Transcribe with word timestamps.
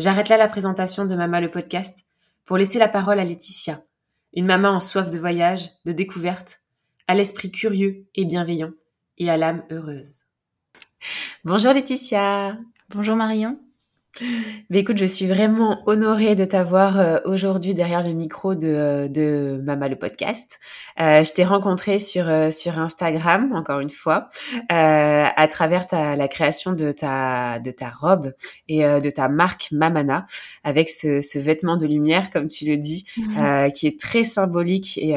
J'arrête 0.00 0.30
là 0.30 0.38
la 0.38 0.48
présentation 0.48 1.04
de 1.04 1.14
Mama 1.14 1.42
le 1.42 1.50
podcast 1.50 2.06
pour 2.46 2.56
laisser 2.56 2.78
la 2.78 2.88
parole 2.88 3.20
à 3.20 3.24
Laetitia, 3.24 3.82
une 4.32 4.46
maman 4.46 4.70
en 4.70 4.80
soif 4.80 5.10
de 5.10 5.18
voyage, 5.18 5.72
de 5.84 5.92
découverte, 5.92 6.62
à 7.06 7.14
l'esprit 7.14 7.50
curieux 7.50 8.06
et 8.14 8.24
bienveillant 8.24 8.72
et 9.18 9.28
à 9.28 9.36
l'âme 9.36 9.62
heureuse. 9.70 10.12
Bonjour 11.44 11.74
Laetitia. 11.74 12.56
Bonjour 12.88 13.14
Marion. 13.14 13.60
Mais 14.70 14.80
écoute, 14.80 14.98
je 14.98 15.06
suis 15.06 15.26
vraiment 15.26 15.82
honorée 15.86 16.34
de 16.34 16.44
t'avoir 16.44 16.98
euh, 16.98 17.18
aujourd'hui 17.24 17.74
derrière 17.74 18.02
le 18.02 18.12
micro 18.12 18.54
de, 18.54 18.66
euh, 18.66 19.08
de 19.08 19.60
Mama 19.62 19.88
le 19.88 19.96
podcast. 19.96 20.58
Euh, 21.00 21.22
je 21.22 21.32
t'ai 21.32 21.44
rencontré 21.44 21.98
sur 21.98 22.26
sur 22.52 22.78
Instagram 22.78 23.52
encore 23.54 23.80
une 23.80 23.90
fois 23.90 24.28
à 24.68 25.48
travers 25.48 25.86
ta, 25.86 26.16
la 26.16 26.28
création 26.28 26.72
de 26.72 26.92
ta 26.92 27.58
de 27.60 27.70
ta 27.70 27.90
robe 27.90 28.32
et 28.68 28.82
de 28.82 29.10
ta 29.10 29.28
marque 29.28 29.68
Mamana 29.72 30.26
avec 30.64 30.88
ce, 30.88 31.20
ce, 31.20 31.38
vêtement 31.38 31.76
de 31.76 31.86
lumière 31.86 32.30
comme 32.30 32.48
tu 32.48 32.66
le 32.66 32.76
dis 32.76 33.04
qui 33.74 33.86
est 33.86 34.00
très 34.00 34.24
symbolique 34.24 34.98
et, 34.98 35.14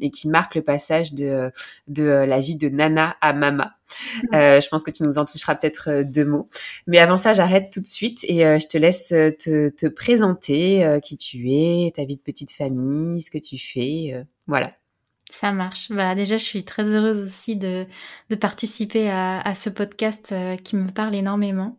et 0.00 0.10
qui 0.10 0.28
marque 0.28 0.54
le 0.54 0.62
passage 0.62 1.14
de 1.14 1.50
de 1.88 2.04
la 2.04 2.38
vie 2.38 2.56
de 2.56 2.68
Nana 2.68 3.16
à 3.20 3.32
Mama. 3.32 3.76
Euh, 4.34 4.60
je 4.60 4.68
pense 4.68 4.82
que 4.82 4.90
tu 4.90 5.02
nous 5.02 5.18
en 5.18 5.24
toucheras 5.24 5.54
peut-être 5.54 5.90
euh, 5.90 6.04
deux 6.04 6.24
mots. 6.24 6.48
Mais 6.86 6.98
avant 6.98 7.16
ça, 7.16 7.32
j'arrête 7.32 7.70
tout 7.72 7.80
de 7.80 7.86
suite 7.86 8.24
et 8.24 8.44
euh, 8.44 8.58
je 8.58 8.66
te 8.66 8.78
laisse 8.78 9.08
te, 9.08 9.68
te 9.68 9.86
présenter 9.86 10.98
qui 11.02 11.16
tu 11.16 11.50
es, 11.50 11.92
ta 11.94 12.04
vie 12.04 12.16
de 12.16 12.20
petite 12.20 12.52
famille, 12.52 13.20
ce 13.22 13.30
que 13.30 13.38
tu 13.38 13.58
fais. 13.58 14.24
voilà. 14.46 14.70
Ça 15.30 15.52
marche. 15.52 15.90
Bah, 15.90 16.14
déjà, 16.14 16.38
je 16.38 16.44
suis 16.44 16.64
très 16.64 16.84
heureuse 16.84 17.18
aussi 17.18 17.56
de, 17.56 17.84
de 18.30 18.36
participer 18.36 19.10
à, 19.10 19.40
à 19.40 19.54
ce 19.54 19.70
podcast 19.70 20.32
qui 20.62 20.76
me 20.76 20.90
parle 20.90 21.14
énormément. 21.14 21.78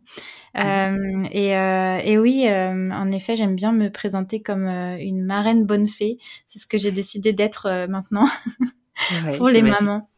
Euh, 0.56 1.24
et, 1.30 1.56
euh, 1.56 1.98
et, 2.04 2.18
oui, 2.18 2.46
en 2.48 3.10
effet, 3.10 3.36
j'aime 3.36 3.56
bien 3.56 3.72
me 3.72 3.88
présenter 3.88 4.42
comme 4.42 4.66
une 4.66 5.24
marraine 5.24 5.64
bonne 5.64 5.88
fée. 5.88 6.18
C'est 6.46 6.58
ce 6.58 6.66
que 6.66 6.78
j'ai 6.78 6.92
décidé 6.92 7.32
d'être 7.32 7.86
maintenant 7.88 8.28
pour 9.36 9.48
les 9.48 9.62
mamans. 9.62 10.08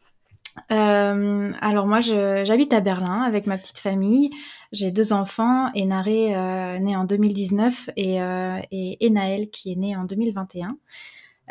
Euh, 0.71 1.51
alors 1.61 1.87
moi, 1.87 2.01
j'habite 2.01 2.73
à 2.73 2.81
Berlin 2.81 3.21
avec 3.21 3.47
ma 3.47 3.57
petite 3.57 3.79
famille. 3.79 4.31
J'ai 4.71 4.91
deux 4.91 5.13
enfants, 5.13 5.69
Enaré 5.75 6.35
euh, 6.35 6.79
né 6.79 6.95
en 6.95 7.05
2019 7.05 7.89
et, 7.97 8.21
euh, 8.21 8.59
et 8.71 8.97
Enaël 9.05 9.49
qui 9.49 9.71
est 9.71 9.75
né 9.75 9.95
en 9.95 10.05
2021. 10.05 10.77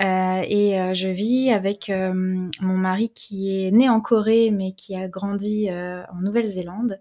Euh, 0.01 0.43
et 0.49 0.81
euh, 0.81 0.95
je 0.95 1.09
vis 1.09 1.53
avec 1.53 1.91
euh, 1.91 2.13
mon 2.15 2.77
mari 2.77 3.11
qui 3.11 3.67
est 3.67 3.71
né 3.71 3.91
en 3.91 4.01
Corée 4.01 4.51
mais 4.51 4.73
qui 4.73 4.97
a 4.97 5.09
grandi 5.09 5.69
en 5.71 6.21
Nouvelle-Zélande. 6.21 7.01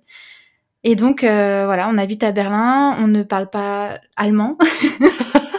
Et 0.83 0.95
donc 0.95 1.21
voilà, 1.21 1.89
on 1.89 1.97
habite 1.97 2.23
à 2.23 2.31
Berlin, 2.31 2.95
on 2.99 3.07
ne 3.07 3.23
parle 3.23 3.49
pas 3.49 3.99
allemand. 4.15 4.57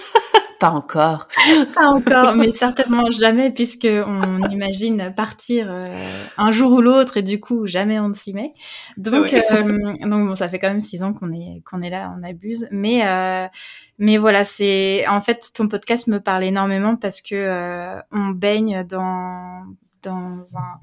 Pas 0.60 0.70
encore. 0.72 1.26
Pas 1.74 1.86
encore, 1.86 2.34
mais 2.36 2.52
certainement 2.52 3.10
jamais, 3.18 3.50
puisque 3.50 3.88
on 3.90 4.46
imagine 4.50 5.10
partir 5.16 5.68
euh, 5.70 6.24
un 6.36 6.52
jour 6.52 6.72
ou 6.72 6.82
l'autre 6.82 7.16
et 7.16 7.22
du 7.22 7.40
coup 7.40 7.66
jamais 7.66 7.98
on 7.98 8.10
ne 8.10 8.14
s'y 8.14 8.34
met. 8.34 8.52
Donc, 8.98 9.32
euh, 9.32 9.94
donc 10.02 10.28
bon, 10.28 10.34
ça 10.34 10.50
fait 10.50 10.58
quand 10.58 10.68
même 10.68 10.82
six 10.82 11.02
ans 11.02 11.14
qu'on 11.14 11.32
est 11.32 11.62
qu'on 11.64 11.80
est 11.80 11.88
là, 11.88 12.14
on 12.14 12.22
abuse. 12.22 12.68
Mais 12.70 13.08
euh, 13.08 13.48
mais 13.96 14.18
voilà, 14.18 14.44
c'est 14.44 15.06
en 15.08 15.22
fait 15.22 15.50
ton 15.54 15.66
podcast 15.66 16.08
me 16.08 16.18
parle 16.18 16.44
énormément 16.44 16.94
parce 16.94 17.22
que 17.22 17.98
on 18.12 18.28
baigne 18.28 18.84
dans 18.84 19.64
dans 20.02 20.42
un 20.56 20.78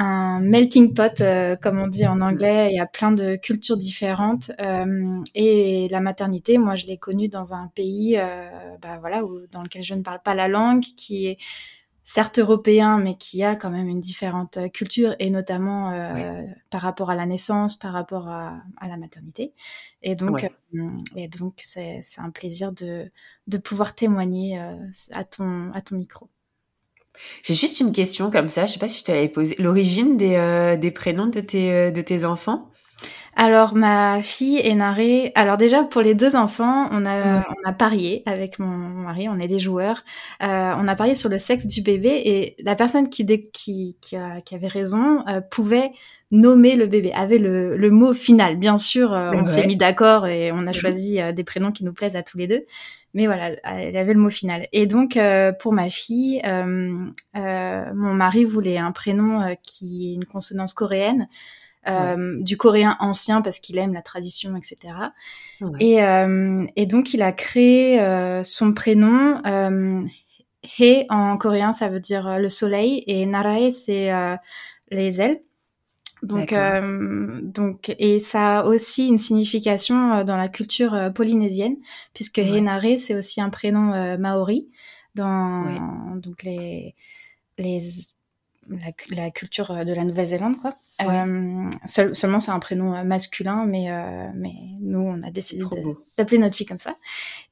un 0.00 0.40
melting 0.40 0.94
pot, 0.94 1.20
euh, 1.20 1.56
comme 1.56 1.78
on 1.78 1.86
dit 1.86 2.06
en 2.06 2.22
anglais. 2.22 2.70
Il 2.72 2.76
y 2.76 2.80
a 2.80 2.86
plein 2.86 3.12
de 3.12 3.36
cultures 3.36 3.76
différentes. 3.76 4.50
Euh, 4.58 5.22
et 5.34 5.88
la 5.90 6.00
maternité, 6.00 6.56
moi, 6.56 6.74
je 6.74 6.86
l'ai 6.86 6.96
connue 6.96 7.28
dans 7.28 7.52
un 7.52 7.68
pays, 7.68 8.16
euh, 8.18 8.48
bah, 8.80 8.96
voilà, 8.98 9.24
où, 9.24 9.46
dans 9.52 9.62
lequel 9.62 9.82
je 9.82 9.94
ne 9.94 10.02
parle 10.02 10.22
pas 10.22 10.34
la 10.34 10.48
langue, 10.48 10.80
qui 10.80 11.26
est 11.26 11.38
certes 12.02 12.38
européen, 12.38 12.98
mais 12.98 13.16
qui 13.18 13.44
a 13.44 13.54
quand 13.56 13.68
même 13.68 13.88
une 13.88 14.00
différente 14.00 14.58
culture, 14.72 15.14
et 15.18 15.28
notamment 15.28 15.92
par 16.70 16.80
rapport 16.80 17.10
à 17.10 17.14
la 17.14 17.26
naissance, 17.26 17.76
par 17.76 17.92
rapport 17.92 18.26
à, 18.28 18.62
la 18.88 18.96
maternité. 18.96 19.52
Et 20.02 20.16
donc, 20.16 20.44
et 21.14 21.28
donc, 21.28 21.54
c'est 21.58 22.00
un 22.16 22.30
plaisir 22.30 22.72
de, 22.72 23.12
de 23.46 23.58
pouvoir 23.58 23.94
témoigner 23.94 24.58
à 25.12 25.24
ton 25.24 25.70
à 25.72 25.82
ton 25.82 25.96
micro. 25.96 26.28
J'ai 27.42 27.54
juste 27.54 27.80
une 27.80 27.92
question 27.92 28.30
comme 28.30 28.48
ça, 28.48 28.66
je 28.66 28.72
sais 28.74 28.78
pas 28.78 28.88
si 28.88 28.98
je 29.00 29.04
te 29.04 29.12
l'avais. 29.12 29.32
L'origine 29.58 30.16
des, 30.16 30.34
euh, 30.36 30.76
des 30.76 30.90
prénoms 30.90 31.26
de 31.26 31.40
tes, 31.40 31.72
euh, 31.72 31.90
de 31.90 32.02
tes 32.02 32.24
enfants? 32.24 32.70
Alors 33.36 33.74
ma 33.74 34.22
fille 34.22 34.58
est 34.58 34.74
narrée. 34.74 35.32
Alors 35.34 35.56
déjà 35.56 35.84
pour 35.84 36.02
les 36.02 36.14
deux 36.14 36.36
enfants, 36.36 36.88
on 36.92 37.06
a 37.06 37.44
on 37.48 37.68
a 37.68 37.72
parié 37.72 38.22
avec 38.26 38.58
mon 38.58 38.66
mari, 38.66 39.28
on 39.28 39.38
est 39.38 39.48
des 39.48 39.58
joueurs. 39.58 40.04
Euh, 40.42 40.72
on 40.76 40.88
a 40.88 40.96
parié 40.96 41.14
sur 41.14 41.28
le 41.28 41.38
sexe 41.38 41.66
du 41.66 41.82
bébé 41.82 42.22
et 42.24 42.56
la 42.62 42.74
personne 42.74 43.08
qui 43.08 43.24
qui 43.52 43.96
qui, 44.00 44.16
qui 44.44 44.54
avait 44.54 44.68
raison 44.68 45.24
euh, 45.28 45.40
pouvait 45.40 45.92
nommer 46.32 46.76
le 46.76 46.86
bébé, 46.86 47.12
avait 47.12 47.38
le, 47.38 47.76
le 47.76 47.90
mot 47.90 48.12
final. 48.14 48.56
Bien 48.56 48.78
sûr, 48.78 49.12
euh, 49.12 49.32
on 49.34 49.46
s'est 49.46 49.66
mis 49.66 49.76
d'accord 49.76 50.26
et 50.26 50.52
on 50.52 50.66
a 50.66 50.72
choisi 50.72 51.18
des 51.34 51.44
prénoms 51.44 51.72
qui 51.72 51.84
nous 51.84 51.92
plaisent 51.92 52.16
à 52.16 52.22
tous 52.22 52.38
les 52.38 52.46
deux. 52.46 52.64
Mais 53.12 53.26
voilà, 53.26 53.50
elle 53.64 53.96
avait 53.96 54.14
le 54.14 54.20
mot 54.20 54.30
final. 54.30 54.68
Et 54.72 54.86
donc, 54.86 55.16
euh, 55.16 55.52
pour 55.52 55.72
ma 55.72 55.90
fille, 55.90 56.40
euh, 56.46 57.06
euh, 57.36 57.84
mon 57.94 58.14
mari 58.14 58.44
voulait 58.44 58.78
un 58.78 58.92
prénom 58.92 59.56
qui 59.62 60.10
est 60.10 60.14
une 60.14 60.24
consonance 60.24 60.74
coréenne, 60.74 61.28
du 61.86 62.56
coréen 62.56 62.96
ancien 63.00 63.42
parce 63.42 63.58
qu'il 63.58 63.78
aime 63.78 63.94
la 63.94 64.02
tradition, 64.02 64.56
etc. 64.56 64.94
Et, 65.80 65.98
et, 66.76 66.86
donc, 66.86 67.14
il 67.14 67.22
a 67.22 67.32
créé 67.32 68.42
son 68.44 68.72
prénom. 68.72 69.40
He 70.62 71.06
en 71.08 71.38
coréen, 71.38 71.72
ça 71.72 71.88
veut 71.88 72.00
dire 72.00 72.38
le 72.38 72.48
soleil, 72.48 73.02
et 73.06 73.24
Narae, 73.26 73.70
c'est 73.70 74.10
les 74.90 75.20
ailes. 75.20 75.40
Donc, 76.22 76.52
euh, 76.52 77.40
donc, 77.42 77.94
et 77.98 78.20
ça 78.20 78.60
a 78.60 78.64
aussi 78.66 79.08
une 79.08 79.18
signification 79.18 80.12
euh, 80.12 80.24
dans 80.24 80.36
la 80.36 80.48
culture 80.48 80.94
euh, 80.94 81.10
polynésienne, 81.10 81.76
puisque 82.12 82.38
ouais. 82.38 82.96
c'est 82.98 83.14
aussi 83.14 83.40
un 83.40 83.48
prénom 83.48 83.92
euh, 83.92 84.18
maori 84.18 84.68
dans 85.14 86.16
donc 86.16 86.42
les, 86.42 86.94
les 87.58 87.80
la, 88.68 88.92
la, 89.10 89.30
culture 89.30 89.84
de 89.84 89.92
la 89.92 90.04
Nouvelle-Zélande, 90.04 90.56
quoi. 90.60 90.74
Euh, 91.08 91.70
seul, 91.86 92.14
seulement, 92.14 92.40
c'est 92.40 92.50
un 92.50 92.58
prénom 92.58 92.94
euh, 92.94 93.04
masculin, 93.04 93.64
mais, 93.66 93.90
euh, 93.90 94.26
mais 94.34 94.52
nous, 94.80 95.00
on 95.00 95.22
a 95.22 95.30
décidé 95.30 95.64
d'appeler 96.16 96.38
notre 96.38 96.56
fille 96.56 96.66
comme 96.66 96.78
ça. 96.78 96.96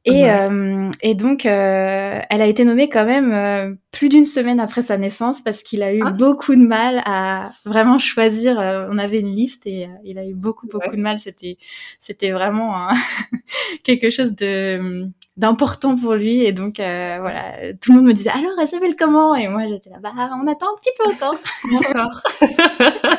Et, 0.05 0.23
ouais. 0.23 0.31
euh, 0.31 0.91
et 1.03 1.15
donc, 1.15 1.45
euh, 1.45 2.21
elle 2.31 2.41
a 2.41 2.47
été 2.47 2.65
nommée 2.65 2.89
quand 2.89 3.05
même 3.05 3.33
euh, 3.33 3.75
plus 3.91 4.09
d'une 4.09 4.25
semaine 4.25 4.61
après 4.61 4.83
sa 4.83 4.97
naissance 4.97 5.43
parce 5.43 5.63
qu'il 5.63 5.83
a 5.83 5.93
eu 5.93 6.03
ah. 6.05 6.11
beaucoup 6.11 6.55
de 6.55 6.67
mal 6.67 7.03
à 7.05 7.53
vraiment 7.65 7.99
choisir. 7.99 8.57
on 8.59 8.99
avait 8.99 9.21
une 9.21 9.35
liste 9.35 9.67
et 9.67 9.89
il 10.05 10.19
a 10.19 10.27
eu 10.27 10.35
beaucoup, 10.35 10.67
beaucoup 10.67 10.91
ouais. 10.91 10.97
de 10.97 11.03
mal. 11.03 11.19
C'était, 11.19 11.59
c'était 11.99 12.31
vraiment 12.31 12.77
un 12.77 12.93
quelque 13.85 14.11
chose 14.11 14.33
de 14.35 15.11
d'important 15.39 15.97
pour 15.97 16.15
lui 16.15 16.45
et 16.45 16.53
donc 16.53 16.81
euh, 16.81 17.19
voilà 17.21 17.73
tout 17.81 17.93
le 17.93 17.99
monde 17.99 18.09
me 18.09 18.13
disait 18.13 18.31
alors 18.31 18.53
elle 18.61 18.69
s'appelle 18.69 18.97
comment? 18.97 19.35
Et 19.35 19.49
moi 19.49 19.67
j'étais 19.67 19.89
là 19.91 19.99
bah 20.03 20.13
on 20.15 20.47
attend 20.47 20.67
un 20.67 20.77
petit 20.81 20.91
peu 20.99 21.11
encore 21.11 21.37
encore 21.75 22.23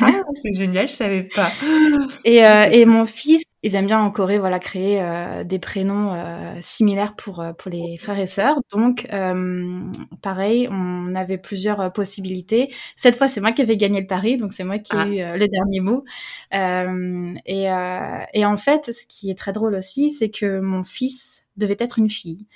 ah, 0.00 0.10
c'est 0.42 0.52
génial 0.52 0.86
je 0.86 0.92
savais 0.92 1.22
pas 1.22 1.50
et, 2.24 2.46
euh, 2.46 2.68
et 2.70 2.84
mon 2.84 3.06
fils 3.06 3.44
ils 3.64 3.76
aiment 3.76 3.86
bien 3.86 4.00
en 4.00 4.10
Corée, 4.10 4.38
voilà, 4.38 4.58
créer 4.58 5.00
euh, 5.00 5.42
des 5.42 5.58
prénoms 5.58 6.12
euh, 6.12 6.54
similaires 6.60 7.16
pour 7.16 7.40
euh, 7.40 7.54
pour 7.54 7.70
les 7.70 7.96
frères 7.96 8.18
et 8.18 8.26
sœurs. 8.26 8.60
Donc, 8.70 9.08
pareil, 10.20 10.68
on 10.70 11.14
avait 11.14 11.38
plusieurs 11.38 11.90
possibilités. 11.94 12.72
Cette 12.94 13.16
fois, 13.16 13.26
c'est 13.26 13.40
moi 13.40 13.52
qui 13.52 13.62
avais 13.62 13.78
gagné 13.78 14.02
le 14.02 14.06
pari, 14.06 14.36
donc 14.36 14.52
c'est 14.52 14.64
moi 14.64 14.78
qui 14.78 14.94
ai 14.94 15.22
ah. 15.22 15.34
eu 15.34 15.38
le 15.38 15.48
dernier 15.48 15.80
mot. 15.80 16.04
et 16.52 17.64
et 18.34 18.44
en 18.44 18.56
fait, 18.58 18.92
ce 18.92 19.06
qui 19.08 19.30
est 19.30 19.38
très 19.38 19.52
drôle 19.54 19.74
aussi, 19.74 20.10
c'est 20.10 20.28
que 20.28 20.60
mon 20.60 20.84
fils 20.84 21.33
devait 21.56 21.76
être 21.78 21.98
une 21.98 22.10
fille. 22.10 22.46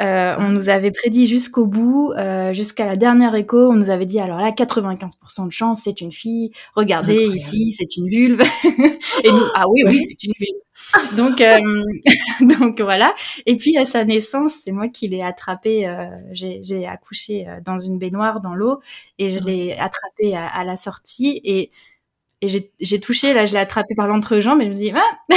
Euh, 0.00 0.34
on 0.38 0.48
nous 0.48 0.70
avait 0.70 0.92
prédit 0.92 1.26
jusqu'au 1.26 1.66
bout, 1.66 2.12
euh, 2.16 2.54
jusqu'à 2.54 2.86
la 2.86 2.96
dernière 2.96 3.34
écho, 3.34 3.70
on 3.70 3.74
nous 3.74 3.90
avait 3.90 4.06
dit 4.06 4.18
alors 4.18 4.38
là 4.38 4.50
95% 4.50 5.46
de 5.46 5.52
chance, 5.52 5.82
c'est 5.84 6.00
une 6.00 6.12
fille. 6.12 6.52
Regardez 6.74 7.26
ici, 7.26 7.72
c'est 7.72 7.96
une 7.98 8.08
vulve. 8.08 8.40
et 9.24 9.30
nous 9.30 9.44
ah 9.54 9.68
oui 9.68 9.82
oui, 9.84 10.00
c'est 10.08 10.24
une 10.24 10.32
vulve. 10.40 11.16
Donc 11.18 11.40
euh, 11.42 11.60
donc 12.58 12.80
voilà. 12.80 13.14
Et 13.44 13.56
puis 13.56 13.76
à 13.76 13.84
sa 13.84 14.04
naissance, 14.04 14.54
c'est 14.64 14.72
moi 14.72 14.88
qui 14.88 15.06
l'ai 15.06 15.22
attrapé. 15.22 15.94
J'ai 16.32 16.86
accouché 16.86 17.46
dans 17.64 17.78
une 17.78 17.98
baignoire 17.98 18.40
dans 18.40 18.54
l'eau 18.54 18.80
et 19.18 19.28
je 19.28 19.44
l'ai 19.44 19.76
attrapé 19.78 20.34
à, 20.34 20.64
la 20.64 20.76
sortie 20.76 21.40
et 21.44 21.70
et 22.42 22.48
j'ai 22.80 23.00
touché 23.00 23.34
là, 23.34 23.44
je 23.44 23.52
l'ai 23.52 23.58
attrapé 23.60 23.94
par 23.94 24.08
l'entrejambe 24.08 24.62
et 24.62 24.64
je 24.64 24.70
me 24.70 24.74
dis 24.74 24.92
ah 24.94 25.36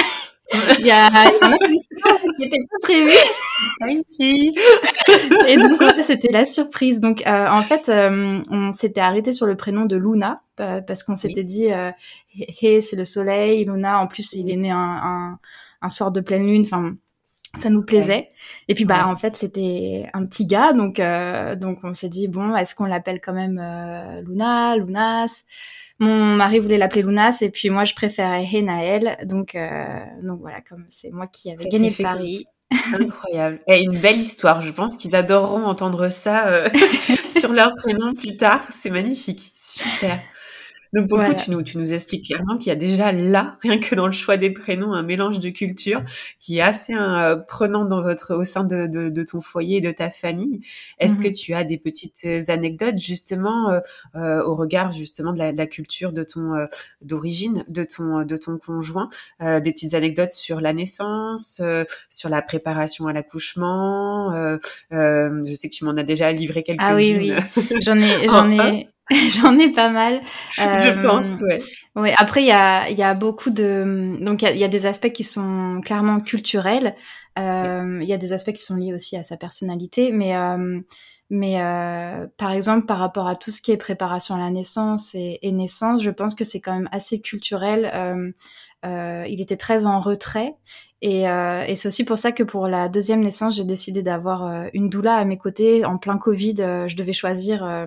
il 0.79 0.85
y 0.85 0.91
a, 0.91 1.07
un 1.07 1.53
autre 1.53 1.65
qui 1.65 2.41
n'était 2.41 2.59
pas 2.69 2.77
prévu. 2.81 3.11
Et 5.47 5.57
donc, 5.57 5.81
c'était 6.03 6.31
la 6.31 6.45
surprise. 6.45 6.99
Donc, 6.99 7.25
euh, 7.25 7.47
en 7.49 7.63
fait, 7.63 7.89
euh, 7.89 8.39
on 8.49 8.71
s'était 8.71 9.01
arrêté 9.01 9.31
sur 9.31 9.45
le 9.45 9.55
prénom 9.55 9.85
de 9.85 9.95
Luna 9.95 10.41
parce 10.55 11.03
qu'on 11.03 11.15
s'était 11.15 11.43
dit, 11.43 11.71
euh, 11.71 11.91
hey, 12.61 12.81
c'est 12.81 12.95
le 12.95 13.05
soleil. 13.05 13.65
Luna, 13.65 13.99
en 13.99 14.07
plus, 14.07 14.33
il 14.33 14.49
est 14.51 14.55
né 14.55 14.71
un, 14.71 15.39
un, 15.81 15.89
soir 15.89 16.11
de 16.11 16.21
pleine 16.21 16.45
lune. 16.47 16.63
Enfin, 16.65 16.95
ça 17.59 17.69
nous 17.69 17.83
plaisait. 17.83 18.29
Et 18.67 18.75
puis, 18.75 18.85
bah, 18.85 19.07
en 19.07 19.15
fait, 19.15 19.35
c'était 19.35 20.09
un 20.13 20.25
petit 20.25 20.45
gars. 20.45 20.73
Donc, 20.73 21.01
donc 21.59 21.79
on 21.83 21.93
s'est 21.93 22.09
dit, 22.09 22.27
bon, 22.27 22.55
est-ce 22.55 22.75
qu'on 22.75 22.85
l'appelle 22.85 23.19
quand 23.21 23.33
même 23.33 23.61
Luna, 24.25 24.75
Lunas? 24.77 25.43
Mon 25.99 26.35
mari 26.35 26.59
voulait 26.59 26.77
l'appeler 26.77 27.03
Lunas 27.03 27.37
et 27.41 27.49
puis 27.49 27.69
moi 27.69 27.85
je 27.85 27.93
préférais 27.93 28.45
Henaël. 28.51 29.17
Donc, 29.25 29.55
euh, 29.55 29.99
donc 30.21 30.39
voilà, 30.41 30.61
comme 30.61 30.85
c'est 30.89 31.11
moi 31.11 31.27
qui 31.27 31.51
avais 31.51 31.69
gagné 31.69 31.89
le 31.89 32.03
pari. 32.03 32.45
Incroyable. 32.99 33.59
Et 33.67 33.81
une 33.81 33.97
belle 33.97 34.17
histoire. 34.17 34.61
Je 34.61 34.71
pense 34.71 34.95
qu'ils 34.97 35.15
adoreront 35.15 35.65
entendre 35.65 36.09
ça 36.09 36.47
euh, 36.47 36.69
sur 37.27 37.53
leur 37.53 37.75
prénom 37.75 38.13
plus 38.13 38.37
tard. 38.37 38.61
C'est 38.71 38.89
magnifique. 38.89 39.53
Super. 39.55 40.19
Donc 40.93 41.09
pour 41.09 41.17
le 41.17 41.25
coup, 41.25 41.33
tu 41.33 41.51
nous, 41.51 41.61
tu 41.63 41.77
nous 41.77 41.93
expliques 41.93 42.25
clairement 42.25 42.57
qu'il 42.57 42.67
y 42.67 42.71
a 42.71 42.75
déjà 42.75 43.11
là, 43.11 43.57
rien 43.61 43.79
que 43.79 43.95
dans 43.95 44.05
le 44.05 44.11
choix 44.11 44.37
des 44.37 44.51
prénoms, 44.51 44.93
un 44.93 45.03
mélange 45.03 45.39
de 45.39 45.49
culture 45.49 46.03
qui 46.39 46.57
est 46.57 46.61
assez 46.61 46.93
euh, 46.93 47.35
prenant 47.35 47.85
dans 47.85 48.01
votre, 48.01 48.35
au 48.35 48.43
sein 48.43 48.63
de, 48.63 48.87
de, 48.87 49.09
de, 49.09 49.23
ton 49.23 49.41
foyer 49.41 49.77
et 49.77 49.81
de 49.81 49.91
ta 49.91 50.11
famille. 50.11 50.61
Est-ce 50.99 51.19
que 51.19 51.27
mhm. 51.27 51.33
tu 51.33 51.53
as 51.53 51.63
des 51.63 51.77
petites 51.77 52.25
euh, 52.25 52.41
anecdotes 52.47 52.97
justement 52.97 53.71
euh, 53.71 53.79
euh, 54.15 54.43
au 54.43 54.55
regard 54.55 54.91
justement 54.91 55.33
de 55.33 55.39
la, 55.39 55.51
de 55.51 55.57
la 55.57 55.67
culture 55.67 56.13
de 56.13 56.23
ton 56.23 56.55
euh, 56.55 56.65
d'origine 57.01 57.65
de 57.67 57.83
ton 57.83 58.23
de 58.23 58.37
ton 58.37 58.57
conjoint, 58.57 59.09
des 59.39 59.71
petites 59.71 59.93
anecdotes 59.93 60.31
sur 60.31 60.61
la 60.61 60.73
naissance, 60.73 61.61
sur 62.09 62.29
la 62.29 62.41
préparation 62.41 63.07
à 63.07 63.13
l'accouchement. 63.13 64.31
je 64.91 65.53
sais 65.55 65.69
que 65.69 65.73
tu 65.73 65.85
m'en 65.85 65.97
as 65.97 66.03
déjà 66.03 66.31
livré 66.31 66.63
quelques-unes. 66.63 66.85
Ah 66.87 66.95
oui, 66.95 67.15
oui, 67.17 67.33
j'en 67.81 67.97
ai, 67.97 68.27
j'en 68.27 68.51
ai. 68.51 68.87
J'en 69.29 69.57
ai 69.59 69.71
pas 69.71 69.89
mal. 69.89 70.21
je 70.57 71.05
pense, 71.05 71.27
euh, 71.27 71.45
ouais. 71.45 71.61
Ouais. 71.95 72.13
Après, 72.17 72.41
il 72.41 72.47
y 72.47 72.51
a, 72.51 72.89
y 72.89 73.03
a 73.03 73.13
beaucoup 73.13 73.49
de, 73.49 74.17
donc 74.23 74.41
il 74.43 74.57
y, 74.57 74.63
a 74.63 74.67
des 74.67 74.85
aspects 74.85 75.11
qui 75.11 75.23
sont 75.23 75.81
clairement 75.83 76.21
culturels. 76.21 76.95
Euh, 77.37 77.99
il 78.01 78.07
y 78.07 78.13
a 78.13 78.17
des 78.17 78.31
aspects 78.31 78.53
qui 78.53 78.61
sont 78.61 78.75
liés 78.75 78.93
aussi 78.93 79.17
à 79.17 79.23
sa 79.23 79.37
personnalité, 79.37 80.11
mais 80.11 80.37
euh, 80.37 80.79
mais 81.29 81.61
euh, 81.61 82.27
par 82.37 82.51
exemple, 82.51 82.85
par 82.85 82.99
rapport 82.99 83.27
à 83.27 83.35
tout 83.35 83.51
ce 83.51 83.61
qui 83.61 83.71
est 83.71 83.77
préparation 83.77 84.35
à 84.35 84.39
la 84.39 84.51
naissance 84.51 85.15
et, 85.15 85.39
et 85.41 85.51
naissance, 85.51 86.03
je 86.03 86.11
pense 86.11 86.35
que 86.35 86.43
c'est 86.43 86.61
quand 86.61 86.73
même 86.73 86.89
assez 86.91 87.19
culturel. 87.21 88.33
Euh, 88.85 89.13
euh, 89.23 89.27
il 89.27 89.41
était 89.41 89.57
très 89.57 89.85
en 89.85 89.99
retrait 89.99 90.55
et, 91.01 91.29
euh, 91.29 91.65
et 91.65 91.75
c'est 91.75 91.89
aussi 91.89 92.05
pour 92.05 92.17
ça 92.17 92.31
que 92.31 92.43
pour 92.43 92.69
la 92.69 92.87
deuxième 92.87 93.19
naissance, 93.19 93.57
j'ai 93.57 93.65
décidé 93.65 94.01
d'avoir 94.01 94.45
euh, 94.45 94.67
une 94.73 94.89
doula 94.89 95.15
à 95.15 95.25
mes 95.25 95.37
côtés. 95.37 95.83
En 95.83 95.97
plein 95.97 96.17
Covid, 96.17 96.55
euh, 96.59 96.87
je 96.87 96.95
devais 96.95 97.11
choisir. 97.11 97.65
Euh, 97.65 97.85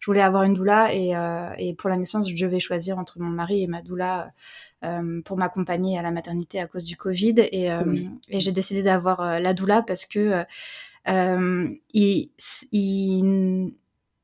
je 0.00 0.06
voulais 0.06 0.22
avoir 0.22 0.42
une 0.42 0.54
doula 0.54 0.92
et, 0.92 1.14
et, 1.58 1.74
pour 1.74 1.88
la 1.88 1.96
naissance, 1.96 2.28
je 2.28 2.34
devais 2.44 2.58
choisir 2.58 2.98
entre 2.98 3.20
mon 3.20 3.30
mari 3.30 3.62
et 3.62 3.66
ma 3.68 3.80
doula 3.80 4.32
pour 5.24 5.36
m'accompagner 5.36 5.98
à 5.98 6.02
la 6.02 6.12
maternité 6.12 6.60
à 6.60 6.66
cause 6.66 6.84
du 6.84 6.96
Covid. 6.96 7.34
Et, 7.52 7.66
et 8.28 8.40
j'ai 8.40 8.52
décidé 8.52 8.82
d'avoir 8.82 9.40
la 9.40 9.54
doula 9.54 9.82
parce 9.82 10.06
que 10.06 10.44
il, 11.06 12.30
il 12.72 13.72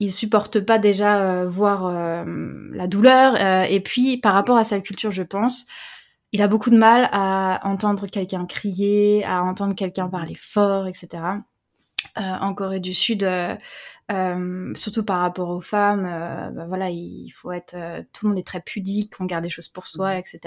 il 0.01 0.13
supporte 0.13 0.61
pas 0.61 0.79
déjà 0.79 1.45
voir 1.45 2.25
la 2.73 2.87
douleur 2.87 3.41
et 3.71 3.81
puis 3.81 4.17
par 4.19 4.35
rapport 4.35 4.57
à 4.57 4.65
sa 4.65 4.81
culture 4.81 5.11
je 5.11 5.23
pense 5.23 5.67
il 6.35 6.43
a 6.43 6.49
beaucoup 6.49 6.71
de 6.71 6.77
mal 6.77 7.09
à 7.13 7.61
entendre 7.63 8.09
quelqu'un 8.09 8.45
crier, 8.45 9.25
à 9.25 9.45
entendre 9.45 9.77
quelqu'un 9.77 10.09
parler 10.09 10.35
fort, 10.35 10.89
etc. 10.89 11.23
Euh, 12.19 12.23
en 12.23 12.55
Corée 12.55 12.81
du 12.81 12.93
Sud, 12.93 13.23
euh, 13.23 13.55
euh, 14.11 14.75
surtout 14.75 15.05
par 15.05 15.21
rapport 15.21 15.51
aux 15.51 15.61
femmes, 15.61 16.03
bah 16.53 16.67
voilà, 16.67 16.91
il 16.91 17.31
faut 17.31 17.53
être, 17.53 17.77
tout 18.13 18.27
le 18.27 18.31
monde 18.31 18.39
est 18.41 18.47
très 18.47 18.61
pudique, 18.61 19.13
on 19.21 19.27
garde 19.27 19.45
les 19.45 19.51
choses 19.51 19.69
pour 19.69 19.87
soi, 19.87 20.19
etc. 20.19 20.41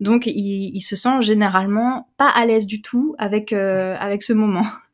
Donc, 0.00 0.26
il, 0.26 0.74
il 0.74 0.80
se 0.80 0.96
sent 0.96 1.20
généralement 1.20 2.08
pas 2.16 2.30
à 2.30 2.46
l'aise 2.46 2.64
du 2.64 2.80
tout 2.80 3.14
avec 3.18 3.52
avec 3.52 4.22
ce 4.22 4.32
moment. 4.32 4.64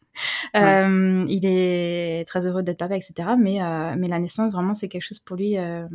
Euh, 0.55 1.27
il 1.29 1.45
est 1.45 2.27
très 2.27 2.47
heureux 2.47 2.63
d'être 2.63 2.79
papa, 2.79 2.97
etc. 2.97 3.31
Mais, 3.39 3.63
euh, 3.63 3.95
mais 3.99 4.09
la 4.09 4.19
naissance, 4.19 4.53
vraiment, 4.53 4.75
c'est 4.75 4.89
quelque 4.89 5.03
chose 5.03 5.19
pour 5.19 5.37
lui 5.37 5.59
euh, 5.59 5.87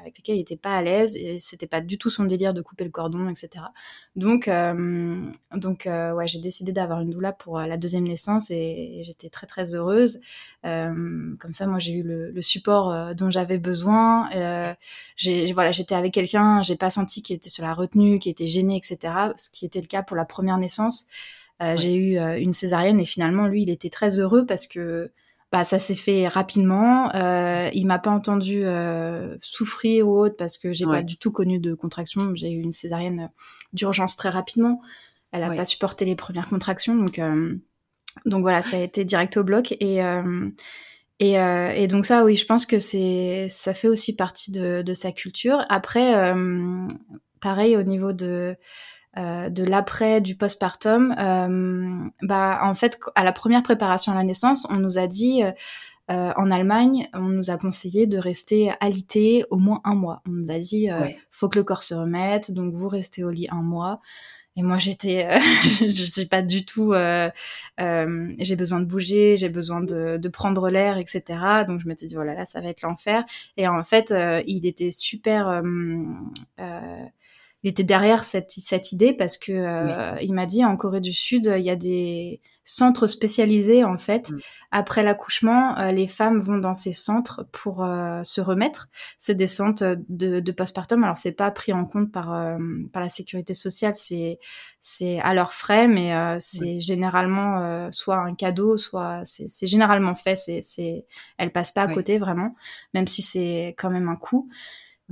avec 0.00 0.18
lequel 0.18 0.36
il 0.36 0.38
n'était 0.38 0.56
pas 0.56 0.76
à 0.76 0.82
l'aise 0.82 1.16
et 1.16 1.38
c'était 1.38 1.66
pas 1.66 1.80
du 1.80 1.98
tout 1.98 2.10
son 2.10 2.24
délire 2.24 2.54
de 2.54 2.62
couper 2.62 2.84
le 2.84 2.90
cordon, 2.90 3.28
etc. 3.28 3.64
Donc, 4.16 4.50
donc 5.54 5.86
ouais, 5.86 6.26
j'ai 6.26 6.40
décidé 6.40 6.72
d'avoir 6.72 7.00
une 7.00 7.10
doula 7.10 7.32
pour 7.32 7.58
la 7.58 7.76
deuxième 7.76 8.04
naissance 8.04 8.50
et, 8.50 9.02
j'étais 9.02 9.28
très 9.28 9.46
très 9.46 9.74
heureuse. 9.74 10.20
comme 10.62 11.52
ça, 11.52 11.66
moi, 11.66 11.78
j'ai 11.78 11.92
eu 11.92 12.02
le, 12.02 12.30
le 12.30 12.42
support 12.42 13.14
dont 13.14 13.30
j'avais 13.30 13.58
besoin. 13.58 14.28
j'ai 15.16 15.52
voilà, 15.52 15.72
j'étais 15.72 15.94
avec 15.94 16.12
quelqu'un, 16.12 16.62
j'ai 16.62 16.76
pas 16.76 16.90
senti 16.90 17.22
qu'il 17.22 17.36
était 17.36 17.50
sur 17.50 17.64
la 17.64 17.74
retenue, 17.74 18.18
qu'il 18.18 18.32
était 18.32 18.46
gêné, 18.46 18.76
etc. 18.76 19.14
Ce 19.36 19.50
qui 19.50 19.66
était 19.66 19.80
le 19.80 19.86
cas 19.86 20.02
pour 20.02 20.16
la 20.16 20.24
première 20.24 20.58
naissance. 20.58 21.06
Euh, 21.62 21.76
j'ai 21.76 21.94
eu 21.94 22.18
euh, 22.18 22.38
une 22.38 22.52
césarienne 22.52 23.00
et 23.00 23.04
finalement, 23.04 23.46
lui, 23.46 23.62
il 23.62 23.70
était 23.70 23.90
très 23.90 24.18
heureux 24.18 24.46
parce 24.46 24.66
que 24.66 25.10
bah, 25.50 25.64
ça 25.64 25.78
s'est 25.78 25.94
fait 25.94 26.28
rapidement. 26.28 27.14
Euh, 27.14 27.68
il 27.72 27.86
m'a 27.86 27.98
pas 27.98 28.10
entendu 28.10 28.64
euh, 28.64 29.36
souffrir 29.40 30.06
ou 30.08 30.18
autre 30.18 30.36
parce 30.36 30.58
que 30.58 30.72
j'ai 30.72 30.84
pas 30.84 31.02
du 31.02 31.16
tout 31.16 31.32
connu 31.32 31.58
de 31.58 31.74
contraction. 31.74 32.32
J'ai 32.34 32.52
eu 32.52 32.60
une 32.60 32.72
césarienne 32.72 33.30
d'urgence 33.72 34.16
très 34.16 34.28
rapidement. 34.28 34.80
Elle 35.32 35.42
a 35.42 35.50
pas 35.50 35.64
supporté 35.64 36.04
les 36.04 36.16
premières 36.16 36.48
contractions, 36.48 36.94
donc 36.94 37.20
donc 38.24 38.40
voilà, 38.40 38.62
ça 38.62 38.76
a 38.76 38.80
été 38.80 39.04
direct 39.04 39.36
au 39.36 39.44
bloc 39.44 39.72
et 39.72 40.00
et, 41.20 41.32
et, 41.32 41.86
donc 41.88 42.06
ça, 42.06 42.24
oui, 42.24 42.36
je 42.36 42.46
pense 42.46 42.64
que 42.64 42.78
c'est 42.78 43.48
ça 43.50 43.74
fait 43.74 43.88
aussi 43.88 44.14
partie 44.16 44.52
de, 44.52 44.82
de 44.82 44.94
sa 44.94 45.12
culture. 45.12 45.64
Après, 45.70 46.12
pareil 47.40 47.76
au 47.76 47.82
niveau 47.82 48.12
de 48.12 48.54
euh, 49.18 49.48
de 49.48 49.64
l'après, 49.64 50.20
du 50.20 50.36
postpartum, 50.36 51.12
euh, 51.18 52.08
bah, 52.22 52.60
en 52.62 52.74
fait, 52.76 53.00
à 53.16 53.24
la 53.24 53.32
première 53.32 53.64
préparation 53.64 54.12
à 54.12 54.14
la 54.14 54.22
naissance, 54.22 54.64
on 54.70 54.76
nous 54.76 54.96
a 54.96 55.08
dit, 55.08 55.42
euh, 55.42 56.32
en 56.36 56.50
Allemagne, 56.52 57.08
on 57.14 57.22
nous 57.22 57.50
a 57.50 57.56
conseillé 57.56 58.06
de 58.06 58.16
rester 58.16 58.70
alité 58.78 59.44
au 59.50 59.56
moins 59.56 59.80
un 59.82 59.94
mois. 59.94 60.22
On 60.28 60.30
nous 60.30 60.50
a 60.52 60.58
dit, 60.60 60.88
faut 61.32 61.48
que 61.48 61.58
le 61.58 61.64
corps 61.64 61.82
se 61.82 61.94
remette, 61.94 62.52
donc 62.52 62.74
vous 62.74 62.88
restez 62.88 63.24
au 63.24 63.30
lit 63.30 63.48
un 63.50 63.62
mois. 63.62 64.00
Et 64.56 64.62
moi, 64.62 64.78
j'étais, 64.78 65.28
je 65.64 65.90
suis 65.90 66.26
pas 66.26 66.42
du 66.42 66.64
tout. 66.64 66.92
j'ai 66.92 68.56
besoin 68.56 68.78
de 68.78 68.84
bouger, 68.84 69.36
j'ai 69.36 69.48
besoin 69.48 69.80
de, 69.80 70.28
prendre 70.28 70.70
l'air, 70.70 70.96
etc. 70.96 71.22
Donc 71.66 71.80
je 71.80 71.88
me 71.88 71.94
dit 71.94 72.14
voilà, 72.14 72.34
là, 72.34 72.44
ça 72.44 72.60
va 72.60 72.68
être 72.68 72.82
l'enfer. 72.82 73.24
Et 73.56 73.66
en 73.66 73.82
fait, 73.82 74.14
il 74.46 74.64
était 74.64 74.92
super 74.92 75.60
il 77.64 77.70
était 77.70 77.84
derrière 77.84 78.24
cette, 78.24 78.52
cette 78.52 78.92
idée 78.92 79.12
parce 79.12 79.36
que 79.36 79.50
euh, 79.52 80.16
il 80.20 80.32
m'a 80.32 80.46
dit 80.46 80.64
en 80.64 80.76
Corée 80.76 81.00
du 81.00 81.12
Sud, 81.12 81.52
il 81.58 81.64
y 81.64 81.70
a 81.70 81.76
des 81.76 82.40
centres 82.62 83.08
spécialisés 83.08 83.82
en 83.82 83.98
fait. 83.98 84.30
Mm. 84.30 84.38
Après 84.70 85.02
l'accouchement, 85.02 85.76
euh, 85.78 85.90
les 85.90 86.06
femmes 86.06 86.38
vont 86.38 86.58
dans 86.58 86.74
ces 86.74 86.92
centres 86.92 87.48
pour 87.50 87.82
euh, 87.82 88.22
se 88.22 88.40
remettre. 88.40 88.88
C'est 89.18 89.34
des 89.34 89.48
centres 89.48 89.96
de, 90.08 90.38
de 90.38 90.52
postpartum. 90.52 91.02
Alors 91.02 91.18
c'est 91.18 91.32
pas 91.32 91.50
pris 91.50 91.72
en 91.72 91.84
compte 91.84 92.12
par 92.12 92.28
par 92.92 93.02
la 93.02 93.08
sécurité 93.08 93.54
sociale, 93.54 93.94
c'est 93.96 94.38
c'est 94.80 95.18
à 95.20 95.34
leurs 95.34 95.52
frais, 95.52 95.88
mais 95.88 96.38
c'est 96.38 96.80
généralement 96.80 97.90
soit 97.90 98.18
un 98.18 98.34
cadeau, 98.34 98.76
soit 98.76 99.22
c'est 99.24 99.66
généralement 99.66 100.14
fait. 100.14 100.36
C'est 100.36 100.62
c'est 100.62 101.06
elles 101.38 101.50
passent 101.50 101.72
pas 101.72 101.82
à 101.82 101.92
côté 101.92 102.18
vraiment, 102.18 102.54
même 102.94 103.08
si 103.08 103.22
c'est 103.22 103.74
quand 103.78 103.90
même 103.90 104.08
un 104.08 104.16
coût. 104.16 104.48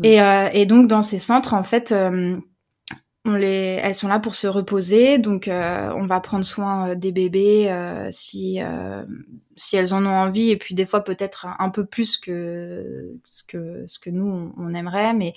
Et, 0.03 0.21
euh, 0.21 0.49
et, 0.53 0.67
donc 0.67 0.89
dans 0.89 1.03
ces 1.03 1.19
centres, 1.19 1.55
en 1.55 1.63
fait, 1.63 1.93
euh, 1.93 2.37
on 3.25 3.33
les, 3.33 3.81
elles 3.83 3.95
sont 3.95 4.09
là 4.09 4.21
pour 4.21 4.35
se 4.35 4.47
reposer, 4.47 5.19
donc 5.19 5.49
euh, 5.49 5.91
on 5.95 6.07
va 6.07 6.21
prendre 6.21 6.45
soin 6.45 6.95
des 6.95 7.13
bébés 7.13 7.73
si 8.11 8.61
si 9.57 9.77
elles 9.77 9.95
en 9.95 10.05
ont 10.07 10.11
envie, 10.11 10.51
et 10.51 10.57
puis 10.57 10.75
des 10.75 10.87
fois 10.87 11.03
peut-être 11.03 11.47
un 11.59 11.71
peu 11.71 11.85
plus 11.85 12.19
que 12.19 13.13
ce 13.25 13.43
que 13.43 13.87
ce 13.87 13.99
que 13.99 14.11
nous 14.11 14.53
on, 14.57 14.75
aimerait, 14.75 15.15
mais 15.15 15.35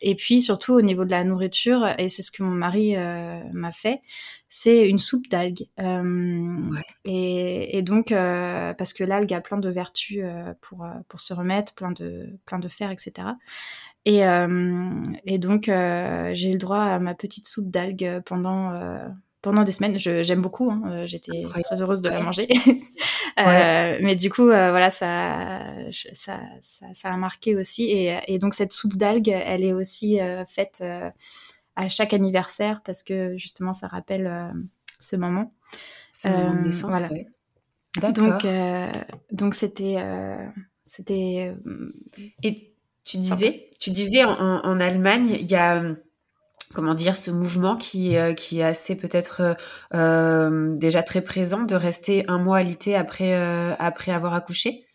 et 0.00 0.14
puis 0.14 0.40
surtout 0.40 0.74
au 0.74 0.82
niveau 0.82 1.04
de 1.04 1.10
la 1.10 1.24
nourriture, 1.24 1.88
et 1.98 2.08
c'est 2.08 2.22
ce 2.22 2.30
que 2.30 2.42
mon 2.42 2.50
mari 2.50 2.94
m'a 3.52 3.72
fait, 3.72 4.02
c'est 4.48 4.88
une 4.88 4.98
soupe 4.98 5.28
d'algues, 5.28 5.66
et, 7.04 7.78
et, 7.78 7.82
donc 7.82 8.08
parce 8.10 8.92
que 8.92 9.04
l'algue 9.04 9.32
a 9.32 9.40
plein 9.40 9.58
de 9.58 9.70
vertus 9.70 10.22
pour 10.60 10.86
pour 11.08 11.20
se 11.20 11.34
remettre, 11.34 11.74
plein 11.74 11.92
de 11.92 12.38
plein 12.44 12.58
de 12.58 12.68
fer, 12.68 12.90
etc. 12.90 13.28
Et, 14.04 14.26
euh, 14.26 15.00
et 15.24 15.38
donc, 15.38 15.68
euh, 15.68 16.32
j'ai 16.34 16.48
eu 16.48 16.52
le 16.52 16.58
droit 16.58 16.80
à 16.80 16.98
ma 16.98 17.14
petite 17.14 17.46
soupe 17.46 17.70
d'algues 17.70 18.20
pendant, 18.26 18.72
euh, 18.72 19.08
pendant 19.42 19.64
des 19.64 19.72
semaines. 19.72 19.98
J'aime 19.98 20.40
beaucoup, 20.40 20.70
hein. 20.70 21.04
j'étais 21.06 21.44
très 21.64 21.82
heureuse 21.82 22.00
de 22.00 22.08
la 22.08 22.20
manger. 22.20 22.48
mais 23.36 24.16
du 24.16 24.30
coup, 24.30 24.44
voilà, 24.44 24.90
ça, 24.90 25.60
ça, 26.12 26.40
ça, 26.60 27.08
a 27.08 27.16
marqué 27.16 27.56
aussi. 27.56 27.90
Et, 27.90 28.18
et 28.28 28.38
donc, 28.38 28.54
cette 28.54 28.72
soupe 28.72 28.96
d'algues, 28.96 29.28
elle 29.28 29.64
est 29.64 29.72
aussi 29.72 30.18
faite 30.48 30.82
à 31.76 31.88
chaque 31.88 32.14
anniversaire 32.14 32.82
parce 32.84 33.02
que 33.02 33.36
justement, 33.36 33.72
ça 33.72 33.88
rappelle 33.88 34.52
ce 35.00 35.16
moment. 35.16 35.52
voilà. 36.22 37.08
Donc, 38.00 38.46
donc 39.32 39.54
c'était, 39.54 39.96
c'était. 40.84 41.54
Et 42.42 42.72
tu 43.04 43.18
disais, 43.18 43.70
tu 43.80 43.90
disais 43.90 44.24
en, 44.24 44.78
Allemagne, 44.78 45.36
il 45.40 45.50
y 45.50 45.56
a 45.56 45.82
comment 46.72 46.94
dire 46.94 47.16
ce 47.16 47.30
mouvement 47.30 47.76
qui 47.76 48.16
euh, 48.16 48.34
qui 48.34 48.60
est 48.60 48.64
assez 48.64 48.96
peut-être 48.96 49.40
euh, 49.40 49.54
euh, 49.94 50.76
déjà 50.76 51.02
très 51.02 51.20
présent 51.20 51.62
de 51.62 51.74
rester 51.74 52.24
un 52.28 52.38
mois 52.38 52.58
alité 52.58 52.96
après 52.96 53.32
après 53.78 54.12
avoir 54.12 54.34
accouché? 54.34 54.86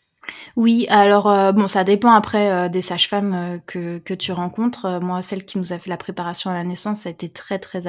Oui, 0.58 0.86
alors 0.90 1.54
bon, 1.54 1.70
ça 1.70 1.86
dépend 1.86 2.12
après 2.12 2.70
des 2.70 2.82
sages-femmes 2.82 3.62
que, 3.66 4.00
que 4.00 4.14
tu 4.14 4.34
rencontres. 4.34 5.00
moi, 5.02 5.22
celle 5.22 5.46
qui 5.46 5.58
nous 5.58 5.72
a 5.72 5.80
fait 5.80 5.90
la 5.90 5.96
préparation 5.96 6.50
à 6.50 6.54
la 6.54 6.66
naissance, 6.66 7.02
ça 7.02 7.10
a 7.10 7.12
été 7.14 7.30
très 7.30 7.60
très 7.60 7.88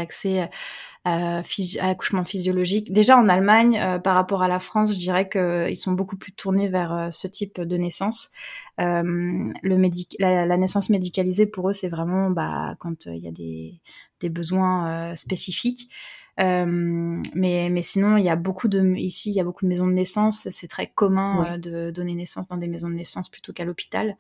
accouchement 1.81 2.25
physiologique. 2.25 2.93
Déjà 2.93 3.17
en 3.17 3.29
Allemagne, 3.29 3.79
euh, 3.81 3.99
par 3.99 4.15
rapport 4.15 4.43
à 4.43 4.49
la 4.49 4.59
France, 4.59 4.93
je 4.93 4.99
dirais 4.99 5.29
qu'ils 5.29 5.41
euh, 5.41 5.75
sont 5.75 5.93
beaucoup 5.93 6.17
plus 6.17 6.33
tournés 6.33 6.69
vers 6.69 6.93
euh, 6.93 7.11
ce 7.11 7.27
type 7.27 7.61
de 7.61 7.77
naissance. 7.77 8.31
le 8.79 9.77
médic 9.77 10.17
la, 10.19 10.47
la, 10.47 10.57
naissance 10.57 10.91
médicalisée 10.91 11.47
pour 11.47 11.71
eux, 11.71 11.73
c'est 11.73 11.89
vraiment 11.89 12.31
bah, 12.31 12.77
quand 12.79 13.07
il 13.07 13.19
y 13.19 13.29
a 13.29 13.33
des, 13.33 13.81
des 14.21 14.31
besoins 14.31 15.15
spécifiques. 15.17 15.91
mais, 16.39 17.69
mais 17.71 17.83
sinon, 17.83 18.17
il 18.17 18.25
y 18.25 18.29
a 18.29 18.37
beaucoup 18.37 18.69
de 18.69 18.95
ici, 18.97 19.31
il 19.31 19.35
y 19.37 19.41
a 19.41 19.45
beaucoup 19.45 19.65
de 19.65 19.69
maisons 19.69 19.89
de 19.89 19.93
naissance. 19.93 20.49
C'est 20.51 20.69
très 20.69 20.87
commun 20.87 21.59
de 21.59 21.91
donner 21.91 22.15
naissance 22.15 22.47
dans 22.49 22.57
des 22.57 22.69
maisons 22.69 22.89
de 22.89 22.95
naissance 22.95 23.29
plutôt 23.29 23.53
qu'à 23.53 23.65
l'hôpital. 23.65 24.17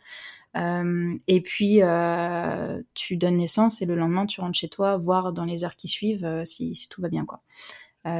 Euh, 0.56 1.14
et 1.26 1.40
puis, 1.40 1.82
euh, 1.82 2.82
tu 2.94 3.16
donnes 3.16 3.36
naissance 3.36 3.82
et 3.82 3.86
le 3.86 3.94
lendemain, 3.94 4.26
tu 4.26 4.40
rentres 4.40 4.58
chez 4.58 4.68
toi, 4.68 4.96
voir 4.96 5.32
dans 5.32 5.44
les 5.44 5.64
heures 5.64 5.76
qui 5.76 5.88
suivent 5.88 6.24
euh, 6.24 6.44
si, 6.44 6.74
si, 6.74 6.88
tout 6.88 7.02
va 7.02 7.08
bien. 7.08 7.24
quoi. 7.24 7.42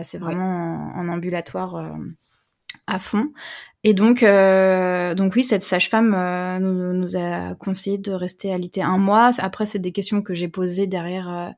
c'est 0.03 0.19
vraiment 0.19 0.93
en, 0.95 1.09
ambulatoire 1.09 1.97
à 2.87 2.99
fond. 2.99 3.33
Et 3.85 3.95
donc, 3.95 4.23
donc 4.23 5.35
oui, 5.35 5.45
cette 5.45 5.63
sage-femme 5.63 6.11
nous, 6.61 6.93
nous, 6.93 7.17
a 7.17 7.55
conseillé 7.55 7.99
de 7.99 8.13
rester 8.13 8.53
alité 8.53 8.83
un 8.83 8.99
mois. 8.99 9.31
Après, 9.39 9.67
c'est 9.67 9.79
des 9.79 9.93
questions 9.93 10.23
que 10.23 10.35
j'ai 10.35 10.49
posées 10.49 10.87
derrière 10.87 11.55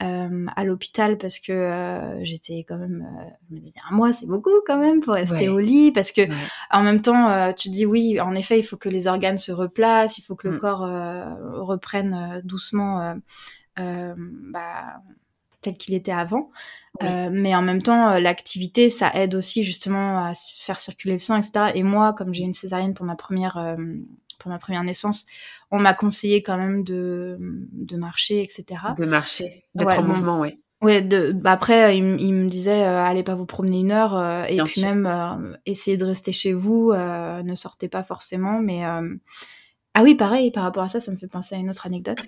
euh, 0.00 0.46
à 0.54 0.62
l'hôpital 0.62 1.18
parce 1.18 1.40
que 1.40 1.50
euh, 1.50 2.24
j'étais 2.24 2.64
quand 2.68 2.76
même 2.76 3.04
euh, 3.18 3.24
je 3.50 3.56
me 3.56 3.60
disais 3.60 3.80
un 3.90 3.96
mois 3.96 4.12
c'est 4.12 4.26
beaucoup 4.26 4.52
quand 4.64 4.78
même 4.78 5.00
pour 5.00 5.14
rester 5.14 5.48
au 5.48 5.58
lit 5.58 5.90
parce 5.90 6.12
que 6.12 6.22
en 6.70 6.84
même 6.84 7.02
temps 7.02 7.52
tu 7.54 7.68
te 7.68 7.74
dis 7.74 7.84
oui 7.84 8.20
en 8.20 8.36
effet 8.36 8.60
il 8.60 8.62
faut 8.62 8.76
que 8.76 8.88
les 8.88 9.08
organes 9.08 9.38
se 9.38 9.50
replacent 9.50 10.16
il 10.18 10.22
faut 10.22 10.36
que 10.36 10.46
le 10.46 10.54
mm. 10.54 10.60
corps 10.60 10.88
reprenne 11.66 12.40
doucement 12.44 13.16
bah, 13.76 15.02
tel 15.62 15.76
qu'il 15.76 15.94
était 15.94 16.12
avant. 16.12 16.52
Mais 17.02 17.56
en 17.56 17.62
même 17.62 17.82
temps 17.82 18.20
l'activité 18.20 18.90
ça 18.90 19.10
aide 19.14 19.34
aussi 19.34 19.64
justement 19.64 20.26
à 20.26 20.32
faire 20.60 20.78
circuler 20.78 21.14
le 21.14 21.18
sang 21.18 21.38
etc 21.38 21.72
et 21.74 21.82
moi 21.82 22.12
comme 22.12 22.32
j'ai 22.32 22.44
une 22.44 22.54
césarienne 22.54 22.94
pour 22.94 23.04
ma 23.04 23.16
première 23.16 23.76
pour 24.38 24.50
ma 24.50 24.58
première 24.58 24.84
naissance 24.84 25.26
on 25.70 25.78
m'a 25.78 25.94
conseillé 25.94 26.42
quand 26.42 26.56
même 26.56 26.82
de, 26.82 27.36
de 27.40 27.96
marcher, 27.96 28.42
etc. 28.42 28.80
De 28.96 29.04
marcher, 29.04 29.64
d'être 29.74 29.98
en 29.98 30.02
mouvement, 30.02 30.40
oui. 30.40 30.60
Ouais, 30.80 31.02
de, 31.02 31.32
bah 31.32 31.52
après, 31.52 31.98
il, 31.98 32.04
me 32.04 32.48
disait, 32.48 32.84
euh, 32.84 33.02
allez 33.02 33.24
pas 33.24 33.34
vous 33.34 33.46
promener 33.46 33.80
une 33.80 33.90
heure, 33.90 34.16
euh, 34.16 34.44
et 34.44 34.62
puis 34.62 34.80
même, 34.80 35.06
euh, 35.06 35.56
essayez 35.66 35.96
de 35.96 36.04
rester 36.04 36.32
chez 36.32 36.52
vous, 36.52 36.92
ne 36.92 37.54
sortez 37.54 37.88
pas 37.88 38.02
forcément, 38.02 38.60
mais... 38.60 38.84
Ah 39.94 40.04
oui, 40.04 40.14
pareil, 40.14 40.52
par 40.52 40.62
rapport 40.62 40.84
à 40.84 40.88
ça, 40.88 41.00
ça 41.00 41.10
me 41.10 41.16
fait 41.16 41.26
penser 41.26 41.56
à 41.56 41.58
une 41.58 41.70
autre 41.70 41.86
anecdote. 41.86 42.18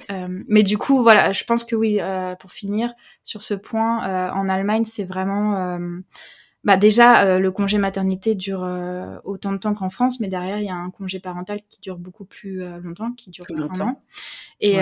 mais 0.48 0.64
du 0.64 0.76
coup, 0.76 1.02
voilà, 1.02 1.30
je 1.30 1.44
pense 1.44 1.64
que 1.64 1.76
oui, 1.76 2.00
pour 2.40 2.50
finir 2.50 2.92
sur 3.22 3.42
ce 3.42 3.54
point, 3.54 4.32
en 4.32 4.48
Allemagne, 4.48 4.84
c'est 4.84 5.04
vraiment 5.04 5.78
bah 6.62 6.76
déjà, 6.76 7.24
euh, 7.24 7.38
le 7.38 7.50
congé 7.50 7.78
maternité 7.78 8.34
dure 8.34 8.64
euh, 8.64 9.18
autant 9.24 9.52
de 9.52 9.56
temps 9.56 9.74
qu'en 9.74 9.88
France, 9.88 10.20
mais 10.20 10.28
derrière, 10.28 10.58
il 10.58 10.66
y 10.66 10.70
a 10.70 10.74
un 10.74 10.90
congé 10.90 11.18
parental 11.18 11.60
qui 11.68 11.80
dure 11.80 11.96
beaucoup 11.96 12.26
plus 12.26 12.62
euh, 12.62 12.78
longtemps, 12.80 13.12
qui 13.12 13.30
dure 13.30 13.46
plus 13.46 13.56
longtemps. 13.56 14.02
Et, 14.60 14.78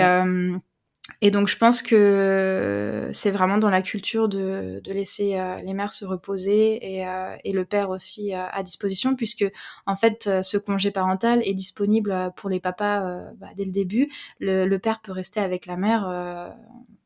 et 1.21 1.31
donc, 1.31 1.47
je 1.47 1.57
pense 1.57 1.81
que 1.81 3.09
c'est 3.13 3.31
vraiment 3.31 3.57
dans 3.57 3.71
la 3.71 3.81
culture 3.81 4.29
de, 4.29 4.79
de 4.83 4.93
laisser 4.93 5.41
les 5.63 5.73
mères 5.73 5.91
se 5.91 6.05
reposer 6.05 6.75
et, 6.85 7.05
et 7.43 7.51
le 7.51 7.65
père 7.65 7.89
aussi 7.89 8.31
à 8.33 8.61
disposition, 8.61 9.15
puisque 9.15 9.45
en 9.87 9.95
fait, 9.95 10.29
ce 10.43 10.57
congé 10.57 10.91
parental 10.91 11.41
est 11.43 11.55
disponible 11.55 12.31
pour 12.35 12.47
les 12.49 12.59
papas 12.59 13.23
bah, 13.37 13.47
dès 13.57 13.65
le 13.65 13.71
début. 13.71 14.11
Le, 14.39 14.65
le, 14.65 14.79
père 14.79 15.01
peut 15.01 15.11
rester 15.11 15.39
avec 15.39 15.65
la 15.65 15.77
mère 15.77 16.55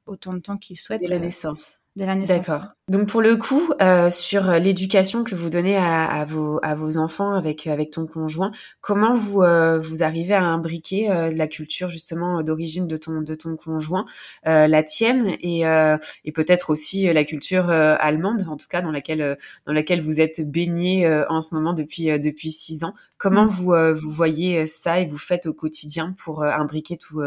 autant 0.06 0.34
de 0.34 0.40
temps 0.40 0.58
qu'il 0.58 0.78
souhaite. 0.78 1.00
Dès 1.00 1.08
la 1.08 1.20
naissance 1.20 1.83
de 1.96 2.06
la 2.06 2.16
naissance. 2.16 2.38
D'accord. 2.38 2.66
Donc 2.90 3.08
pour 3.08 3.22
le 3.22 3.38
coup, 3.38 3.72
euh, 3.82 4.10
sur 4.10 4.52
l'éducation 4.54 5.24
que 5.24 5.36
vous 5.36 5.50
donnez 5.50 5.78
à, 5.78 6.06
à, 6.06 6.26
vos 6.26 6.60
à 6.64 6.76
vos 6.76 6.98
enfants 6.98 7.34
avec 7.34 7.68
avec 7.68 7.92
ton 7.92 8.08
conjoint, 8.08 8.52
comment 8.82 9.14
vous 9.14 9.42
euh, 9.44 9.80
vous 9.80 10.04
arrivez 10.04 10.34
à 10.34 10.42
imbriquer 10.42 11.10
euh, 11.10 11.32
la 11.32 11.48
culture 11.48 11.90
justement 11.90 12.42
d'origine 12.42 12.88
de 12.88 12.98
ton 12.98 13.22
de 13.22 13.36
ton 13.36 13.56
conjoint, 13.56 14.06
euh, 14.48 14.68
la 14.68 14.84
tienne 14.84 15.38
et 15.42 15.66
euh, 15.68 15.98
et 16.26 16.32
peut-être 16.32 16.72
aussi 16.72 17.12
la 17.14 17.24
culture 17.24 17.70
allemande, 17.70 18.46
en 18.50 18.58
tout 18.58 18.68
cas 18.68 18.82
dans 18.82 18.92
laquelle 18.92 19.38
dans 19.66 19.74
laquelle 19.74 20.02
vous 20.02 20.20
êtes 20.20 20.42
baigné 20.42 21.08
en 21.30 21.42
ce 21.42 21.54
moment 21.54 21.74
depuis 21.74 22.20
depuis 22.20 22.52
six 22.52 22.84
ans. 22.84 22.94
Comment 23.18 23.46
mm. 23.46 23.50
vous 23.50 23.76
vous 23.96 24.12
voyez 24.12 24.66
ça 24.66 25.00
et 25.00 25.06
vous 25.06 25.18
faites 25.18 25.46
au 25.46 25.54
quotidien 25.54 26.16
pour 26.24 26.44
imbriquer 26.44 26.98
tout, 26.98 27.22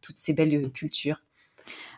toutes 0.00 0.18
ces 0.18 0.32
belles 0.32 0.70
cultures? 0.70 1.20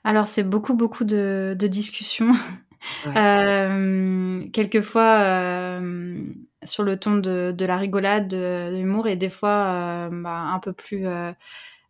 Alors, 0.04 0.26
c'est 0.26 0.42
beaucoup, 0.42 0.74
beaucoup 0.74 1.04
de, 1.04 1.56
discussions. 1.58 2.32
euh, 3.06 4.44
quelquefois 4.52 5.20
euh, 5.22 6.22
sur 6.64 6.82
le 6.82 6.98
ton 6.98 7.16
de, 7.16 7.64
la 7.64 7.78
rigolade, 7.78 8.28
de, 8.28 8.76
l'humour, 8.76 9.08
et 9.08 9.16
des 9.16 9.30
fois 9.30 9.48
euh, 9.50 10.08
bah, 10.12 10.36
un 10.52 10.58
peu 10.58 10.74
plus, 10.74 11.06
euh, 11.06 11.32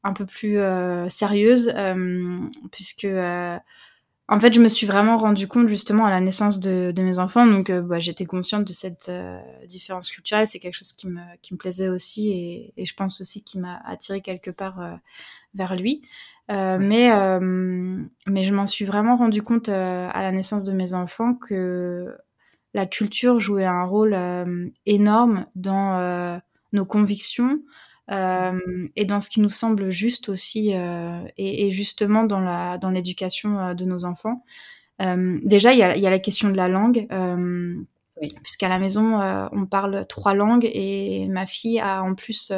un 0.05 0.13
peu 0.13 0.27
plus 0.27 0.59
sérieuse, 1.09 1.75
puisque 2.71 3.09
en 4.27 4.41
fait, 4.41 4.55
je 4.55 4.61
me 4.61 4.69
suis 4.69 4.87
vraiment 4.87 5.19
rendu 5.19 5.49
compte 5.49 5.69
justement 5.69 6.07
à 6.07 6.11
la 6.11 6.21
naissance 6.21 6.61
de, 6.61 6.95
mes 6.97 7.19
enfants, 7.19 7.47
donc 7.47 7.73
bah, 7.73 7.99
j'étais 7.99 8.27
consciente 8.27 8.65
de 8.65 8.73
cette 8.73 9.11
différence 9.67 10.09
culturelle. 10.09 10.47
C'est 10.47 10.61
quelque 10.61 10.77
chose 10.77 10.93
qui 10.93 11.09
me, 11.09 11.21
qui 11.43 11.53
me 11.53 11.59
plaisait 11.59 11.89
aussi, 11.89 12.31
et, 12.31 12.73
et 12.77 12.87
je 12.87 12.95
pense 12.95 13.21
aussi 13.21 13.43
qui 13.43 13.59
m'a 13.59 13.81
attiré 13.85 14.21
quelque 14.21 14.53
part 14.53 15.01
vers 15.55 15.75
lui. 15.75 16.03
Euh, 16.51 16.79
mais, 16.79 17.11
euh, 17.11 17.41
mais 18.27 18.45
je 18.45 18.53
m'en 18.53 18.67
suis 18.67 18.85
vraiment 18.85 19.17
rendu 19.17 19.43
compte 19.43 19.71
euh, 19.71 20.09
à 20.13 20.21
la 20.21 20.31
naissance 20.31 20.65
de 20.65 20.73
mes 20.73 20.93
enfants 20.93 21.35
que 21.35 22.15
la 22.75 22.87
culture 22.87 23.41
jouait 23.41 23.65
un 23.65 23.85
rôle 23.85 24.17
énorme 24.85 25.47
dans 25.55 26.41
nos 26.73 26.85
convictions 26.85 27.61
et 28.11 29.05
dans 29.05 29.21
ce 29.21 29.31
qui 29.31 29.41
nous 29.41 29.51
semble 29.51 29.93
juste 29.93 30.29
aussi, 30.29 30.71
et, 30.71 31.67
et, 31.67 31.71
justement 31.71 32.25
dans 32.25 32.41
la 32.41 32.77
dans 32.79 32.91
l'éducation 32.91 33.75
de 33.75 33.85
nos 33.85 34.05
enfants. 34.05 34.45
déjà, 34.99 35.73
il 35.73 35.79
y 35.79 35.85
a, 35.85 35.97
y 35.97 36.05
a, 36.05 36.11
la 36.11 36.19
question 36.19 36.49
de 36.49 36.57
la 36.57 36.67
langue. 36.67 37.07
Oui. 38.21 38.29
Puisqu'à 38.43 38.69
la 38.69 38.81
maison, 38.81 39.21
on 39.53 39.67
parle 39.67 40.05
trois 40.09 40.35
langues 40.35 40.69
et 40.73 41.29
ma 41.29 41.47
fille 41.47 41.79
a 41.79 42.03
en 42.03 42.17
plus 42.17 42.51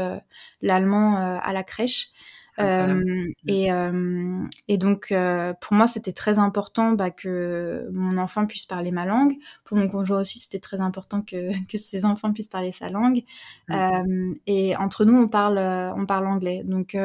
l'allemand 0.63 1.17
à 1.17 1.53
la 1.53 1.63
crèche. 1.63 2.09
Euh, 2.59 3.27
et, 3.47 3.73
euh, 3.73 4.45
et, 4.69 4.79
donc, 4.79 5.13
euh, 5.13 5.53
pour 5.61 5.75
moi, 5.75 5.87
c'était 5.87 6.13
très 6.13 6.39
important 6.39 6.93
bah, 6.93 7.11
que 7.11 7.89
mon 7.93 8.19
enfant 8.19 8.47
puisse 8.47 8.65
parler 8.65 8.91
ma 8.91 9.05
langue. 9.05 9.35
Pour 9.65 9.77
mon 9.77 9.89
conjoint 9.89 10.21
aussi, 10.21 10.39
c'était 10.39 10.59
très 10.59 10.81
important 10.81 11.23
que, 11.23 11.51
que 11.71 11.77
ses 11.77 12.05
enfants 12.05 12.33
puissent 12.33 12.49
parler 12.49 12.73
sa 12.73 12.89
langue. 12.89 13.23
et 14.47 14.77
entre 14.77 15.05
nous, 15.05 15.17
on 15.17 15.29
parle, 15.29 15.59
on 15.59 16.07
parle 16.07 16.27
anglais. 16.27 16.63
Donc, 16.65 16.97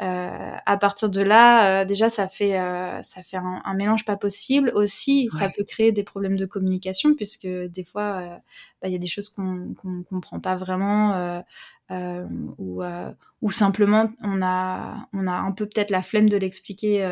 à 0.00 0.76
partir 0.78 1.10
de 1.10 1.22
là, 1.22 1.84
déjà, 1.84 2.10
ça 2.10 2.28
fait, 2.28 2.58
ça 3.02 3.22
fait 3.22 3.36
un, 3.36 3.74
mélange 3.74 4.04
pas 4.04 4.16
possible. 4.16 4.72
Aussi, 4.74 5.28
ça 5.30 5.48
peut 5.56 5.64
créer 5.64 5.92
des 5.92 6.04
problèmes 6.04 6.36
de 6.36 6.46
communication, 6.46 7.14
puisque 7.14 7.46
des 7.46 7.84
fois, 7.84 8.40
bah, 8.82 8.88
il 8.88 8.92
y 8.92 8.96
a 8.96 8.98
des 8.98 9.08
choses 9.08 9.28
qu'on 9.28 9.74
ne 9.84 10.02
comprend 10.02 10.40
pas 10.40 10.56
vraiment. 10.56 11.42
Ou, 11.90 12.82
ou 13.40 13.50
simplement 13.50 14.10
on 14.22 14.42
a, 14.42 15.08
on 15.12 15.26
a 15.26 15.32
un 15.32 15.52
peu 15.52 15.66
peut-être 15.66 15.90
la 15.90 16.02
flemme 16.02 16.28
de 16.28 16.36
l'expliquer 16.36 17.06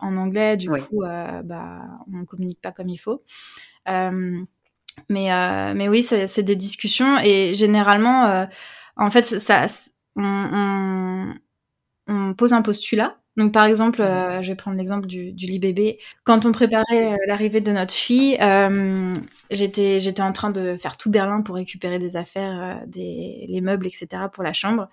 en 0.00 0.16
anglais, 0.16 0.56
du 0.56 0.68
coup 0.68 1.02
bah, 1.02 1.82
on 2.12 2.18
ne 2.18 2.24
communique 2.24 2.60
pas 2.60 2.72
comme 2.72 2.88
il 2.88 2.98
faut. 2.98 3.22
mais, 3.86 4.14
mais 5.08 5.88
oui, 5.88 6.02
c'est 6.02 6.42
des 6.42 6.56
discussions 6.56 7.18
et 7.18 7.54
généralement, 7.54 8.46
en 8.96 9.10
fait, 9.10 9.24
ça, 9.24 9.66
on, 10.16 11.34
on, 12.08 12.34
pose 12.34 12.52
un 12.52 12.62
postulat. 12.62 13.18
Donc, 13.36 13.52
par 13.52 13.66
exemple, 13.66 14.00
euh, 14.00 14.40
je 14.40 14.48
vais 14.48 14.54
prendre 14.54 14.78
l'exemple 14.78 15.06
du, 15.06 15.32
du 15.32 15.46
lit 15.46 15.58
bébé. 15.58 15.98
Quand 16.24 16.46
on 16.46 16.52
préparait 16.52 17.12
euh, 17.12 17.16
l'arrivée 17.26 17.60
de 17.60 17.70
notre 17.70 17.92
fille, 17.92 18.38
euh, 18.40 19.12
j'étais 19.50 20.00
j'étais 20.00 20.22
en 20.22 20.32
train 20.32 20.50
de 20.50 20.76
faire 20.76 20.96
tout 20.96 21.10
Berlin 21.10 21.42
pour 21.42 21.56
récupérer 21.56 21.98
des 21.98 22.16
affaires, 22.16 22.82
des, 22.86 23.44
les 23.48 23.60
meubles, 23.60 23.86
etc. 23.86 24.22
pour 24.32 24.42
la 24.42 24.54
chambre. 24.54 24.88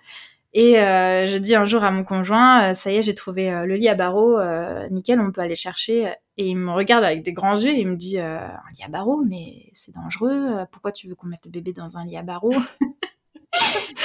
Et 0.56 0.74
je 0.74 1.36
dis 1.38 1.56
un 1.56 1.64
jour 1.64 1.82
à 1.82 1.90
mon 1.90 2.04
conjoint, 2.04 2.74
ça 2.74 2.92
y 2.92 2.96
est, 2.96 3.02
j'ai 3.02 3.14
trouvé 3.16 3.50
le 3.66 3.74
lit 3.74 3.88
à 3.88 3.96
barreaux, 3.96 4.38
nickel, 4.90 5.18
on 5.18 5.32
peut 5.32 5.40
aller 5.40 5.56
chercher. 5.56 6.12
Et 6.36 6.46
il 6.48 6.56
me 6.56 6.70
regarde 6.70 7.02
avec 7.02 7.24
des 7.24 7.32
grands 7.32 7.56
yeux 7.56 7.72
et 7.72 7.80
il 7.80 7.88
me 7.88 7.96
dit, 7.96 8.20
un 8.20 8.52
lit 8.78 8.84
à 8.84 8.88
barreaux, 8.88 9.24
mais 9.28 9.70
c'est 9.72 9.96
dangereux. 9.96 10.64
Pourquoi 10.70 10.92
tu 10.92 11.08
veux 11.08 11.16
qu'on 11.16 11.26
mette 11.26 11.44
le 11.44 11.50
bébé 11.50 11.72
dans 11.72 11.98
un 11.98 12.04
lit 12.04 12.16
à 12.16 12.22
barreaux? 12.22 12.54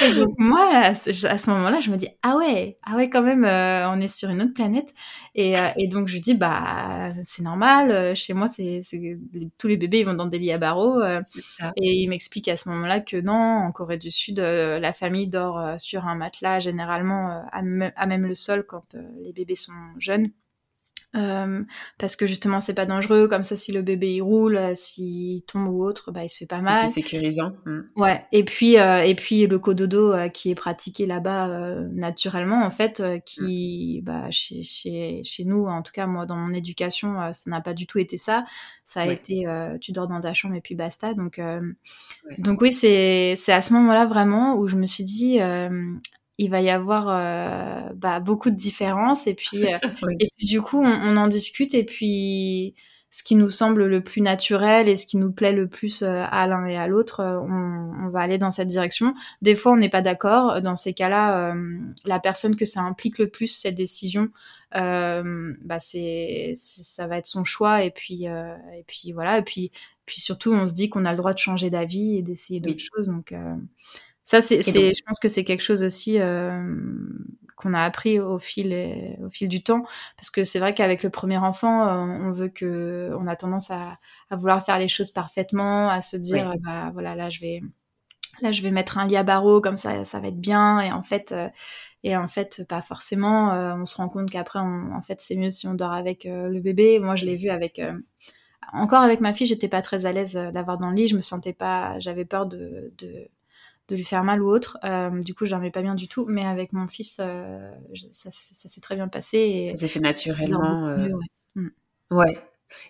et 0.02 0.14
donc 0.14 0.30
moi, 0.38 0.68
à 0.72 0.94
ce, 0.94 1.50
moment-là, 1.50 1.80
je 1.80 1.90
me 1.90 1.96
dis 1.96 2.08
ah 2.22 2.36
ouais, 2.36 2.78
ah 2.84 2.96
ouais 2.96 3.10
quand 3.10 3.22
même, 3.22 3.44
euh, 3.44 3.90
on 3.90 4.00
est 4.00 4.08
sur 4.08 4.30
une 4.30 4.42
autre 4.42 4.54
planète. 4.54 4.94
Et, 5.34 5.58
euh, 5.58 5.68
et 5.76 5.88
donc 5.88 6.08
je 6.08 6.18
dis 6.18 6.34
bah 6.34 7.12
c'est 7.24 7.42
normal. 7.42 7.90
Euh, 7.90 8.14
chez 8.14 8.32
moi, 8.32 8.48
c'est 8.48 8.80
tous 9.58 9.68
les 9.68 9.76
bébés 9.76 10.00
ils 10.00 10.06
vont 10.06 10.14
dans 10.14 10.26
des 10.26 10.38
lits 10.38 10.52
à 10.52 10.58
barreaux. 10.58 11.02
et 11.02 11.92
il 11.92 12.08
m'explique 12.08 12.48
à 12.48 12.56
ce 12.56 12.68
moment-là 12.70 13.00
que 13.00 13.16
non, 13.16 13.34
en 13.34 13.72
Corée 13.72 13.98
du 13.98 14.10
Sud, 14.10 14.38
la 14.38 14.92
famille 14.92 15.28
dort 15.28 15.80
sur 15.80 16.06
un 16.06 16.14
matelas 16.14 16.60
généralement 16.60 17.42
à, 17.52 17.62
même 17.62 18.26
le 18.26 18.34
sol 18.34 18.64
quand 18.66 18.96
les 19.22 19.32
bébés 19.32 19.56
sont 19.56 19.72
jeunes. 19.98 20.30
Euh, 21.16 21.64
parce 21.98 22.14
que 22.14 22.28
justement 22.28 22.60
c'est 22.60 22.74
pas 22.74 22.86
dangereux 22.86 23.26
comme 23.26 23.42
ça 23.42 23.56
si 23.56 23.72
le 23.72 23.82
bébé 23.82 24.14
il 24.14 24.20
roule 24.20 24.56
euh, 24.56 24.74
s'il 24.76 25.42
tombe 25.42 25.66
ou 25.66 25.82
autre 25.82 26.12
bah 26.12 26.22
il 26.22 26.28
se 26.28 26.36
fait 26.36 26.46
pas 26.46 26.60
mal. 26.60 26.86
c'est 26.86 27.02
sécurisant 27.02 27.50
mm. 27.66 27.80
ouais 27.96 28.24
et 28.30 28.44
puis 28.44 28.78
euh, 28.78 29.00
et 29.00 29.16
puis 29.16 29.48
le 29.48 29.58
cododo 29.58 30.14
qui 30.32 30.52
est 30.52 30.54
pratiqué 30.54 31.06
là-bas 31.06 31.48
naturellement 31.90 32.64
en 32.64 32.70
fait 32.70 33.02
qui 33.26 33.98
mm. 34.00 34.04
bah 34.04 34.30
chez, 34.30 34.62
chez, 34.62 35.22
chez 35.24 35.44
nous 35.44 35.64
en 35.64 35.82
tout 35.82 35.90
cas 35.90 36.06
moi 36.06 36.26
dans 36.26 36.36
mon 36.36 36.54
éducation 36.54 37.32
ça 37.32 37.50
n'a 37.50 37.60
pas 37.60 37.74
du 37.74 37.88
tout 37.88 37.98
été 37.98 38.16
ça. 38.16 38.44
Ça 38.84 39.02
a 39.02 39.06
été 39.06 39.46
tu 39.80 39.90
dors 39.90 40.06
dans 40.06 40.20
ta 40.20 40.32
chambre 40.32 40.54
et 40.54 40.60
puis 40.60 40.76
basta. 40.76 41.14
Donc 41.14 41.40
donc 42.38 42.60
oui 42.60 42.70
c'est 42.70 43.34
c'est 43.36 43.52
à 43.52 43.62
ce 43.62 43.72
moment-là 43.72 44.06
vraiment 44.06 44.56
où 44.58 44.68
je 44.68 44.76
me 44.76 44.86
suis 44.86 45.02
dit 45.04 45.40
il 46.40 46.48
va 46.48 46.62
y 46.62 46.70
avoir 46.70 47.08
euh, 47.10 47.92
bah, 47.94 48.18
beaucoup 48.18 48.48
de 48.48 48.56
différences. 48.56 49.26
Et 49.26 49.34
puis, 49.34 49.66
euh, 49.66 49.76
et 50.20 50.30
puis 50.36 50.46
du 50.46 50.62
coup 50.62 50.82
on, 50.82 51.16
en 51.16 51.28
discute. 51.28 51.74
Et 51.74 51.84
puis 51.84 52.74
ce 53.10 53.22
qui 53.22 53.34
nous 53.34 53.50
semble 53.50 53.86
le 53.86 54.02
plus 54.02 54.22
naturel 54.22 54.88
et 54.88 54.96
ce 54.96 55.06
qui 55.06 55.18
nous 55.18 55.32
plaît 55.32 55.52
le 55.52 55.68
plus 55.68 56.02
euh, 56.02 56.24
à 56.30 56.46
l'un 56.46 56.64
et 56.64 56.78
à 56.78 56.86
l'autre, 56.86 57.22
on, 57.22 58.08
va 58.08 58.20
aller 58.20 58.38
dans 58.38 58.50
cette 58.50 58.68
direction. 58.68 59.14
Des 59.42 59.54
fois 59.54 59.72
on 59.72 59.76
n'est 59.76 59.90
pas 59.90 60.00
d'accord. 60.00 60.62
Dans 60.62 60.76
ces 60.76 60.94
cas-là, 60.94 61.54
la 62.06 62.18
personne 62.20 62.56
que 62.56 62.64
ça 62.64 62.80
implique 62.80 63.18
le 63.18 63.28
plus 63.28 63.48
cette 63.48 63.74
décision, 63.74 64.30
bah 64.72 65.78
c'est 65.78 66.54
ça 66.56 67.06
va 67.06 67.18
être 67.18 67.26
son 67.26 67.44
choix. 67.44 67.84
Et 67.84 67.90
puis 67.90 68.24
et 68.24 68.84
puis 68.86 69.12
voilà. 69.12 69.38
Et 69.38 69.42
puis 69.42 69.70
puis 70.06 70.22
surtout 70.22 70.52
on 70.52 70.66
se 70.66 70.72
dit 70.72 70.88
qu'on 70.88 71.04
a 71.04 71.10
le 71.10 71.18
droit 71.18 71.34
de 71.34 71.38
changer 71.38 71.68
d'avis 71.68 72.16
et 72.16 72.22
d'essayer 72.22 72.60
d'autres 72.60 72.82
choses. 72.82 73.08
Donc 73.08 73.34
ça, 74.24 74.40
c'est, 74.42 74.62
je 74.62 75.02
pense 75.04 75.18
que 75.18 75.28
c'est 75.28 75.44
quelque 75.44 75.62
chose 75.62 75.82
aussi 75.82 76.20
euh, 76.20 76.62
qu'on 77.56 77.74
a 77.74 77.82
appris 77.82 78.20
au 78.20 78.38
fil, 78.38 79.16
au 79.24 79.30
fil 79.30 79.48
du 79.48 79.62
temps, 79.62 79.82
parce 80.16 80.30
que 80.30 80.44
c'est 80.44 80.58
vrai 80.58 80.74
qu'avec 80.74 81.02
le 81.02 81.10
premier 81.10 81.38
enfant, 81.38 81.86
euh, 81.86 81.96
on 81.96 82.32
veut 82.32 82.48
que, 82.48 83.12
on 83.18 83.26
a 83.26 83.36
tendance 83.36 83.70
à, 83.70 83.98
vouloir 84.30 84.64
faire 84.64 84.78
les 84.78 84.88
choses 84.88 85.10
parfaitement, 85.10 85.88
à 85.88 86.00
se 86.00 86.16
dire, 86.16 86.54
bah 86.60 86.90
voilà, 86.92 87.14
là 87.16 87.28
je 87.28 87.40
vais, 87.40 87.60
là 88.40 88.52
je 88.52 88.62
vais 88.62 88.70
mettre 88.70 88.98
un 88.98 89.06
lit 89.06 89.16
à 89.16 89.24
barreaux, 89.24 89.60
comme 89.60 89.76
ça, 89.76 90.04
ça 90.04 90.20
va 90.20 90.28
être 90.28 90.40
bien, 90.40 90.80
et 90.80 90.92
en 90.92 91.02
fait, 91.02 91.32
euh, 91.32 91.48
et 92.04 92.16
en 92.16 92.28
fait, 92.28 92.64
pas 92.68 92.82
forcément. 92.82 93.50
on 93.74 93.84
se 93.84 93.96
rend 93.96 94.08
compte 94.08 94.30
qu'après, 94.30 94.58
en 94.60 95.02
fait, 95.02 95.20
c'est 95.20 95.36
mieux 95.36 95.50
si 95.50 95.66
on 95.66 95.74
dort 95.74 95.92
avec 95.92 96.24
le 96.24 96.58
bébé. 96.60 96.98
Moi, 96.98 97.14
je 97.14 97.26
l'ai 97.26 97.36
vu 97.36 97.50
avec 97.50 97.78
encore 98.72 99.02
avec 99.02 99.20
ma 99.20 99.34
fille, 99.34 99.46
j'étais 99.46 99.68
pas 99.68 99.82
très 99.82 100.06
à 100.06 100.12
l'aise 100.12 100.34
d'avoir 100.34 100.78
dans 100.78 100.88
le 100.88 100.96
lit. 100.96 101.08
Je 101.08 101.16
me 101.16 101.20
sentais 101.20 101.52
pas, 101.52 101.98
j'avais 101.98 102.24
peur 102.24 102.46
de, 102.46 102.92
de 102.96 103.28
lui 103.94 104.04
faire 104.04 104.24
mal 104.24 104.42
ou 104.42 104.50
autre. 104.50 104.78
Euh, 104.84 105.10
du 105.22 105.34
coup, 105.34 105.44
je 105.44 105.50
dormais 105.50 105.70
pas 105.70 105.82
bien 105.82 105.94
du 105.94 106.08
tout. 106.08 106.26
Mais 106.28 106.44
avec 106.44 106.72
mon 106.72 106.86
fils, 106.86 107.18
euh, 107.20 107.70
ça, 108.10 108.30
s'est 108.30 108.80
très 108.80 108.96
bien 108.96 109.08
passé. 109.08 109.38
Et 109.38 109.70
ça 109.70 109.82
s'est 109.82 109.88
fait 109.88 110.00
naturellement. 110.00 110.88
Euh. 110.88 111.08
Mm. 111.54 111.68
ouais. 112.10 112.38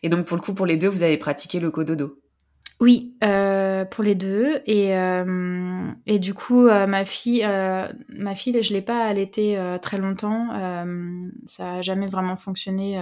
Et 0.03 0.09
donc, 0.09 0.27
pour 0.27 0.37
le 0.37 0.43
coup, 0.43 0.55
pour 0.55 0.67
les 0.67 0.77
deux, 0.77 0.89
vous 0.89 1.03
avez 1.03 1.17
pratiqué 1.17 1.61
le 1.61 1.71
cododo? 1.71 2.21
Oui, 2.81 3.15
pour 3.21 4.05
les 4.05 4.15
deux. 4.15 4.61
Et, 4.67 4.93
et 6.07 6.19
du 6.19 6.35
coup, 6.35 6.63
ma 6.65 7.05
fille, 7.05 7.47
ma 7.47 8.35
fille, 8.35 8.63
je 8.63 8.73
l'ai 8.73 8.83
pas 8.83 9.05
allaitée 9.05 9.59
très 9.83 9.99
longtemps. 9.99 10.49
ça 11.47 11.65
n'a 11.65 11.83
jamais 11.83 12.07
vraiment 12.07 12.37
fonctionné. 12.37 12.99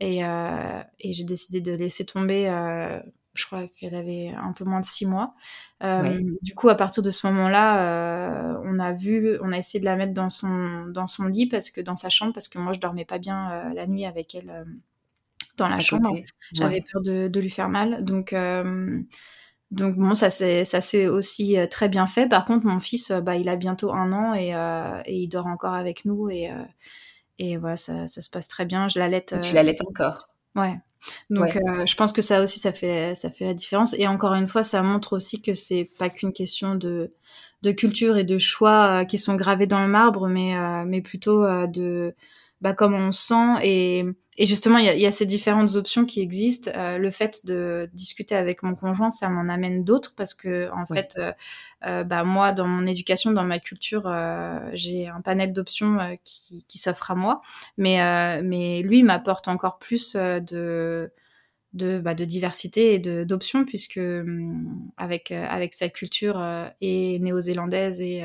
et, 0.00 0.20
et 0.20 1.12
j'ai 1.12 1.24
décidé 1.24 1.60
de 1.60 1.72
laisser 1.72 2.06
tomber 2.06 2.48
je 3.36 3.46
crois 3.46 3.68
qu'elle 3.68 3.94
avait 3.94 4.32
un 4.36 4.52
peu 4.52 4.64
moins 4.64 4.80
de 4.80 4.84
six 4.84 5.06
mois. 5.06 5.34
Euh, 5.82 6.20
du 6.42 6.54
coup, 6.54 6.68
à 6.68 6.74
partir 6.74 7.02
de 7.02 7.10
ce 7.10 7.26
moment-là, 7.26 8.54
euh, 8.54 8.60
on 8.64 8.78
a 8.78 8.92
vu, 8.92 9.38
on 9.42 9.52
a 9.52 9.58
essayé 9.58 9.80
de 9.80 9.84
la 9.84 9.96
mettre 9.96 10.14
dans 10.14 10.30
son, 10.30 10.86
dans 10.86 11.06
son 11.06 11.24
lit 11.24 11.46
parce 11.46 11.70
que 11.70 11.80
dans 11.80 11.96
sa 11.96 12.08
chambre, 12.08 12.32
parce 12.32 12.48
que 12.48 12.58
moi 12.58 12.72
je 12.72 12.80
dormais 12.80 13.04
pas 13.04 13.18
bien 13.18 13.50
euh, 13.50 13.74
la 13.74 13.86
nuit 13.86 14.04
avec 14.04 14.34
elle 14.34 14.66
dans 15.56 15.68
la 15.68 15.80
chambre. 15.80 16.16
J'avais 16.52 16.80
peur 16.80 17.02
de, 17.02 17.28
de, 17.28 17.40
lui 17.40 17.50
faire 17.50 17.68
mal, 17.68 18.04
donc. 18.04 18.34
Donc 19.72 19.96
bon, 19.96 20.14
ça 20.14 20.30
s'est 20.30 21.08
aussi 21.08 21.56
très 21.70 21.88
bien 21.88 22.06
fait. 22.06 22.28
Par 22.28 22.44
contre, 22.44 22.66
mon 22.66 22.78
fils, 22.78 23.10
bah, 23.10 23.34
il 23.34 23.48
a 23.48 23.56
bientôt 23.56 23.92
un 23.92 24.12
an 24.12 24.32
et, 24.32 24.50
et 25.10 25.16
il 25.16 25.28
dort 25.28 25.46
encore 25.46 25.74
avec 25.74 26.04
nous 26.04 26.30
et, 26.30 26.52
et 27.38 27.56
voilà, 27.56 27.76
ça, 27.76 28.06
ça, 28.06 28.22
se 28.22 28.30
passe 28.30 28.48
très 28.48 28.64
bien. 28.64 28.88
Je 28.88 28.98
l'allaite. 28.98 29.34
Tu 29.42 29.54
l'allaites 29.54 29.82
encore 29.82 30.28
Ouais. 30.54 30.78
Donc, 31.30 31.56
euh, 31.56 31.86
je 31.86 31.94
pense 31.96 32.12
que 32.12 32.22
ça 32.22 32.42
aussi, 32.42 32.58
ça 32.58 32.72
fait, 32.72 33.14
ça 33.14 33.30
fait 33.30 33.46
la 33.46 33.54
différence. 33.54 33.94
Et 33.98 34.06
encore 34.06 34.34
une 34.34 34.48
fois, 34.48 34.64
ça 34.64 34.82
montre 34.82 35.14
aussi 35.14 35.40
que 35.40 35.54
c'est 35.54 35.90
pas 35.98 36.10
qu'une 36.10 36.32
question 36.32 36.74
de, 36.74 37.12
de 37.62 37.72
culture 37.72 38.16
et 38.16 38.24
de 38.24 38.38
choix 38.38 39.02
euh, 39.02 39.04
qui 39.04 39.18
sont 39.18 39.34
gravés 39.34 39.66
dans 39.66 39.82
le 39.82 39.88
marbre, 39.88 40.28
mais, 40.28 40.56
euh, 40.56 40.84
mais 40.86 41.00
plutôt 41.00 41.44
de, 41.66 42.14
bah, 42.66 42.72
comment 42.72 42.98
on 42.98 43.12
se 43.12 43.28
sent. 43.28 43.62
Et, 43.62 44.04
et 44.38 44.46
justement, 44.48 44.78
il 44.78 44.86
y 44.86 44.88
a, 44.88 44.96
y 44.96 45.06
a, 45.06 45.12
ces 45.12 45.24
différentes 45.24 45.76
options 45.76 46.04
qui 46.04 46.20
existent. 46.20 46.68
Euh, 46.74 46.98
le 46.98 47.10
fait 47.10 47.46
de 47.46 47.88
discuter 47.94 48.34
avec 48.34 48.64
mon 48.64 48.74
conjoint, 48.74 49.10
ça 49.10 49.28
m'en 49.28 49.48
amène 49.48 49.84
d'autres 49.84 50.14
parce 50.16 50.34
que, 50.34 50.68
en 50.72 50.84
fait, 50.84 51.14
euh, 51.16 51.32
euh, 51.86 52.02
bah, 52.02 52.24
moi, 52.24 52.50
dans 52.50 52.66
mon 52.66 52.84
éducation, 52.88 53.30
dans 53.30 53.44
ma 53.44 53.60
culture, 53.60 54.12
j'ai 54.72 55.06
un 55.06 55.20
panel 55.20 55.52
d'options 55.52 56.18
qui, 56.24 56.64
qui 56.66 56.78
s'offre 56.78 57.12
à 57.12 57.14
moi. 57.14 57.40
Mais, 57.78 58.42
mais 58.42 58.82
lui 58.82 59.04
m'apporte 59.04 59.46
encore 59.46 59.78
plus 59.78 60.16
de 60.16 61.12
de, 61.72 61.98
bah, 61.98 62.14
de 62.14 62.24
diversité 62.24 62.94
et 62.94 62.98
d'options 62.98 63.66
puisque 63.66 63.98
hum, 63.98 64.90
avec, 64.96 65.30
avec 65.30 65.74
sa 65.74 65.88
culture 65.90 66.42
et 66.80 67.18
néo-zélandaise 67.20 68.00
et, 68.00 68.24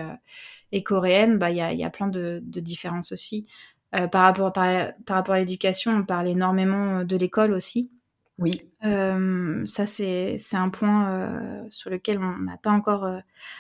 et 0.72 0.84
coréenne, 0.84 1.38
bah, 1.38 1.52
il 1.52 1.58
y, 1.58 1.62
a, 1.62 1.74
y 1.74 1.84
a 1.84 1.90
plein 1.90 2.08
de, 2.08 2.40
de 2.44 2.60
différences 2.62 3.12
aussi. 3.12 3.48
Euh, 3.96 4.08
par, 4.08 4.24
rapport, 4.24 4.54
par, 4.54 4.94
rapport 5.10 5.36
à 5.36 5.40
l'éducation, 5.40 5.92
on 5.92 6.04
parle 6.04 6.30
énormément 6.30 7.00
euh, 7.00 7.04
de 7.04 7.18
l'école 7.18 7.52
aussi. 7.52 7.92
Oui. 8.38 8.52
Euh, 8.86 9.66
ça, 9.68 9.86
c'est 9.86 10.38
un 10.54 10.70
point 10.70 11.68
sur 11.70 11.92
lequel 11.92 12.18
on 12.18 12.40
n'a 12.40 12.58
pas 12.58 12.72
encore 12.72 13.08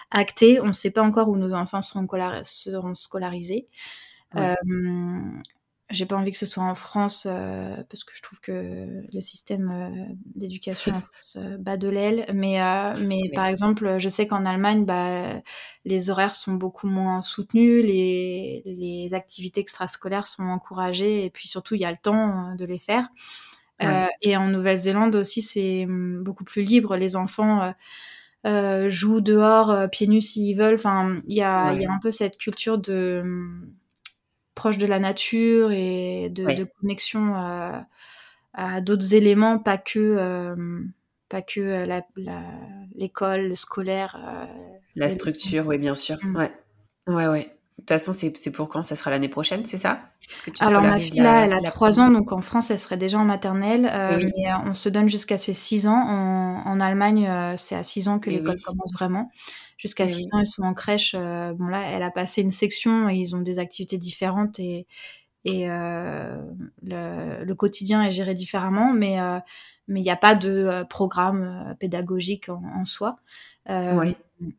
acté. 0.09 0.59
On 0.59 0.67
ne 0.67 0.73
sait 0.73 0.89
pas 0.89 1.03
encore 1.03 1.29
où 1.29 1.37
nos 1.37 1.53
enfants 1.53 1.83
seront, 1.83 2.07
seront 2.43 2.95
scolarisés 2.95 3.67
j'ai 5.91 6.05
pas 6.05 6.15
envie 6.15 6.31
que 6.31 6.37
ce 6.37 6.45
soit 6.45 6.63
en 6.63 6.75
France 6.75 7.27
euh, 7.29 7.75
parce 7.89 8.03
que 8.03 8.13
je 8.15 8.21
trouve 8.21 8.39
que 8.39 8.87
le 9.13 9.21
système 9.21 9.69
euh, 9.69 10.13
d'éducation 10.35 10.93
en 10.93 11.01
France 11.13 11.37
euh, 11.37 11.57
bat 11.57 11.77
de 11.77 11.87
l'aile. 11.87 12.25
Mais, 12.33 12.59
mais 12.99 13.29
par 13.33 13.45
exemple, 13.45 13.97
je 13.99 14.09
sais 14.09 14.27
qu'en 14.27 14.45
Allemagne, 14.45 14.85
bah, 14.85 15.41
les 15.85 16.09
horaires 16.09 16.35
sont 16.35 16.53
beaucoup 16.53 16.87
moins 16.87 17.21
soutenus, 17.21 17.83
les, 17.83 18.63
les 18.65 19.13
activités 19.13 19.61
extrascolaires 19.61 20.27
sont 20.27 20.43
encouragées 20.43 21.25
et 21.25 21.29
puis 21.29 21.47
surtout, 21.47 21.75
il 21.75 21.81
y 21.81 21.85
a 21.85 21.91
le 21.91 21.97
temps 22.01 22.55
de 22.55 22.65
les 22.65 22.79
faire. 22.79 23.09
et 24.21 24.37
en 24.37 24.47
Nouvelle-Zélande 24.47 25.15
aussi, 25.15 25.41
c'est 25.41 25.85
hum, 25.85 26.23
beaucoup 26.23 26.43
plus 26.43 26.63
libre. 26.63 26.95
Les 26.95 27.15
enfants 27.15 27.73
jouent 28.45 29.21
dehors, 29.21 29.89
pieds 29.89 30.07
nus 30.07 30.21
s'ils 30.21 30.57
veulent. 30.57 30.75
Enfin, 30.75 31.19
il 31.27 31.35
y 31.35 31.41
a, 31.41 31.73
y 31.73 31.85
a 31.85 31.91
un 31.91 31.99
peu 31.99 32.11
cette 32.11 32.37
culture 32.37 32.77
de 32.77 33.21
hum, 33.23 33.73
proche 34.55 34.77
de 34.77 34.87
la 34.87 34.99
nature 34.99 35.71
et 35.71 36.29
de, 36.29 36.65
connexion 36.79 37.33
à, 37.33 38.81
d'autres 38.81 39.13
éléments, 39.13 39.59
pas 39.59 39.77
que, 39.77 40.55
pas 41.29 41.41
que 41.41 41.85
l'école, 42.95 43.47
le 43.47 43.55
scolaire. 43.55 44.17
la 44.95 45.09
structure, 45.09 45.67
oui, 45.67 45.77
bien 45.77 45.95
sûr. 45.95 46.17
Mm. 46.23 46.35
Ouais, 46.35 46.51
ouais, 47.07 47.27
ouais. 47.27 47.55
De 47.81 47.85
toute 47.95 47.99
façon, 47.99 48.11
c'est 48.11 48.51
pour 48.51 48.69
quand? 48.69 48.83
Ça 48.83 48.95
sera 48.95 49.09
l'année 49.09 49.27
prochaine, 49.27 49.65
c'est 49.65 49.79
ça? 49.79 50.01
Alors, 50.59 50.83
ma 50.83 50.99
fille, 50.99 51.19
là, 51.19 51.45
elle 51.45 51.53
a 51.53 51.61
3 51.61 51.99
ans, 51.99 52.11
donc 52.11 52.31
en 52.31 52.41
France, 52.41 52.69
elle 52.69 52.77
serait 52.77 52.95
déjà 52.95 53.17
en 53.17 53.25
maternelle. 53.25 53.89
Euh, 53.91 54.19
mais 54.37 54.51
euh, 54.51 54.57
on 54.67 54.75
se 54.75 54.87
donne 54.87 55.09
jusqu'à 55.09 55.37
ses 55.39 55.55
6 55.55 55.87
ans. 55.87 55.93
En, 55.95 56.79
Allemagne, 56.79 57.27
euh, 57.27 57.55
c'est 57.57 57.75
à 57.75 57.81
6 57.81 58.07
ans 58.07 58.19
que 58.19 58.29
l'école 58.29 58.61
commence 58.61 58.93
vraiment. 58.93 59.31
Jusqu'à 59.79 60.07
6 60.07 60.27
ans, 60.33 60.39
ils 60.41 60.45
sont 60.45 60.61
en 60.61 60.75
crèche. 60.75 61.15
bon, 61.15 61.67
là, 61.69 61.81
elle 61.89 62.03
a 62.03 62.11
passé 62.11 62.43
une 62.43 62.51
section 62.51 63.09
et 63.09 63.15
ils 63.15 63.35
ont 63.35 63.41
des 63.41 63.57
activités 63.57 63.97
différentes 63.97 64.59
et, 64.59 64.85
et 65.43 65.65
le, 65.67 67.53
quotidien 67.55 68.03
est 68.03 68.11
géré 68.11 68.35
différemment. 68.35 68.93
Mais 68.93 69.17
mais 69.87 70.01
il 70.01 70.03
n'y 70.03 70.11
a 70.11 70.17
pas 70.17 70.35
de 70.35 70.83
programme 70.87 71.75
pédagogique 71.79 72.47
en, 72.49 72.85
soi. 72.85 73.17
Oui. 73.67 74.15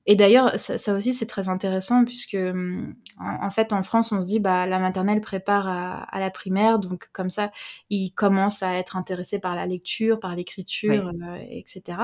Et 0.07 0.16
d'ailleurs, 0.16 0.59
ça, 0.59 0.95
aussi, 0.95 1.12
c'est 1.12 1.27
très 1.27 1.49
intéressant 1.49 2.05
puisque, 2.05 2.35
hum, 2.35 2.95
en, 3.18 3.51
fait, 3.51 3.73
en 3.73 3.83
France, 3.83 4.12
on 4.12 4.21
se 4.21 4.27
dit, 4.27 4.40
bah, 4.40 4.66
la 4.66 4.79
maternelle 4.79 5.21
prépare 5.21 5.68
à, 5.68 6.21
la 6.21 6.31
primaire, 6.31 6.79
donc 6.79 7.09
comme 7.12 7.31
ça, 7.31 7.51
ils 7.90 8.12
commencent 8.12 8.62
à 8.62 8.75
être 8.75 8.97
intéressés 8.97 9.40
par 9.40 9.55
la 9.55 9.66
lecture, 9.66 10.21
par 10.21 10.37
l'écriture, 10.37 11.09
euh, 11.09 11.38
etc. 11.51 11.99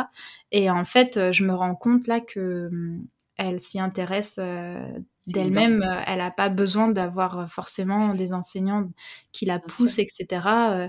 Et 0.53 0.71
en 0.71 0.85
fait, 0.85 1.33
je 1.33 1.45
me 1.45 1.55
rends 1.55 1.75
compte 1.75 2.07
là 2.07 2.21
que 2.21 2.69
hum, 2.69 3.07
elle 3.39 3.61
s'y 3.61 3.79
intéresse 3.79 4.37
euh, 4.39 4.99
d'elle-même. 5.29 5.83
Euh, 5.83 6.03
elle 6.07 6.19
n'a 6.19 6.33
pas 6.33 6.49
besoin 6.49 6.89
d'avoir 6.89 7.49
forcément 7.51 8.15
des 8.15 8.33
enseignants 8.33 8.91
qui 9.33 9.47
la 9.47 9.61
poussent, 9.61 10.01
etc. 10.01 10.27
Euh, 10.47 10.89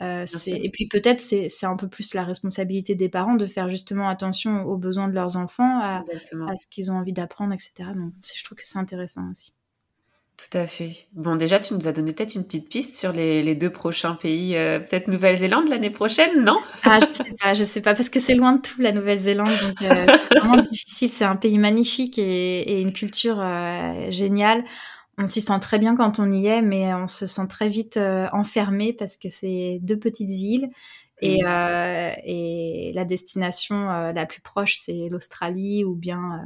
et 0.00 0.70
puis 0.72 0.88
peut-être 0.88 1.20
c'est 1.20 1.66
un 1.66 1.76
peu 1.76 1.88
plus 1.88 2.14
la 2.14 2.24
responsabilité 2.24 2.94
des 2.94 3.08
parents 3.08 3.34
de 3.34 3.46
faire 3.46 3.68
justement 3.68 4.08
attention 4.08 4.64
aux 4.64 4.76
besoins 4.76 5.08
de 5.08 5.14
leurs 5.14 5.36
enfants, 5.36 5.80
à, 5.80 6.02
ce 6.56 6.66
qu'ils 6.68 6.90
ont 6.90 6.94
envie 6.94 7.12
d'apprendre, 7.12 7.52
etc. 7.52 7.90
Donc 7.94 8.12
je 8.22 8.44
trouve 8.44 8.56
que 8.56 8.66
c'est 8.66 8.78
intéressant 8.78 9.30
aussi. 9.30 9.52
Tout 10.38 10.56
à 10.56 10.66
fait. 10.66 11.06
Bon, 11.12 11.36
déjà, 11.36 11.60
tu 11.60 11.74
nous 11.74 11.86
as 11.86 11.92
donné 11.92 12.14
peut-être 12.14 12.34
une 12.34 12.44
petite 12.44 12.70
piste 12.70 12.94
sur 12.94 13.12
les, 13.12 13.54
deux 13.54 13.68
prochains 13.68 14.14
pays, 14.14 14.56
euh, 14.56 14.80
peut-être 14.80 15.08
Nouvelle-Zélande 15.08 15.68
l'année 15.68 15.90
prochaine, 15.90 16.42
non? 16.42 16.56
Ah, 16.82 16.98
je 16.98 17.12
sais 17.12 17.34
pas, 17.38 17.52
je 17.52 17.64
sais 17.64 17.82
pas, 17.82 17.94
parce 17.94 18.08
que 18.08 18.20
c'est 18.20 18.34
loin 18.34 18.54
de 18.54 18.62
tout 18.62 18.80
la 18.80 18.92
Nouvelle-Zélande, 18.92 19.50
donc 19.60 19.82
euh, 19.82 20.06
c'est 20.30 20.38
vraiment 20.38 20.62
difficile. 20.70 21.10
C'est 21.12 21.26
un 21.26 21.36
pays 21.36 21.58
magnifique 21.58 22.16
et, 22.16 22.60
et 22.60 22.80
une 22.80 22.94
culture 22.94 23.36
géniale 24.08 24.64
on 25.18 25.26
s'y 25.26 25.40
sent 25.40 25.58
très 25.60 25.78
bien 25.78 25.96
quand 25.96 26.18
on 26.18 26.30
y 26.30 26.46
est, 26.46 26.62
mais 26.62 26.94
on 26.94 27.06
se 27.06 27.26
sent 27.26 27.46
très 27.48 27.68
vite 27.68 27.96
euh, 27.96 28.28
enfermé 28.32 28.92
parce 28.92 29.16
que 29.16 29.28
c'est 29.28 29.78
deux 29.82 29.98
petites 29.98 30.30
îles 30.30 30.70
et, 31.22 31.44
euh, 31.44 32.92
la 32.94 33.04
destination 33.04 33.90
euh, 33.90 34.12
la 34.12 34.24
plus 34.24 34.40
proche, 34.40 34.78
c'est 34.80 35.08
l'Australie 35.10 35.84
ou 35.84 35.94
bien 35.94 36.42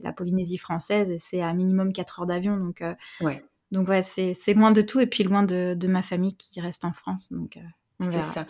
la 0.00 0.12
Polynésie 0.12 0.58
française 0.58 1.12
et 1.12 1.18
c'est 1.18 1.42
à 1.42 1.52
minimum 1.52 1.92
4 1.92 2.20
heures 2.20 2.26
d'avion. 2.26 2.56
Donc, 2.56 2.82
ouais. 3.20 3.44
donc 3.70 3.88
ouais, 3.88 4.02
c'est 4.02 4.54
loin 4.54 4.72
de 4.72 4.82
tout 4.82 4.98
et 4.98 5.06
puis 5.06 5.22
loin 5.22 5.44
de, 5.44 5.86
ma 5.86 6.02
famille 6.02 6.36
qui 6.36 6.60
reste 6.60 6.84
en 6.84 6.92
France. 6.92 7.28
Donc, 7.30 7.58
c'est 8.00 8.22
ça. 8.22 8.46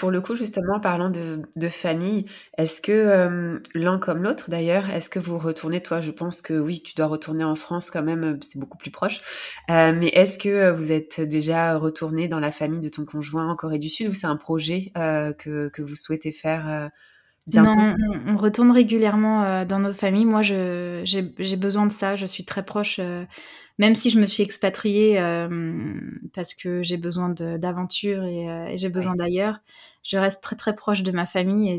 Pour 0.00 0.10
le 0.10 0.20
coup, 0.20 0.34
justement, 0.34 0.80
parlant 0.80 1.10
de, 1.10 1.68
famille, 1.68 2.26
est-ce 2.58 2.80
que 2.80 2.92
euh, 2.92 3.58
l'un 3.72 3.98
comme 3.98 4.24
l'autre, 4.24 4.50
d'ailleurs, 4.50 4.90
est-ce 4.90 5.08
que 5.08 5.20
vous 5.20 5.38
retournez, 5.38 5.80
toi, 5.80 6.00
je 6.00 6.10
pense 6.10 6.42
que 6.42 6.54
oui, 6.54 6.82
tu 6.82 6.94
dois 6.96 7.06
retourner 7.06 7.44
en 7.44 7.54
France 7.54 7.90
quand 7.90 8.02
même, 8.02 8.24
euh, 8.24 8.38
c'est 8.42 8.58
beaucoup 8.58 8.78
plus 8.78 8.90
proche, 8.90 9.20
euh, 9.70 9.92
mais 9.96 10.08
est-ce 10.08 10.38
que 10.38 10.70
vous 10.70 10.90
êtes 10.90 11.20
déjà 11.20 11.78
retourné 11.78 12.26
dans 12.26 12.40
la 12.40 12.50
famille 12.50 12.80
de 12.80 12.88
ton 12.88 13.04
conjoint 13.04 13.48
en 13.48 13.54
Corée 13.54 13.78
du 13.78 13.88
Sud 13.88 14.08
ou 14.08 14.12
c'est 14.12 14.26
un 14.26 14.36
projet 14.36 14.92
que, 14.94 15.68
que, 15.68 15.82
vous 15.82 15.96
souhaitez 15.96 16.32
faire 16.32 16.90
bientôt 17.46 17.76
Non, 17.76 17.94
on, 18.26 18.36
retourne 18.36 18.70
régulièrement 18.70 19.64
dans 19.64 19.78
nos 19.78 19.92
familles. 19.92 20.24
Moi, 20.24 20.42
j'ai 20.42 21.56
besoin 21.56 21.86
de 21.86 21.92
ça, 21.92 22.16
je 22.16 22.26
suis 22.26 22.44
très 22.44 22.64
proche 22.64 23.00
même 23.78 23.94
si 23.94 24.10
je 24.10 24.18
me 24.18 24.26
suis 24.26 24.42
expatriée 24.42 25.20
euh, 25.20 26.00
parce 26.32 26.54
que 26.54 26.82
j'ai 26.82 26.96
besoin 26.96 27.28
d'aventure 27.30 28.24
et, 28.24 28.50
euh, 28.50 28.66
et 28.68 28.78
j'ai 28.78 28.88
besoin 28.88 29.14
d'ailleurs, 29.14 29.60
je 30.02 30.16
reste 30.16 30.42
très 30.42 30.56
très 30.56 30.74
proche 30.74 31.02
de 31.02 31.12
ma 31.12 31.26
famille 31.26 31.70
et 31.70 31.78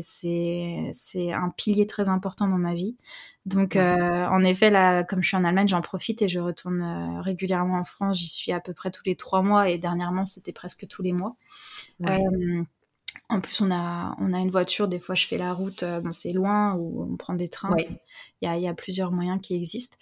c'est 0.94 1.32
un 1.32 1.50
pilier 1.50 1.86
très 1.86 2.08
important 2.08 2.46
dans 2.46 2.58
ma 2.58 2.74
vie. 2.74 2.96
Donc 3.46 3.74
euh, 3.74 4.26
en 4.26 4.44
effet, 4.44 4.70
là, 4.70 5.02
comme 5.02 5.22
je 5.22 5.28
suis 5.28 5.36
en 5.36 5.44
Allemagne, 5.44 5.68
j'en 5.68 5.80
profite 5.80 6.22
et 6.22 6.28
je 6.28 6.38
retourne 6.38 7.20
régulièrement 7.20 7.78
en 7.78 7.84
France. 7.84 8.18
J'y 8.18 8.28
suis 8.28 8.52
à 8.52 8.60
peu 8.60 8.74
près 8.74 8.90
tous 8.90 9.02
les 9.04 9.16
trois 9.16 9.42
mois 9.42 9.68
et 9.68 9.78
dernièrement, 9.78 10.26
c'était 10.26 10.52
presque 10.52 10.86
tous 10.86 11.02
les 11.02 11.12
mois. 11.12 11.36
En 13.28 13.40
plus, 13.40 13.60
on 13.60 13.70
a, 13.70 14.16
on 14.18 14.32
a 14.32 14.38
une 14.38 14.50
voiture. 14.50 14.88
Des 14.88 14.98
fois, 14.98 15.14
je 15.14 15.26
fais 15.26 15.38
la 15.38 15.52
route. 15.52 15.84
Bon, 16.02 16.12
c'est 16.12 16.32
loin 16.32 16.74
ou 16.74 17.06
on 17.10 17.16
prend 17.16 17.34
des 17.34 17.48
trains. 17.48 17.74
Il 17.78 17.98
y, 18.42 18.46
a, 18.46 18.56
il 18.56 18.62
y, 18.62 18.68
a, 18.68 18.74
plusieurs 18.74 19.12
moyens 19.12 19.40
qui 19.42 19.54
existent. 19.54 19.96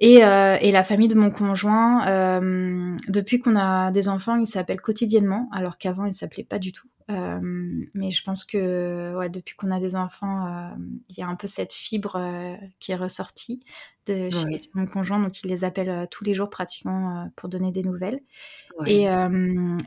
Et, 0.00 0.24
euh, 0.24 0.56
et, 0.60 0.72
la 0.72 0.82
famille 0.82 1.08
de 1.08 1.14
mon 1.14 1.30
conjoint, 1.30 2.06
euh, 2.08 2.96
depuis 3.08 3.38
qu'on 3.38 3.56
a 3.56 3.92
des 3.92 4.08
enfants, 4.08 4.36
il 4.36 4.46
s'appelle 4.46 4.80
quotidiennement, 4.80 5.48
alors 5.52 5.78
qu'avant, 5.78 6.04
il 6.04 6.14
s'appelait 6.14 6.44
pas 6.44 6.58
du 6.58 6.72
tout. 6.72 6.88
Mais 7.08 8.10
je 8.10 8.22
pense 8.24 8.44
que 8.44 9.14
ouais, 9.16 9.28
depuis 9.28 9.54
qu'on 9.56 9.70
a 9.70 9.80
des 9.80 9.94
enfants, 9.94 10.74
il 11.08 11.18
y 11.18 11.22
a 11.22 11.28
un 11.28 11.36
peu 11.36 11.46
cette 11.46 11.72
fibre 11.72 12.18
qui 12.78 12.92
est 12.92 12.96
ressortie 12.96 13.60
de 14.06 14.28
chez 14.30 14.60
mon 14.74 14.84
conjoint, 14.86 15.18
donc 15.18 15.42
il 15.42 15.48
les 15.48 15.64
appelle 15.64 16.06
tous 16.10 16.24
les 16.24 16.34
jours 16.34 16.50
pratiquement 16.50 17.30
pour 17.36 17.48
donner 17.48 17.72
des 17.72 17.82
nouvelles. 17.82 18.20
Et, 18.86 19.06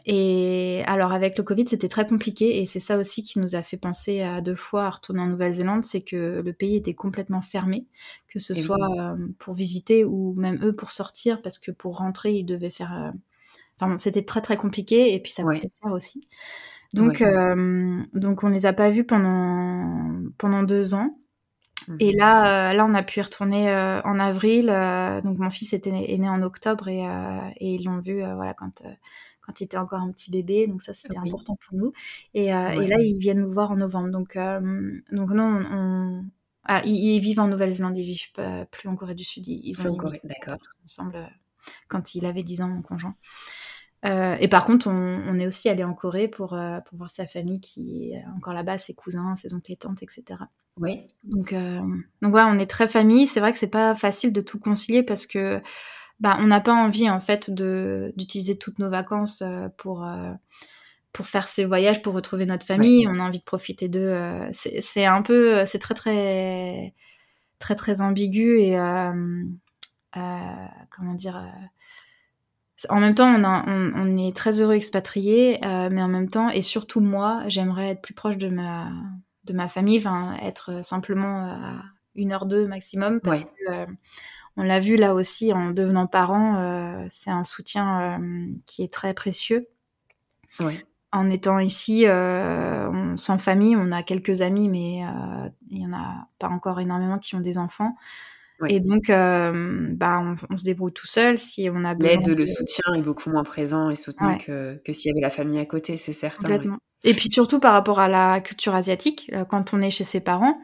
et, 0.06 0.84
alors 0.86 1.12
avec 1.12 1.38
le 1.38 1.43
Covid, 1.43 1.67
c'était 1.67 1.88
très 1.88 2.06
compliqué 2.06 2.62
et 2.62 2.65
c'est 2.65 2.80
ça 2.80 2.97
aussi 2.97 3.23
qui 3.23 3.39
nous 3.39 3.56
a 3.56 3.62
fait 3.62 3.77
penser 3.77 4.21
à 4.21 4.41
deux 4.41 4.56
fois 4.56 4.86
à 4.86 4.89
retourner 4.91 5.21
en 5.21 5.27
Nouvelle-Zélande, 5.27 5.86
c'est 5.86 6.01
que 6.01 6.41
le 6.43 6.53
pays 6.53 6.75
était 6.75 6.95
complètement 6.95 7.41
fermé, 7.41 7.88
que 8.27 8.39
ce 8.39 8.53
soit 8.53 9.17
pour 9.39 9.53
visiter 9.56 10.06
ou 10.06 10.34
même 10.36 10.60
eux 10.63 10.75
pour 10.75 10.91
sortir, 10.91 11.41
parce 11.41 11.58
que 11.58 11.71
pour 11.71 11.97
rentrer, 11.97 12.34
ils 12.34 12.45
devaient 12.45 12.69
faire... 12.69 13.13
Enfin, 13.80 13.97
c'était 13.99 14.25
très 14.25 14.41
très 14.41 14.58
compliqué 14.58 15.13
et 15.13 15.19
puis 15.19 15.32
ça 15.32 15.43
coûtait 15.43 15.69
cher 15.84 15.91
aussi. 15.91 16.27
Donc, 16.93 17.21
euh, 17.21 18.02
donc 18.13 18.43
on 18.43 18.50
les 18.50 18.65
a 18.65 18.73
pas 18.73 18.89
vus 18.89 19.04
pendant, 19.04 20.21
pendant 20.38 20.63
deux 20.63 20.93
ans. 20.93 21.17
Et 22.00 22.12
mmh. 22.12 22.17
là, 22.17 22.71
euh, 22.71 22.73
là, 22.73 22.86
on 22.86 22.93
a 22.93 23.04
pu 23.04 23.19
y 23.19 23.21
retourner 23.21 23.69
euh, 23.69 24.02
en 24.02 24.19
avril. 24.19 24.67
donc, 25.23 25.38
mon 25.38 25.50
fils 25.50 25.73
était, 25.73 25.91
est 25.91 26.17
né 26.17 26.28
en 26.28 26.41
octobre 26.41 26.88
et, 26.88 27.04
et 27.58 27.76
ils 27.76 27.86
l'ont 27.86 28.00
vu 28.00 28.21
voilà, 28.36 28.54
quand, 28.54 28.84
quand 29.41 29.62
il 29.62 29.65
était 29.65 29.78
encore 29.78 30.02
un 30.02 30.12
petit 30.12 30.32
bébé. 30.32 30.67
Donc, 30.67 30.82
ça, 30.82 30.93
c'était 30.93 31.17
important 31.17 31.58
pour 31.67 31.78
nous. 31.78 31.93
Et, 32.34 32.47
et, 32.47 32.50
là, 32.50 33.00
ils 33.00 33.19
viennent 33.19 33.41
nous 33.41 33.54
voir 33.54 33.71
en 33.71 33.78
novembre. 33.78 34.10
Donc, 34.12 34.38
donc 35.12 35.30
non, 35.32 35.60
on, 35.71 36.26
ah, 36.65 36.82
ils, 36.84 37.19
vivent 37.19 37.39
en 37.39 37.47
Nouvelle-Zélande, 37.47 37.97
ils 37.97 38.04
vivent 38.04 38.34
pas, 38.34 38.65
plus 38.65 38.89
en 38.89 38.95
Corée 38.95 39.15
du 39.15 39.23
Sud. 39.23 39.47
Ils, 39.47 39.62
ils 39.63 39.82
ont 39.82 39.93
en 39.93 39.95
Corée, 39.95 40.19
d'accord. 40.26 40.58
ensemble 40.84 41.30
quand 41.88 42.15
il 42.15 42.26
avait 42.26 42.43
10 42.43 42.62
ans, 42.62 42.67
mon 42.67 42.82
conjoint. 42.82 43.15
Euh, 44.07 44.35
et 44.39 44.47
par 44.47 44.65
contre, 44.65 44.87
on, 44.87 45.39
est 45.39 45.47
aussi 45.47 45.69
allé 45.69 45.83
en 45.83 45.93
Corée 45.93 46.27
pour, 46.27 46.53
euh, 46.53 46.79
pour 46.81 46.97
voir 46.97 47.09
sa 47.09 47.27
famille 47.27 47.59
qui 47.59 48.13
est 48.13 48.23
encore 48.35 48.53
là-bas, 48.53 48.77
ses 48.77 48.93
cousins, 48.93 49.35
ses 49.35 49.53
oncles 49.53 49.73
et 49.73 49.75
tantes, 49.75 50.01
etc. 50.01 50.23
Oui. 50.77 51.01
Donc, 51.23 51.53
euh, 51.53 51.81
donc 52.21 52.33
ouais, 52.33 52.43
on 52.45 52.57
est 52.59 52.69
très 52.69 52.87
famille. 52.87 53.25
C'est 53.25 53.39
vrai 53.39 53.51
que 53.51 53.57
c'est 53.57 53.67
pas 53.67 53.95
facile 53.95 54.31
de 54.31 54.41
tout 54.41 54.59
concilier 54.59 55.03
parce 55.03 55.25
que 55.25 55.61
bah, 56.19 56.37
on 56.39 56.47
n'a 56.47 56.61
pas 56.61 56.73
envie 56.73 57.09
en 57.09 57.19
fait 57.19 57.51
d'utiliser 57.51 58.57
toutes 58.57 58.79
nos 58.79 58.89
vacances 58.89 59.43
pour 59.77 60.07
pour 61.13 61.27
faire 61.27 61.47
ces 61.47 61.65
voyages, 61.65 62.01
pour 62.03 62.13
retrouver 62.13 62.45
notre 62.45 62.65
famille. 62.65 63.07
On 63.07 63.19
a 63.19 63.23
envie 63.23 63.39
de 63.39 63.43
profiter 63.43 63.87
d'eux. 63.89 64.15
c'est 64.51 65.05
un 65.05 65.21
peu, 65.21 65.65
c'est 65.65 65.79
très 65.79 65.95
très 65.95 66.93
très 67.59 67.75
très 67.75 68.01
ambigu 68.01 68.59
et 68.59 68.77
comment 70.13 71.13
dire 71.15 71.41
en 72.89 72.99
même 72.99 73.15
temps, 73.15 73.33
on, 73.35 74.17
est 74.17 74.35
très 74.35 74.61
heureux 74.61 74.75
expatriés, 74.75 75.59
euh, 75.65 75.89
mais 75.91 76.01
en 76.01 76.07
même 76.07 76.29
temps, 76.29 76.49
et 76.49 76.61
surtout 76.61 76.99
moi, 76.99 77.41
j'aimerais 77.47 77.89
être 77.89 78.01
plus 78.01 78.13
proche 78.13 78.37
de 78.37 78.49
ma, 78.49 78.91
de 79.45 79.53
ma 79.53 79.67
famille, 79.67 80.03
être 80.43 80.83
simplement 80.85 81.45
à 81.45 81.83
une 82.15 82.31
heure 82.31 82.45
deux 82.45 82.67
maximum, 82.67 83.19
parce 83.19 83.45
que 83.45 83.69
euh, 83.69 83.85
on 84.57 84.63
l'a 84.63 84.79
vu 84.79 84.95
là 84.95 85.13
aussi 85.15 85.53
en 85.53 85.71
devenant 85.71 86.07
parent, 86.07 86.55
euh, 86.57 87.05
c'est 87.09 87.31
un 87.31 87.43
soutien 87.43 88.19
qui 88.65 88.83
est 88.83 88.93
très 88.93 89.13
précieux. 89.13 89.67
En 91.11 91.29
étant 91.29 91.57
ici, 91.59 92.05
sans 92.05 93.37
famille, 93.39 93.75
on 93.75 93.91
a 93.91 94.03
quelques 94.03 94.41
amis, 94.41 94.69
mais 94.69 95.03
il 95.69 95.79
n'y 95.79 95.87
en 95.87 95.93
a 95.93 96.27
pas 96.37 96.49
encore 96.49 96.79
énormément 96.79 97.17
qui 97.17 97.35
ont 97.35 97.39
des 97.39 97.57
enfants. 97.57 97.95
Et 98.67 98.79
donc, 98.79 99.09
euh, 99.09 99.89
bah, 99.91 100.35
on, 100.49 100.57
se 100.57 100.63
débrouille 100.63 100.93
tout 100.93 101.07
seul 101.07 101.37
si 101.37 101.69
on 101.71 101.83
a 101.83 101.93
besoin. 101.93 102.17
L'aide, 102.17 102.27
le 102.27 102.47
soutien 102.47 102.93
est 102.95 103.01
beaucoup 103.01 103.29
moins 103.29 103.43
présent 103.43 103.89
et 103.89 103.95
soutenu 103.95 104.37
que, 104.39 104.81
que 104.83 104.91
s'il 104.91 105.09
y 105.09 105.11
avait 105.11 105.21
la 105.21 105.29
famille 105.29 105.59
à 105.59 105.65
côté, 105.65 105.97
c'est 105.97 106.13
certain. 106.13 106.59
Et 107.03 107.13
puis 107.13 107.29
surtout 107.29 107.59
par 107.59 107.73
rapport 107.73 107.99
à 107.99 108.07
la 108.07 108.41
culture 108.41 108.73
asiatique, 108.73 109.29
euh, 109.33 109.45
quand 109.45 109.73
on 109.73 109.81
est 109.81 109.91
chez 109.91 110.03
ses 110.03 110.23
parents, 110.23 110.59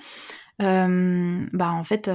euh, 0.61 1.45
bah 1.53 1.71
en 1.71 1.83
fait, 1.83 2.09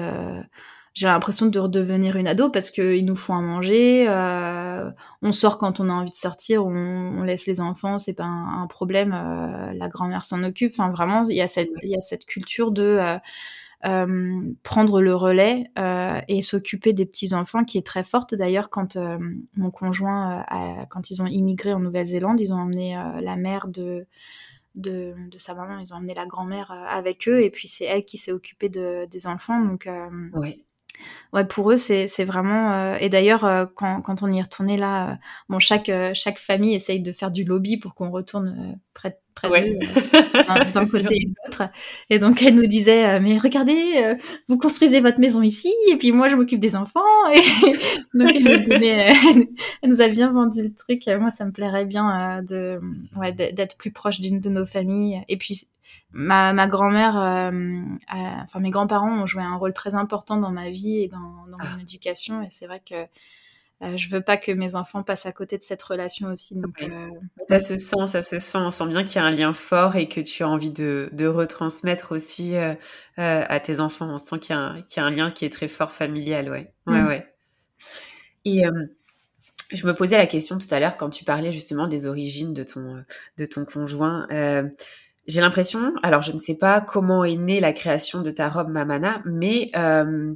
j'ai 0.95 1.07
l'impression 1.07 1.47
de 1.47 1.59
redevenir 1.59 2.17
une 2.17 2.27
ado 2.27 2.51
parce 2.51 2.71
qu'ils 2.71 3.05
nous 3.05 3.15
font 3.15 3.35
à 3.35 3.41
manger, 3.41 4.07
euh, 4.09 4.91
on 5.23 5.31
sort 5.31 5.59
quand 5.59 5.79
on 5.79 5.89
a 5.89 5.93
envie 5.93 6.11
de 6.11 6.17
sortir, 6.17 6.67
on, 6.67 6.73
on 6.73 7.23
laisse 7.23 7.47
les 7.47 7.61
enfants, 7.61 7.99
c'est 7.99 8.15
pas 8.15 8.25
un, 8.25 8.63
un 8.63 8.67
problème, 8.67 9.11
la 9.11 9.89
grand-mère 9.89 10.25
s'en 10.25 10.43
occupe. 10.43 10.73
Enfin, 10.77 10.91
vraiment, 10.91 11.23
il 11.25 11.37
y 11.37 11.43
a 11.43 11.49
cette, 11.49 11.71
il 11.85 11.91
y 11.91 11.97
a 11.97 12.01
cette 12.01 12.25
culture 12.27 12.73
de 12.73 12.99
prendre 13.83 15.01
le 15.01 15.15
relais 15.15 15.65
euh, 15.79 16.21
et 16.29 16.43
s'occuper 16.43 16.93
des 16.93 17.07
petits 17.07 17.35
enfants 17.35 17.65
qui 17.65 17.79
est 17.79 17.87
très 17.87 18.05
forte. 18.05 18.35
D'ailleurs, 18.35 18.71
quand 18.71 18.97
euh, 18.97 19.19
mon 19.57 19.71
conjoint, 19.71 20.45
a, 20.49 20.87
quand 20.87 21.11
ils 21.11 21.23
ont 21.23 21.27
immigré 21.27 21.73
en 21.73 21.81
Nouvelle-Zélande, 21.81 22.41
ils 22.41 22.53
ont 22.53 22.59
emmené 22.59 22.95
la 23.21 23.37
mère 23.37 23.69
de 23.69 24.07
de, 24.75 25.15
de, 25.33 25.39
sa 25.39 25.55
maman, 25.55 25.81
ils 25.81 25.93
ont 25.93 25.97
emmené 25.97 26.15
la 26.15 26.25
grand-mère 26.25 26.71
avec 26.71 27.27
eux, 27.27 27.43
et 27.43 27.51
puis 27.51 27.67
c'est 27.67 27.85
elle 27.85 28.05
qui 28.05 28.17
s'est 28.17 28.31
occupée 28.31 28.69
de, 28.69 29.07
des 29.11 29.27
enfants. 29.27 29.61
Donc, 29.61 29.89
ouais 30.35 30.65
ouais, 31.33 31.45
pour 31.45 31.71
eux, 31.71 31.77
c'est 31.77 32.25
vraiment. 32.25 32.73
Euh, 32.73 32.97
et 33.01 33.09
d'ailleurs, 33.09 33.45
euh, 33.45 33.67
quand, 33.67 34.01
quand, 34.03 34.23
on 34.23 34.33
y 34.33 34.39
est 34.39 34.43
retourné 34.43 34.77
là, 34.77 35.11
euh, 35.11 35.15
bon, 35.49 35.59
chaque, 35.59 35.91
chaque 36.15 36.39
famille 36.39 36.75
essaye 36.75 37.01
de 37.01 37.13
faire 37.13 37.31
du 37.31 37.45
lobby 37.45 37.77
pour 37.77 37.95
qu'on 37.95 38.11
retourne 38.11 38.79
près, 38.95 39.19
près 39.39 39.49
ouais. 39.49 39.71
d'eux, 39.71 39.87
d'un 40.75 40.87
côté 40.87 41.17
et 41.17 41.25
de 41.27 41.35
l'autre. 41.45 41.71
Et 42.11 42.19
donc, 42.19 42.43
elle 42.43 42.55
nous 42.55 42.67
disait 42.67 43.21
Mais 43.21 43.39
regardez, 43.39 44.17
vous 44.49 44.59
construisez 44.59 45.01
votre 45.01 45.21
maison 45.21 45.43
ici, 45.43 45.73
et 45.91 45.97
puis 45.97 46.13
moi, 46.13 46.29
je 46.29 46.37
m'occupe 46.37 46.61
des 46.61 46.77
enfants. 46.77 47.01
Et 47.33 48.19
donc, 48.19 48.31
elle 48.35 48.43
nous, 48.43 48.69
donnait, 48.69 49.13
elle 49.83 49.91
nous 49.91 50.01
a 50.01 50.09
bien 50.09 50.33
vendu 50.33 50.63
le 50.63 50.75
truc. 50.75 51.03
Moi, 51.07 51.31
ça 51.31 51.45
me 51.45 51.53
plairait 51.53 51.85
bien 51.85 52.43
de 52.43 52.81
ouais, 53.17 53.33
d'être 53.33 53.77
plus 53.77 53.91
proche 53.91 54.21
d'une 54.21 54.41
de 54.41 54.49
nos 54.49 54.67
familles. 54.67 55.23
Et 55.29 55.37
puis, 55.37 55.69
ma, 56.13 56.53
ma 56.53 56.67
grand-mère, 56.67 57.19
euh, 57.21 57.83
enfin 58.43 58.61
mes 58.61 58.71
grands-parents 58.71 59.23
ont 59.23 59.27
joué 59.27 59.43
un 59.43 59.57
rôle 59.57 59.73
très 59.73 59.95
important 59.95 60.37
dans 60.37 60.53
ma 60.53 60.71
vie 60.71 61.03
et 61.03 61.09
dans, 61.09 61.47
dans 61.51 61.59
mon 61.59 61.77
ah. 61.77 61.81
éducation. 61.81 62.43
Et 62.43 62.49
c'est 62.51 62.67
vrai 62.67 62.83
que 62.89 63.07
euh, 63.83 63.97
je 63.97 64.09
veux 64.09 64.21
pas 64.21 64.37
que 64.37 64.51
mes 64.51 64.75
enfants 64.75 65.03
passent 65.03 65.27
à 65.27 65.33
côté 65.33 65.57
de 65.57 65.63
cette 65.63 65.83
relation 65.83 66.29
aussi. 66.29 66.57
Donc, 66.57 66.83
euh... 66.83 67.09
Ça 67.49 67.61
se 67.61 67.77
sent, 67.77 68.07
ça 68.09 68.23
se 68.23 68.39
sent. 68.39 68.59
On 68.59 68.71
sent 68.71 68.89
bien 68.89 69.05
qu'il 69.05 69.17
y 69.17 69.19
a 69.19 69.25
un 69.25 69.31
lien 69.31 69.53
fort 69.53 69.97
et 69.97 70.09
que 70.09 70.21
tu 70.21 70.43
as 70.43 70.49
envie 70.49 70.71
de, 70.71 71.09
de 71.13 71.27
retransmettre 71.27 72.13
aussi 72.13 72.57
euh, 72.57 72.75
euh 73.19 73.45
à 73.49 73.61
tes 73.61 73.79
enfants. 73.79 74.09
On 74.13 74.19
sent 74.19 74.41
qu'il 74.41 74.57
y, 74.57 74.85
qu 74.85 74.97
y, 74.97 75.01
a 75.01 75.05
un 75.05 75.11
lien 75.11 75.31
qui 75.31 75.45
est 75.45 75.53
très 75.53 75.69
fort 75.69 75.93
familial, 75.93 76.51
ouais. 76.51 76.73
Ouais, 76.87 77.03
mmh. 77.03 77.07
ouais. 77.07 77.35
Et 78.45 78.63
je 79.73 79.87
me 79.87 79.95
posais 79.95 80.17
la 80.17 80.27
question 80.27 80.59
tout 80.59 80.67
à 80.71 80.81
l'heure 80.81 80.97
quand 80.97 81.11
tu 81.11 81.25
parlais 81.25 81.53
justement 81.53 81.87
des 81.87 82.07
origines 82.07 82.55
de 82.55 82.65
ton, 82.65 83.05
de 83.37 83.45
ton 83.45 83.65
conjoint. 83.65 84.27
Euh, 85.29 85.33
j'ai 85.33 85.41
l'impression, 85.41 85.93
alors 86.03 86.23
je 86.23 86.33
ne 86.33 86.39
sais 86.39 86.55
pas 86.55 86.81
comment 86.81 87.25
est 87.25 87.37
née 87.37 87.61
la 87.61 87.73
création 87.73 88.23
de 88.23 88.31
ta 88.31 88.49
robe 88.49 88.69
Mamana, 88.71 89.23
mais 89.25 89.71
euh, 89.77 90.35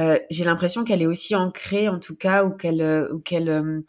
euh, 0.00 0.18
j'ai 0.30 0.44
l'impression 0.44 0.84
qu'elle 0.84 1.02
est 1.02 1.06
aussi 1.06 1.36
ancrée, 1.36 1.88
en 1.88 1.98
tout 1.98 2.16
cas, 2.16 2.44
ou 2.44 2.50
qu'elle, 2.50 3.08
ou 3.12 3.18
qu'elle, 3.20 3.48
euh, 3.48 3.80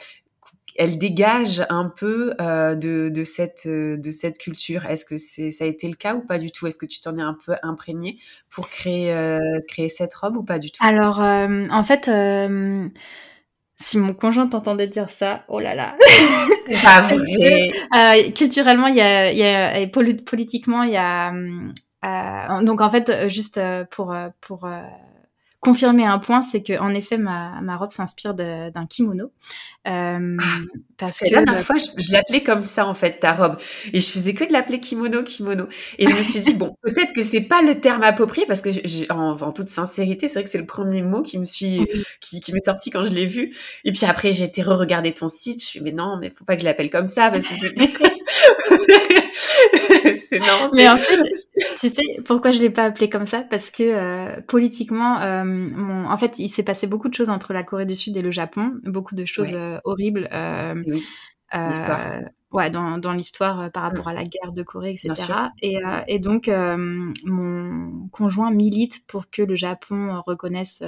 elle 0.75 0.97
dégage 0.97 1.63
un 1.69 1.89
peu 1.89 2.33
euh, 2.41 2.75
de, 2.75 3.09
de 3.09 3.23
cette, 3.23 3.67
de 3.67 4.11
cette 4.11 4.37
culture. 4.37 4.85
Est-ce 4.85 5.05
que 5.05 5.17
c'est, 5.17 5.51
ça 5.51 5.65
a 5.65 5.67
été 5.67 5.87
le 5.87 5.95
cas 5.95 6.15
ou 6.15 6.21
pas 6.21 6.39
du 6.39 6.51
tout? 6.51 6.67
Est-ce 6.67 6.77
que 6.77 6.85
tu 6.85 6.99
t'en 6.99 7.17
es 7.17 7.21
un 7.21 7.37
peu 7.45 7.55
imprégné 7.61 8.17
pour 8.49 8.69
créer, 8.69 9.13
euh, 9.13 9.59
créer 9.67 9.89
cette 9.89 10.13
robe 10.15 10.37
ou 10.37 10.43
pas 10.43 10.59
du 10.59 10.71
tout? 10.71 10.83
Alors, 10.83 11.21
euh, 11.21 11.65
en 11.69 11.83
fait 11.83 12.09
si 13.83 13.97
mon 13.97 14.13
conjoint 14.13 14.47
t'entendait 14.47 14.87
dire 14.87 15.09
ça, 15.09 15.43
oh 15.49 15.59
là 15.59 15.75
là. 15.75 15.95
C'est 16.67 16.81
pas 16.81 17.01
vrai. 17.01 17.69
euh, 17.93 18.31
culturellement, 18.31 18.87
il 18.87 18.95
y 18.95 19.01
a, 19.01 19.31
il 19.31 19.37
y 19.37 19.43
a 19.43 19.77
et 19.79 19.87
politiquement, 19.87 20.83
il 20.83 20.93
y 20.93 20.97
a. 20.97 21.33
Euh, 21.33 22.63
donc 22.63 22.81
en 22.81 22.89
fait, 22.89 23.29
juste 23.29 23.57
euh, 23.57 23.85
pour 23.91 24.13
euh, 24.13 24.29
pour 24.41 24.67
confirmer 25.63 26.05
un 26.05 26.19
point, 26.19 26.41
c'est 26.41 26.61
que 26.61 26.77
en 26.79 26.89
effet 26.89 27.17
ma, 27.17 27.61
ma 27.61 27.77
robe 27.77 27.91
s'inspire 27.91 28.33
d'un 28.33 28.85
kimono. 28.89 29.31
Euh, 29.87 30.37
parce 30.97 31.19
que 31.19 31.25
la 31.25 31.43
dernière 31.43 31.63
fois, 31.63 31.77
je, 31.77 31.87
je 31.97 32.11
l'appelais 32.11 32.43
comme 32.43 32.63
ça 32.63 32.85
en 32.85 32.93
fait 32.93 33.19
ta 33.19 33.33
robe, 33.33 33.57
et 33.91 33.99
je 33.99 34.09
faisais 34.09 34.33
que 34.33 34.43
de 34.45 34.53
l'appeler 34.53 34.79
kimono, 34.79 35.23
kimono. 35.23 35.67
Et 35.97 36.07
je 36.07 36.15
me 36.15 36.21
suis 36.21 36.39
dit 36.39 36.53
bon, 36.53 36.75
peut-être 36.83 37.13
que 37.13 37.23
c'est 37.23 37.41
pas 37.41 37.61
le 37.61 37.79
terme 37.79 38.03
approprié 38.03 38.45
parce 38.45 38.61
que 38.61 38.69
en, 39.11 39.41
en, 39.41 39.51
toute 39.51 39.69
sincérité, 39.69 40.27
c'est 40.27 40.35
vrai 40.35 40.43
que 40.43 40.49
c'est 40.49 40.57
le 40.57 40.65
premier 40.65 41.01
mot 41.01 41.21
qui 41.21 41.39
me 41.39 41.45
suis 41.45 41.87
qui, 42.21 42.39
qui 42.39 42.53
m'est 42.53 42.59
sorti 42.59 42.89
quand 42.89 43.03
je 43.03 43.11
l'ai 43.11 43.25
vu. 43.25 43.55
Et 43.83 43.91
puis 43.91 44.05
après, 44.05 44.33
j'ai 44.33 44.43
été 44.45 44.61
re-regarder 44.61 45.13
ton 45.13 45.27
site. 45.27 45.61
Je 45.61 45.65
suis 45.65 45.81
mais 45.81 45.91
non, 45.91 46.17
mais 46.19 46.29
faut 46.29 46.45
pas 46.45 46.55
que 46.55 46.61
je 46.61 46.65
l'appelle 46.65 46.89
comme 46.89 47.07
ça 47.07 47.29
parce 47.31 47.47
que 47.47 47.53
c'est 50.15 50.39
non. 50.39 50.69
Mais 50.73 50.87
en 50.87 50.97
fait, 50.97 51.19
tu 51.79 51.89
sais 51.89 52.21
pourquoi 52.25 52.51
je 52.51 52.61
l'ai 52.61 52.69
pas 52.69 52.85
appelé 52.85 53.09
comme 53.09 53.25
ça? 53.25 53.41
Parce 53.41 53.71
que 53.71 53.83
euh, 53.83 54.41
politiquement, 54.41 55.19
euh, 55.21 55.43
mon... 55.43 56.05
en 56.05 56.17
fait, 56.17 56.39
il 56.39 56.49
s'est 56.49 56.63
passé 56.63 56.87
beaucoup 56.87 57.09
de 57.09 57.13
choses 57.13 57.29
entre 57.29 57.53
la 57.53 57.63
Corée 57.63 57.85
du 57.85 57.95
Sud 57.95 58.17
et 58.17 58.21
le 58.21 58.31
Japon, 58.31 58.73
beaucoup 58.83 59.15
de 59.15 59.25
choses 59.25 59.53
euh, 59.53 59.77
horribles. 59.83 60.29
Oui. 60.31 61.03
ouais, 62.51 62.69
dans, 62.69 62.97
dans 62.97 63.13
l'histoire 63.13 63.71
par 63.71 63.83
rapport 63.83 64.07
à 64.07 64.13
la 64.13 64.23
guerre 64.23 64.51
de 64.51 64.63
Corée, 64.63 64.91
etc. 64.91 65.15
Et, 65.61 65.77
et, 66.07 66.19
donc, 66.19 66.47
mon 66.47 68.07
conjoint 68.11 68.51
milite 68.51 69.05
pour 69.07 69.29
que 69.29 69.41
le 69.41 69.55
Japon 69.55 70.21
reconnaisse. 70.25 70.83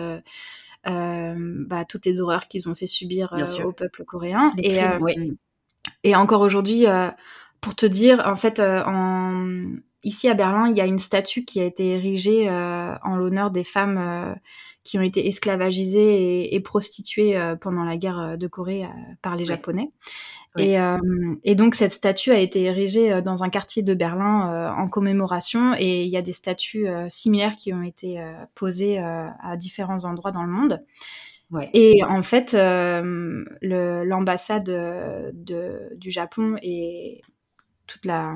Bah, 0.85 1.83
toutes 1.89 2.05
les 2.05 2.21
horreurs 2.21 2.47
qu'ils 2.47 2.69
ont 2.69 2.75
fait 2.75 2.85
subir 2.85 3.35
au 3.63 3.71
peuple 3.71 4.05
coréen. 4.05 4.53
crimes, 4.55 5.37
et 6.03 6.15
encore 6.15 6.41
aujourd'hui, 6.41 6.85
pour 7.65 7.73
te 7.75 7.87
dire, 7.87 8.21
en 8.27 8.35
fait, 8.35 8.59
euh, 8.59 8.83
en... 8.85 9.47
ici 10.03 10.29
à 10.29 10.35
Berlin, 10.35 10.69
il 10.69 10.77
y 10.77 10.81
a 10.81 10.85
une 10.85 10.99
statue 10.99 11.45
qui 11.45 11.59
a 11.59 11.63
été 11.63 11.89
érigée 11.93 12.47
euh, 12.47 12.93
en 13.01 13.15
l'honneur 13.15 13.49
des 13.49 13.63
femmes 13.63 13.97
euh, 13.97 14.35
qui 14.83 14.99
ont 14.99 15.01
été 15.01 15.27
esclavagisées 15.27 16.43
et, 16.43 16.53
et 16.53 16.59
prostituées 16.59 17.35
pendant 17.59 17.83
la 17.83 17.97
guerre 17.97 18.37
de 18.37 18.45
Corée 18.45 18.85
par 19.23 19.35
les 19.35 19.41
oui. 19.41 19.47
Japonais. 19.47 19.89
Oui. 20.57 20.75
Et, 20.75 20.77
et, 21.43 21.55
donc 21.55 21.73
cette 21.73 21.91
statue 21.91 22.29
a 22.29 22.37
été 22.37 22.61
érigée 22.65 23.19
dans 23.23 23.43
un 23.43 23.49
quartier 23.49 23.81
de 23.81 23.95
Berlin 23.95 24.75
en 24.77 24.87
commémoration 24.87 25.73
et 25.79 26.03
il 26.03 26.09
y 26.09 26.17
a 26.17 26.21
des 26.21 26.33
statues 26.33 26.85
similaires 27.09 27.55
qui 27.55 27.73
ont 27.73 27.81
été 27.81 28.23
posées 28.53 28.99
à 28.99 29.57
différents 29.57 30.05
endroits 30.05 30.31
dans 30.31 30.43
le 30.43 30.51
monde. 30.51 30.85
Ouais. 31.49 31.67
Et 31.73 32.03
en 32.03 32.21
fait, 32.21 32.53
l'ambassade 33.63 34.69
du 35.95 36.11
Japon 36.11 36.57
et 36.61 37.23
toute 37.87 38.05
la, 38.05 38.35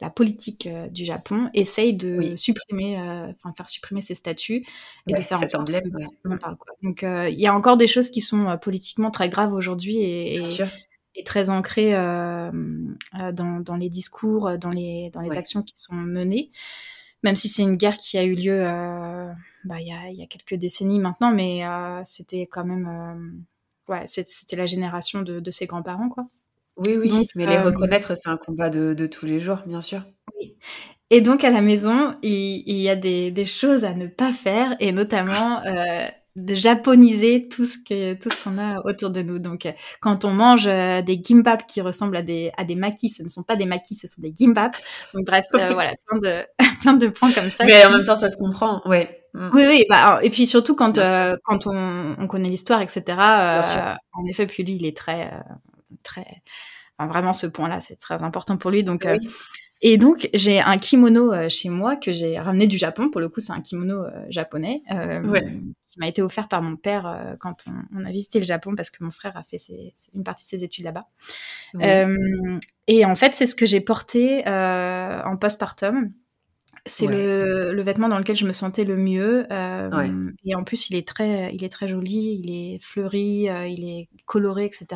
la 0.00 0.10
politique 0.10 0.66
euh, 0.66 0.88
du 0.88 1.04
Japon 1.04 1.50
essaye 1.54 1.94
de 1.94 2.16
oui. 2.18 2.38
supprimer, 2.38 3.00
euh, 3.00 3.30
enfin 3.30 3.52
faire 3.56 3.68
supprimer 3.68 4.00
ces 4.00 4.14
statuts 4.14 4.64
et 5.06 5.12
ouais, 5.12 5.18
de 5.18 5.24
faire 5.24 5.38
sorte 5.38 5.54
emblème, 5.56 5.90
ouais. 5.94 6.06
on 6.24 6.38
parle 6.38 6.56
quoi. 6.56 6.74
Donc 6.82 7.02
euh, 7.02 7.28
il 7.28 7.40
y 7.40 7.46
a 7.46 7.54
encore 7.54 7.76
des 7.76 7.88
choses 7.88 8.10
qui 8.10 8.20
sont 8.20 8.48
euh, 8.48 8.56
politiquement 8.56 9.10
très 9.10 9.28
graves 9.28 9.52
aujourd'hui 9.52 9.96
et, 9.98 10.36
et, 10.36 10.42
et, 11.16 11.24
très 11.24 11.50
ancrées 11.50 11.92
dans, 11.92 13.60
dans, 13.60 13.76
les 13.76 13.90
discours, 13.90 14.56
dans 14.58 14.70
les, 14.70 15.10
dans 15.12 15.20
les 15.20 15.36
actions 15.36 15.62
qui 15.62 15.74
sont 15.76 15.94
menées. 15.94 16.52
Même 17.24 17.34
si 17.34 17.48
c'est 17.48 17.62
une 17.62 17.74
guerre 17.74 17.96
qui 17.96 18.16
a 18.16 18.24
eu 18.24 18.36
lieu 18.36 18.62
bah, 19.64 19.80
il, 19.80 19.88
y 19.88 19.92
a, 19.92 20.10
y 20.10 20.22
a 20.22 20.26
quelques 20.26 20.54
décennies 20.54 21.00
maintenant, 21.00 21.32
mais 21.32 21.62
c'était 22.04 22.46
quand 22.46 22.64
même 22.64 23.44
ouais, 23.88 24.04
c'était 24.06 24.54
la 24.54 24.66
génération 24.66 25.22
de, 25.22 25.40
de 25.40 25.50
ses 25.50 25.66
grands-parents 25.66 26.08
quoi. 26.08 26.28
Oui, 26.78 26.96
oui, 26.96 27.10
donc, 27.10 27.26
mais 27.34 27.46
les 27.46 27.56
euh, 27.56 27.64
reconnaître, 27.64 28.16
c'est 28.16 28.28
un 28.28 28.36
combat 28.36 28.70
de, 28.70 28.94
de, 28.94 29.06
tous 29.06 29.26
les 29.26 29.40
jours, 29.40 29.58
bien 29.66 29.80
sûr. 29.80 30.02
Oui. 30.38 30.56
Et 31.10 31.20
donc, 31.20 31.44
à 31.44 31.50
la 31.50 31.60
maison, 31.60 32.14
il, 32.22 32.62
il 32.66 32.76
y 32.76 32.88
a 32.88 32.96
des, 32.96 33.30
des, 33.30 33.44
choses 33.44 33.84
à 33.84 33.94
ne 33.94 34.06
pas 34.06 34.32
faire, 34.32 34.76
et 34.78 34.92
notamment 34.92 35.64
euh, 35.64 36.06
de 36.38 36.54
japoniser 36.54 37.48
tout 37.48 37.64
ce 37.64 37.78
que 37.78 38.14
tout 38.14 38.30
ce 38.30 38.44
qu'on 38.44 38.58
a 38.58 38.80
autour 38.84 39.10
de 39.10 39.22
nous. 39.22 39.38
Donc, 39.38 39.68
quand 40.00 40.24
on 40.24 40.30
mange 40.30 40.66
euh, 40.66 41.02
des 41.02 41.20
gimbap 41.22 41.66
qui 41.66 41.80
ressemblent 41.80 42.16
à 42.16 42.22
des 42.22 42.52
à 42.56 42.64
des 42.64 42.76
makis, 42.76 43.10
ce 43.10 43.22
ne 43.22 43.28
sont 43.28 43.42
pas 43.42 43.56
des 43.56 43.66
makis, 43.66 43.96
ce 43.96 44.06
sont 44.06 44.22
des 44.22 44.32
gimbap. 44.34 44.76
Donc, 45.14 45.26
bref, 45.26 45.46
euh, 45.54 45.70
voilà, 45.74 45.94
plein 46.06 46.18
de 46.18 46.46
plein 46.82 46.94
de 46.94 47.08
points 47.08 47.32
comme 47.32 47.50
ça. 47.50 47.64
Mais 47.64 47.80
qui... 47.80 47.86
en 47.86 47.90
même 47.90 48.04
temps, 48.04 48.16
ça 48.16 48.30
se 48.30 48.36
comprend, 48.36 48.80
ouais. 48.86 49.24
Mm. 49.34 49.50
Oui, 49.52 49.64
oui, 49.66 49.84
bah, 49.90 50.20
et 50.22 50.30
puis 50.30 50.46
surtout 50.46 50.74
quand 50.74 50.96
euh, 50.98 51.36
quand 51.44 51.66
on, 51.66 52.16
on 52.18 52.26
connaît 52.26 52.48
l'histoire, 52.48 52.80
etc. 52.80 53.02
en 53.18 54.24
effet, 54.26 54.46
puis 54.46 54.62
lui, 54.62 54.76
il 54.76 54.86
est 54.86 54.96
très 54.96 55.30
très, 56.02 56.42
enfin, 56.98 57.08
vraiment 57.08 57.32
ce 57.32 57.46
point-là, 57.46 57.80
c'est 57.80 57.96
très 57.96 58.22
important 58.22 58.56
pour 58.56 58.70
lui. 58.70 58.84
Donc, 58.84 59.02
oui. 59.04 59.12
euh, 59.12 59.30
et 59.80 59.96
donc 59.96 60.28
j'ai 60.34 60.60
un 60.60 60.76
kimono 60.76 61.32
euh, 61.32 61.48
chez 61.48 61.68
moi 61.68 61.94
que 61.94 62.10
j'ai 62.10 62.38
ramené 62.38 62.66
du 62.66 62.78
Japon. 62.78 63.10
Pour 63.10 63.20
le 63.20 63.28
coup, 63.28 63.40
c'est 63.40 63.52
un 63.52 63.60
kimono 63.60 64.04
euh, 64.04 64.24
japonais 64.28 64.82
euh, 64.90 65.22
ouais. 65.22 65.60
qui 65.86 66.00
m'a 66.00 66.08
été 66.08 66.20
offert 66.20 66.48
par 66.48 66.62
mon 66.62 66.76
père 66.76 67.36
quand 67.38 67.64
on, 67.68 68.00
on, 68.00 68.04
a 68.04 68.10
visité 68.10 68.40
le 68.40 68.44
Japon 68.44 68.74
parce 68.74 68.90
que 68.90 69.04
mon 69.04 69.12
frère 69.12 69.36
a 69.36 69.44
fait 69.44 69.58
ses, 69.58 69.94
une 70.14 70.24
partie 70.24 70.44
de 70.44 70.48
ses 70.50 70.64
études 70.64 70.84
là-bas. 70.84 71.06
Et 72.88 73.04
en 73.04 73.16
fait, 73.16 73.34
c'est 73.34 73.46
ce 73.46 73.54
que 73.54 73.66
j'ai 73.66 73.80
porté 73.80 74.42
en 74.48 75.36
postpartum. 75.36 76.12
C'est 76.86 77.06
ouais. 77.06 77.12
le, 77.12 77.72
le, 77.72 77.82
vêtement 77.82 78.08
dans 78.08 78.18
lequel 78.18 78.36
je 78.36 78.46
me 78.46 78.52
sentais 78.52 78.84
le 78.84 78.96
mieux. 78.96 79.46
Et 80.44 80.54
en 80.54 80.64
plus, 80.64 80.90
il 80.90 80.96
est 80.96 81.06
très, 81.06 81.54
il 81.54 81.62
est 81.62 81.68
très 81.68 81.86
joli, 81.86 82.40
il 82.42 82.50
est 82.50 82.78
fleuri, 82.82 83.48
il 83.68 83.88
est 83.88 84.08
coloré, 84.24 84.64
etc. 84.64 84.86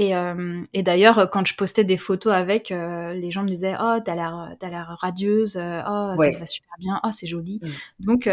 Et, 0.00 0.14
euh, 0.14 0.62
et 0.72 0.84
d'ailleurs, 0.84 1.28
quand 1.28 1.44
je 1.44 1.56
postais 1.56 1.82
des 1.82 1.96
photos 1.96 2.32
avec, 2.32 2.70
euh, 2.70 3.12
les 3.14 3.32
gens 3.32 3.42
me 3.42 3.48
disaient 3.48 3.74
Oh, 3.80 3.98
t'as 4.02 4.14
l'air, 4.14 4.54
t'as 4.60 4.68
l'air 4.68 4.96
radieuse, 5.00 5.56
euh, 5.56 5.80
oh, 5.80 6.14
ça 6.16 6.38
va 6.38 6.46
super 6.46 6.76
bien, 6.78 7.00
oh, 7.02 7.08
c'est 7.10 7.26
joli. 7.26 7.60
Mm. 7.60 7.68
Donc, 8.06 8.30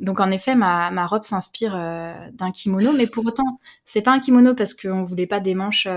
donc, 0.00 0.20
en 0.20 0.30
effet, 0.30 0.54
ma, 0.54 0.92
ma 0.92 1.08
robe 1.08 1.24
s'inspire 1.24 1.72
d'un 2.32 2.52
kimono, 2.52 2.92
mais 2.92 3.08
pour 3.08 3.26
autant, 3.26 3.58
c'est 3.84 4.00
pas 4.00 4.12
un 4.12 4.20
kimono 4.20 4.54
parce 4.54 4.74
qu'on 4.74 5.02
voulait 5.02 5.26
pas 5.26 5.40
des 5.40 5.56
manches 5.56 5.88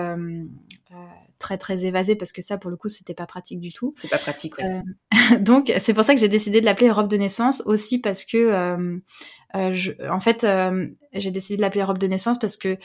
très 1.38 1.57
très 1.57 1.86
évasées, 1.86 2.15
parce 2.15 2.31
que 2.31 2.41
ça, 2.41 2.57
pour 2.57 2.71
le 2.71 2.77
coup, 2.77 2.88
c'était 2.88 3.13
pas 3.13 3.27
pratique 3.27 3.60
du 3.60 3.71
tout. 3.71 3.93
C'est 3.97 4.10
pas 4.10 4.17
pratique, 4.17 4.57
ouais. 4.57 4.81
donc, 5.39 5.71
c'est 5.79 5.93
pour 5.93 6.03
ça 6.03 6.15
que 6.15 6.19
j'ai 6.19 6.29
décidé 6.29 6.62
de 6.62 6.65
l'appeler 6.65 6.89
robe 6.89 7.07
de 7.07 7.17
naissance, 7.17 7.62
aussi 7.67 7.99
parce 7.99 8.25
que, 8.25 8.99
je, 9.53 10.10
en 10.10 10.19
fait, 10.19 10.47
j'ai 11.13 11.29
décidé 11.29 11.57
de 11.57 11.62
l'appeler 11.62 11.84
robe 11.84 11.99
de 11.99 12.07
naissance 12.07 12.39
parce 12.39 12.57
que 12.57 12.79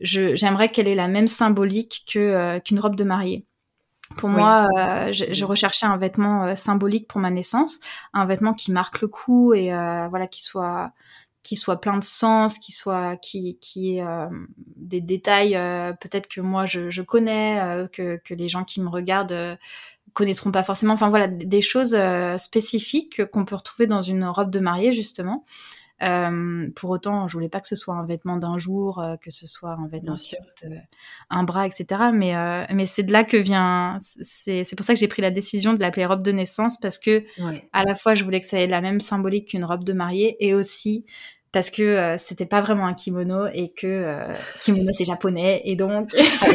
j'aimerais 0.00 0.68
qu'elle 0.68 0.88
ait 0.88 0.94
la 0.94 1.08
même 1.08 1.28
symbolique 1.28 2.04
que 2.12 2.18
euh, 2.18 2.60
qu'une 2.60 2.80
robe 2.80 2.96
de 2.96 3.04
mariée. 3.04 3.46
Pour 4.18 4.28
moi, 4.28 4.66
euh, 4.76 5.12
je, 5.12 5.44
recherchais 5.44 5.86
un 5.86 5.96
vêtement 5.96 6.44
euh, 6.44 6.54
symbolique 6.54 7.08
pour 7.08 7.18
ma 7.18 7.30
naissance, 7.30 7.80
un 8.12 8.26
vêtement 8.26 8.52
qui 8.52 8.70
marque 8.70 9.00
le 9.00 9.08
coup 9.08 9.54
et 9.54 9.70
voilà 9.70 10.26
qui 10.26 10.42
soit 10.42 10.92
qui 11.42 11.56
soit 11.56 11.80
plein 11.80 11.98
de 11.98 12.04
sens, 12.04 12.58
qui 12.58 12.72
soit 12.72 13.16
qui 13.16 13.58
qui 13.60 13.98
ait 13.98 14.04
des 14.76 15.00
détails 15.00 15.54
peut-être 16.00 16.28
que 16.28 16.40
moi 16.42 16.66
je, 16.66 16.90
je 16.90 17.02
connais, 17.02 17.88
que, 17.92 18.20
que 18.22 18.34
les 18.34 18.48
gens 18.50 18.64
qui 18.64 18.82
me 18.82 18.88
regardent 18.88 19.58
connaîtront 20.12 20.52
pas 20.52 20.62
forcément. 20.62 20.92
Enfin 20.92 21.08
voilà, 21.08 21.26
des 21.26 21.62
choses 21.62 21.96
spécifiques 22.36 23.24
qu'on 23.30 23.46
peut 23.46 23.56
retrouver 23.56 23.86
dans 23.86 24.02
une 24.02 24.24
robe 24.24 24.50
de 24.50 24.60
mariée 24.60 24.92
justement. 24.92 25.46
Euh, 26.02 26.68
pour 26.74 26.90
autant, 26.90 27.28
je 27.28 27.34
voulais 27.34 27.48
pas 27.48 27.60
que 27.60 27.68
ce 27.68 27.76
soit 27.76 27.94
un 27.94 28.04
vêtement 28.04 28.36
d'un 28.36 28.58
jour, 28.58 28.98
euh, 28.98 29.16
que 29.16 29.30
ce 29.30 29.46
soit 29.46 29.72
un 29.72 29.86
vêtement 29.86 30.16
sur 30.16 30.38
un 31.30 31.44
bras, 31.44 31.66
etc. 31.66 31.86
Mais, 32.12 32.36
euh, 32.36 32.64
mais 32.70 32.86
c'est 32.86 33.04
de 33.04 33.12
là 33.12 33.24
que 33.24 33.36
vient. 33.36 33.98
C'est 34.22 34.76
pour 34.76 34.84
ça 34.84 34.94
que 34.94 35.00
j'ai 35.00 35.08
pris 35.08 35.22
la 35.22 35.30
décision 35.30 35.74
de 35.74 35.80
l'appeler 35.80 36.06
robe 36.06 36.22
de 36.22 36.32
naissance 36.32 36.78
parce 36.78 36.98
que 36.98 37.24
à 37.72 37.84
la 37.84 37.94
fois 37.94 38.14
je 38.14 38.24
voulais 38.24 38.40
que 38.40 38.46
ça 38.46 38.58
ait 38.58 38.66
la 38.66 38.80
même 38.80 39.00
symbolique 39.00 39.48
qu'une 39.48 39.64
robe 39.64 39.84
de 39.84 39.92
mariée 39.92 40.36
et 40.40 40.54
aussi 40.54 41.04
parce 41.52 41.70
que 41.70 41.82
euh, 41.82 42.16
c'était 42.18 42.46
pas 42.46 42.62
vraiment 42.62 42.86
un 42.86 42.94
kimono 42.94 43.46
et 43.52 43.72
que 43.72 43.86
euh, 43.86 44.32
kimono 44.62 44.90
c'est 44.96 45.04
japonais 45.04 45.60
et 45.64 45.76
donc 45.76 46.14
ah, 46.40 46.46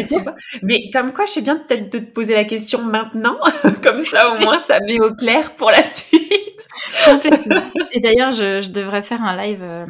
mais 0.63 0.89
comme 0.91 1.13
quoi 1.13 1.25
je 1.25 1.33
sais 1.33 1.41
bien 1.41 1.57
peut-être 1.57 1.91
de 1.93 1.99
te 1.99 2.11
poser 2.11 2.33
la 2.33 2.43
question 2.43 2.81
maintenant. 2.81 3.37
Comme 3.83 4.01
ça 4.01 4.33
au 4.33 4.39
moins 4.39 4.59
ça 4.59 4.79
met 4.81 4.99
au 4.99 5.13
clair 5.13 5.55
pour 5.55 5.69
la 5.69 5.83
suite. 5.83 6.67
Et 7.91 7.99
d'ailleurs 7.99 8.31
je, 8.31 8.61
je, 8.61 8.71
devrais 8.71 9.03
faire 9.03 9.21
un 9.21 9.37
live 9.37 9.61
euh, 9.61 9.85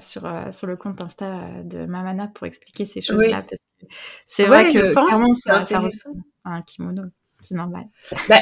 sur 0.00 0.22
sur 0.52 0.66
le 0.66 0.76
compte 0.76 1.00
Insta 1.00 1.40
de 1.64 1.86
Mamana 1.86 2.26
pour 2.34 2.46
expliquer 2.46 2.84
ces 2.84 3.00
choses 3.00 3.24
là 3.26 3.42
parce 3.42 3.60
que 3.80 3.86
c'est 4.26 4.44
vrai 4.44 4.72
que 4.72 4.92
clairement 4.92 5.34
ça, 5.34 5.64
ça 5.66 5.78
ressemble 5.78 6.22
à 6.44 6.54
un 6.54 6.62
kimono 6.62 7.02
c'est 7.42 7.54
normal. 7.54 7.84
Bah, 8.28 8.40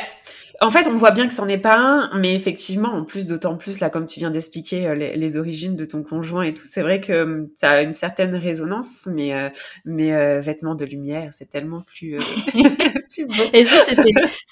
en 0.63 0.69
fait, 0.69 0.87
on 0.87 0.97
voit 0.97 1.11
bien 1.11 1.27
que 1.27 1.33
c'en 1.33 1.49
est 1.49 1.59
pas 1.59 1.79
un, 1.79 2.19
mais 2.19 2.35
effectivement, 2.35 2.93
en 2.93 3.05
plus, 3.05 3.27
d'autant 3.27 3.57
plus, 3.57 3.81
là, 3.81 3.89
comme 3.89 4.05
tu 4.05 4.21
viens 4.21 4.31
d'expliquer 4.31 4.89
euh, 4.89 4.95
les, 4.95 5.37
origines 5.39 5.75
de 5.75 5.87
ton 5.87 6.03
conjoint 6.03 6.43
et 6.43 6.53
tout, 6.53 6.67
c'est 6.71 6.83
vrai 6.83 7.01
que 7.01 7.23
hum, 7.23 7.49
ça 7.55 7.71
a 7.71 7.83
une 7.83 7.95
certaine 7.95 8.35
résonance, 8.35 9.09
mais, 9.11 9.33
euh, 9.33 9.49
mais 9.87 10.13
euh, 10.15 10.41
vêtements 10.41 10.75
de 10.75 10.85
lumière, 10.85 11.33
c'est 11.33 11.49
tellement 11.49 11.81
plus, 11.81 12.17
beau. 12.55 13.45
Et 13.55 13.65
ça, 13.65 13.85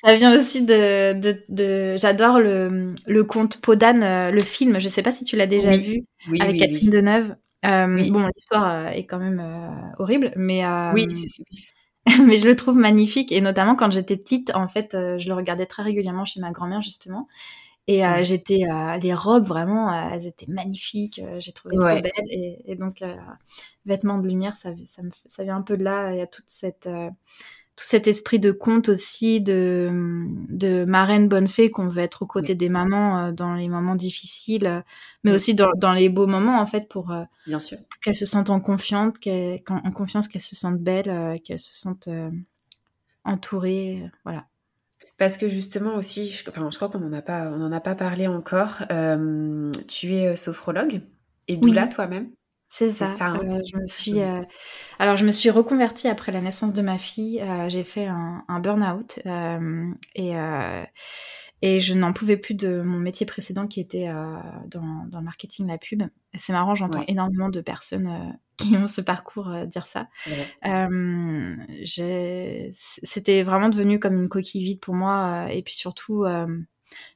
ça 0.02 0.14
vient 0.16 0.40
aussi 0.40 0.62
de, 0.62 1.12
de, 1.48 1.96
j'adore 1.98 2.40
le, 2.40 2.88
le 3.06 3.24
conte 3.24 3.60
Podane, 3.60 4.32
le 4.32 4.40
film, 4.40 4.80
je 4.80 4.88
sais 4.88 5.02
pas 5.02 5.12
si 5.12 5.24
tu 5.24 5.36
l'as 5.36 5.46
déjà 5.46 5.76
vu, 5.76 6.04
avec 6.40 6.58
Catherine 6.58 6.90
Deneuve. 6.90 7.34
Bon, 7.62 8.26
l'histoire 8.34 8.88
est 8.88 9.04
quand 9.04 9.18
même 9.18 9.42
horrible, 9.98 10.32
mais... 10.36 10.62
oui, 10.94 11.06
c'est 11.10 11.44
mais 12.26 12.36
je 12.36 12.46
le 12.46 12.56
trouve 12.56 12.76
magnifique 12.76 13.32
et 13.32 13.40
notamment 13.40 13.74
quand 13.74 13.90
j'étais 13.90 14.16
petite, 14.16 14.54
en 14.54 14.68
fait, 14.68 14.94
euh, 14.94 15.18
je 15.18 15.28
le 15.28 15.34
regardais 15.34 15.66
très 15.66 15.82
régulièrement 15.82 16.24
chez 16.24 16.40
ma 16.40 16.50
grand-mère 16.50 16.80
justement. 16.80 17.28
Et 17.86 18.04
euh, 18.04 18.22
j'étais, 18.22 18.64
euh, 18.70 18.98
les 18.98 19.14
robes 19.14 19.46
vraiment, 19.46 19.90
elles 20.10 20.26
étaient 20.26 20.46
magnifiques. 20.46 21.22
j'ai 21.38 21.52
trouvé 21.52 21.78
trop 21.78 21.88
belles 21.88 22.12
et, 22.30 22.60
et 22.66 22.76
donc 22.76 23.02
vêtements 23.86 24.18
de 24.18 24.28
lumière, 24.28 24.56
ça, 24.56 24.70
ça, 24.86 25.02
me, 25.02 25.10
ça, 25.26 25.42
vient 25.42 25.56
un 25.56 25.62
peu 25.62 25.78
de 25.78 25.84
là. 25.84 26.12
Il 26.12 26.18
y 26.18 26.20
a 26.20 26.26
toute 26.26 26.48
cette 26.48 26.86
tout 27.78 27.84
cet 27.84 28.08
esprit 28.08 28.40
de 28.40 28.50
conte 28.50 28.88
aussi, 28.88 29.40
de, 29.40 29.88
de 30.48 30.84
marraine 30.84 31.28
bonne 31.28 31.46
fée 31.46 31.70
qu'on 31.70 31.86
veut 31.86 32.02
être 32.02 32.22
aux 32.22 32.26
côtés 32.26 32.56
des 32.56 32.68
mamans 32.68 33.26
euh, 33.26 33.32
dans 33.32 33.54
les 33.54 33.68
moments 33.68 33.94
difficiles, 33.94 34.82
mais 35.22 35.32
aussi 35.32 35.54
dans, 35.54 35.70
dans, 35.76 35.92
les 35.92 36.08
beaux 36.08 36.26
moments 36.26 36.58
en 36.58 36.66
fait 36.66 36.88
pour, 36.88 37.12
euh, 37.12 37.22
Bien 37.46 37.60
sûr. 37.60 37.78
qu'elles 38.02 38.16
se 38.16 38.26
sentent 38.26 38.50
en 38.50 38.58
confiance, 38.58 39.14
en 39.68 39.92
confiance, 39.92 40.26
qu'elles 40.26 40.42
se 40.42 40.56
sentent 40.56 40.80
belles, 40.80 41.08
euh, 41.08 41.36
qu'elles 41.38 41.60
se 41.60 41.72
sentent 41.72 42.08
entourées, 43.22 44.10
voilà. 44.24 44.46
Parce 45.16 45.36
que 45.36 45.48
justement 45.48 45.94
aussi, 45.94 46.32
je, 46.32 46.50
enfin, 46.50 46.68
je 46.70 46.76
crois 46.76 46.88
qu'on 46.88 46.98
n'en 46.98 47.12
a 47.12 47.22
pas, 47.22 47.44
on 47.44 47.62
en 47.62 47.70
a 47.70 47.80
pas 47.80 47.94
parlé 47.94 48.26
encore. 48.26 48.78
tu 49.86 50.14
es 50.14 50.34
sophrologue 50.34 51.02
et 51.46 51.56
doula 51.56 51.86
toi-même? 51.86 52.32
C'est 52.68 52.90
ça. 52.90 53.14
Hein. 53.20 53.40
Euh, 53.42 53.60
je 53.64 53.76
me 53.78 53.86
suis, 53.86 54.20
euh, 54.20 54.42
alors 54.98 55.16
je 55.16 55.24
me 55.24 55.32
suis 55.32 55.50
reconvertie 55.50 56.06
après 56.06 56.32
la 56.32 56.40
naissance 56.40 56.72
de 56.72 56.82
ma 56.82 56.98
fille. 56.98 57.40
Euh, 57.40 57.68
j'ai 57.68 57.82
fait 57.82 58.06
un, 58.06 58.44
un 58.46 58.60
burn-out 58.60 59.20
et 60.14 60.34
et 61.60 61.80
je 61.80 61.92
n'en 61.92 62.12
pouvais 62.12 62.36
plus 62.36 62.54
de 62.54 62.82
mon 62.82 62.98
métier 62.98 63.26
précédent 63.26 63.66
qui 63.66 63.80
était 63.80 64.06
dans, 64.68 65.06
dans 65.08 65.18
le 65.18 65.24
marketing, 65.24 65.66
la 65.66 65.76
pub. 65.76 66.04
C'est 66.36 66.52
marrant, 66.52 66.76
j'entends 66.76 67.02
énormément 67.08 67.48
de 67.48 67.60
personnes 67.60 68.38
qui 68.56 68.76
ont 68.76 68.86
ce 68.86 69.00
parcours 69.00 69.52
dire 69.66 69.86
ça. 69.86 70.06
C'était 71.84 73.42
vraiment 73.42 73.70
devenu 73.70 73.98
comme 73.98 74.22
une 74.22 74.28
coquille 74.28 74.62
vide 74.62 74.78
pour 74.78 74.94
moi 74.94 75.48
et 75.50 75.62
puis 75.62 75.74
surtout 75.74 76.24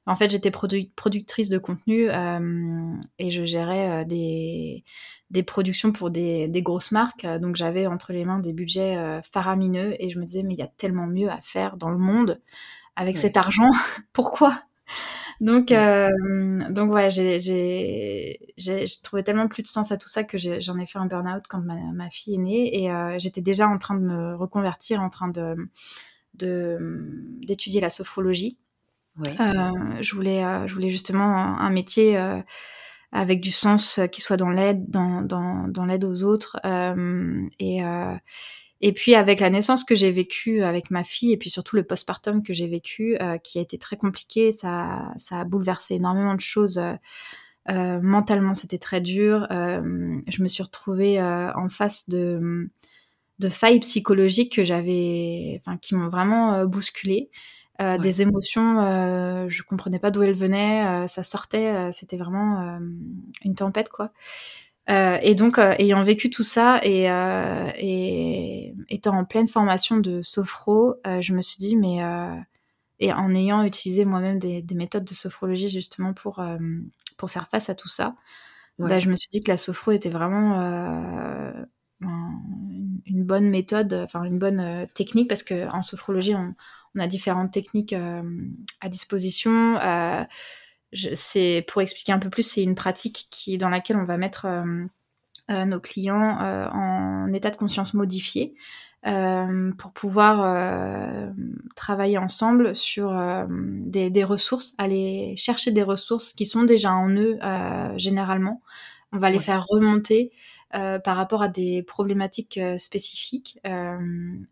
en 0.06 0.16
fait, 0.16 0.30
j'étais 0.30 0.50
productrice 0.50 1.48
de 1.48 1.58
contenu 1.58 2.10
euh, 2.10 2.94
et 3.18 3.30
je 3.30 3.44
gérais 3.44 4.02
euh, 4.02 4.04
des, 4.04 4.84
des, 5.32 5.42
productions 5.42 5.92
pour 5.92 6.10
des, 6.10 6.46
des 6.48 6.62
grosses 6.62 6.92
marques. 6.92 7.26
Donc, 7.40 7.56
j'avais 7.56 7.86
entre 7.86 8.12
les 8.12 8.24
mains 8.24 8.38
des 8.38 8.52
budgets 8.52 8.96
euh, 8.96 9.20
faramineux 9.22 9.94
et 9.98 10.10
je 10.10 10.18
me 10.18 10.24
disais, 10.24 10.42
mais 10.42 10.54
il 10.54 10.58
y 10.58 10.62
a 10.62 10.68
tellement 10.68 11.06
mieux 11.06 11.30
à 11.30 11.40
faire 11.40 11.76
dans 11.76 11.90
le 11.90 11.98
monde 11.98 12.40
avec 12.96 13.16
cet 13.16 13.36
argent. 13.36 13.70
Pourquoi? 14.12 14.62
Donc, 15.40 15.72
donc 16.70 16.92
ouais, 16.92 17.10
j'ai 17.10 18.38
trouvé 19.02 19.24
tellement 19.24 19.48
plus 19.48 19.62
de 19.62 19.68
sens 19.68 19.90
à 19.90 19.96
tout 19.96 20.08
ça 20.08 20.22
que 20.22 20.38
j'en 20.38 20.78
ai, 20.78 20.86
fait 20.86 20.98
un 20.98 21.06
burn-out 21.06 21.44
quand 21.48 21.60
ma, 21.60 21.74
ma, 21.74 22.10
fille 22.10 22.34
est 22.34 22.38
née 22.38 22.84
et 22.84 23.18
j'étais 23.18 23.40
déjà 23.40 23.66
en 23.66 23.78
train 23.78 23.96
de 23.96 24.04
me 24.04 24.36
reconvertir, 24.36 25.00
en 25.00 25.10
train 25.10 25.28
de 25.28 25.56
d'étudier 26.34 27.80
la 27.80 27.90
sophrologie. 27.90 28.56
Euh, 29.20 29.72
je, 30.00 30.14
voulais, 30.14 30.44
euh, 30.44 30.66
je 30.66 30.74
voulais 30.74 30.88
justement 30.88 31.36
un, 31.58 31.70
métier 31.70 32.16
euh, 32.16 32.40
avec 33.12 33.40
du 33.40 33.52
sens 33.52 34.00
qui 34.10 34.20
soit 34.20 34.36
dans 34.36 34.50
l'aide, 34.50 34.88
dans, 34.88 35.22
dans, 35.22 35.68
dans 35.68 35.84
l'aide 35.84 36.04
aux 36.04 36.22
autres. 36.24 36.56
et, 37.60 37.82
et 38.80 38.92
puis 38.92 39.14
avec 39.14 39.40
la 39.40 39.50
naissance 39.50 39.84
que 39.84 39.94
j'ai 39.94 40.10
vécue 40.10 40.62
avec 40.62 40.90
ma 40.90 41.04
fille 41.04 41.32
et 41.32 41.36
puis 41.36 41.50
surtout 41.50 41.76
le 41.76 41.84
postpartum 41.84 42.42
que 42.42 42.52
j'ai 42.52 42.66
vécu, 42.66 43.16
qui 43.44 43.58
a 43.58 43.62
été 43.62 43.78
très 43.78 43.96
compliqué, 43.96 44.50
ça, 44.50 45.12
ça 45.18 45.40
a 45.40 45.44
bouleversé 45.44 45.94
énormément 45.94 46.34
de 46.34 46.40
choses. 46.40 46.80
mentalement, 47.68 48.54
c'était 48.54 48.78
très 48.78 49.00
dur. 49.00 49.46
je 49.50 50.42
me 50.42 50.48
suis 50.48 50.62
retrouvée 50.62 51.22
en 51.22 51.68
face 51.68 52.08
de, 52.08 52.70
de 53.38 53.48
failles 53.48 53.80
psychologiques 53.80 54.54
que 54.56 54.64
j'avais, 54.64 55.60
enfin, 55.60 55.76
qui 55.76 55.94
m'ont 55.94 56.08
vraiment 56.08 56.64
bousculée. 56.64 57.30
Euh, 57.82 57.98
des 57.98 58.22
émotions, 58.22 58.80
euh, 58.80 59.48
je 59.48 59.62
comprenais 59.62 59.98
pas 59.98 60.10
d'où 60.10 60.22
elles 60.22 60.34
venaient, 60.34 60.86
euh, 60.86 61.06
ça 61.06 61.22
sortait, 61.22 61.90
c'était 61.90 62.16
vraiment 62.16 62.78
une 63.44 63.54
tempête 63.54 63.88
quoi. 63.88 64.12
et 64.88 65.34
donc, 65.34 65.58
ayant 65.58 66.02
vécu 66.04 66.30
tout 66.30 66.44
ça 66.44 66.80
et, 66.84 67.06
et, 67.78 68.74
étant 68.88 69.16
en 69.18 69.24
pleine 69.24 69.48
formation 69.48 69.96
de 69.96 70.22
sophro, 70.22 70.96
je 71.04 71.32
me 71.32 71.42
suis 71.42 71.58
dit, 71.58 71.76
mais 71.76 71.98
et 73.00 73.12
en 73.12 73.34
ayant 73.34 73.64
utilisé 73.64 74.04
moi-même 74.04 74.38
des, 74.38 74.64
méthodes 74.74 75.04
de 75.04 75.14
sophrologie 75.14 75.68
justement 75.68 76.12
pour, 76.12 76.42
pour 77.18 77.30
faire 77.30 77.48
face 77.48 77.68
à 77.68 77.74
tout 77.74 77.88
ça, 77.88 78.14
bah, 78.78 78.98
je 78.98 79.08
me 79.08 79.16
suis 79.16 79.28
dit 79.30 79.42
que 79.42 79.50
la 79.50 79.56
sophro 79.56 79.92
était 79.92 80.10
vraiment 80.10 80.60
une 82.00 83.24
bonne 83.24 83.48
méthode, 83.48 83.94
enfin 83.94 84.24
une 84.24 84.38
bonne 84.38 84.86
technique 84.94 85.28
parce 85.28 85.42
qu'en 85.42 85.82
sophrologie, 85.82 86.34
on, 86.34 86.54
on 86.94 87.00
a 87.00 87.06
différentes 87.06 87.52
techniques 87.52 87.92
euh, 87.92 88.22
à 88.80 88.88
disposition. 88.88 89.78
Euh, 89.78 90.24
c'est 90.92 91.64
pour 91.68 91.80
expliquer 91.80 92.12
un 92.12 92.18
peu 92.18 92.28
plus, 92.28 92.42
c'est 92.42 92.62
une 92.62 92.74
pratique 92.74 93.28
qui 93.30 93.56
dans 93.56 93.70
laquelle 93.70 93.96
on 93.96 94.04
va 94.04 94.18
mettre 94.18 94.46
euh, 94.46 95.64
nos 95.64 95.80
clients 95.80 96.38
en 96.72 97.32
état 97.32 97.50
de 97.50 97.56
conscience 97.56 97.94
modifié. 97.94 98.54
pour 99.02 99.92
pouvoir 99.92 101.32
travailler 101.76 102.18
ensemble 102.18 102.76
sur 102.76 103.10
des, 103.48 104.24
ressources, 104.24 104.74
aller 104.76 105.34
chercher 105.38 105.70
des 105.70 105.82
ressources 105.82 106.34
qui 106.34 106.44
sont 106.44 106.64
déjà 106.64 106.92
en 106.92 107.08
eux 107.10 107.38
généralement. 107.96 108.60
On 109.12 109.18
va 109.18 109.30
les 109.30 109.40
faire 109.40 109.66
remonter 109.66 110.30
par 110.72 111.16
rapport 111.16 111.42
à 111.42 111.48
des 111.48 111.82
problématiques 111.82 112.58
spécifiques 112.78 113.60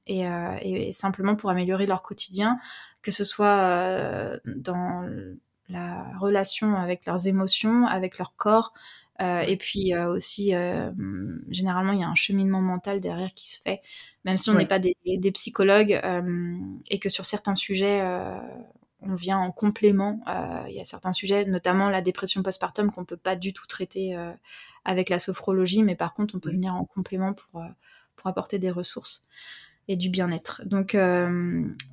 et, 0.06 0.24
et, 0.62 0.92
simplement 0.92 1.34
pour 1.34 1.50
améliorer 1.50 1.86
leur 1.86 2.02
quotidien, 2.02 2.58
que 3.02 3.10
ce 3.10 3.24
soit 3.24 4.38
dans 4.44 5.08
la 5.70 6.04
relation 6.18 6.74
avec 6.74 7.06
leurs 7.06 7.26
émotions, 7.26 7.86
avec 7.86 8.18
leur 8.18 8.34
corps, 8.36 8.74
euh, 9.20 9.40
et 9.40 9.56
puis 9.56 9.92
euh, 9.94 10.08
aussi, 10.08 10.54
euh, 10.54 10.90
généralement, 11.50 11.92
il 11.92 12.00
y 12.00 12.04
a 12.04 12.08
un 12.08 12.14
cheminement 12.14 12.62
mental 12.62 13.00
derrière 13.00 13.34
qui 13.34 13.48
se 13.48 13.60
fait, 13.60 13.82
même 14.24 14.38
si 14.38 14.48
on 14.50 14.54
n'est 14.54 14.66
pas 14.66 14.78
des, 14.78 14.96
psychologues 15.32 16.00
et 16.88 16.98
que 16.98 17.08
sur 17.08 17.26
certains 17.26 17.54
sujets, 17.54 18.02
on 19.02 19.14
vient 19.14 19.38
en 19.38 19.50
complément. 19.52 20.20
Il 20.68 20.74
y 20.74 20.80
a 20.80 20.84
certains 20.84 21.12
sujets, 21.12 21.44
notamment 21.44 21.90
la 21.90 22.02
dépression 22.02 22.42
postpartum, 22.42 22.90
qu'on 22.90 23.02
ne 23.02 23.06
peut 23.06 23.16
pas 23.16 23.36
du 23.36 23.52
tout 23.52 23.66
traiter 23.66 24.16
avec 24.84 25.08
la 25.08 25.18
sophrologie, 25.18 25.82
mais 25.82 25.96
par 25.96 26.14
contre, 26.14 26.34
on 26.34 26.38
peut 26.38 26.50
venir 26.50 26.74
en 26.74 26.84
complément 26.84 27.32
pour, 27.32 27.62
pour 28.16 28.26
apporter 28.26 28.58
des 28.58 28.70
ressources 28.70 29.22
et 29.88 29.96
du 29.96 30.08
bien-être. 30.10 30.62
Donc, 30.66 30.96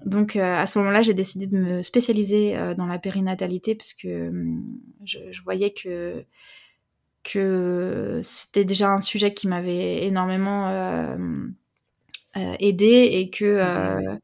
donc 0.05 0.35
à 0.35 0.67
ce 0.67 0.79
moment-là, 0.79 1.01
j'ai 1.01 1.13
décidé 1.13 1.47
de 1.47 1.57
me 1.57 1.81
spécialiser 1.81 2.57
dans 2.77 2.85
la 2.87 2.99
périnatalité 2.99 3.75
parce 3.75 3.93
que 3.93 4.31
je, 5.05 5.41
voyais 5.43 5.71
que 5.71 6.25
que 7.27 8.21
c'était 8.23 8.65
déjà 8.65 8.91
un 8.91 9.01
sujet 9.01 9.33
qui 9.33 9.47
m'avait 9.47 10.05
énormément 10.05 10.69
euh, 10.69 11.17
euh, 12.37 12.53
aidé 12.59 13.09
et 13.11 13.29
que 13.29 13.45
euh, 13.45 14.15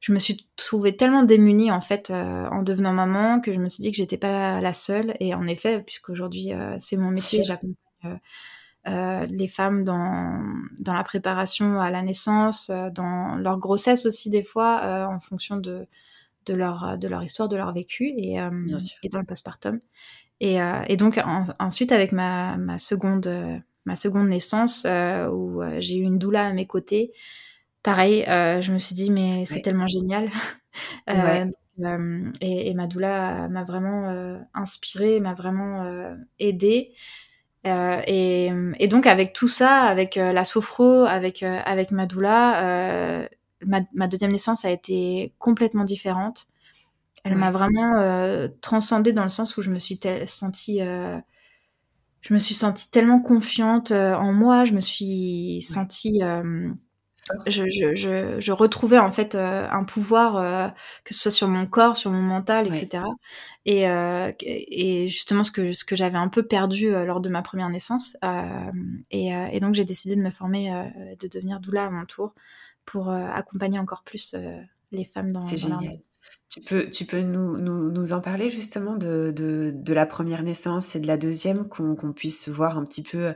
je 0.00 0.12
me 0.12 0.18
suis 0.18 0.48
trouvée 0.56 0.96
tellement 0.96 1.22
démunie 1.22 1.70
en 1.70 1.80
fait 1.80 2.10
en 2.10 2.62
devenant 2.62 2.92
maman 2.92 3.40
que 3.40 3.52
je 3.52 3.58
me 3.58 3.68
suis 3.68 3.82
dit 3.82 3.90
que 3.90 3.96
j'étais 3.96 4.18
pas 4.18 4.60
la 4.60 4.72
seule. 4.72 5.14
Et 5.20 5.34
en 5.34 5.46
effet 5.46 5.82
puisqu'aujourd'hui 5.82 6.52
c'est 6.78 6.96
mon 6.96 7.10
métier 7.10 7.42
j'accompagne 7.42 8.20
les 8.84 9.48
femmes 9.48 9.84
dans, 9.84 10.40
dans 10.78 10.94
la 10.94 11.02
préparation 11.02 11.80
à 11.80 11.90
la 11.90 12.02
naissance 12.02 12.70
dans 12.70 13.36
leur 13.36 13.58
grossesse 13.58 14.06
aussi 14.06 14.30
des 14.30 14.42
fois 14.42 15.08
en 15.10 15.20
fonction 15.20 15.56
de 15.56 15.86
de 16.44 16.54
leur, 16.54 16.96
de 16.96 17.08
leur 17.08 17.24
histoire, 17.24 17.48
de 17.48 17.56
leur 17.56 17.72
vécu 17.72 18.04
et, 18.06 18.34
et 18.34 19.08
dans 19.08 19.18
le 19.18 19.24
postpartum. 19.24 19.80
Euh, 20.42 20.82
et, 20.88 20.96
donc 20.96 21.20
ensuite 21.58 21.92
avec 21.92 22.12
ma, 22.12 22.56
ma, 22.56 22.78
seconde, 22.78 23.62
ma 23.84 23.96
seconde 23.96 24.28
naissance, 24.28 24.84
euh, 24.86 25.28
où 25.28 25.62
euh, 25.62 25.76
j'ai 25.80 25.96
eu 25.96 26.02
une 26.02 26.18
doula 26.18 26.46
à 26.46 26.52
mes 26.52 26.66
côtés, 26.66 27.12
pareil, 27.86 28.22
je 28.26 28.70
me 28.72 28.78
suis 28.78 28.94
dit 28.94 29.10
mais 29.10 29.46
c'est 29.46 29.62
tellement 29.62 29.88
génial. 29.88 30.28
et, 32.40 32.74
ma 32.74 32.86
doula 32.86 33.48
m'a 33.48 33.64
vraiment 33.64 34.38
inspirée, 34.52 35.20
m'a 35.20 35.32
vraiment 35.32 36.16
aidée. 36.38 36.92
Et, 37.64 38.50
et, 38.78 38.88
donc 38.88 39.06
avec 39.06 39.32
tout 39.32 39.48
ça, 39.48 39.82
avec 39.82 40.16
la 40.16 40.44
sophro, 40.44 41.04
avec, 41.04 41.42
avec 41.42 41.92
ma 41.92 42.06
doula, 42.06 43.28
ma, 43.64 43.80
ma, 43.94 44.08
deuxième 44.08 44.32
naissance 44.32 44.64
a 44.64 44.70
été 44.70 45.32
complètement 45.38 45.84
différente. 45.84 46.48
Elle 47.26 47.34
m'a 47.34 47.50
vraiment 47.50 47.96
euh, 47.96 48.46
transcendée 48.60 49.12
dans 49.12 49.24
le 49.24 49.30
sens 49.30 49.56
où 49.56 49.62
je 49.62 49.70
me 49.70 49.80
suis 49.80 49.98
sentie, 50.26 50.80
euh, 50.80 51.18
je 52.20 52.32
me 52.32 52.38
suis 52.38 52.54
sentie 52.54 52.88
tellement 52.88 53.20
confiante 53.20 53.90
euh, 53.90 54.14
en 54.14 54.32
moi. 54.32 54.64
Je 54.64 54.72
me 54.72 54.80
suis 54.80 55.60
sentie, 55.60 56.20
je, 57.46 58.52
retrouvais 58.52 58.98
en 58.98 59.12
fait 59.12 59.34
un 59.34 59.84
pouvoir, 59.84 60.74
que 61.04 61.14
ce 61.14 61.20
soit 61.20 61.30
sur 61.30 61.48
mon 61.48 61.66
corps, 61.66 61.96
sur 61.96 62.10
mon 62.10 62.22
mental, 62.22 62.66
etc. 62.66 63.04
Et, 63.64 65.08
justement 65.08 65.44
ce 65.44 65.50
que 65.50 65.72
ce 65.72 65.84
que 65.84 65.96
j'avais 65.96 66.18
un 66.18 66.28
peu 66.28 66.42
perdu 66.42 66.90
lors 66.90 67.20
de 67.20 67.28
ma 67.28 67.42
première 67.42 67.68
naissance. 67.68 68.16
Et, 69.10 69.60
donc 69.60 69.74
j'ai 69.74 69.84
décidé 69.84 70.16
de 70.16 70.22
me 70.22 70.30
former, 70.30 70.70
de 71.18 71.28
devenir 71.28 71.60
doula 71.60 71.86
à 71.86 71.90
mon 71.90 72.04
tour 72.04 72.34
pour 72.84 73.10
accompagner 73.10 73.78
encore 73.78 74.02
plus 74.02 74.34
les 74.92 75.04
femmes 75.04 75.32
dans, 75.32 75.40
leur 75.40 75.80
naissance. 75.80 76.22
Tu 76.48 76.60
peux, 76.60 76.88
tu 76.88 77.04
peux 77.04 77.20
nous, 77.20 77.58
nous, 77.58 77.90
nous 77.90 78.12
en 78.12 78.20
parler 78.20 78.48
justement 78.50 78.96
de, 78.96 79.32
de, 79.34 79.72
de, 79.74 79.92
la 79.92 80.06
première 80.06 80.42
naissance 80.42 80.94
et 80.94 81.00
de 81.00 81.06
la 81.06 81.16
deuxième, 81.16 81.68
qu'on 81.68 82.12
puisse 82.12 82.48
voir 82.48 82.78
un 82.78 82.84
petit 82.84 83.02
peu 83.02 83.34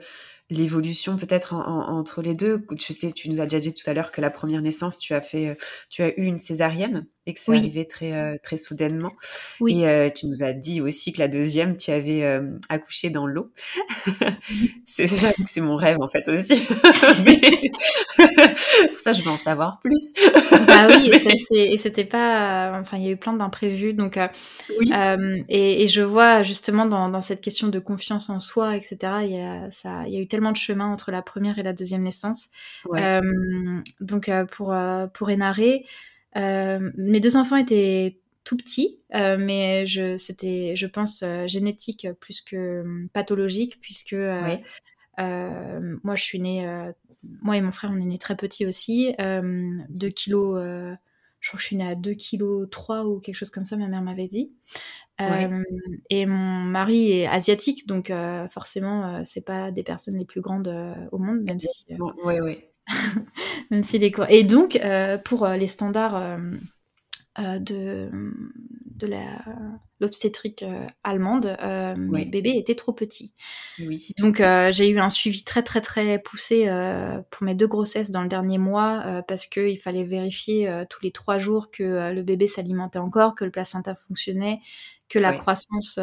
l'évolution 0.50 1.16
peut-être 1.16 1.54
entre 1.54 2.22
les 2.22 2.34
deux. 2.34 2.64
Tu 2.78 2.92
sais, 2.92 3.12
tu 3.12 3.30
nous 3.30 3.40
as 3.40 3.44
déjà 3.44 3.60
dit 3.60 3.72
tout 3.72 3.88
à 3.88 3.94
l'heure 3.94 4.10
que 4.10 4.20
la 4.20 4.30
première 4.30 4.62
naissance, 4.62 4.98
tu 4.98 5.14
as 5.14 5.20
fait, 5.22 5.56
tu 5.88 6.02
as 6.02 6.08
eu 6.18 6.24
une 6.24 6.38
césarienne 6.38 7.06
et 7.26 7.34
que 7.34 7.40
c'est 7.40 7.54
arrivé 7.54 7.86
très 7.86 8.12
euh, 8.12 8.36
très 8.42 8.56
soudainement. 8.56 9.12
Oui. 9.60 9.80
Et 9.80 9.86
euh, 9.86 10.08
tu 10.08 10.26
nous 10.26 10.42
as 10.42 10.52
dit 10.52 10.80
aussi 10.80 11.12
que 11.12 11.18
la 11.18 11.28
deuxième, 11.28 11.76
tu 11.76 11.90
avais 11.90 12.24
euh, 12.24 12.58
accouché 12.70 13.10
dans 13.10 13.26
l'eau. 13.26 13.52
c'est 14.86 15.06
c'est 15.06 15.60
mon 15.60 15.76
rêve 15.76 15.98
en 16.00 16.08
fait 16.08 16.26
aussi. 16.28 16.60
Pour 18.16 19.00
ça, 19.00 19.12
je 19.12 19.22
veux 19.22 19.30
en 19.30 19.36
savoir 19.36 19.80
plus. 19.80 20.14
bah 20.66 20.88
oui, 20.88 21.10
et 21.52 21.76
c'était 21.78 22.04
pas, 22.04 22.78
enfin, 22.80 22.96
il 22.96 23.04
y 23.04 23.08
a 23.08 23.10
eu 23.10 23.16
plein 23.16 23.34
d'imprévus, 23.34 23.92
donc 23.92 24.18
oui. 24.78 24.90
et, 25.48 25.82
et, 25.84 25.88
je 25.88 26.00
vois 26.00 26.42
justement 26.42 26.86
dans, 26.86 27.08
dans, 27.08 27.20
cette 27.20 27.40
question 27.40 27.68
de 27.68 27.78
confiance 27.78 28.30
en 28.30 28.40
soi, 28.40 28.76
etc. 28.76 28.96
Il 29.22 29.32
y 29.32 29.40
a 29.40 29.70
ça, 29.70 30.02
il 30.06 30.14
y 30.14 30.16
a 30.16 30.20
eu 30.20 30.26
tellement 30.26 30.52
de 30.52 30.56
chemin 30.56 30.86
entre 30.86 31.10
la 31.10 31.22
première 31.22 31.58
et 31.58 31.62
la 31.62 31.72
deuxième 31.72 32.02
naissance. 32.02 32.48
Ouais. 32.86 33.20
donc 34.00 34.30
pour 34.50 34.74
pour 35.12 35.30
Énaré. 35.30 35.84
Euh, 36.36 36.90
mes 36.96 37.20
deux 37.20 37.36
enfants 37.36 37.56
étaient 37.56 38.20
tout 38.44 38.56
petits, 38.56 39.00
euh, 39.14 39.36
mais 39.38 39.86
je, 39.86 40.16
c'était, 40.16 40.74
je 40.76 40.86
pense, 40.86 41.22
euh, 41.22 41.46
génétique 41.46 42.06
plus 42.20 42.40
que 42.40 42.80
hum, 42.82 43.08
pathologique, 43.12 43.80
puisque 43.80 44.14
moi, 44.14 44.60
je 45.18 46.22
suis 46.22 46.40
née, 46.40 46.66
moi 47.42 47.56
et 47.56 47.60
mon 47.60 47.72
frère, 47.72 47.90
on 47.92 48.00
est 48.00 48.04
nés 48.04 48.18
très 48.18 48.36
petits 48.36 48.66
aussi, 48.66 49.14
2 49.18 50.08
kilos, 50.10 50.58
je 51.40 51.48
crois 51.48 51.56
que 51.56 51.62
je 51.62 51.66
suis 51.66 51.76
née 51.76 51.86
à 51.86 51.94
2 51.94 52.14
kilos 52.14 52.68
3 52.70 53.04
ou 53.04 53.20
quelque 53.20 53.34
chose 53.34 53.50
comme 53.50 53.66
ça, 53.66 53.76
ma 53.76 53.86
mère 53.86 54.02
m'avait 54.02 54.28
dit. 54.28 54.52
et 55.18 56.26
mon 56.26 56.64
mari 56.64 57.12
est 57.12 57.26
asiatique, 57.26 57.86
donc 57.86 58.10
forcément, 58.50 59.22
c'est 59.24 59.44
pas 59.44 59.70
des 59.70 59.82
personnes 59.82 60.16
les 60.16 60.24
plus 60.24 60.40
grandes 60.40 60.74
au 61.12 61.18
monde, 61.18 61.42
même 61.42 61.60
si. 61.60 61.84
Oui, 62.24 62.40
oui. 62.40 62.69
Même 63.70 63.82
s'il 63.82 64.04
est 64.04 64.14
Et 64.28 64.44
donc, 64.44 64.76
euh, 64.76 65.18
pour 65.18 65.44
euh, 65.44 65.56
les 65.56 65.66
standards 65.66 66.16
euh, 67.38 67.58
de, 67.58 68.10
de 68.96 69.08
l'obstétrique 70.00 70.64
allemande, 71.04 71.56
mes 71.96 72.24
bébés 72.24 72.56
étaient 72.56 72.74
trop 72.74 72.92
petits. 72.92 73.32
Oui. 73.78 74.12
Donc, 74.18 74.42
j'ai 74.70 74.90
eu 74.90 74.98
un 74.98 75.10
suivi 75.10 75.44
très, 75.44 75.62
très, 75.62 75.80
très 75.80 76.18
poussé 76.18 76.66
pour 77.30 77.44
mes 77.44 77.54
deux 77.54 77.68
grossesses 77.68 78.10
dans 78.10 78.22
le 78.22 78.28
dernier 78.28 78.58
mois 78.58 79.22
parce 79.26 79.46
qu'il 79.46 79.78
fallait 79.78 80.04
vérifier 80.04 80.70
tous 80.90 81.02
les 81.02 81.12
trois 81.12 81.38
jours 81.38 81.70
que 81.70 82.12
le 82.12 82.22
bébé 82.22 82.46
s'alimentait 82.46 82.98
encore, 82.98 83.34
que 83.34 83.44
le 83.44 83.50
placenta 83.50 83.94
fonctionnait, 83.94 84.60
que 85.08 85.18
la 85.18 85.32
croissance 85.32 85.98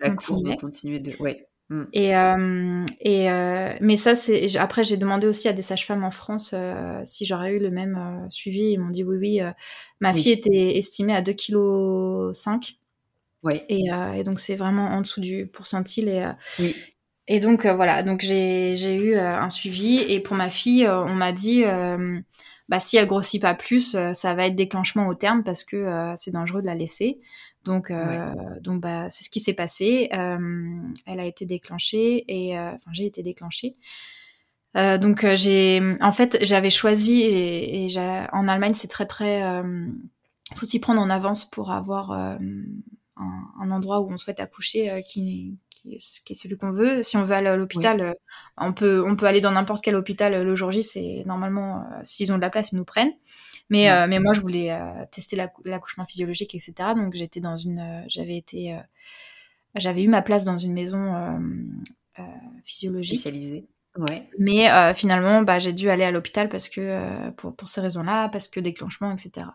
continuait. 0.00 0.56
continuait 0.56 1.00
de... 1.00 1.16
ouais. 1.20 1.48
Mm. 1.72 1.84
Et, 1.94 2.16
euh, 2.16 2.84
et 3.00 3.30
euh, 3.30 3.72
mais 3.80 3.96
ça, 3.96 4.14
c'est 4.14 4.54
après 4.56 4.84
j'ai 4.84 4.98
demandé 4.98 5.26
aussi 5.26 5.48
à 5.48 5.54
des 5.54 5.62
sages-femmes 5.62 6.04
en 6.04 6.10
France 6.10 6.50
euh, 6.54 7.00
si 7.04 7.24
j'aurais 7.24 7.54
eu 7.54 7.58
le 7.58 7.70
même 7.70 8.26
suivi. 8.28 8.72
Ils 8.72 8.78
m'ont 8.78 8.90
dit 8.90 9.04
oui, 9.04 9.16
oui. 9.16 9.40
ma 10.00 10.12
fille 10.12 10.32
était 10.32 10.76
estimée 10.76 11.14
à 11.14 11.22
2,5 11.22 12.60
kg. 12.60 12.76
Oui. 13.42 13.62
Et, 13.70 13.86
et 14.14 14.22
donc 14.22 14.38
c'est 14.38 14.54
vraiment 14.54 14.88
en 14.88 15.00
dessous 15.00 15.22
du 15.22 15.46
pourcentile. 15.46 16.08
Et, 16.08 16.28
oui. 16.58 16.76
et 17.26 17.40
donc 17.40 17.66
voilà, 17.66 18.02
donc 18.02 18.20
j'ai 18.20 18.94
eu 18.94 19.16
un 19.16 19.48
suivi. 19.48 20.00
Et 20.08 20.20
pour 20.20 20.36
ma 20.36 20.50
fille, 20.50 20.86
on 20.86 21.14
m'a 21.14 21.32
dit 21.32 21.64
bah, 22.68 22.80
si 22.80 22.98
elle 22.98 23.06
grossit 23.06 23.40
pas 23.40 23.54
plus, 23.54 23.96
ça 24.12 24.34
va 24.34 24.46
être 24.46 24.56
déclenchement 24.56 25.06
au 25.06 25.14
terme 25.14 25.42
parce 25.42 25.64
que 25.64 26.12
c'est 26.16 26.32
dangereux 26.32 26.60
de 26.60 26.66
la 26.66 26.74
laisser. 26.74 27.18
Donc, 27.64 27.90
euh, 27.90 28.32
donc 28.60 28.80
bah, 28.80 29.08
c'est 29.10 29.24
ce 29.24 29.30
qui 29.30 29.40
s'est 29.40 29.54
passé. 29.54 30.08
Euh, 30.12 30.80
elle 31.06 31.20
a 31.20 31.24
été 31.24 31.46
déclenchée 31.46 32.24
et 32.28 32.58
euh, 32.58 32.72
enfin 32.72 32.90
j'ai 32.92 33.06
été 33.06 33.22
déclenchée. 33.22 33.76
donc 34.74 35.26
j'ai, 35.34 35.80
en 36.00 36.12
fait, 36.12 36.38
j'avais 36.42 36.70
choisi 36.70 37.22
et, 37.22 37.88
en 38.32 38.48
Allemagne 38.48 38.74
c'est 38.74 38.88
très 38.88 39.06
très, 39.06 39.40
il 39.40 40.56
faut 40.56 40.66
s'y 40.66 40.80
prendre 40.80 41.00
en 41.00 41.10
avance 41.10 41.44
pour 41.44 41.70
avoir 41.70 42.10
un, 42.10 43.70
endroit 43.70 44.00
où 44.00 44.10
on 44.10 44.16
souhaite 44.16 44.40
accoucher 44.40 45.02
qui, 45.06 45.56
qui, 45.70 45.94
est, 45.94 46.34
celui 46.34 46.56
qu'on 46.56 46.72
veut. 46.72 47.02
Si 47.02 47.16
on 47.16 47.24
veut 47.24 47.34
aller 47.34 47.48
à 47.48 47.56
l'hôpital, 47.56 48.16
on 48.56 48.72
peut 48.72 49.04
on 49.06 49.14
peut 49.14 49.26
aller 49.26 49.40
dans 49.40 49.52
n'importe 49.52 49.84
quel 49.84 49.94
hôpital 49.94 50.42
le 50.42 50.54
jour 50.56 50.72
J. 50.72 50.82
C'est 50.82 51.22
normalement 51.26 51.84
s'ils 52.02 52.32
ont 52.32 52.36
de 52.36 52.40
la 52.40 52.50
place 52.50 52.72
ils 52.72 52.76
nous 52.76 52.84
prennent. 52.84 53.12
Mais, 53.72 53.90
euh, 53.90 54.06
mais 54.06 54.18
moi, 54.18 54.34
je 54.34 54.40
voulais 54.42 54.70
euh, 54.70 55.06
tester 55.10 55.34
l'accouchement 55.64 56.04
physiologique, 56.04 56.54
etc. 56.54 56.74
Donc, 56.94 57.14
j'étais 57.14 57.40
dans 57.40 57.56
une. 57.56 57.78
Euh, 57.78 58.04
j'avais 58.06 58.36
été. 58.36 58.78
j'avais 59.74 60.02
eu 60.02 60.08
ma 60.08 60.20
place 60.20 60.44
dans 60.44 60.58
une 60.58 60.74
maison 60.74 61.40
physiologique. 62.64 63.18
Spécialisée. 63.18 63.64
Ouais. 63.96 64.28
Mais 64.38 64.68
finalement, 64.94 65.42
bah, 65.42 65.58
j'ai 65.58 65.72
dû 65.72 65.88
aller 65.88 66.04
à 66.04 66.10
l'hôpital 66.10 66.50
parce 66.50 66.68
que 66.68 67.30
pour, 67.32 67.56
pour 67.56 67.70
ces 67.70 67.80
raisons-là, 67.80 68.28
parce 68.28 68.48
que 68.48 68.60
déclenchement, 68.60 69.12
etc. 69.12 69.46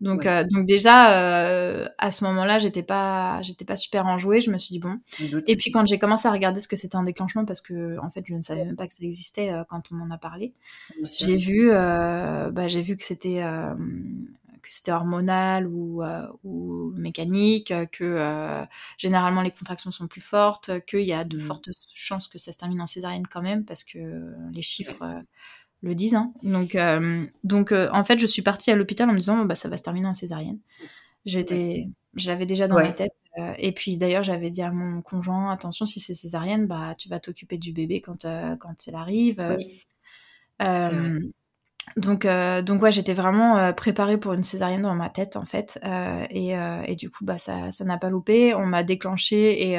Donc, 0.00 0.26
euh, 0.26 0.44
donc 0.44 0.66
déjà, 0.66 1.18
euh, 1.18 1.86
à 1.98 2.10
ce 2.10 2.24
moment-là, 2.24 2.58
j'étais 2.58 2.82
pas, 2.82 3.40
j'étais 3.42 3.64
pas 3.64 3.76
super 3.76 4.06
enjouée. 4.06 4.40
Je 4.40 4.50
me 4.50 4.58
suis 4.58 4.72
dit 4.72 4.78
bon. 4.78 4.98
Et 5.46 5.56
puis 5.56 5.70
quand 5.70 5.86
j'ai 5.86 5.98
commencé 5.98 6.28
à 6.28 6.32
regarder 6.32 6.60
ce 6.60 6.68
que 6.68 6.76
c'était 6.76 6.96
un 6.96 7.04
déclenchement, 7.04 7.44
parce 7.44 7.60
que 7.60 7.98
en 7.98 8.10
fait, 8.10 8.24
je 8.26 8.34
ne 8.34 8.42
savais 8.42 8.64
même 8.64 8.76
pas 8.76 8.86
que 8.86 8.94
ça 8.94 9.04
existait 9.04 9.52
euh, 9.52 9.64
quand 9.68 9.90
on 9.92 9.96
m'en 9.96 10.12
a 10.14 10.18
parlé. 10.18 10.52
J'ai 11.20 11.36
vu, 11.36 11.70
bah, 11.70 12.68
j'ai 12.68 12.82
vu 12.82 12.96
que 12.96 13.04
c'était 13.04 13.42
que 14.62 14.72
c'était 14.72 14.92
hormonal 14.92 15.66
ou, 15.66 16.02
ou 16.42 16.92
mécanique, 16.96 17.72
que 17.92 18.64
généralement 18.96 19.42
les 19.42 19.50
contractions 19.50 19.90
sont 19.90 20.06
plus 20.06 20.22
fortes, 20.22 20.70
qu'il 20.86 21.00
y 21.00 21.12
a 21.12 21.24
de 21.24 21.36
mmh. 21.36 21.40
fortes 21.40 21.68
chances 21.94 22.28
que 22.28 22.38
ça 22.38 22.52
se 22.52 22.58
termine 22.58 22.80
en 22.80 22.86
césarienne 22.86 23.26
quand 23.26 23.42
même, 23.42 23.64
parce 23.64 23.84
que 23.84 24.32
les 24.52 24.62
chiffres 24.62 25.22
le 25.84 25.94
disent. 25.94 26.14
Hein. 26.14 26.32
Donc, 26.42 26.74
euh, 26.74 27.24
donc 27.44 27.70
euh, 27.70 27.88
en 27.92 28.04
fait, 28.04 28.18
je 28.18 28.26
suis 28.26 28.42
partie 28.42 28.70
à 28.70 28.76
l'hôpital 28.76 29.08
en 29.08 29.12
me 29.12 29.18
disant, 29.18 29.44
bah, 29.44 29.54
ça 29.54 29.68
va 29.68 29.76
se 29.76 29.82
terminer 29.82 30.08
en 30.08 30.14
césarienne. 30.14 30.58
J'étais, 31.26 31.88
je 32.16 32.28
l'avais 32.28 32.46
déjà 32.46 32.66
dans 32.66 32.76
ma 32.76 32.92
tête. 32.92 33.12
Euh, 33.38 33.52
et 33.58 33.72
puis 33.72 33.96
d'ailleurs, 33.96 34.24
j'avais 34.24 34.50
dit 34.50 34.62
à 34.62 34.70
mon 34.70 35.02
conjoint, 35.02 35.50
attention, 35.50 35.84
si 35.84 36.00
c'est 36.00 36.14
césarienne, 36.14 36.66
bah, 36.66 36.94
tu 36.98 37.08
vas 37.08 37.20
t'occuper 37.20 37.58
du 37.58 37.72
bébé 37.72 38.00
quand, 38.00 38.26
quand 38.58 38.86
il 38.86 38.94
arrive. 38.94 39.42
donc, 41.96 42.26
donc 42.26 42.82
ouais, 42.82 42.92
j'étais 42.92 43.14
vraiment 43.14 43.72
préparée 43.72 44.18
pour 44.18 44.32
une 44.32 44.42
césarienne 44.42 44.82
dans 44.82 44.94
ma 44.94 45.10
tête 45.10 45.36
en 45.36 45.44
fait, 45.44 45.80
et, 46.30 46.54
et, 46.86 46.96
du 46.96 47.10
coup 47.10 47.24
bah 47.24 47.38
ça, 47.38 47.70
ça 47.72 47.84
n'a 47.84 47.98
pas 47.98 48.10
loupé. 48.10 48.54
On 48.54 48.66
m'a 48.66 48.82
déclenché 48.82 49.70
et 49.70 49.76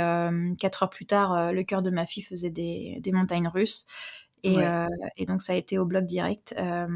quatre 0.60 0.84
heures 0.84 0.90
plus 0.90 1.06
tard, 1.06 1.54
le 1.54 1.64
cœur 1.64 1.82
de 1.82 1.92
ma 1.92 2.06
fille 2.06 2.24
faisait 2.24 2.52
des, 2.52 3.00
des 3.02 3.12
montagnes 3.12 3.48
russes. 3.48 3.86
Euh, 4.46 4.88
et, 5.18 5.26
donc, 5.26 5.42
ça 5.42 5.54
a 5.54 5.56
été 5.56 5.78
au 5.78 5.86
bloc 5.86 6.06
direct. 6.06 6.54
Euh, 6.58 6.88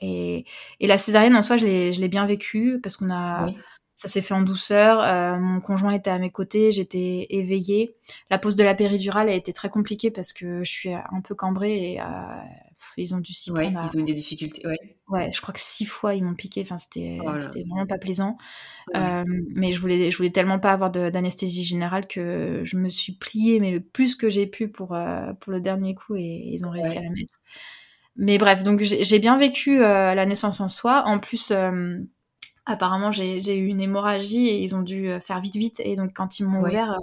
et, 0.00 0.44
la 0.80 0.98
césarienne, 0.98 1.36
en 1.36 1.42
soi, 1.42 1.56
je 1.56 2.00
l'ai 2.00 2.08
bien 2.08 2.26
vécue 2.26 2.80
parce 2.82 2.96
qu'on 2.96 3.10
a. 3.10 3.46
Ça 3.96 4.06
s'est 4.06 4.22
fait 4.22 4.34
en 4.34 4.42
douceur. 4.42 5.02
Euh, 5.02 5.40
mon 5.40 5.60
conjoint 5.60 5.90
était 5.90 6.10
à 6.10 6.20
mes 6.20 6.30
côtés, 6.30 6.70
j'étais 6.70 7.26
éveillée. 7.30 7.96
La 8.30 8.38
pose 8.38 8.54
de 8.54 8.62
la 8.62 8.76
péridurale 8.76 9.28
a 9.28 9.32
été 9.32 9.52
très 9.52 9.70
compliquée 9.70 10.12
parce 10.12 10.32
que 10.32 10.62
je 10.62 10.70
suis 10.70 10.94
un 10.94 11.20
peu 11.24 11.34
cambrée 11.34 11.94
et 11.94 12.00
ils 13.02 13.14
ont 13.14 13.20
dû 13.20 13.32
s'y 13.32 13.50
ouais, 13.50 13.70
Ils 13.70 13.98
ont 13.98 14.00
eu 14.00 14.04
des 14.04 14.14
difficultés, 14.14 14.66
ouais. 14.66 14.98
Ouais, 15.08 15.30
je 15.32 15.40
crois 15.40 15.54
que 15.54 15.60
six 15.60 15.86
fois 15.86 16.14
ils 16.14 16.22
m'ont 16.22 16.34
piqué. 16.34 16.60
Enfin, 16.62 16.76
c'était 16.76 17.18
oh 17.20 17.30
vraiment 17.30 17.86
pas 17.86 17.96
plaisant. 17.96 18.36
Euh, 18.94 19.24
mais 19.54 19.72
je 19.72 19.80
voulais, 19.80 20.10
je 20.10 20.16
voulais 20.16 20.30
tellement 20.30 20.58
pas 20.58 20.72
avoir 20.72 20.90
d'anesthésie 20.90 21.64
générale 21.64 22.06
que 22.06 22.60
je 22.64 22.76
me 22.76 22.90
suis 22.90 23.14
pliée, 23.14 23.58
mais 23.58 23.70
le 23.70 23.80
plus 23.80 24.16
que 24.16 24.28
j'ai 24.28 24.46
pu 24.46 24.68
pour, 24.68 24.94
euh, 24.94 25.32
pour 25.40 25.52
le 25.52 25.60
dernier 25.60 25.94
coup 25.94 26.14
et 26.16 26.50
ils 26.52 26.66
ont 26.66 26.70
réussi 26.70 26.98
à 26.98 27.02
la 27.02 27.10
mettre. 27.10 27.40
Mais 28.16 28.36
bref, 28.36 28.62
donc 28.62 28.82
j'ai 28.82 29.18
bien 29.18 29.38
vécu 29.38 29.80
euh, 29.80 30.14
la 30.14 30.26
naissance 30.26 30.60
en 30.60 30.68
soi. 30.68 31.04
En 31.06 31.18
plus, 31.18 31.54
apparemment, 32.66 33.10
j'ai 33.10 33.56
eu 33.56 33.66
une 33.66 33.80
hémorragie 33.80 34.48
et 34.48 34.62
ils 34.62 34.74
ont 34.74 34.82
dû 34.82 35.08
faire 35.20 35.40
vite, 35.40 35.56
vite. 35.56 35.80
Et 35.80 35.96
donc, 35.96 36.12
quand 36.14 36.38
ils 36.38 36.44
m'ont 36.44 36.60
ouvert, 36.60 36.98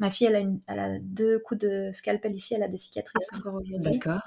ma 0.00 0.10
fille, 0.10 0.26
elle 0.26 0.36
a, 0.36 0.42
elle 0.66 0.78
a, 0.80 0.98
deux 1.00 1.38
coups 1.38 1.60
de 1.60 1.90
scalpel 1.92 2.34
ici, 2.34 2.54
elle 2.54 2.64
a 2.64 2.68
des 2.68 2.78
cicatrices 2.78 3.28
encore 3.34 3.54
aujourd'hui. 3.54 3.98
D'accord. 3.98 4.22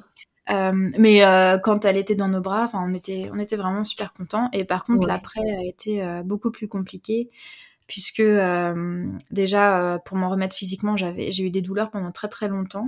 Euh, 0.50 0.72
mais 0.98 1.24
euh, 1.26 1.58
quand 1.60 1.86
elle 1.86 1.98
était 1.98 2.16
dans 2.16 2.28
nos 2.28 2.42
bras, 2.42 2.70
on 2.74 2.94
était, 2.94 3.30
on 3.34 3.40
était 3.40 3.56
vraiment 3.56 3.84
super 3.84 4.14
contents. 4.14 4.50
Et 4.54 4.66
par 4.66 4.84
contre, 4.84 5.08
l'après 5.08 5.42
a 5.42 5.64
été 5.64 6.04
euh, 6.04 6.24
beaucoup 6.24 6.52
plus 6.52 6.68
compliqué 6.68 7.30
puisque 7.88 8.22
déjà 9.32 10.00
pour 10.06 10.16
m'en 10.16 10.30
remettre 10.30 10.56
physiquement, 10.56 10.96
j'avais, 10.96 11.32
j'ai 11.32 11.44
eu 11.44 11.50
des 11.50 11.64
douleurs 11.64 11.90
pendant 11.90 12.12
très 12.12 12.28
très 12.28 12.48
longtemps, 12.48 12.88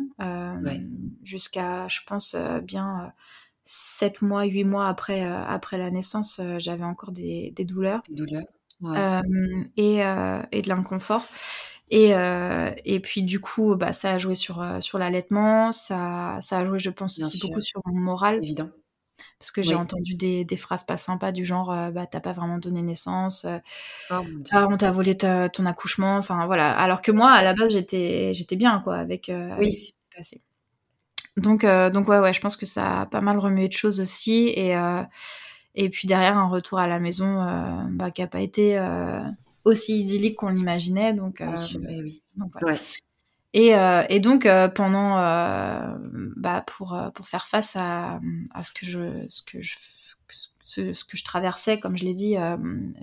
jusqu'à, 1.24 1.88
je 1.88 2.02
pense 2.06 2.36
bien 2.64 3.12
7 3.64 4.22
mois, 4.22 4.44
8 4.44 4.64
mois 4.64 4.88
après, 4.88 5.24
après 5.24 5.80
la 5.80 5.90
naissance, 5.90 6.40
j'avais 6.60 6.84
encore 6.84 7.12
des, 7.12 7.52
des 7.56 7.66
douleurs. 7.66 8.04
Des 8.10 8.14
douleurs. 8.14 8.44
et, 9.76 10.02
et 10.52 10.62
de 10.62 10.70
l'inconfort. 10.70 11.26
Et, 11.92 12.16
euh, 12.16 12.72
et 12.86 13.02
puis 13.02 13.22
du 13.22 13.42
coup, 13.42 13.76
bah, 13.76 13.92
ça 13.92 14.14
a 14.14 14.18
joué 14.18 14.34
sur, 14.34 14.62
euh, 14.62 14.80
sur 14.80 14.98
l'allaitement, 14.98 15.74
ça, 15.74 16.38
ça 16.40 16.60
a 16.60 16.66
joué, 16.66 16.80
je 16.80 16.90
pense, 16.90 17.20
aussi 17.20 17.40
beaucoup 17.42 17.60
sur 17.60 17.82
mon 17.86 18.00
moral. 18.00 18.42
Évident. 18.42 18.70
Parce 19.38 19.52
que 19.52 19.62
j'ai 19.62 19.76
entendu 19.76 20.16
des, 20.16 20.46
des, 20.46 20.56
phrases 20.56 20.84
pas 20.84 20.98
sympas 20.98 21.32
du 21.32 21.46
genre 21.46 21.72
euh, 21.72 21.92
bah, 21.92 22.08
t'as 22.08 22.22
pas 22.22 22.32
vraiment 22.32 22.60
donné 22.60 22.82
naissance, 22.82 23.46
oh, 23.46 24.24
ah, 24.52 24.68
on 24.70 24.78
t'a 24.78 24.92
volé 24.92 25.18
ton 25.18 25.66
accouchement, 25.66 26.18
enfin 26.18 26.46
voilà. 26.46 26.72
Alors 26.72 27.02
que 27.02 27.12
moi, 27.12 27.30
à 27.30 27.44
la 27.44 27.54
base, 27.54 27.74
j'étais, 27.74 28.34
j'étais 28.34 28.56
bien 28.56 28.80
quoi 28.80 28.96
avec, 28.96 29.30
avec 29.30 29.76
ce 29.76 29.80
qui 29.80 29.86
s'est 29.88 30.16
passé. 30.16 30.42
Donc, 31.38 31.66
donc 31.66 32.08
ouais, 32.08 32.20
ouais, 32.20 32.34
je 32.34 32.40
pense 32.40 32.56
que 32.56 32.66
ça 32.66 33.02
a 33.02 33.06
pas 33.06 33.22
mal 33.22 33.38
remué 33.38 33.68
de 33.68 33.74
choses 33.74 34.00
aussi. 34.00 34.48
Et, 34.56 34.76
et 35.76 35.90
puis 35.90 36.08
derrière, 36.08 36.38
un 36.38 36.48
retour 36.48 36.80
à 36.80 36.88
la 36.88 37.00
maison 37.00 37.44
bah, 37.90 38.12
qui 38.12 38.22
a 38.22 38.28
pas 38.28 38.42
été 38.42 38.80
aussi 39.66 40.00
idyllique 40.00 40.38
qu'on 40.38 40.50
l'imaginait. 40.50 41.14
Donc, 41.14 41.42
euh, 41.42 41.54
oui. 41.88 42.24
Et, 43.54 43.76
euh, 43.76 44.04
et, 44.10 44.20
donc 44.20 44.46
euh, 44.46 44.70
pendant, 44.70 45.16
bah, 46.38 46.64
pour, 46.68 46.98
pour 47.14 47.28
faire 47.28 47.48
face 47.48 47.76
à, 47.76 48.20
à, 48.52 48.64
ce 48.64 48.72
que 48.72 48.86
je, 48.86 49.26
ce 49.28 49.42
que 49.44 49.62
je, 49.62 49.76
ce, 50.64 50.94
ce 50.94 51.04
que 51.04 51.18
je 51.18 51.24
traversais, 51.24 51.80
comme 51.80 51.98
je 51.98 52.06
l'ai 52.06 52.14
dit, 52.14 52.36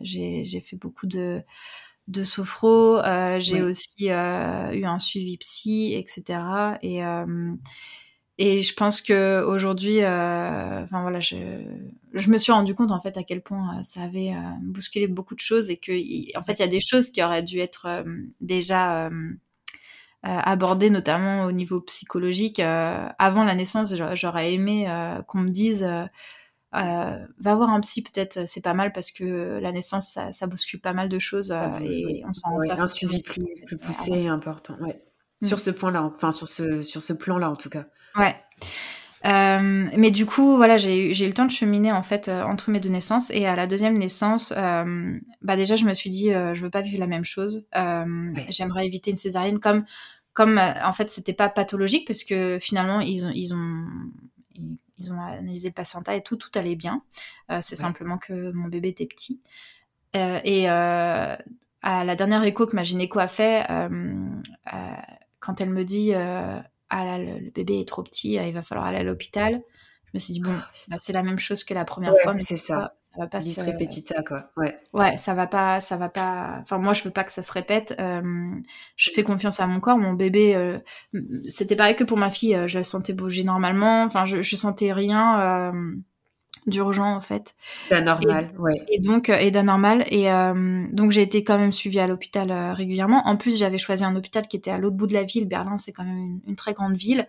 j'ai 0.02 0.60
fait 0.60 0.76
beaucoup 0.76 1.06
de 1.06 1.42
de 2.06 2.22
sophro, 2.22 2.98
j'ai 3.38 3.60
aussi 3.60 4.06
eu 4.06 4.10
un 4.10 4.98
suivi 4.98 5.36
psy, 5.36 5.94
etc. 5.94 6.78
Et 6.80 7.02
et 8.40 8.62
je 8.62 8.72
pense 8.72 9.02
que 9.02 9.42
aujourd'hui, 9.44 10.02
euh, 10.02 10.84
enfin 10.84 11.02
voilà, 11.02 11.18
je, 11.18 11.36
je, 12.12 12.30
me 12.30 12.38
suis 12.38 12.52
rendu 12.52 12.72
compte 12.72 12.92
en 12.92 13.00
fait 13.00 13.16
à 13.16 13.24
quel 13.24 13.42
point 13.42 13.76
euh, 13.78 13.82
ça 13.82 14.02
avait 14.02 14.30
euh, 14.30 14.40
bousculé 14.62 15.08
beaucoup 15.08 15.34
de 15.34 15.40
choses 15.40 15.70
et 15.70 15.76
que 15.76 15.92
en 16.38 16.42
fait 16.44 16.52
il 16.52 16.60
y 16.60 16.64
a 16.64 16.68
des 16.68 16.80
choses 16.80 17.10
qui 17.10 17.20
auraient 17.20 17.42
dû 17.42 17.58
être 17.58 17.86
euh, 17.86 18.04
déjà 18.40 19.10
abordées, 20.22 20.90
notamment 20.90 21.44
au 21.44 21.52
niveau 21.52 21.80
psychologique. 21.80 22.60
avant 22.60 23.44
la 23.44 23.54
naissance, 23.54 23.94
j'aurais 24.14 24.52
aimé 24.52 24.86
qu'on 25.26 25.38
me 25.38 25.50
dise 25.50 25.86
va 26.72 27.54
voir 27.54 27.70
un 27.70 27.80
psy 27.80 28.02
peut-être 28.02 28.46
c'est 28.46 28.62
pas 28.62 28.74
mal 28.74 28.92
parce 28.92 29.10
que 29.10 29.58
la 29.58 29.72
naissance 29.72 30.12
ça, 30.12 30.32
ça 30.32 30.46
bouscule 30.46 30.80
pas 30.80 30.92
mal 30.92 31.08
de 31.08 31.18
choses 31.18 31.52
et 31.82 32.22
on 32.28 32.32
s'en 32.32 32.50
rend 32.50 32.66
pas 32.66 32.82
un 32.82 32.86
suivi 32.86 33.22
plus, 33.22 33.44
plus 33.64 33.78
poussé 33.78 34.10
et 34.10 34.28
important 34.28 34.76
ouais. 34.80 35.00
Sur 35.42 35.56
mm. 35.56 35.60
ce 35.60 35.70
point 35.70 35.90
là 35.90 36.02
enfin 36.02 36.32
sur 36.32 36.48
ce 36.48 36.82
sur 36.82 37.02
ce 37.02 37.12
plan 37.12 37.38
là 37.38 37.50
en 37.50 37.56
tout 37.56 37.70
cas 37.70 37.86
Ouais. 38.16 38.36
Euh, 39.24 39.88
mais 39.96 40.10
du 40.10 40.26
coup, 40.26 40.56
voilà, 40.56 40.76
j'ai 40.76 41.10
eu 41.10 41.26
le 41.26 41.34
temps 41.34 41.44
de 41.44 41.50
cheminer 41.50 41.90
en 41.90 42.02
fait 42.02 42.28
euh, 42.28 42.42
entre 42.44 42.70
mes 42.70 42.78
deux 42.78 42.88
naissances 42.88 43.30
et 43.30 43.46
à 43.46 43.56
la 43.56 43.66
deuxième 43.66 43.98
naissance, 43.98 44.52
euh, 44.56 45.18
bah 45.42 45.56
déjà 45.56 45.74
je 45.74 45.84
me 45.84 45.94
suis 45.94 46.10
dit 46.10 46.30
je 46.30 46.60
veux 46.60 46.70
pas 46.70 46.82
vivre 46.82 47.00
la 47.00 47.06
même 47.06 47.24
chose. 47.24 47.66
J'aimerais 48.48 48.86
éviter 48.86 49.10
une 49.10 49.16
césarienne 49.16 49.58
comme 49.58 49.84
comme 50.34 50.58
en 50.58 50.92
fait 50.92 51.10
c'était 51.10 51.32
pas 51.32 51.48
pathologique 51.48 52.06
parce 52.06 52.22
que 52.22 52.58
finalement 52.60 53.00
ils 53.00 53.24
ont 53.24 53.32
ils 53.34 53.52
ont 53.54 53.86
ils 54.98 55.12
ont 55.12 55.20
analysé 55.20 55.68
le 55.68 55.74
placenta 55.74 56.14
et 56.14 56.22
tout 56.22 56.36
tout 56.36 56.50
allait 56.54 56.76
bien. 56.76 57.02
C'est 57.60 57.76
simplement 57.76 58.18
que 58.18 58.52
mon 58.52 58.68
bébé 58.68 58.88
était 58.88 59.06
petit 59.06 59.40
et 60.14 60.68
à 60.68 61.38
la 61.82 62.14
dernière 62.14 62.44
écho 62.44 62.66
que 62.66 62.76
ma 62.76 62.84
gynéco 62.84 63.18
a 63.18 63.28
fait 63.28 63.66
quand 65.40 65.60
elle 65.60 65.70
me 65.70 65.84
dit 65.84 66.14
ah 66.90 67.04
là, 67.04 67.18
le, 67.18 67.50
bébé 67.50 67.80
est 67.80 67.88
trop 67.88 68.02
petit, 68.02 68.38
euh, 68.38 68.46
il 68.46 68.54
va 68.54 68.62
falloir 68.62 68.86
aller 68.86 68.98
à 68.98 69.02
l'hôpital. 69.02 69.62
Je 70.06 70.10
me 70.14 70.18
suis 70.18 70.32
dit, 70.32 70.40
bon, 70.40 70.54
ah, 70.54 70.70
bah, 70.88 70.96
c'est 70.98 71.12
la 71.12 71.22
même 71.22 71.38
chose 71.38 71.64
que 71.64 71.74
la 71.74 71.84
première 71.84 72.14
fois, 72.22 72.32
mais 72.32 72.42
c'est 72.42 72.56
ça. 72.56 72.94
ça 73.02 73.18
va 73.18 73.26
pas 73.26 73.42
se 73.42 73.60
répétita, 73.60 74.22
quoi. 74.22 74.50
Ouais. 74.56 74.78
Ouais, 74.94 75.18
ça 75.18 75.34
va 75.34 75.46
pas, 75.46 75.82
ça 75.82 75.98
va 75.98 76.08
pas. 76.08 76.60
Enfin, 76.62 76.78
moi, 76.78 76.94
je 76.94 77.02
veux 77.02 77.10
pas 77.10 77.24
que 77.24 77.32
ça 77.32 77.42
se 77.42 77.52
répète. 77.52 77.94
Euh, 78.00 78.52
je 78.96 79.10
fais 79.10 79.22
confiance 79.22 79.60
à 79.60 79.66
mon 79.66 79.80
corps. 79.80 79.98
Mon 79.98 80.14
bébé, 80.14 80.56
euh, 80.56 80.78
c'était 81.46 81.76
pareil 81.76 81.94
que 81.94 82.04
pour 82.04 82.16
ma 82.16 82.30
fille. 82.30 82.58
je 82.66 82.78
la 82.78 82.84
sentais 82.84 83.12
bouger 83.12 83.44
normalement. 83.44 84.04
Enfin, 84.04 84.24
je, 84.24 84.40
je 84.40 84.56
sentais 84.56 84.94
rien 84.94 85.72
d'urgent 86.66 87.14
en 87.14 87.20
fait. 87.20 87.54
D'anormal, 87.90 88.52
ouais. 88.58 88.84
Et 88.88 88.98
donc 88.98 89.28
et 89.28 89.50
d'anormal 89.50 90.04
et 90.10 90.28
donc 90.92 91.12
j'ai 91.12 91.22
été 91.22 91.44
quand 91.44 91.58
même 91.58 91.72
suivie 91.72 92.00
à 92.00 92.06
l'hôpital 92.06 92.52
régulièrement. 92.74 93.22
En 93.26 93.36
plus 93.36 93.58
j'avais 93.58 93.78
choisi 93.78 94.04
un 94.04 94.14
hôpital 94.16 94.46
qui 94.46 94.56
était 94.56 94.70
à 94.70 94.78
l'autre 94.78 94.96
bout 94.96 95.06
de 95.06 95.14
la 95.14 95.22
ville. 95.22 95.46
Berlin 95.46 95.78
c'est 95.78 95.92
quand 95.92 96.04
même 96.04 96.40
une, 96.46 96.56
très 96.56 96.72
grande 96.72 96.96
ville, 96.96 97.26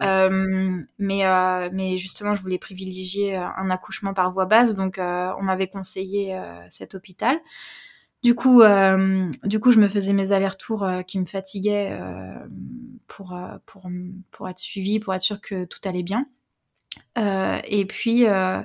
mais 0.00 0.88
mais 0.98 1.98
justement 1.98 2.34
je 2.34 2.42
voulais 2.42 2.58
privilégier 2.58 3.36
un 3.36 3.70
accouchement 3.70 4.14
par 4.14 4.32
voie 4.32 4.46
basse 4.46 4.74
donc 4.74 4.98
on 4.98 5.42
m'avait 5.42 5.68
conseillé 5.68 6.38
cet 6.70 6.94
hôpital. 6.94 7.38
Du 8.22 8.34
coup, 8.34 8.62
du 9.44 9.60
coup, 9.60 9.70
je 9.70 9.78
me 9.78 9.86
faisais 9.88 10.12
mes 10.12 10.32
allers-retours 10.32 10.84
qui 11.06 11.18
me 11.18 11.24
fatiguaient 11.24 11.96
pour, 13.06 13.38
pour, 13.66 13.88
pour 14.32 14.48
être 14.48 14.58
suivie, 14.58 14.98
pour 14.98 15.14
être 15.14 15.20
sûre 15.20 15.40
que 15.40 15.64
tout 15.64 15.78
allait 15.84 16.02
bien. 16.02 16.26
Euh, 17.16 17.58
et 17.64 17.84
puis, 17.86 18.26
euh, 18.26 18.62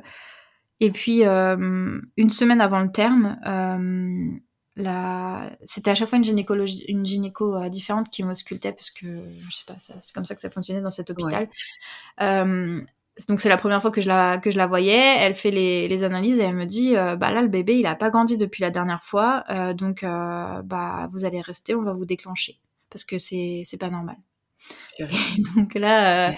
et 0.79 0.91
puis 0.91 1.25
euh, 1.25 1.99
une 2.17 2.29
semaine 2.29 2.61
avant 2.61 2.81
le 2.81 2.91
terme, 2.91 3.37
la... 4.77 5.51
c'était 5.63 5.91
à 5.91 5.95
chaque 5.95 6.09
fois 6.09 6.17
une, 6.17 6.23
gynécologie, 6.23 6.83
une 6.87 7.05
gynéco 7.05 7.67
différente 7.69 8.09
qui 8.09 8.23
m'auscultait 8.23 8.71
parce 8.71 8.89
que 8.89 9.05
je 9.49 9.55
sais 9.55 9.65
pas, 9.65 9.75
c'est 9.77 10.13
comme 10.13 10.25
ça 10.25 10.33
que 10.35 10.41
ça 10.41 10.49
fonctionnait 10.49 10.81
dans 10.81 10.89
cet 10.89 11.09
hôpital. 11.09 11.49
donc 13.27 13.41
c'est 13.41 13.49
la 13.49 13.57
première 13.57 13.81
fois 13.81 13.91
que 13.91 14.01
je 14.01 14.07
la 14.07 14.37
que 14.37 14.49
je 14.49 14.57
la 14.57 14.67
voyais. 14.67 15.17
Elle 15.19 15.35
fait 15.35 15.51
les, 15.51 15.87
les 15.87 16.03
analyses 16.03 16.39
et 16.39 16.43
elle 16.43 16.55
me 16.55 16.65
dit 16.65 16.93
bah 16.95 17.31
là 17.31 17.41
le 17.41 17.47
bébé 17.47 17.77
il 17.77 17.85
a 17.85 17.95
pas 17.95 18.09
grandi 18.09 18.37
depuis 18.37 18.61
la 18.61 18.71
dernière 18.71 19.03
fois, 19.03 19.43
donc 19.73 20.03
bah 20.03 21.07
vous 21.11 21.25
allez 21.25 21.41
rester, 21.41 21.75
on 21.75 21.83
va 21.83 21.93
vous 21.93 22.05
déclencher 22.05 22.59
parce 22.89 23.05
que 23.05 23.17
c'est 23.17 23.63
c'est 23.65 23.77
pas 23.77 23.89
normal. 23.89 24.17
donc 25.55 25.73
là, 25.75 26.35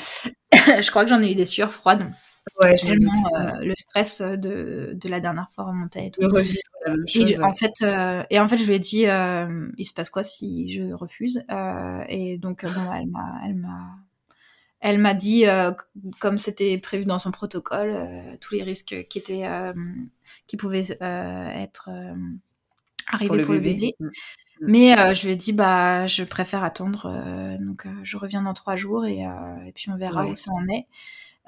je 0.82 0.90
crois 0.90 1.04
que 1.04 1.10
j'en 1.10 1.22
ai 1.22 1.32
eu 1.32 1.36
des 1.36 1.46
sueurs 1.46 1.74
froides. 1.74 2.12
Ouais, 2.62 2.76
tellement 2.76 3.12
le 3.62 3.74
stress 3.76 4.22
de, 4.22 4.92
de 4.94 5.10
la 5.10 5.22
dernière 5.22 5.50
fois 5.50 5.64
remontait 5.66 6.08
et 6.08 6.12
tout. 6.12 6.22
et, 7.16 7.40
en 7.40 7.56
fait, 7.56 7.86
et 8.30 8.40
en 8.40 8.48
fait, 8.48 8.58
je 8.58 8.68
lui 8.68 8.76
ai 8.76 8.80
dit, 8.80 9.06
il 9.78 9.86
se 9.86 9.94
passe 9.94 10.10
quoi 10.10 10.24
si 10.24 10.74
je 10.74 10.94
refuse 10.94 11.46
Et 12.10 12.38
donc, 12.38 12.66
bon, 12.66 12.94
elle 12.94 13.08
m'a, 13.08 13.40
elle 13.46 13.56
m'a, 13.56 13.96
elle 14.82 14.98
m'a 15.00 15.14
dit, 15.14 15.46
comme 16.20 16.38
c'était 16.38 16.78
prévu 16.78 17.06
dans 17.06 17.18
son 17.18 17.32
protocole, 17.32 18.38
tous 18.42 18.56
les 18.56 18.64
risques 18.64 19.08
qui 19.10 19.18
étaient, 19.20 19.48
qui 20.46 20.58
pouvaient 20.58 20.98
être 21.00 21.90
arrivés 23.08 23.44
pour 23.44 23.54
le 23.54 23.60
bébé. 23.60 23.96
Mm. 24.00 24.10
Mais 24.62 24.96
je 25.14 25.26
lui 25.26 25.34
ai 25.34 25.36
dit, 25.36 25.54
bah, 25.54 26.08
je 26.08 26.24
préfère 26.24 26.64
attendre. 26.64 27.10
donc, 27.60 27.86
je 28.04 28.18
reviens 28.18 28.44
dans 28.44 28.54
trois 28.54 28.76
jours 28.76 29.06
et, 29.06 29.20
et 29.20 29.72
puis 29.74 29.90
on 29.90 29.98
verra 29.98 30.26
où 30.26 30.36
ça 30.36 30.52
en 30.52 30.68
est. 30.68 30.88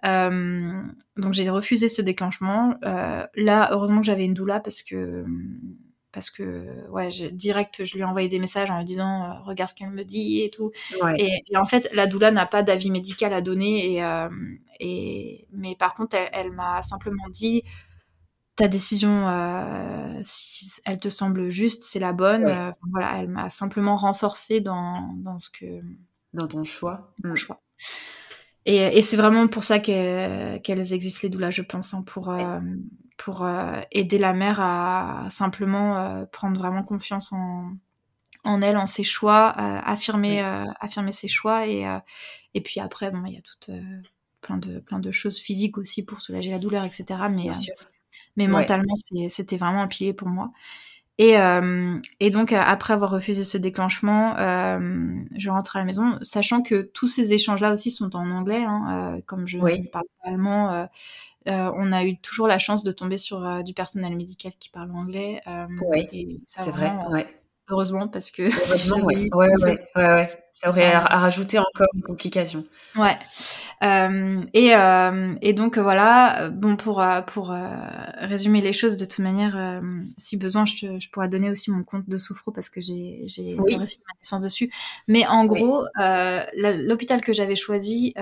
Euh, 0.05 0.83
donc 1.17 1.33
j'ai 1.33 1.49
refusé 1.49 1.89
ce 1.89 2.01
déclenchement. 2.01 2.75
Euh, 2.85 3.25
là, 3.35 3.69
heureusement 3.71 4.01
que 4.01 4.05
j'avais 4.05 4.25
une 4.25 4.33
doula 4.33 4.59
parce 4.59 4.83
que 4.83 5.25
parce 6.11 6.29
que 6.29 6.67
ouais, 6.89 7.09
direct, 7.31 7.83
je 7.83 7.93
lui 7.93 8.01
ai 8.01 8.05
envoyé 8.05 8.29
des 8.29 8.39
messages 8.39 8.69
en 8.71 8.77
lui 8.77 8.85
disant 8.85 9.23
euh, 9.23 9.33
regarde 9.43 9.69
ce 9.69 9.75
qu'elle 9.75 9.89
me 9.89 10.03
dit 10.03 10.43
et 10.43 10.49
tout. 10.49 10.71
Et, 11.17 11.57
en 11.57 11.65
fait, 11.65 11.89
la 11.93 12.07
doula 12.07 12.31
n'a 12.31 12.45
pas 12.45 12.63
d'avis 12.63 12.89
médical 12.89 13.33
à 13.33 13.41
donner 13.41 13.95
et, 13.95 14.03
et 14.79 15.47
mais 15.51 15.75
par 15.75 15.93
contre, 15.93 16.15
elle, 16.31 16.51
m'a 16.51 16.81
simplement 16.81 17.27
dit 17.29 17.63
ta 18.55 18.67
décision, 18.67 19.27
si 20.23 20.71
elle 20.85 20.99
te 20.99 21.09
semble 21.09 21.49
juste, 21.49 21.83
c'est 21.83 21.99
la 21.99 22.13
bonne. 22.13 22.73
voilà, 22.91 23.19
elle 23.19 23.29
m'a 23.29 23.49
simplement 23.49 23.97
renforcé 23.97 24.61
dans, 24.61 25.13
dans 25.17 25.39
ce 25.39 25.49
que 25.49 25.81
dans 26.35 26.47
ton 26.47 26.63
choix. 26.63 27.13
Mon 27.23 27.33
mm. 27.33 27.37
choix. 27.37 27.61
Et, 28.67 29.01
c'est 29.03 29.17
vraiment 29.17 29.47
pour 29.47 29.63
ça 29.63 29.79
qu'elles 29.79 30.93
existent, 30.93 31.19
les 31.23 31.29
doulas, 31.29 31.51
je 31.51 31.61
pense, 31.61 31.93
hein, 31.93 32.01
pour, 32.01 32.29
euh, 32.29 32.59
pour 33.15 33.45
euh, 33.45 33.79
aider 33.91 34.17
la 34.17 34.33
mère 34.33 34.59
à 34.59 35.27
simplement 35.29 35.97
euh, 35.97 36.25
prendre 36.25 36.57
vraiment 36.57 36.81
confiance 36.81 37.31
en, 37.31 37.73
en 38.43 38.61
elle, 38.63 38.77
en 38.77 38.87
ses 38.87 39.03
choix, 39.03 39.49
affirmer, 39.49 40.41
affirmer 40.79 41.11
ses 41.11 41.27
choix. 41.27 41.67
Et, 41.67 41.85
et 42.55 42.61
puis 42.61 42.79
après, 42.79 43.11
bon, 43.11 43.23
il 43.27 43.35
y 43.35 43.37
a 43.37 43.41
tout, 43.41 43.71
plein, 44.41 44.57
de, 44.57 44.79
plein 44.79 44.99
de 44.99 45.11
choses 45.11 45.37
physiques 45.37 45.77
aussi 45.77 46.03
pour 46.03 46.21
soulager 46.21 46.49
la 46.49 46.59
douleur, 46.59 46.83
etc. 46.85 47.05
Mais, 47.29 47.51
mais 48.35 48.47
mentalement, 48.47 48.93
c'était 49.29 49.57
vraiment 49.57 49.81
un 49.81 49.87
pilier 49.87 50.13
pour 50.13 50.27
moi. 50.27 50.51
Et, 51.17 51.37
euh, 51.37 51.97
et, 52.19 52.29
donc, 52.29 52.51
euh, 52.51 52.59
après 52.59 52.93
avoir 52.93 53.09
refusé 53.09 53.45
ce 53.45 53.57
déclenchement, 53.57 54.35
euh, 54.37 55.23
je 55.37 55.49
rentre 55.49 55.77
à 55.77 55.79
la 55.79 55.85
maison, 55.85 56.17
sachant 56.21 56.61
que 56.61 56.81
tous 56.81 57.07
ces 57.07 57.33
échanges-là 57.33 57.73
aussi 57.73 57.89
sont 57.89 58.15
en 58.15 58.29
anglais. 58.31 58.63
Hein, 58.65 59.21
comme 59.25 59.47
je 59.47 59.57
ne 59.57 59.87
parle 59.87 60.05
pas 60.21 60.29
allemand, 60.29 60.87
on 61.45 61.91
a 61.93 62.03
eu 62.05 62.17
toujours 62.17 62.47
la 62.47 62.59
chance 62.59 62.83
de 62.83 62.91
tomber 62.91 63.17
sur 63.17 63.63
du 63.63 63.73
personnel 63.73 64.15
médical 64.15 64.51
qui 64.59 64.69
parle 64.69 64.91
anglais. 64.91 65.41
oui, 65.89 66.41
c'est 66.45 66.71
vrai. 66.71 66.91
Ouais. 67.09 67.27
Heureusement, 67.69 68.07
parce 68.07 68.31
que. 68.31 68.43
Heureusement, 68.67 69.05
ouais. 69.05 69.29
Ouais, 69.33 69.47
ouais, 69.63 69.77
ouais, 69.95 70.29
Ça 70.53 70.69
aurait 70.69 70.91
à, 70.91 71.01
rajouter 71.01 71.57
encore 71.57 71.87
une 71.95 72.03
complication. 72.03 72.63
Ouais. 72.95 73.17
Euh, 73.83 74.41
et, 74.53 74.75
euh, 74.75 75.33
et, 75.41 75.53
donc, 75.53 75.77
voilà. 75.77 76.49
Bon, 76.51 76.75
pour, 76.75 77.01
euh, 77.01 77.21
pour 77.21 77.53
résumer 78.17 78.61
les 78.61 78.73
choses, 78.73 78.97
de 78.97 79.05
toute 79.05 79.19
manière, 79.19 79.81
si 80.17 80.37
besoin, 80.37 80.65
je, 80.65 80.99
je, 80.99 81.09
pourrais 81.09 81.27
donner 81.27 81.49
aussi 81.49 81.71
mon 81.71 81.83
compte 81.83 82.07
de 82.07 82.17
Sophro 82.17 82.51
parce 82.51 82.69
que 82.69 82.81
j'ai 82.81 83.25
oui. 83.59 83.73
le 83.73 83.79
récit 83.79 83.97
de 83.97 84.03
ma 84.07 84.13
naissance 84.19 84.41
dessus. 84.41 84.71
Mais 85.07 85.25
en 85.25 85.45
gros, 85.45 85.85
l'hôpital 86.55 87.21
que 87.21 87.33
j'avais 87.33 87.55
choisi, 87.55 88.13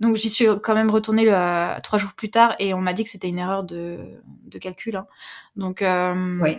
donc 0.00 0.16
j'y 0.16 0.30
suis 0.30 0.46
quand 0.62 0.74
même 0.74 0.90
retournée 0.90 1.26
trois 1.82 1.98
jours 1.98 2.14
plus 2.14 2.30
tard 2.30 2.56
et 2.58 2.72
on 2.72 2.80
m'a 2.80 2.94
dit 2.94 3.04
que 3.04 3.10
c'était 3.10 3.28
une 3.28 3.38
erreur 3.38 3.62
de, 3.62 3.98
de 4.46 4.58
calcul. 4.58 4.96
Hein. 4.96 5.06
Donc, 5.56 5.84
oui. 6.40 6.56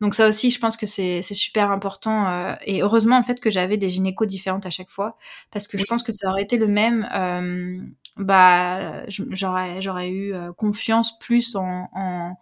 Donc 0.00 0.14
ça 0.14 0.28
aussi, 0.28 0.50
je 0.50 0.58
pense 0.58 0.76
que 0.76 0.86
c'est 0.86 1.22
super 1.22 1.70
important. 1.70 2.28
Euh, 2.28 2.54
et 2.64 2.82
heureusement, 2.82 3.16
en 3.16 3.22
fait, 3.22 3.40
que 3.40 3.50
j'avais 3.50 3.76
des 3.76 3.90
gynécos 3.90 4.28
différentes 4.28 4.66
à 4.66 4.70
chaque 4.70 4.90
fois. 4.90 5.16
Parce 5.50 5.68
que 5.68 5.78
je 5.78 5.84
pense 5.84 6.02
que 6.02 6.12
ça 6.12 6.30
aurait 6.30 6.42
été 6.42 6.58
le 6.58 6.68
même. 6.68 7.08
Euh, 7.14 7.80
bah, 8.16 9.06
j'aurais 9.08 10.08
eu 10.08 10.34
euh, 10.34 10.52
confiance 10.52 11.18
plus 11.18 11.56
en, 11.56 11.88
en 11.92 12.36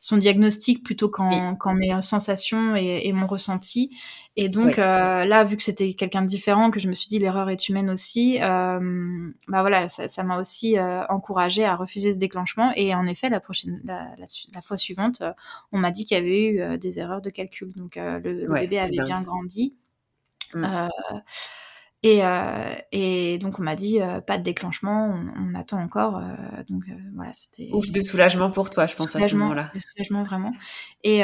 son 0.00 0.16
diagnostic 0.16 0.84
plutôt 0.84 1.08
qu'en 1.08 1.56
mes 1.74 2.02
sensations 2.02 2.76
et, 2.76 3.12
mon 3.12 3.26
ressenti. 3.26 3.96
Et 4.40 4.48
donc 4.48 4.78
euh, 4.78 5.24
là, 5.24 5.42
vu 5.42 5.56
que 5.56 5.64
c'était 5.64 5.94
quelqu'un 5.94 6.22
de 6.22 6.28
différent, 6.28 6.70
que 6.70 6.78
je 6.78 6.86
me 6.86 6.94
suis 6.94 7.08
dit 7.08 7.18
l'erreur 7.18 7.50
est 7.50 7.68
humaine 7.68 7.90
aussi, 7.90 8.38
euh, 8.40 9.30
bah 9.48 9.62
voilà, 9.62 9.88
ça 9.88 10.22
m'a 10.22 10.40
aussi 10.40 10.78
euh, 10.78 11.04
encouragée 11.08 11.64
à 11.64 11.74
refuser 11.74 12.12
ce 12.12 12.18
déclenchement. 12.18 12.70
Et 12.76 12.94
en 12.94 13.04
effet, 13.06 13.30
la 13.30 13.40
prochaine, 13.40 13.82
la, 13.84 14.62
fois 14.62 14.76
suivante, 14.76 15.24
on 15.72 15.78
m'a 15.78 15.90
dit 15.90 16.04
qu'il 16.04 16.16
y 16.16 16.20
avait 16.20 16.46
eu 16.46 16.78
des 16.78 17.00
erreurs 17.00 17.20
de 17.20 17.30
calcul. 17.30 17.72
Donc 17.74 17.96
le, 17.96 18.46
bébé 18.48 18.78
avait 18.78 19.02
bien 19.04 19.22
grandi. 19.22 19.74
Mmh. 20.54 20.88
Et, 22.04 22.24
euh, 22.24 22.74
et, 22.92 23.38
donc 23.38 23.58
on 23.58 23.62
m'a 23.62 23.74
dit 23.74 24.00
euh, 24.00 24.20
pas 24.20 24.38
de 24.38 24.44
déclenchement, 24.44 25.20
on, 25.36 25.54
attend 25.56 25.80
encore. 25.80 26.18
Euh, 26.18 26.62
donc 26.68 26.84
voilà, 27.16 27.32
c'était 27.32 27.70
ouf 27.72 27.90
de 27.90 28.00
soulagement 28.00 28.52
pour 28.52 28.70
toi, 28.70 28.86
je 28.86 28.94
pense 28.94 29.16
à 29.16 29.28
ce 29.28 29.34
moment-là. 29.34 29.72
De 29.74 29.80
soulagement 29.80 30.22
vraiment. 30.22 30.52
Et 31.02 31.22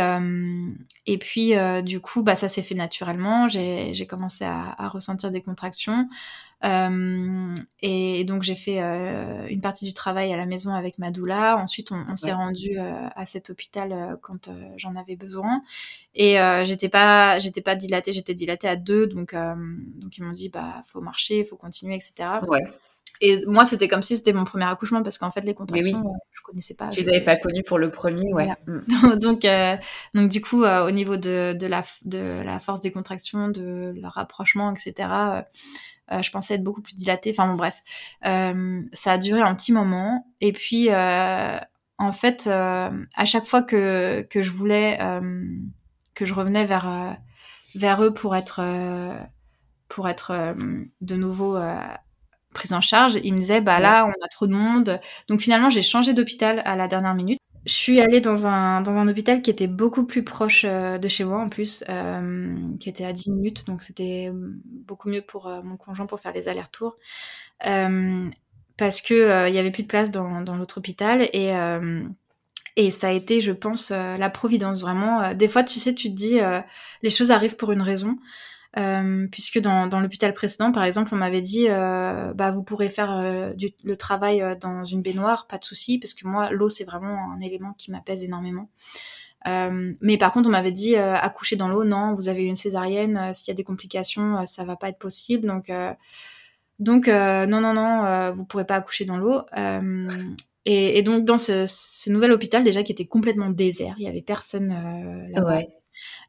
et 1.06 1.18
puis 1.18 1.52
du 1.84 2.00
coup, 2.00 2.24
bah 2.24 2.34
ça 2.34 2.48
s'est 2.48 2.62
fait 2.62 2.74
naturellement. 2.74 3.48
J'ai 3.48 4.06
commencé 4.08 4.44
à, 4.44 4.74
à, 4.76 4.88
ressentir 4.88 5.30
des 5.30 5.42
contractions. 5.42 6.08
Euh, 6.64 7.54
et 7.82 8.24
donc 8.24 8.42
j'ai 8.42 8.54
fait 8.54 8.80
euh, 8.80 9.46
une 9.48 9.60
partie 9.60 9.84
du 9.84 9.92
travail 9.92 10.32
à 10.32 10.36
la 10.36 10.46
maison 10.46 10.72
avec 10.72 10.98
ma 10.98 11.10
doula. 11.10 11.58
Ensuite, 11.58 11.92
on, 11.92 12.16
s'est 12.16 12.32
rendu 12.32 12.78
euh, 12.78 13.08
à 13.14 13.26
cet 13.26 13.50
hôpital 13.50 14.18
quand 14.22 14.48
j'en 14.76 14.96
avais 14.96 15.16
besoin. 15.16 15.62
Et 16.14 16.36
j'étais 16.64 16.88
pas, 16.88 17.38
j'étais 17.38 17.60
pas 17.60 17.74
dilatée, 17.74 18.12
j'étais 18.12 18.34
dilatée 18.34 18.68
à 18.68 18.76
deux. 18.76 19.06
Donc, 19.06 19.34
donc 19.34 20.16
ils 20.16 20.22
m'ont 20.22 20.32
dit, 20.32 20.48
bah, 20.48 20.82
faut 20.86 21.00
marcher, 21.00 21.40
il 21.40 21.44
faut 21.44 21.56
continuer, 21.56 21.94
etc. 21.94 22.28
Ouais. 22.46 22.62
Et 23.20 23.44
moi, 23.46 23.64
c'était 23.64 23.86
comme 23.86 24.02
si 24.02 24.16
c'était 24.16 24.32
mon 24.32 24.44
premier 24.44 24.64
accouchement 24.64 25.02
parce 25.02 25.18
qu'en 25.18 25.30
fait, 25.30 25.42
les 25.42 25.54
contractions, 25.54 26.02
oui. 26.04 26.18
je 26.32 26.42
connaissais 26.42 26.74
pas. 26.74 26.88
Tu 26.88 27.02
les 27.02 27.08
avais 27.08 27.20
pas 27.20 27.36
connues 27.36 27.62
pour 27.62 27.78
le 27.78 27.90
premier, 27.90 28.32
ouais. 28.32 28.48
Mm. 28.66 29.16
donc, 29.18 29.46
donc, 30.14 30.28
du 30.30 30.40
coup, 30.40 30.64
au 30.64 30.90
niveau 30.90 31.16
de, 31.16 31.52
de, 31.52 31.66
la, 31.66 31.84
de 32.04 32.42
la 32.44 32.58
force 32.58 32.80
des 32.80 32.90
contractions, 32.90 33.48
de 33.48 33.94
leur 34.00 34.14
rapprochement, 34.14 34.72
etc., 34.72 35.08
euh, 35.10 35.42
je 36.10 36.30
pensais 36.30 36.54
être 36.54 36.64
beaucoup 36.64 36.82
plus 36.82 36.94
dilatée. 36.94 37.30
Enfin 37.30 37.46
bon, 37.48 37.54
bref. 37.54 37.82
Euh, 38.24 38.82
ça 38.92 39.12
a 39.12 39.18
duré 39.18 39.40
un 39.40 39.54
petit 39.54 39.72
moment. 39.72 40.26
Et 40.40 40.52
puis, 40.52 40.88
euh, 40.90 41.58
en 41.98 42.12
fait, 42.12 42.46
à 42.46 43.24
chaque 43.24 43.46
fois 43.46 43.62
que, 43.62 44.22
que 44.22 44.42
je 44.42 44.50
voulais, 44.50 44.98
que 46.14 46.26
je 46.26 46.34
revenais 46.34 46.64
vers, 46.64 47.16
vers 47.74 48.02
eux 48.02 48.12
pour 48.12 48.36
être, 48.36 48.62
pour 49.88 50.08
être 50.08 50.54
de 51.00 51.16
nouveau 51.16 51.58
prise 52.52 52.72
en 52.72 52.80
charge, 52.80 53.18
ils 53.22 53.34
me 53.34 53.40
disaient, 53.40 53.60
bah 53.60 53.80
là, 53.80 54.06
on 54.06 54.24
a 54.24 54.28
trop 54.28 54.46
de 54.46 54.52
monde. 54.52 55.00
Donc 55.28 55.40
finalement, 55.40 55.70
j'ai 55.70 55.82
changé 55.82 56.14
d'hôpital 56.14 56.62
à 56.64 56.76
la 56.76 56.88
dernière 56.88 57.14
minute. 57.14 57.40
Je 57.66 57.72
suis 57.72 58.00
allée 58.00 58.20
dans 58.20 58.46
un, 58.46 58.82
dans 58.82 58.92
un 58.92 59.08
hôpital 59.08 59.40
qui 59.40 59.50
était 59.50 59.66
beaucoup 59.66 60.04
plus 60.04 60.22
proche 60.22 60.64
euh, 60.68 60.98
de 60.98 61.08
chez 61.08 61.24
moi 61.24 61.40
en 61.40 61.48
plus, 61.48 61.82
euh, 61.88 62.54
qui 62.78 62.90
était 62.90 63.06
à 63.06 63.12
10 63.14 63.30
minutes, 63.30 63.66
donc 63.66 63.82
c'était 63.82 64.30
beaucoup 64.34 65.08
mieux 65.08 65.22
pour 65.22 65.46
euh, 65.46 65.62
mon 65.62 65.78
conjoint 65.78 66.04
pour 66.06 66.20
faire 66.20 66.32
les 66.32 66.48
allers-retours. 66.48 66.98
parce 68.76 69.00
que 69.00 69.48
il 69.48 69.54
y 69.54 69.58
avait 69.58 69.70
plus 69.70 69.84
de 69.84 69.88
place 69.88 70.10
dans, 70.10 70.42
dans 70.42 70.56
l'autre 70.56 70.78
hôpital 70.78 71.22
et 71.32 71.52
et 72.76 72.90
ça 72.90 73.06
a 73.08 73.12
été, 73.12 73.40
je 73.40 73.52
pense, 73.52 73.90
la 73.90 74.30
providence 74.30 74.80
vraiment. 74.80 75.32
Des 75.32 75.46
fois, 75.46 75.62
tu 75.62 75.78
sais, 75.78 75.94
tu 75.94 76.08
te 76.08 76.14
dis, 76.14 76.40
les 77.02 77.10
choses 77.10 77.30
arrivent 77.30 77.54
pour 77.56 77.70
une 77.70 77.82
raison. 77.82 78.18
Euh, 78.76 79.28
puisque 79.30 79.60
dans, 79.60 79.88
l'hôpital 80.00 80.34
précédent, 80.34 80.72
par 80.72 80.84
exemple, 80.84 81.10
on 81.12 81.16
m'avait 81.16 81.40
dit, 81.40 81.66
euh, 81.68 82.32
bah, 82.34 82.50
vous 82.50 82.62
pourrez 82.62 82.88
faire 82.88 83.12
euh, 83.12 83.52
le 83.84 83.96
travail 83.96 84.42
dans 84.60 84.84
une 84.84 85.02
baignoire, 85.02 85.46
pas 85.46 85.58
de 85.58 85.64
souci, 85.64 85.98
parce 85.98 86.14
que 86.14 86.26
moi, 86.26 86.50
l'eau, 86.50 86.68
c'est 86.68 86.84
vraiment 86.84 87.32
un 87.32 87.40
élément 87.40 87.74
qui 87.78 87.90
m'apaise 87.92 88.24
énormément. 88.24 88.68
mais 89.46 90.18
par 90.18 90.32
contre, 90.32 90.48
on 90.48 90.52
m'avait 90.52 90.72
dit, 90.72 90.96
accoucher 90.96 91.56
dans 91.56 91.68
l'eau, 91.68 91.84
non, 91.84 92.14
vous 92.14 92.28
avez 92.28 92.44
une 92.44 92.56
césarienne, 92.56 93.32
s'il 93.34 93.48
y 93.48 93.50
a 93.52 93.54
des 93.54 93.64
complications, 93.64 94.44
ça 94.46 94.64
va 94.64 94.74
pas 94.76 94.88
être 94.88 94.98
possible. 94.98 95.46
Donc, 95.46 95.70
donc 96.80 97.06
non, 97.06 97.60
non, 97.60 97.74
non, 97.74 98.32
vous 98.32 98.44
pourrez 98.44 98.66
pas 98.66 98.76
accoucher 98.76 99.04
dans 99.04 99.18
l'eau. 99.18 99.42
Et, 100.66 101.02
donc, 101.02 101.24
dans 101.24 101.38
ce, 101.38 102.10
nouvel 102.10 102.32
hôpital, 102.32 102.64
déjà, 102.64 102.82
qui 102.82 102.90
était 102.90 103.06
complètement 103.06 103.50
désert, 103.50 103.94
il 103.98 104.04
y 104.04 104.08
avait 104.08 104.22
personne 104.22 105.28
là-bas. 105.32 105.60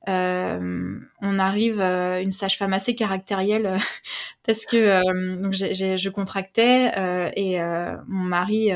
On 0.07 1.39
arrive 1.39 1.81
une 1.81 2.31
sage-femme 2.31 2.73
assez 2.73 2.95
caractérielle 2.95 3.77
parce 4.45 4.65
que 4.65 5.41
donc 5.41 5.53
je 5.53 6.09
contractais 6.09 6.91
et 7.35 7.59
mon 8.07 8.23
mari 8.23 8.71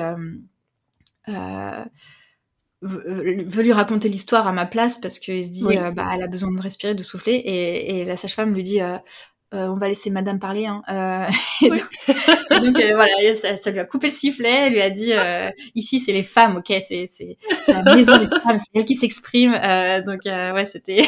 veut 2.81 3.63
lui 3.63 3.73
raconter 3.73 4.09
l'histoire 4.09 4.47
à 4.47 4.53
ma 4.53 4.65
place 4.65 4.97
parce 4.99 5.19
qu'il 5.19 5.43
se 5.43 5.51
dit 5.51 5.77
bah 5.93 6.09
elle 6.13 6.23
a 6.23 6.27
besoin 6.27 6.51
de 6.51 6.61
respirer 6.61 6.95
de 6.95 7.03
souffler 7.03 7.33
et, 7.33 7.99
et 7.99 8.05
la 8.05 8.17
sage-femme 8.17 8.53
lui 8.53 8.63
dit 8.63 8.79
euh, 9.51 9.65
on 9.65 9.77
va 9.77 9.87
laisser 9.87 10.11
madame 10.11 10.37
parler. 10.37 10.67
Hein. 10.67 10.83
Euh, 10.89 11.67
donc, 12.51 12.79
euh, 12.79 12.93
voilà, 12.93 13.13
ça, 13.35 13.71
lui 13.71 13.79
a 13.79 13.85
coupé 13.85 14.07
le 14.07 14.13
sifflet, 14.13 14.67
elle 14.67 14.73
lui 14.73 14.81
a 14.81 14.91
dit 14.91 15.13
ici 15.73 15.99
c'est 15.99 16.11
les 16.11 16.21
femmes, 16.21 16.57
ok, 16.57 16.71
c'est 16.87 17.09
la 17.67 17.95
maison 17.95 18.17
des 18.17 18.27
femmes, 18.27 18.59
c'est 18.59 18.69
elle 18.75 18.85
qui 18.85 18.93
s'exprime. 18.93 19.53
donc 20.05 20.21
ouais, 20.25 20.65
c'était. 20.65 21.03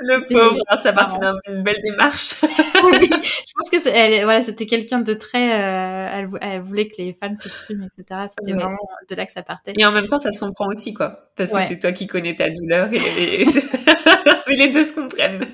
le 0.00 0.26
pauvre, 0.26 0.58
ça 0.82 0.92
partit 0.92 1.16
d'une 1.46 1.62
belle 1.62 1.80
démarche. 1.82 2.34
oui, 2.42 3.08
je 3.10 3.52
pense 3.56 3.70
que 3.70 3.88
elle, 3.88 4.24
voilà, 4.24 4.42
c'était 4.42 4.66
quelqu'un 4.66 5.00
de 5.00 5.14
très. 5.14 5.44
Elle, 5.44 6.28
elle, 6.42 6.60
voulait 6.60 6.88
que 6.88 6.96
les 6.98 7.14
femmes 7.14 7.36
s'expriment, 7.36 7.84
etc. 7.84 8.26
C'était 8.28 8.52
vraiment 8.52 8.76
de 9.08 9.14
là 9.14 9.24
que 9.24 9.32
ça 9.32 9.42
partait. 9.42 9.72
Et 9.78 9.86
en 9.86 9.92
même 9.92 10.06
temps, 10.06 10.20
ça 10.20 10.32
se 10.32 10.40
comprend 10.40 10.66
aussi, 10.68 10.92
quoi, 10.92 11.30
parce 11.34 11.50
que 11.50 11.60
c'est 11.66 11.78
toi 11.78 11.92
qui 11.92 12.06
connais 12.06 12.36
ta 12.36 12.50
douleur 12.50 12.90
et, 12.92 13.42
et 14.48 14.56
les 14.56 14.68
deux 14.68 14.84
se 14.84 14.92
comprennent. 14.92 15.46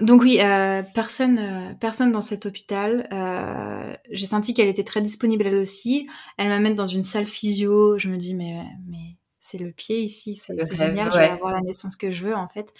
Donc 0.00 0.22
oui, 0.22 0.38
euh, 0.40 0.82
personne, 0.94 1.38
euh, 1.38 1.74
personne 1.78 2.12
dans 2.12 2.20
cet 2.20 2.46
hôpital. 2.46 3.06
Euh, 3.12 3.94
j'ai 4.10 4.26
senti 4.26 4.54
qu'elle 4.54 4.68
était 4.68 4.84
très 4.84 5.02
disponible 5.02 5.46
elle 5.46 5.56
aussi. 5.56 6.08
Elle 6.38 6.48
m'amène 6.48 6.74
dans 6.74 6.86
une 6.86 7.02
salle 7.02 7.26
physio. 7.26 7.98
Je 7.98 8.08
me 8.08 8.16
dis 8.16 8.34
mais 8.34 8.62
mais 8.88 9.16
c'est 9.38 9.58
le 9.58 9.72
pied 9.72 9.98
ici, 10.00 10.34
c'est 10.34 10.56
génial. 10.76 11.12
Je 11.12 11.18
vais 11.18 11.28
avoir 11.28 11.52
la 11.52 11.60
naissance 11.60 11.96
que 11.96 12.10
je 12.10 12.26
veux 12.26 12.34
en 12.34 12.48
fait. 12.48 12.72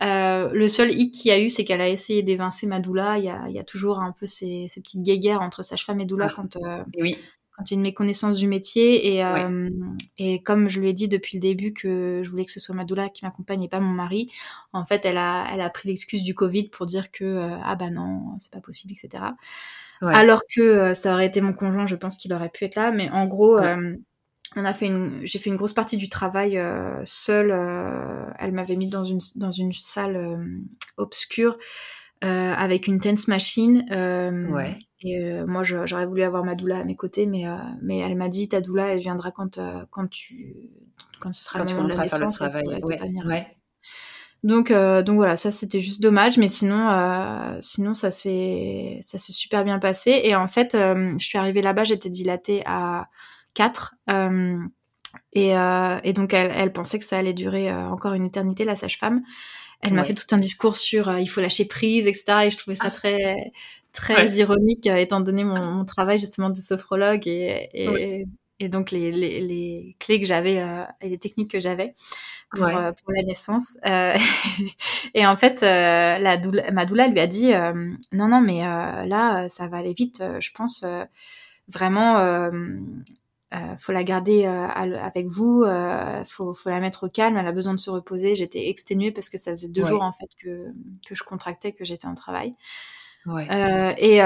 le 0.00 0.66
seul 0.66 0.92
hic 0.92 1.14
qu'il 1.14 1.30
y 1.30 1.34
a 1.34 1.40
eu, 1.40 1.50
c'est 1.50 1.64
qu'elle 1.64 1.80
a 1.80 1.88
essayé 1.88 2.22
d'évincer 2.22 2.66
ma 2.66 2.80
doula. 2.80 3.18
Il 3.18 3.24
y 3.24 3.30
a, 3.30 3.44
il 3.48 3.54
y 3.54 3.60
a 3.60 3.64
toujours 3.64 4.00
un 4.00 4.12
peu 4.12 4.26
ces, 4.26 4.66
ces 4.68 4.80
petites 4.80 5.02
guéguerres 5.02 5.42
entre 5.42 5.62
sage-femme 5.62 6.00
et 6.00 6.04
doula 6.04 6.28
ah. 6.30 6.34
quand 6.34 6.58
oui 6.98 7.16
quand 7.56 7.70
une 7.70 7.80
méconnaissance 7.80 8.36
du 8.36 8.46
métier. 8.46 9.14
Et, 9.14 9.24
euh, 9.24 9.70
et 10.18 10.42
comme 10.42 10.68
je 10.68 10.80
lui 10.80 10.90
ai 10.90 10.92
dit 10.92 11.08
depuis 11.08 11.38
le 11.38 11.40
début 11.42 11.72
que 11.72 12.22
je 12.22 12.30
voulais 12.30 12.44
que 12.44 12.52
ce 12.52 12.60
soit 12.60 12.74
ma 12.74 12.84
doula 12.84 13.08
qui 13.08 13.24
m'accompagne 13.24 13.62
et 13.62 13.68
pas 13.68 13.80
mon 13.80 13.92
mari, 13.92 14.30
en 14.72 14.84
fait, 14.84 15.04
elle 15.06 15.18
a, 15.18 15.46
elle 15.52 15.60
a 15.60 15.70
pris 15.70 15.88
l'excuse 15.88 16.22
du 16.22 16.34
Covid 16.34 16.68
pour 16.68 16.86
dire 16.86 17.10
que 17.10 17.24
euh, 17.24 17.56
ah 17.64 17.74
bah 17.76 17.90
non, 17.90 18.36
c'est 18.38 18.52
pas 18.52 18.60
possible, 18.60 18.92
etc. 18.92 19.24
Alors 20.02 20.42
que 20.54 20.60
euh, 20.60 20.94
ça 20.94 21.14
aurait 21.14 21.26
été 21.26 21.40
mon 21.40 21.54
conjoint, 21.54 21.86
je 21.86 21.96
pense 21.96 22.18
qu'il 22.18 22.32
aurait 22.34 22.50
pu 22.50 22.64
être 22.64 22.74
là. 22.74 22.92
Mais 22.92 23.08
en 23.10 23.26
gros, 23.26 23.58
on 24.54 24.64
a 24.64 24.72
fait 24.72 24.86
une, 24.86 25.20
j'ai 25.24 25.38
fait 25.38 25.50
une 25.50 25.56
grosse 25.56 25.72
partie 25.72 25.96
du 25.96 26.08
travail 26.08 26.60
seule. 27.04 27.50
elle 28.38 28.52
m'avait 28.52 28.76
mis 28.76 28.88
dans 28.88 29.04
une 29.04 29.20
dans 29.36 29.50
une 29.50 29.72
salle 29.72 30.38
obscure 30.98 31.58
euh, 32.24 32.54
avec 32.54 32.86
une 32.86 32.98
tense 32.98 33.28
machine. 33.28 33.86
Euh, 33.90 34.48
ouais. 34.48 34.78
Et 35.06 35.18
euh, 35.18 35.46
moi, 35.46 35.62
j'aurais 35.62 36.06
voulu 36.06 36.22
avoir 36.22 36.44
ma 36.44 36.54
doula 36.54 36.78
à 36.78 36.84
mes 36.84 36.96
côtés, 36.96 37.26
mais, 37.26 37.44
mais 37.82 37.98
elle 37.98 38.16
m'a 38.16 38.28
dit 38.28 38.48
ta 38.48 38.60
doula, 38.60 38.88
elle 38.88 38.98
viendra 38.98 39.30
quand, 39.30 39.58
quand, 39.90 40.08
tu, 40.08 40.70
quand 41.20 41.32
ce 41.32 41.44
sera 41.44 41.60
quand 41.60 41.70
le 41.70 41.76
moment 41.76 41.88
de 41.88 41.94
la 41.94 42.04
naissance. 42.04 42.38
Faire 42.38 42.46
le 42.48 42.62
travail. 42.62 42.82
Ouais. 42.82 43.00
ouais. 43.26 43.46
Donc, 44.42 44.70
donc 44.70 45.16
voilà, 45.16 45.34
ça 45.36 45.50
c'était 45.50 45.80
juste 45.80 46.00
dommage, 46.00 46.38
mais 46.38 46.48
sinon, 46.48 47.58
sinon 47.60 47.94
ça 47.94 48.10
s'est 48.10 49.00
super 49.02 49.64
bien 49.64 49.78
passé. 49.78 50.20
Et 50.24 50.36
en 50.36 50.46
fait, 50.46 50.76
je 50.76 51.24
suis 51.24 51.38
arrivée 51.38 51.62
là-bas, 51.62 51.84
j'étais 51.84 52.10
dilatée 52.10 52.62
à 52.64 53.08
4 53.54 53.94
et, 55.32 55.48
et, 55.48 56.12
donc 56.12 56.34
elle, 56.34 56.52
elle, 56.54 56.72
pensait 56.72 56.98
que 56.98 57.04
ça 57.04 57.18
allait 57.18 57.32
durer 57.32 57.72
encore 57.72 58.12
une 58.12 58.24
éternité, 58.24 58.64
la 58.64 58.76
sage-femme. 58.76 59.22
Elle 59.80 59.92
m'a 59.92 60.04
fait 60.04 60.14
tout 60.14 60.34
un 60.34 60.38
discours 60.38 60.76
sur 60.76 61.08
euh, 61.08 61.20
il 61.20 61.26
faut 61.26 61.40
lâcher 61.40 61.66
prise, 61.66 62.06
etc. 62.06 62.46
Et 62.46 62.50
je 62.50 62.58
trouvais 62.58 62.76
ça 62.76 62.86
ah. 62.86 62.90
très, 62.90 63.52
très 63.96 64.30
ironique, 64.36 64.86
euh, 64.86 64.96
étant 64.96 65.20
donné 65.20 65.44
mon, 65.44 65.84
travail 65.84 66.18
justement 66.18 66.50
de 66.50 66.56
sophrologue 66.56 67.26
et, 67.26 67.68
et, 68.58 68.68
donc 68.68 68.90
les, 68.90 69.10
les, 69.10 69.40
les, 69.40 69.96
clés 69.98 70.20
que 70.20 70.26
j'avais 70.26 70.60
euh, 70.60 70.84
et 71.00 71.08
les 71.08 71.18
techniques 71.18 71.50
que 71.50 71.60
j'avais 71.60 71.94
pour, 72.50 72.64
pour, 72.64 73.12
la 73.12 73.22
naissance. 73.24 73.76
et 75.14 75.26
en 75.26 75.36
fait, 75.36 75.60
la 75.62 76.36
doula, 76.36 76.70
ma 76.70 76.86
doula 76.86 77.08
lui 77.08 77.20
a 77.20 77.26
dit 77.26 77.52
non, 78.12 78.28
non, 78.28 78.40
mais 78.40 78.60
là, 78.60 79.48
ça 79.48 79.66
va 79.66 79.78
aller 79.78 79.92
vite, 79.92 80.22
je 80.40 80.50
pense. 80.52 80.84
vraiment, 81.68 82.50
euh, 83.54 83.76
faut 83.78 83.92
la 83.92 84.02
garder 84.02 84.44
euh, 84.44 84.66
avec 84.66 85.28
vous, 85.28 85.62
euh, 85.62 86.24
faut, 86.24 86.52
faut 86.52 86.68
la 86.68 86.80
mettre 86.80 87.06
au 87.06 87.08
calme, 87.08 87.36
elle 87.36 87.46
a 87.46 87.52
besoin 87.52 87.74
de 87.74 87.80
se 87.80 87.90
reposer. 87.90 88.34
J'étais 88.34 88.68
exténuée 88.68 89.12
parce 89.12 89.28
que 89.28 89.38
ça 89.38 89.52
faisait 89.52 89.68
deux 89.68 89.84
jours 89.84 90.02
en 90.02 90.12
fait 90.12 90.28
que, 90.42 90.72
que 91.06 91.14
je 91.14 91.22
contractais, 91.22 91.72
que 91.72 91.84
j'étais 91.84 92.06
en 92.06 92.14
travail. 92.14 92.54
Ouais. 93.26 93.46
Euh, 93.50 93.92
et, 93.98 94.20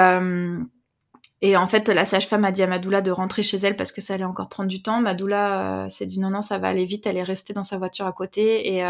et 1.43 1.57
en 1.57 1.67
fait, 1.67 1.89
la 1.89 2.05
sage-femme 2.05 2.45
a 2.45 2.53
dit 2.53 2.63
à 2.63 2.67
Madoula 2.67 3.01
de 3.01 3.11
rentrer 3.11 3.43
chez 3.43 3.57
elle 3.57 3.77
parce 3.77 3.93
que 3.93 4.01
ça 4.01 4.15
allait 4.15 4.25
encore 4.25 4.49
prendre 4.49 4.69
du 4.69 4.83
temps. 4.83 5.01
Madoula 5.01 5.89
s'est 5.89 6.07
dit 6.07 6.21
non, 6.21 6.31
non, 6.31 6.43
ça 6.43 6.59
va 6.59 6.69
aller 6.69 6.85
vite. 6.85 7.07
Elle 7.07 7.17
est 7.17 7.23
restée 7.23 7.53
dans 7.53 7.65
sa 7.65 7.79
voiture 7.79 8.07
à 8.07 8.13
côté 8.13 8.75
et, 8.75 8.85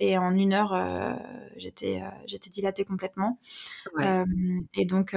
et 0.00 0.18
en 0.18 0.34
une 0.34 0.52
heure, 0.52 0.76
j'étais 1.56 2.02
j'étais 2.26 2.50
dilatée 2.50 2.84
complètement. 2.84 3.38
Ouais. 3.96 4.24
et 4.76 4.84
donc 4.84 5.16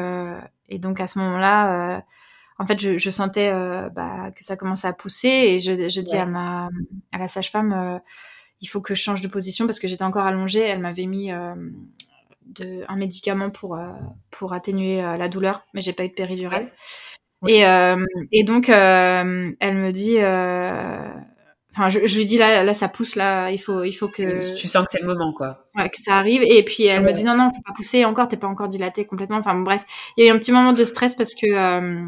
et 0.70 0.80
donc 0.80 1.00
à 1.02 1.08
ce 1.08 1.20
moment-là 1.20 2.04
en 2.60 2.66
fait, 2.66 2.80
je, 2.80 2.98
je 2.98 3.10
sentais 3.10 3.52
euh, 3.54 3.90
bah, 3.90 4.32
que 4.32 4.44
ça 4.44 4.58
commençait 4.58 4.88
à 4.88 4.94
pousser 4.94 5.28
et 5.28 5.60
je, 5.60 5.90
je 5.90 6.02
dis 6.02 6.16
à 6.16 6.26
ma 6.26 6.70
à 7.12 7.18
la 7.18 7.28
sage-femme, 7.28 7.72
euh, 7.74 8.00
il 8.62 8.68
faut 8.68 8.82
que 8.82 8.96
je 8.96 9.02
change 9.02 9.22
de 9.22 9.28
position 9.28 9.68
parce 9.68 9.80
que 9.80 9.88
j'étais 9.88 10.04
encore 10.04 10.26
allongée. 10.26 10.62
Elle 10.62 10.80
m'avait 10.80 11.06
mis 11.06 11.32
euh, 11.32 11.54
de, 12.50 12.84
un 12.88 12.96
médicament 12.96 13.50
pour 13.50 13.78
pour 14.32 14.54
atténuer 14.54 15.02
la 15.02 15.30
douleur, 15.30 15.64
mais 15.74 15.82
j'ai 15.82 15.94
pas 15.94 16.06
eu 16.06 16.10
de 16.10 16.14
péridurale. 16.14 16.72
Et, 17.48 17.64
et 18.32 18.44
donc, 18.44 18.70
elle 18.70 19.56
me 19.76 19.92
dit, 19.92 20.18
enfin, 21.78 21.90
je, 21.90 22.06
je, 22.06 22.18
lui 22.18 22.26
dis 22.26 22.38
là, 22.38 22.64
là, 22.64 22.74
ça 22.74 22.88
pousse, 22.88 23.16
là, 23.16 23.52
il 23.52 23.60
faut, 23.60 23.84
il 23.84 23.94
faut 23.94 24.08
que. 24.08 24.56
Tu 24.56 24.68
sens 24.68 24.86
que 24.86 24.92
c'est 24.92 25.02
le 25.02 25.08
moment, 25.08 25.34
quoi. 25.34 25.68
Ouais, 25.76 25.90
que 25.90 26.02
ça 26.02 26.16
arrive. 26.16 26.42
Et 26.44 26.64
puis 26.64 26.86
elle 26.86 27.04
me 27.04 27.14
dit 27.14 27.24
non, 27.24 27.36
non, 27.36 27.50
faut 27.50 27.62
pas 27.62 27.74
pousser 27.74 28.06
encore, 28.06 28.28
t'es 28.28 28.38
pas 28.38 28.48
encore 28.48 28.68
dilatée 28.68 29.06
complètement. 29.06 29.38
Enfin, 29.38 29.60
bref, 29.60 29.84
il 30.18 30.26
y 30.26 30.28
a 30.28 30.32
eu 30.32 30.36
un 30.36 30.40
petit 30.40 30.52
moment 30.52 30.74
de 30.74 30.84
stress 30.84 31.16
parce 31.16 31.36
que 31.36 32.08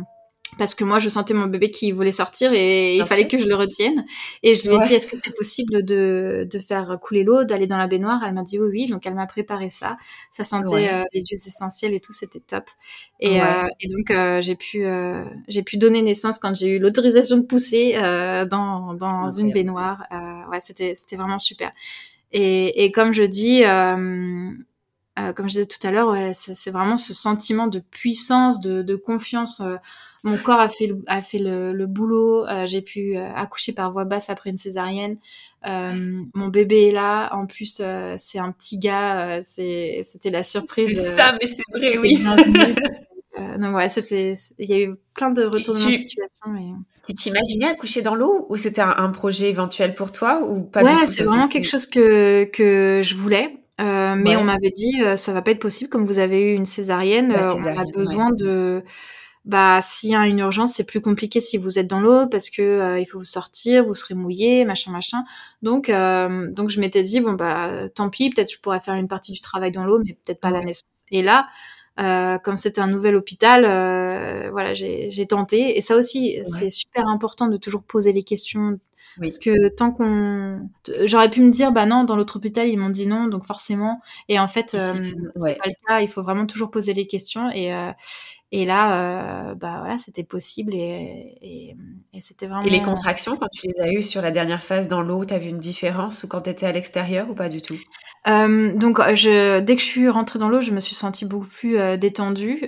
parce 0.59 0.75
que 0.75 0.83
moi 0.83 0.99
je 0.99 1.09
sentais 1.09 1.33
mon 1.33 1.47
bébé 1.47 1.71
qui 1.71 1.91
voulait 1.91 2.11
sortir 2.11 2.51
et 2.53 2.97
il 2.97 3.05
fallait 3.07 3.27
que 3.27 3.39
je 3.39 3.47
le 3.47 3.55
retienne. 3.55 4.05
Et 4.43 4.53
je 4.53 4.69
lui 4.69 4.75
ai 4.75 4.79
dit 4.79 4.93
est-ce 4.93 5.07
que 5.07 5.15
c'est 5.15 5.35
possible 5.35 5.83
de, 5.83 6.47
de 6.51 6.59
faire 6.59 6.99
couler 7.01 7.23
l'eau 7.23 7.45
d'aller 7.45 7.65
dans 7.65 7.77
la 7.77 7.87
baignoire? 7.87 8.21
Elle 8.23 8.33
m'a 8.33 8.43
dit 8.43 8.59
oui 8.59 8.67
oui. 8.71 8.87
Donc 8.87 9.07
elle 9.07 9.15
m'a 9.15 9.25
préparé 9.25 9.71
ça. 9.71 9.97
Ça 10.31 10.43
sentait 10.43 10.89
euh, 10.93 11.03
les 11.13 11.21
huiles 11.21 11.39
essentielles 11.47 11.95
et 11.95 11.99
tout 11.99 12.13
c'était 12.13 12.41
top. 12.41 12.65
Et, 13.19 13.41
euh, 13.41 13.65
et 13.79 13.87
donc 13.87 14.11
euh, 14.11 14.41
j'ai 14.41 14.55
pu 14.55 14.85
j'ai 15.47 15.63
pu 15.63 15.77
donner 15.77 16.03
naissance 16.03 16.37
quand 16.37 16.53
j'ai 16.55 16.75
eu 16.75 16.79
l'autorisation 16.79 17.37
de 17.37 17.43
pousser 17.43 17.93
dans, 18.51 18.93
dans 18.93 19.29
une 19.29 19.51
baignoire. 19.51 20.03
Ouais 20.51 20.59
c'était 20.59 20.93
c'était 20.93 21.15
vraiment 21.15 21.39
super. 21.39 21.71
Et, 22.31 22.83
et 22.83 22.91
comme 22.91 23.13
je 23.13 23.23
dis 23.23 23.63
euh, 25.19 25.33
comme 25.33 25.49
je 25.49 25.53
disais 25.53 25.65
tout 25.65 25.85
à 25.85 25.91
l'heure, 25.91 26.09
ouais, 26.09 26.31
c'est 26.33 26.71
vraiment 26.71 26.97
ce 26.97 27.13
sentiment 27.13 27.67
de 27.67 27.79
puissance, 27.79 28.61
de, 28.61 28.81
de 28.81 28.95
confiance. 28.95 29.61
Euh, 30.25 30.29
mon 30.29 30.37
corps 30.37 30.59
a 30.59 30.69
fait 30.69 30.87
le, 30.87 31.01
a 31.07 31.21
fait 31.21 31.39
le, 31.39 31.73
le 31.73 31.87
boulot. 31.87 32.45
Euh, 32.47 32.65
j'ai 32.65 32.81
pu 32.81 33.17
accoucher 33.17 33.73
par 33.73 33.91
voie 33.91 34.05
basse 34.05 34.29
après 34.29 34.49
une 34.49 34.57
césarienne. 34.57 35.17
mon 35.65 36.47
bébé 36.47 36.87
est 36.87 36.91
là. 36.91 37.33
En 37.33 37.45
plus, 37.45 37.81
c'est 38.17 38.39
un 38.39 38.51
petit 38.51 38.79
gars. 38.79 39.41
C'était 39.43 40.29
la 40.31 40.43
surprise. 40.43 40.95
C'est 40.95 41.15
ça, 41.15 41.35
mais 41.41 41.47
c'est 41.47 41.63
vrai, 41.73 41.97
oui. 41.97 42.23
donc 43.59 43.75
ouais, 43.75 43.89
c'était. 43.89 44.35
Il 44.57 44.69
y 44.69 44.73
a 44.73 44.79
eu 44.81 44.95
plein 45.13 45.31
de 45.31 45.43
retournements 45.43 45.89
de 45.89 45.95
situation. 45.95 46.47
Mais... 46.47 46.71
Tu 47.07 47.13
t'imaginais 47.13 47.67
accoucher 47.67 48.01
dans 48.01 48.15
l'eau 48.15 48.45
ou 48.49 48.55
c'était 48.55 48.81
un, 48.81 49.09
projet 49.09 49.49
éventuel 49.49 49.95
pour 49.95 50.11
toi 50.11 50.43
ou 50.47 50.61
pas 50.61 50.83
Ouais, 50.83 51.07
c'est 51.07 51.23
vraiment 51.23 51.47
quelque 51.47 51.67
chose 51.67 51.85
que 51.85 52.43
que 52.45 53.01
je 53.03 53.15
voulais. 53.15 53.59
Euh, 53.79 54.15
mais 54.15 54.35
on 54.35 54.43
m'avait 54.43 54.71
dit 54.71 55.01
euh, 55.01 55.15
ça 55.15 55.31
va 55.31 55.41
pas 55.41 55.51
être 55.51 55.59
possible 55.59 55.89
comme 55.89 56.05
vous 56.05 56.19
avez 56.19 56.51
eu 56.51 56.55
une 56.55 56.65
césarienne, 56.65 57.31
euh, 57.31 57.53
on 57.55 57.65
a 57.65 57.85
besoin 57.95 58.29
de 58.31 58.83
bah 59.45 59.81
s'il 59.83 60.11
y 60.11 60.15
a 60.15 60.27
une 60.27 60.39
urgence 60.39 60.73
c'est 60.73 60.85
plus 60.85 61.01
compliqué 61.01 61.39
si 61.39 61.57
vous 61.57 61.79
êtes 61.79 61.87
dans 61.87 62.01
l'eau 62.01 62.27
parce 62.27 62.49
que 62.49 62.99
il 62.99 63.05
faut 63.05 63.19
vous 63.19 63.25
sortir, 63.25 63.85
vous 63.85 63.95
serez 63.95 64.13
mouillé, 64.15 64.65
machin 64.65 64.91
machin. 64.91 65.23
Donc 65.61 65.89
donc 65.89 66.69
je 66.69 66.79
m'étais 66.79 67.03
dit 67.03 67.21
bon 67.21 67.33
bah 67.33 67.89
tant 67.95 68.09
pis 68.09 68.29
peut-être 68.29 68.51
je 68.51 68.59
pourrais 68.59 68.79
faire 68.79 68.95
une 68.95 69.07
partie 69.07 69.31
du 69.31 69.41
travail 69.41 69.71
dans 69.71 69.85
l'eau 69.85 69.99
mais 70.05 70.17
peut-être 70.25 70.39
pas 70.39 70.51
la 70.51 70.63
naissance. 70.63 70.83
Et 71.11 71.21
là 71.21 71.47
comme 72.43 72.57
c'était 72.57 72.81
un 72.81 72.87
nouvel 72.87 73.15
hôpital, 73.15 73.63
voilà 74.51 74.73
j'ai 74.73 75.25
tenté 75.27 75.77
et 75.77 75.81
ça 75.81 75.95
aussi 75.95 76.39
c'est 76.45 76.69
super 76.69 77.07
important 77.07 77.47
de 77.47 77.57
toujours 77.57 77.83
poser 77.83 78.13
les 78.13 78.23
questions 78.23 78.79
parce 79.19 79.39
que 79.39 79.69
tant 79.69 79.91
qu'on, 79.91 80.69
j'aurais 81.05 81.29
pu 81.29 81.41
me 81.41 81.51
dire, 81.51 81.71
bah 81.71 81.85
non, 81.85 82.03
dans 82.03 82.15
l'autre 82.15 82.37
hôpital 82.37 82.69
ils 82.69 82.77
m'ont 82.77 82.89
dit 82.89 83.07
non, 83.07 83.27
donc 83.27 83.45
forcément. 83.45 84.01
Et 84.29 84.39
en 84.39 84.47
fait, 84.47 84.75
euh, 84.75 84.93
c'est 84.93 85.57
pas 85.57 85.67
le 85.67 85.87
cas. 85.87 86.01
Il 86.01 86.07
faut 86.07 86.21
vraiment 86.21 86.45
toujours 86.45 86.71
poser 86.71 86.93
les 86.93 87.07
questions. 87.07 87.49
Et 87.49 87.73
euh, 87.73 87.91
Et 88.51 88.65
là, 88.65 89.53
bah 89.55 89.77
voilà, 89.79 89.99
c'était 89.99 90.23
possible 90.23 90.73
et, 90.73 91.75
et, 92.13 92.21
c'était 92.21 92.47
vraiment. 92.47 92.63
Et 92.63 92.69
les 92.69 92.81
contractions, 92.81 93.37
quand 93.37 93.47
tu 93.49 93.67
les 93.67 93.83
as 93.83 93.91
eues 93.91 94.03
sur 94.03 94.21
la 94.21 94.31
dernière 94.31 94.63
phase 94.63 94.87
dans 94.87 95.01
l'eau, 95.01 95.23
tu 95.23 95.33
as 95.33 95.39
vu 95.39 95.49
une 95.49 95.59
différence 95.59 96.23
ou 96.23 96.27
quand 96.27 96.41
tu 96.41 96.49
étais 96.49 96.65
à 96.65 96.71
l'extérieur 96.71 97.29
ou 97.29 97.35
pas 97.35 97.49
du 97.49 97.61
tout? 97.61 97.77
Donc, 98.25 98.99
je, 99.15 99.59
dès 99.59 99.75
que 99.75 99.81
je 99.81 99.87
suis 99.87 100.09
rentrée 100.09 100.39
dans 100.39 100.49
l'eau, 100.49 100.61
je 100.61 100.71
me 100.71 100.79
suis 100.79 100.95
sentie 100.95 101.25
beaucoup 101.25 101.47
plus 101.47 101.77
détendue. 101.97 102.67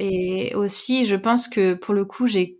Et 0.00 0.54
aussi, 0.54 1.04
je 1.04 1.16
pense 1.16 1.48
que 1.48 1.74
pour 1.74 1.94
le 1.94 2.04
coup, 2.04 2.26
j'ai 2.26 2.56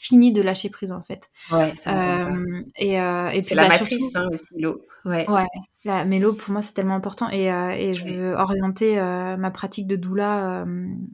fini 0.00 0.32
de 0.32 0.40
lâcher 0.42 0.68
prise 0.70 0.92
en 0.92 1.02
fait. 1.02 1.28
Ouais, 1.50 1.74
ça 1.74 2.28
euh, 2.28 2.62
et, 2.76 3.00
euh, 3.00 3.30
et 3.30 3.40
puis, 3.40 3.48
c'est 3.48 3.54
la 3.56 3.68
bah, 3.68 3.70
matrice 3.70 4.14
hein, 4.14 4.28
aussi 4.32 4.54
l'eau. 4.56 4.80
Ouais. 5.04 5.28
ouais 5.28 5.46
la, 5.84 6.04
mais 6.04 6.20
l'eau 6.20 6.34
pour 6.34 6.52
moi 6.52 6.62
c'est 6.62 6.72
tellement 6.72 6.94
important 6.94 7.28
et, 7.30 7.52
euh, 7.52 7.70
et 7.70 7.94
je 7.94 8.04
veux 8.04 8.34
orienter 8.34 9.00
euh, 9.00 9.36
ma 9.36 9.50
pratique 9.50 9.88
de 9.88 9.96
doula. 9.96 10.64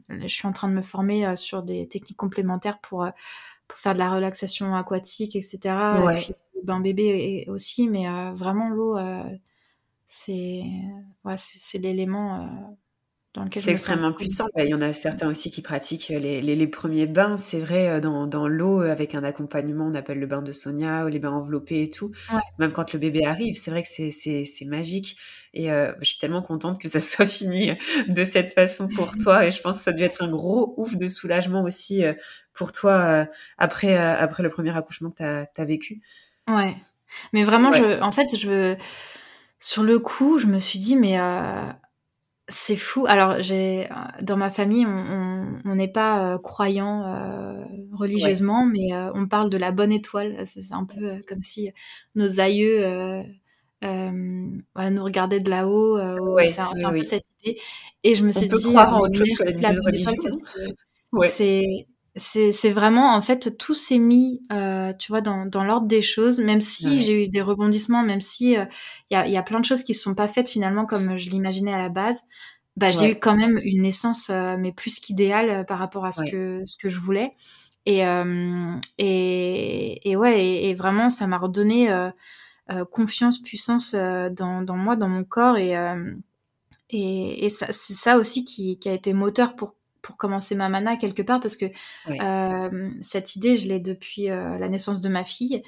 je 0.09 0.27
suis 0.27 0.47
en 0.47 0.51
train 0.51 0.67
de 0.69 0.73
me 0.73 0.83
former 0.83 1.35
sur 1.35 1.63
des 1.63 1.87
techniques 1.87 2.17
complémentaires 2.17 2.79
pour 2.79 3.07
pour 3.67 3.79
faire 3.79 3.93
de 3.93 3.99
la 3.99 4.11
relaxation 4.11 4.75
aquatique, 4.75 5.35
etc. 5.35 5.57
Et 5.63 6.21
puis 6.21 6.33
le 6.55 6.61
bain 6.63 6.79
bébé 6.79 7.45
aussi, 7.47 7.87
mais 7.87 8.05
vraiment 8.33 8.69
l'eau 8.69 8.99
c'est 10.05 10.63
ouais, 11.23 11.35
c'est 11.37 11.79
l'élément 11.79 12.77
c'est 13.55 13.71
extrêmement 13.71 14.13
puissant. 14.13 14.45
Bah, 14.55 14.63
il 14.63 14.69
y 14.69 14.73
en 14.73 14.81
a 14.81 14.93
certains 14.93 15.27
aussi 15.27 15.49
qui 15.49 15.61
pratiquent 15.61 16.09
les, 16.09 16.41
les, 16.41 16.67
premiers 16.67 17.05
bains, 17.05 17.37
c'est 17.37 17.59
vrai, 17.59 17.89
euh, 17.89 17.99
dans, 17.99 18.27
dans 18.27 18.47
l'eau 18.47 18.81
avec 18.81 19.15
un 19.15 19.23
accompagnement, 19.23 19.85
on 19.85 19.93
appelle 19.93 20.19
le 20.19 20.27
bain 20.27 20.41
de 20.41 20.51
Sonia 20.51 21.05
ou 21.05 21.07
les 21.07 21.19
bains 21.19 21.31
enveloppés 21.31 21.83
et 21.83 21.89
tout. 21.89 22.11
Même 22.59 22.71
quand 22.71 22.93
le 22.93 22.99
bébé 22.99 23.25
arrive, 23.25 23.55
c'est 23.55 23.71
vrai 23.71 23.83
que 23.83 23.87
c'est 23.87 24.65
magique. 24.65 25.17
Et 25.53 25.71
euh, 25.71 25.93
je 25.99 26.05
suis 26.05 26.17
tellement 26.17 26.41
contente 26.41 26.79
que 26.79 26.87
ça 26.87 26.99
soit 26.99 27.25
fini 27.25 27.71
de 28.07 28.23
cette 28.23 28.53
façon 28.53 28.87
pour 28.87 29.15
toi. 29.23 29.45
Et 29.45 29.51
je 29.51 29.61
pense 29.61 29.77
que 29.77 29.83
ça 29.83 29.91
devait 29.91 30.05
être 30.05 30.23
un 30.23 30.29
gros 30.29 30.73
ouf 30.77 30.95
de 30.95 31.07
soulagement 31.07 31.63
aussi 31.63 32.03
euh, 32.03 32.13
pour 32.53 32.71
toi 32.71 33.27
après, 33.57 33.97
après 33.97 34.41
le 34.41 34.49
premier 34.49 34.75
accouchement 34.75 35.11
que 35.11 35.17
tu 35.17 35.23
as, 35.23 35.47
as, 35.57 35.65
vécu. 35.65 36.01
Ouais. 36.47 36.73
Mais 37.33 37.43
vraiment, 37.43 37.73
je, 37.73 37.99
en 38.01 38.11
fait, 38.11 38.33
je, 38.35 38.75
sur 39.59 39.83
le 39.83 39.99
coup, 39.99 40.39
je 40.39 40.45
me 40.45 40.59
suis 40.59 40.79
dit, 40.79 40.95
mais 40.95 41.17
c'est 42.47 42.75
fou. 42.75 43.05
Alors, 43.07 43.41
j'ai 43.41 43.87
dans 44.21 44.37
ma 44.37 44.49
famille, 44.49 44.85
on 44.85 45.75
n'est 45.75 45.87
pas 45.87 46.33
euh, 46.33 46.37
croyant 46.37 47.03
euh, 47.03 47.63
religieusement, 47.93 48.65
mais 48.65 48.93
euh, 48.93 49.11
on 49.15 49.27
parle 49.27 49.49
de 49.49 49.57
la 49.57 49.71
bonne 49.71 49.91
étoile. 49.91 50.45
C'est 50.45 50.71
un 50.71 50.85
peu 50.85 51.23
comme 51.27 51.41
si 51.41 51.71
nos 52.13 52.39
aïeux 52.39 52.83
nous 53.81 55.03
regardaient 55.03 55.39
de 55.39 55.49
là-haut. 55.49 55.97
c'est 56.45 56.59
un, 56.59 56.91
peu 56.91 57.03
cette 57.03 57.25
idée. 57.43 57.59
Et 58.03 58.13
je 58.13 58.23
me 58.23 58.31
suis 58.31 58.47
dit, 58.47 58.53
merci 58.53 59.59
la 59.59 59.73
bonne 59.73 59.95
étoile 59.95 60.15
parce 61.11 61.37
que 61.37 61.94
c'est 62.15 62.51
c'est 62.53 62.71
vraiment 62.71 63.13
en 63.13 63.21
fait 63.21 63.57
tout 63.57 63.73
s'est 63.73 63.97
mis 63.97 64.41
euh, 64.51 64.93
tu 64.93 65.11
vois 65.11 65.21
dans, 65.21 65.45
dans 65.45 65.63
l'ordre 65.63 65.87
des 65.87 66.01
choses 66.01 66.39
même 66.39 66.61
si 66.61 67.01
j'ai 67.01 67.25
eu 67.25 67.27
des 67.27 67.41
rebondissements 67.41 68.03
même 68.03 68.21
si 68.21 68.53
il 68.53 68.67
y, 69.11 69.15
a, 69.15 69.27
y, 69.27 69.37
a, 69.37 69.43
plein 69.43 69.59
de 69.59 69.65
choses 69.65 69.83
qui 69.83 69.93
se 69.93 70.01
sont 70.01 70.15
pas 70.15 70.29
faites 70.29 70.47
finalement 70.47 70.85
comme 70.85 71.17
je 71.17 71.29
l'imaginais 71.29 71.73
à 71.73 71.77
la 71.77 71.89
base 71.89 72.21
bah 72.77 72.91
j'ai 72.91 73.11
eu 73.11 73.15
quand 73.19 73.35
même 73.35 73.59
une 73.63 73.81
naissance 73.81 74.29
mais 74.29 74.71
plus 74.71 74.99
qu'idéale 74.99 75.65
par 75.65 75.79
rapport 75.79 76.05
à 76.05 76.11
ce 76.11 76.23
que 76.29 76.61
ce 76.65 76.77
que 76.77 76.89
je 76.89 76.99
voulais. 76.99 77.31
Et 77.85 78.01
et, 78.97 80.09
et 80.09 80.15
ouais 80.17 80.45
et, 80.65 80.73
vraiment 80.73 81.09
ça 81.09 81.25
m'a 81.25 81.37
redonné 81.37 81.89
confiance 82.91 83.41
puissance 83.41 83.93
dans, 83.95 84.61
dans 84.61 84.75
moi 84.75 84.97
dans 84.97 85.07
mon 85.07 85.23
corps. 85.23 85.57
Et 85.57 85.73
et, 86.89 87.45
et 87.45 87.49
c'est 87.49 87.71
ça 87.71 88.17
aussi 88.17 88.43
qui, 88.43 88.77
qui 88.77 88.89
a 88.89 88.93
été 88.93 89.13
moteur 89.13 89.55
pour 89.55 89.75
pour 90.05 90.17
commencer 90.17 90.53
ma 90.53 90.69
mana 90.69 90.97
quelque 90.97 91.23
part 91.23 91.39
parce 91.39 91.57
que 91.57 91.65
euh, 92.09 92.91
cette 93.01 93.35
idée, 93.35 93.57
je 93.57 93.67
l'ai 93.67 93.79
depuis 93.79 94.29
euh, 94.29 94.59
la 94.59 94.69
naissance 94.69 95.01
de 95.01 95.09
ma 95.09 95.23
fille. 95.23 95.63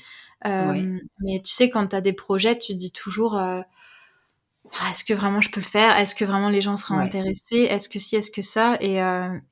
Euh, 0.46 1.00
mais 1.20 1.42
tu 1.44 1.52
sais, 1.52 1.72
quand 1.72 1.88
tu 1.88 1.96
as 1.96 2.02
des 2.02 2.14
projets, 2.14 2.56
tu 2.56 2.74
te 2.74 2.78
dis 2.78 2.92
toujours 2.92 3.36
ah, 3.36 3.66
est-ce 4.92 5.04
que 5.04 5.16
vraiment 5.16 5.42
je 5.42 5.50
peux 5.50 5.60
le 5.60 5.66
faire? 5.66 5.98
Est-ce 5.98 6.14
que 6.14 6.24
vraiment 6.24 6.50
les 6.50 6.62
gens 6.62 6.78
seront 6.78 7.00
intéressés? 7.00 7.62
Est-ce 7.62 7.90
que 7.90 7.98
si, 7.98 8.16
est-ce 8.16 8.30
que 8.30 8.44
ça? 8.44 8.78
Et, 8.80 9.00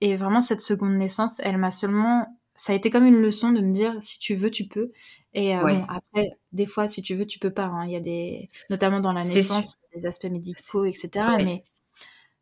et, 0.02 0.16
vraiment, 0.16 0.42
cette 0.42 0.62
seconde 0.62 0.96
naissance, 0.96 1.42
elle 1.44 1.58
m'a 1.58 1.72
seulement. 1.72 2.28
Ça 2.54 2.74
a 2.74 2.76
été 2.76 2.92
comme 2.92 3.06
une 3.06 3.20
leçon 3.20 3.52
de 3.52 3.62
me 3.62 3.74
dire 3.74 3.98
si 4.02 4.20
tu 4.20 4.36
veux, 4.36 4.52
tu 4.52 4.68
peux. 4.68 4.92
Et 5.34 5.56
bon, 5.56 5.84
après, 5.90 6.38
des 6.52 6.68
fois, 6.68 6.88
si 6.88 7.02
tu 7.02 7.16
veux, 7.16 7.26
tu 7.26 7.40
peux 7.40 7.52
pas. 7.52 7.66
Hein. 7.66 7.86
Il 7.88 7.92
y 7.92 7.96
a 7.96 8.00
des, 8.00 8.52
notamment 8.70 9.00
dans 9.00 9.14
la 9.14 9.24
naissance, 9.24 9.78
des 9.96 10.06
aspects 10.06 10.26
médicaux, 10.26 10.86
etc. 10.86 11.10
Mais 11.40 11.64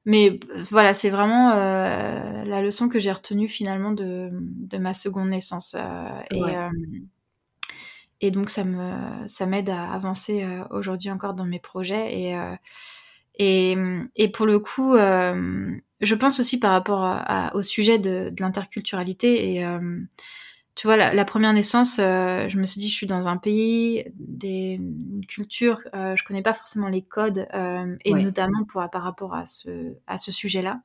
mais 0.05 0.39
voilà, 0.69 0.93
c'est 0.93 1.09
vraiment 1.09 1.51
euh, 1.51 2.43
la 2.43 2.61
leçon 2.61 2.89
que 2.89 2.99
j'ai 2.99 3.11
retenue 3.11 3.47
finalement 3.47 3.91
de, 3.91 4.29
de, 4.33 4.77
ma 4.77 4.93
seconde 4.93 5.29
naissance. 5.29 5.75
Euh, 5.77 6.21
et, 6.31 6.43
euh, 6.43 6.69
et, 8.19 8.29
donc, 8.29 8.49
ça 8.49 8.65
me 8.65 9.25
ça 9.27 9.45
m'aide 9.45 9.69
à 9.69 9.91
avancer 9.91 10.45
aujourd'hui 10.71 11.09
encore 11.09 11.33
dans 11.33 11.45
mes 11.45 11.59
projets. 11.59 12.19
Et, 12.19 12.37
et, 13.39 13.77
et, 14.17 14.27
pour 14.29 14.45
le 14.45 14.59
coup, 14.59 14.95
je 14.95 16.15
pense 16.15 16.39
aussi 16.39 16.59
par 16.59 16.71
rapport 16.71 17.23
au 17.53 17.61
sujet 17.61 17.97
de, 17.97 18.29
de 18.29 18.41
l'interculturalité 18.41 19.55
et 19.55 19.65
tu 20.75 20.87
vois, 20.87 20.97
la, 20.97 21.25
première 21.25 21.53
naissance, 21.53 21.97
euh, 21.99 22.49
je 22.49 22.57
me 22.57 22.65
suis 22.65 22.79
dit, 22.79 22.89
je 22.89 22.95
suis 22.95 23.05
dans 23.05 23.27
un 23.27 23.37
pays, 23.37 24.05
des, 24.15 24.79
une 24.79 25.23
culture, 25.27 25.81
euh, 25.93 26.15
je 26.15 26.23
connais 26.23 26.41
pas 26.41 26.53
forcément 26.53 26.87
les 26.87 27.03
codes, 27.03 27.47
euh, 27.53 27.95
et 28.03 28.13
notamment 28.13 28.63
pour, 28.63 28.83
par 28.91 29.03
rapport 29.03 29.35
à 29.35 29.45
ce, 29.45 29.93
à 30.07 30.17
ce 30.17 30.31
sujet-là. 30.31 30.81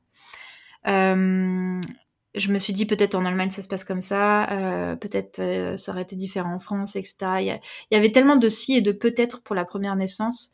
je 0.84 2.52
me 2.52 2.58
suis 2.58 2.74
dit, 2.74 2.84
peut-être 2.84 3.14
en 3.14 3.24
Allemagne, 3.24 3.50
ça 3.50 3.62
se 3.62 3.68
passe 3.68 3.84
comme 3.84 4.02
ça, 4.02 4.96
peut-être 5.00 5.76
ça 5.76 5.92
aurait 5.92 6.02
été 6.02 6.16
différent 6.16 6.54
en 6.54 6.60
France, 6.60 6.94
etc. 6.94 7.16
Il 7.40 7.46
y, 7.46 7.60
il 7.90 7.94
y 7.94 7.96
avait 7.96 8.12
tellement 8.12 8.36
de 8.36 8.48
si 8.50 8.76
et 8.76 8.82
de 8.82 8.92
peut-être 8.92 9.42
pour 9.42 9.54
la 9.54 9.64
première 9.64 9.96
naissance 9.96 10.52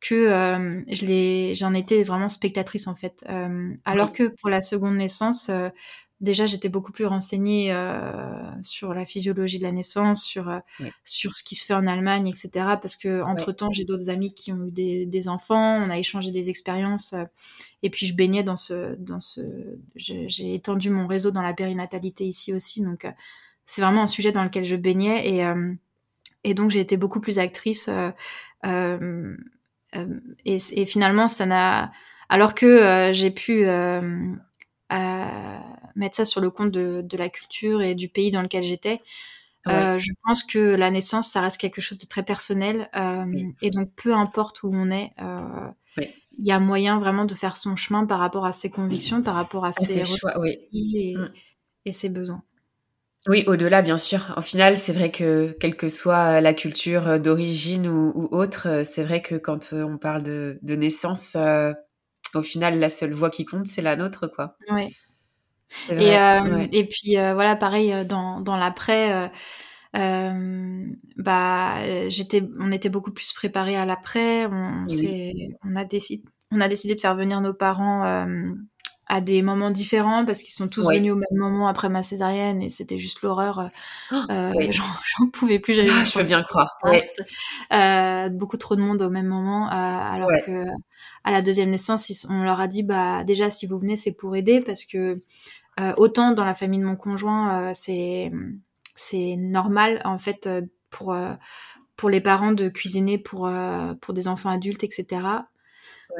que 0.00 0.28
je 0.88 1.54
j'en 1.56 1.74
étais 1.74 2.04
vraiment 2.04 2.28
spectatrice 2.28 2.86
en 2.86 2.94
fait. 2.94 3.24
alors 3.84 4.12
que 4.12 4.28
pour 4.28 4.48
la 4.48 4.60
seconde 4.60 4.96
naissance, 4.96 5.50
déjà 6.20 6.46
j'étais 6.46 6.68
beaucoup 6.68 6.92
plus 6.92 7.06
renseignée 7.06 7.72
euh, 7.72 8.50
sur 8.62 8.94
la 8.94 9.04
physiologie 9.04 9.58
de 9.58 9.64
la 9.64 9.72
naissance, 9.72 10.24
sur 10.24 10.48
euh, 10.48 10.58
sur 11.04 11.34
ce 11.34 11.42
qui 11.42 11.54
se 11.54 11.64
fait 11.64 11.74
en 11.74 11.86
Allemagne, 11.86 12.28
etc. 12.28 12.50
Parce 12.80 12.96
que 12.96 13.22
entre 13.22 13.52
temps 13.52 13.70
j'ai 13.72 13.84
d'autres 13.84 14.08
amis 14.10 14.32
qui 14.32 14.52
ont 14.52 14.66
eu 14.66 14.70
des, 14.70 15.06
des, 15.06 15.28
enfants, 15.28 15.76
on 15.76 15.90
a 15.90 15.98
échangé 15.98 16.30
des 16.30 16.48
expériences, 16.48 17.12
euh, 17.12 17.24
et 17.82 17.90
puis 17.90 18.06
je 18.06 18.14
baignais 18.14 18.42
dans 18.42 18.56
ce 18.56 18.94
dans 18.96 19.20
ce, 19.20 19.40
j'ai 19.94 20.54
étendu 20.54 20.90
mon 20.90 21.06
réseau 21.06 21.30
dans 21.30 21.42
la 21.42 21.52
périnatalité 21.54 22.24
ici 22.24 22.52
aussi, 22.54 22.82
donc 22.82 23.06
c'est 23.66 23.82
vraiment 23.82 24.02
un 24.02 24.08
sujet 24.08 24.32
dans 24.32 24.44
lequel 24.44 24.64
je 24.64 24.76
baignais 24.76 25.28
et 25.28 25.44
et 26.44 26.54
donc 26.54 26.70
j'ai 26.70 26.80
été 26.80 26.96
beaucoup 26.96 27.20
plus 27.20 27.38
actrice 27.38 27.90
et, 28.64 30.56
et, 30.72 30.86
finalement 30.86 31.28
ça 31.28 31.46
n'a 31.46 31.92
alors 32.28 32.54
que 32.54 33.10
j'ai 33.12 33.30
pu 33.30 33.66
mettre 35.96 36.16
ça 36.16 36.24
sur 36.24 36.40
le 36.40 36.50
compte 36.50 36.70
de, 36.70 37.02
de, 37.02 37.16
la 37.16 37.28
culture 37.28 37.82
et 37.82 37.94
du 37.94 38.08
pays 38.08 38.30
dans 38.30 38.42
lequel 38.42 38.62
j'étais. 38.62 39.00
Euh, 39.68 39.98
je 39.98 40.12
pense 40.24 40.44
que 40.44 40.58
la 40.58 40.90
naissance, 40.90 41.28
ça 41.28 41.40
reste 41.40 41.60
quelque 41.60 41.80
chose 41.80 41.98
de 41.98 42.06
très 42.06 42.22
personnel. 42.22 42.88
Euh, 42.94 43.50
Et 43.62 43.70
donc, 43.70 43.90
peu 43.96 44.14
importe 44.14 44.62
où 44.62 44.70
on 44.72 44.90
est, 44.90 45.12
euh, 45.20 46.04
il 46.38 46.44
y 46.44 46.52
a 46.52 46.60
moyen 46.60 46.98
vraiment 46.98 47.24
de 47.24 47.34
faire 47.34 47.56
son 47.56 47.76
chemin 47.76 48.06
par 48.06 48.18
rapport 48.18 48.44
à 48.44 48.52
ses 48.52 48.70
convictions, 48.70 49.22
par 49.22 49.34
rapport 49.34 49.64
à, 49.64 49.72
ses, 49.72 50.04
choix 50.04 50.34
et, 50.72 51.14
mm. 51.16 51.32
et, 51.86 51.92
ses 51.92 52.10
besoins. 52.10 52.42
Oui, 53.26 53.42
au-delà, 53.46 53.82
bien 53.82 53.98
sûr. 53.98 54.34
Au 54.36 54.42
final, 54.42 54.76
c'est 54.76 54.92
vrai 54.92 55.10
que 55.10 55.56
quelle 55.58 55.76
que 55.76 55.88
soit 55.88 56.40
la 56.40 56.54
culture 56.54 57.18
d'origine 57.18 57.88
ou, 57.88 58.12
ou, 58.14 58.28
autre, 58.36 58.82
c'est 58.84 59.02
vrai 59.02 59.20
que 59.20 59.34
quand 59.34 59.72
on 59.72 59.98
parle 59.98 60.22
de, 60.22 60.58
de 60.62 60.76
naissance, 60.76 61.36
au 62.34 62.42
final, 62.42 62.78
la 62.78 62.88
seule 62.88 63.12
voix 63.12 63.30
qui 63.30 63.44
compte, 63.44 63.66
c'est 63.66 63.82
la 63.82 63.96
nôtre, 63.96 64.28
quoi. 64.28 64.56
Oui. 64.70 64.94
Et, 65.90 66.16
euh, 66.16 66.66
et 66.72 66.84
puis 66.86 67.18
euh, 67.18 67.34
voilà, 67.34 67.56
pareil 67.56 67.92
euh, 67.92 68.04
dans, 68.04 68.40
dans 68.40 68.56
l'après, 68.56 69.30
bah 69.92 71.74
j'étais, 72.08 72.42
on 72.60 72.72
était 72.72 72.88
beaucoup 72.88 73.12
plus 73.12 73.32
préparés 73.32 73.76
à 73.76 73.84
l'après. 73.84 74.46
On, 74.46 74.86
on 75.64 75.76
a 75.76 75.84
décidé, 75.84 76.24
on 76.50 76.60
a 76.60 76.68
décidé 76.68 76.94
de 76.94 77.00
faire 77.00 77.16
venir 77.16 77.40
nos 77.40 77.54
parents 77.54 78.26
à 79.08 79.20
des 79.20 79.40
moments 79.40 79.70
différents 79.70 80.24
parce 80.24 80.42
qu'ils 80.42 80.52
sont 80.52 80.66
tous 80.66 80.84
venus 80.84 81.12
au 81.12 81.16
même 81.16 81.38
moment 81.38 81.68
après 81.68 81.88
ma 81.88 82.02
césarienne 82.02 82.60
et 82.60 82.68
c'était 82.68 82.98
juste 82.98 83.22
l'horreur. 83.22 83.70
Oh, 84.12 84.16
j'en 84.70 85.28
pouvais 85.32 85.60
plus. 85.60 85.74
J'avais 85.74 85.88
je 85.88 86.18
veux 86.18 86.24
bien 86.24 86.42
croire. 86.42 86.78
beaucoup 88.30 88.56
trop 88.56 88.76
de 88.76 88.82
monde 88.82 89.02
au 89.02 89.10
même 89.10 89.28
moment, 89.28 89.68
alors 89.68 90.30
que 90.44 90.66
à 91.24 91.32
la 91.32 91.42
deuxième 91.42 91.70
naissance, 91.70 92.26
on 92.30 92.42
leur 92.44 92.60
a 92.60 92.68
dit 92.68 92.82
bah 92.82 93.24
déjà 93.24 93.50
si 93.50 93.66
vous 93.66 93.78
venez 93.78 93.96
c'est 93.96 94.14
pour 94.14 94.36
aider 94.36 94.60
parce 94.60 94.84
que 94.84 95.22
autant 95.96 96.32
dans 96.32 96.44
la 96.44 96.54
famille 96.54 96.80
de 96.80 96.84
mon 96.84 96.96
conjoint, 96.96 97.70
euh, 97.70 97.70
c'est 97.74 98.32
c'est 98.96 99.36
normal 99.36 100.00
en 100.04 100.18
fait 100.18 100.46
euh, 100.46 100.62
pour 100.90 101.16
pour 101.96 102.10
les 102.10 102.20
parents 102.20 102.52
de 102.52 102.68
cuisiner 102.68 103.18
pour 103.18 103.50
pour 104.00 104.14
des 104.14 104.28
enfants 104.28 104.50
adultes, 104.50 104.84
etc. 104.84 105.20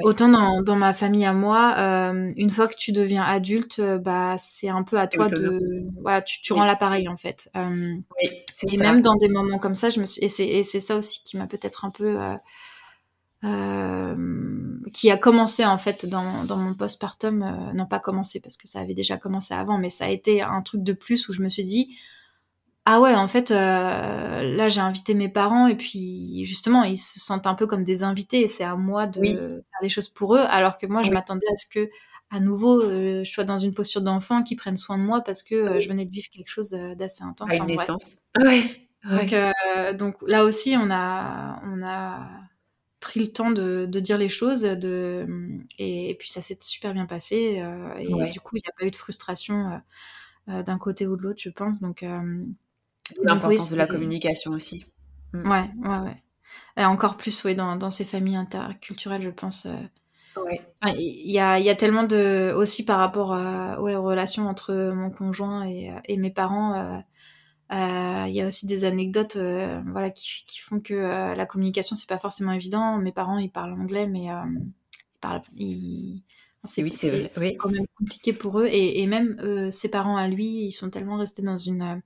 Autant 0.03 0.29
dans, 0.29 0.63
dans, 0.63 0.77
ma 0.77 0.93
famille 0.93 1.25
à 1.25 1.33
moi, 1.33 1.75
euh, 1.79 2.31
une 2.37 2.51
fois 2.51 2.69
que 2.69 2.75
tu 2.77 2.93
deviens 2.93 3.23
adulte, 3.23 3.79
euh, 3.79 3.99
bah 3.99 4.37
c'est 4.39 4.69
un 4.69 4.83
peu 4.83 4.99
à 4.99 5.07
toi 5.07 5.29
de 5.29 5.87
voilà, 6.03 6.21
tu, 6.23 6.43
tu 6.43 6.53
rends 6.53 6.65
l'appareil 6.65 7.09
en 7.09 7.17
fait. 7.17 7.49
Euh, 7.57 7.95
oui, 8.21 8.31
et 8.71 8.77
même 8.77 9.01
dans 9.01 9.15
des 9.15 9.29
moments 9.29 9.59
comme 9.59 9.75
ça, 9.75 9.89
je 9.89 10.01
me 10.01 10.05
suis 10.05 10.23
et 10.23 10.29
c'est 10.29 10.81
ça 10.81 10.97
aussi 10.97 11.23
qui 11.25 11.37
m'a 11.39 11.47
peut-être 11.47 11.85
un 11.85 11.91
peu 11.91 12.19
qui 14.93 15.11
a 15.11 15.17
commencé 15.17 15.65
en 15.65 15.79
fait 15.79 16.07
dans, 16.07 16.45
dans 16.45 16.57
mon 16.57 16.75
postpartum, 16.75 17.73
non 17.75 17.87
pas 17.87 18.01
commencé 18.01 18.41
parce 18.41 18.57
que 18.57 18.67
ça 18.67 18.81
avait 18.81 18.95
déjà 18.95 19.17
commencé 19.17 19.55
avant, 19.55 19.79
mais 19.79 19.91
ça 19.91 20.07
a 20.07 20.09
été 20.09 20.43
un 20.43 20.63
truc 20.63 20.83
de 20.83 20.93
plus 20.93 21.29
où 21.29 21.33
je 21.33 21.43
me 21.43 21.49
suis 21.49 21.65
dit 21.65 21.97
ah 22.89 23.01
ouais, 23.01 23.15
en 23.15 23.27
fait, 23.27 23.51
euh, 23.51 24.43
là 24.43 24.69
j'ai 24.69 24.81
invité 24.81 25.15
mes 25.15 25.29
parents 25.29 25.67
et 25.67 25.75
puis 25.75 26.45
justement 26.47 26.85
ils 26.85 26.97
se 26.97 27.19
sentent 27.19 27.49
un 27.49 27.55
peu 27.55 27.67
comme 27.67 27.83
des 27.83 28.05
invités 28.05 28.43
et 28.43 28.49
c'est 28.49 28.63
à 28.63 28.77
moi 28.77 29.09
de 29.09 29.21
faire 29.21 29.83
les 29.83 29.89
choses 29.89 30.09
pour 30.09 30.37
eux, 30.37 30.45
alors 30.47 30.79
que 30.79 30.87
moi 30.87 31.03
je 31.03 31.11
m'attendais 31.11 31.49
à 31.53 31.57
ce 31.57 31.67
que 31.67 31.91
à 32.31 32.39
nouveau 32.39 32.81
euh, 32.81 33.25
je 33.25 33.31
sois 33.31 33.43
dans 33.43 33.59
une 33.59 33.75
posture 33.75 34.03
d'enfant 34.03 34.45
qui 34.45 34.55
prenne 34.55 34.77
soin 34.77 34.99
de 34.99 35.03
moi 35.03 35.21
parce 35.23 35.43
que 35.43 35.57
euh, 35.57 35.81
je 35.81 35.89
venais 35.89 36.05
de 36.05 36.13
vivre 36.13 36.29
quelque 36.33 36.49
chose 36.49 36.71
d'assez 36.71 37.25
intense. 37.25 37.51
À 37.51 37.57
une 37.57 37.67
naissance. 37.67 38.19
Ouais. 38.39 38.89
Donc, 39.11 39.35
donc, 39.99 40.15
là 40.25 40.45
aussi 40.45 40.77
on 40.79 40.89
a 40.91 41.61
on 41.65 41.85
a 41.85 42.29
pris 43.01 43.21
le 43.21 43.33
temps 43.33 43.51
de, 43.51 43.87
de 43.87 44.01
dire 44.01 44.19
les 44.19 44.29
choses 44.29 44.63
de 44.63 45.27
et, 45.79 46.17
puis 46.19 46.31
ça 46.31 46.43
s'est 46.43 46.59
super 46.61 46.95
bien 46.95 47.07
passé 47.07 47.63
et 47.99 48.31
du 48.31 48.41
coup 48.41 48.57
il 48.57 48.63
n'y 48.63 48.69
a 48.69 48.75
pas 48.79 48.87
eu 48.87 48.91
de 48.91 48.97
frustration 48.97 49.81
d'un 50.47 50.79
côté 50.79 51.07
ou 51.07 51.17
de 51.17 51.23
l'autre 51.23 51.41
je 51.43 51.51
pense 51.51 51.81
donc 51.81 52.05
L'importance 53.23 53.71
de 53.71 53.77
la 53.77 53.87
communication 53.87 54.53
aussi. 54.53 54.87
Mm. 55.33 55.51
Ouais, 55.51 55.71
ouais, 55.85 55.99
ouais. 55.99 56.23
Et 56.77 56.85
encore 56.85 57.17
plus, 57.17 57.45
oui, 57.45 57.55
dans, 57.55 57.77
dans 57.77 57.91
ces 57.91 58.05
familles 58.05 58.37
interculturelles, 58.37 59.23
je 59.23 59.31
pense. 59.31 59.67
Euh, 59.67 60.41
ouais. 60.43 60.61
Il 60.97 61.31
y, 61.31 61.39
a, 61.39 61.59
y, 61.59 61.69
a, 61.69 61.75
tellement 61.75 62.05
de. 62.05 62.53
Aussi 62.57 62.85
par 62.85 62.99
rapport 62.99 63.33
à, 63.33 63.81
ouais, 63.81 63.95
aux 63.95 64.03
relations 64.03 64.49
entre 64.49 64.75
mon 64.95 65.11
conjoint 65.11 65.67
et, 65.67 65.93
et 66.07 66.17
mes 66.17 66.31
parents. 66.31 67.03
Euh, 67.73 67.75
euh, 67.75 68.29
il 68.29 68.35
y 68.35 68.41
a 68.41 68.47
aussi 68.47 68.67
des 68.67 68.85
anecdotes 68.85 69.37
voilà, 69.37 70.11
qui, 70.11 70.45
qui, 70.47 70.61
font 70.61 70.81
que 70.81 70.95
la 70.95 71.47
communication, 71.47 71.97
c'est 71.97 72.09
pas 72.09 72.19
forcément 72.19 72.53
évident. 72.53 72.99
Mes 72.99 73.13
parents, 73.13 73.39
ils 73.39 73.51
parlent 73.51 73.73
anglais, 73.73 74.07
mais 74.07 74.27
ils 74.27 75.21
parlent. 75.21 75.43
C'est 76.65 76.83
oui, 76.83 76.91
c'est 76.91 77.31
oui. 77.39 77.57
quand 77.57 77.69
même 77.69 77.87
compliqué 77.97 78.33
pour 78.33 78.61
eux. 78.61 78.67
Et, 78.67 79.01
et 79.01 79.07
même 79.07 79.71
ses 79.71 79.89
parents 79.89 80.17
à 80.17 80.27
lui, 80.27 80.67
ils 80.67 80.73
sont 80.73 80.91
tellement 80.91 81.17
restés 81.17 81.43
dans 81.43 81.59
une 81.59 82.03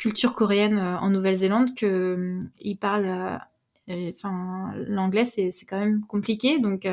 culture 0.00 0.32
coréenne 0.32 0.78
euh, 0.78 0.96
en 0.96 1.10
Nouvelle-Zélande 1.10 1.70
euh, 1.82 2.40
ils 2.58 2.76
parlent 2.76 3.38
euh, 3.90 4.10
enfin 4.14 4.72
l'anglais 4.88 5.26
c'est 5.26 5.52
quand 5.68 5.78
même 5.78 6.04
compliqué 6.06 6.58
donc 6.58 6.88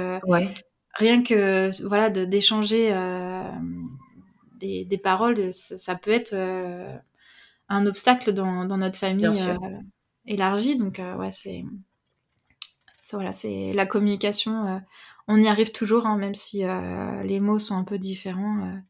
rien 0.93 1.23
que 1.23 1.87
voilà 1.87 2.09
d'échanger 2.09 2.91
des, 4.59 4.83
des, 4.83 4.97
paroles 4.97 5.53
ça, 5.53 5.95
peut 5.95 6.11
être 6.11 6.33
un 7.69 7.85
obstacle 7.85 8.33
dans, 8.33 8.65
dans 8.65 8.77
notre 8.77 8.97
famille 8.97 9.27
élargie 10.25 10.77
donc 10.77 11.01
ouais 11.17 11.31
c'est 11.31 11.63
voilà 13.13 13.31
c'est 13.31 13.73
la 13.73 13.85
communication 13.85 14.81
on 15.27 15.41
y 15.41 15.47
arrive 15.47 15.71
toujours 15.71 16.05
hein, 16.05 16.17
même 16.17 16.35
si 16.35 16.63
les 17.23 17.39
mots 17.39 17.59
sont 17.59 17.75
un 17.75 17.83
peu 17.83 17.97
différents 17.97 18.81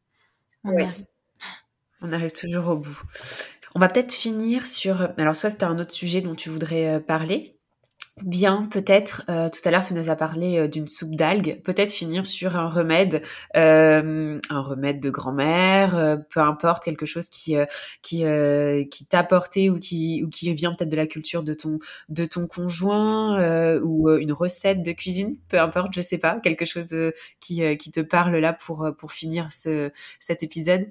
on 0.64 0.76
y 0.76 0.82
arrive 0.82 1.06
on 2.00 2.12
arrive 2.12 2.32
toujours 2.32 2.68
au 2.68 2.76
bout 2.76 3.02
on 3.74 3.80
va 3.80 3.88
peut-être 3.88 4.12
finir 4.12 4.66
sur. 4.66 5.12
Alors, 5.16 5.36
soit 5.36 5.50
c'était 5.50 5.64
un 5.64 5.78
autre 5.78 5.92
sujet 5.92 6.20
dont 6.20 6.34
tu 6.34 6.50
voudrais 6.50 6.96
euh, 6.96 7.00
parler. 7.00 7.57
Bien, 8.24 8.66
peut-être, 8.72 9.22
euh, 9.28 9.48
tout 9.48 9.60
à 9.64 9.70
l'heure 9.70 9.84
tu 9.86 9.92
nous 9.94 10.08
as 10.10 10.16
parlé 10.16 10.58
euh, 10.58 10.66
d'une 10.66 10.88
soupe 10.88 11.14
d'algues, 11.14 11.60
peut-être 11.62 11.92
finir 11.92 12.26
sur 12.26 12.56
un 12.56 12.68
remède, 12.68 13.22
un 13.54 14.40
remède 14.50 14.98
de 15.00 15.10
grand-mère, 15.10 16.18
peu 16.30 16.40
importe, 16.40 16.82
quelque 16.84 17.06
chose 17.06 17.28
qui 17.28 17.54
qui 18.02 18.24
qui 18.90 19.06
t'a 19.06 19.22
ou 19.70 19.78
qui 19.78 20.22
ou 20.24 20.28
qui 20.30 20.54
vient 20.54 20.72
peut-être 20.72 20.88
de 20.88 20.96
la 20.96 21.06
culture 21.06 21.42
de 21.42 21.52
ton 21.54 21.78
de 22.08 22.24
ton 22.24 22.46
conjoint 22.46 23.78
ou 23.82 24.10
une 24.10 24.32
recette 24.32 24.82
de 24.82 24.92
cuisine, 24.92 25.36
peu 25.48 25.58
importe, 25.60 25.92
je 25.94 26.00
sais 26.00 26.18
pas, 26.18 26.40
quelque 26.40 26.64
chose 26.64 26.88
qui 27.40 27.76
qui 27.76 27.90
te 27.90 28.00
parle 28.00 28.36
là 28.36 28.52
pour 28.52 28.88
pour 28.98 29.12
finir 29.12 29.52
ce 29.52 29.90
cet 30.20 30.42
épisode. 30.42 30.90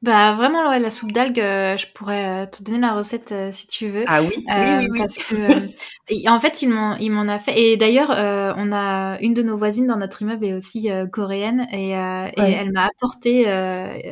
Bah 0.00 0.32
vraiment 0.34 0.68
ouais, 0.68 0.78
la 0.78 0.90
soupe 0.90 1.10
d'algues, 1.10 1.40
euh, 1.40 1.76
je 1.76 1.88
pourrais, 1.92 2.44
euh, 2.44 2.46
te 2.46 2.62
donner 2.62 2.78
la 2.78 2.94
recette, 2.94 3.32
euh, 3.32 3.50
si 3.52 3.66
tu 3.66 3.88
veux. 3.88 4.04
Ah 4.06 4.22
oui? 4.22 4.30
Oui, 4.46 4.86
oui, 4.92 4.98
parce 4.98 5.18
que, 5.18 6.28
en 6.28 6.38
fait, 6.38 6.62
il 6.62 6.68
m'en 6.68 6.94
il 6.96 7.10
m'en 7.10 7.22
a 7.26 7.40
fait 7.40 7.58
et 7.60 7.76
d'ailleurs, 7.76 8.10
on 8.10 8.72
a 8.72 9.18
une 9.20 9.34
de 9.34 9.42
nos 9.42 9.56
voisines 9.56 9.88
dans 9.88 9.96
notre 9.96 10.22
immeuble 10.22 10.44
est 10.46 10.54
aussi, 10.54 10.88
coréenne 11.12 11.66
et 11.72 11.90
et 11.90 11.94
elle 12.40 12.70
m'a 12.72 12.86
apporté, 12.86 13.44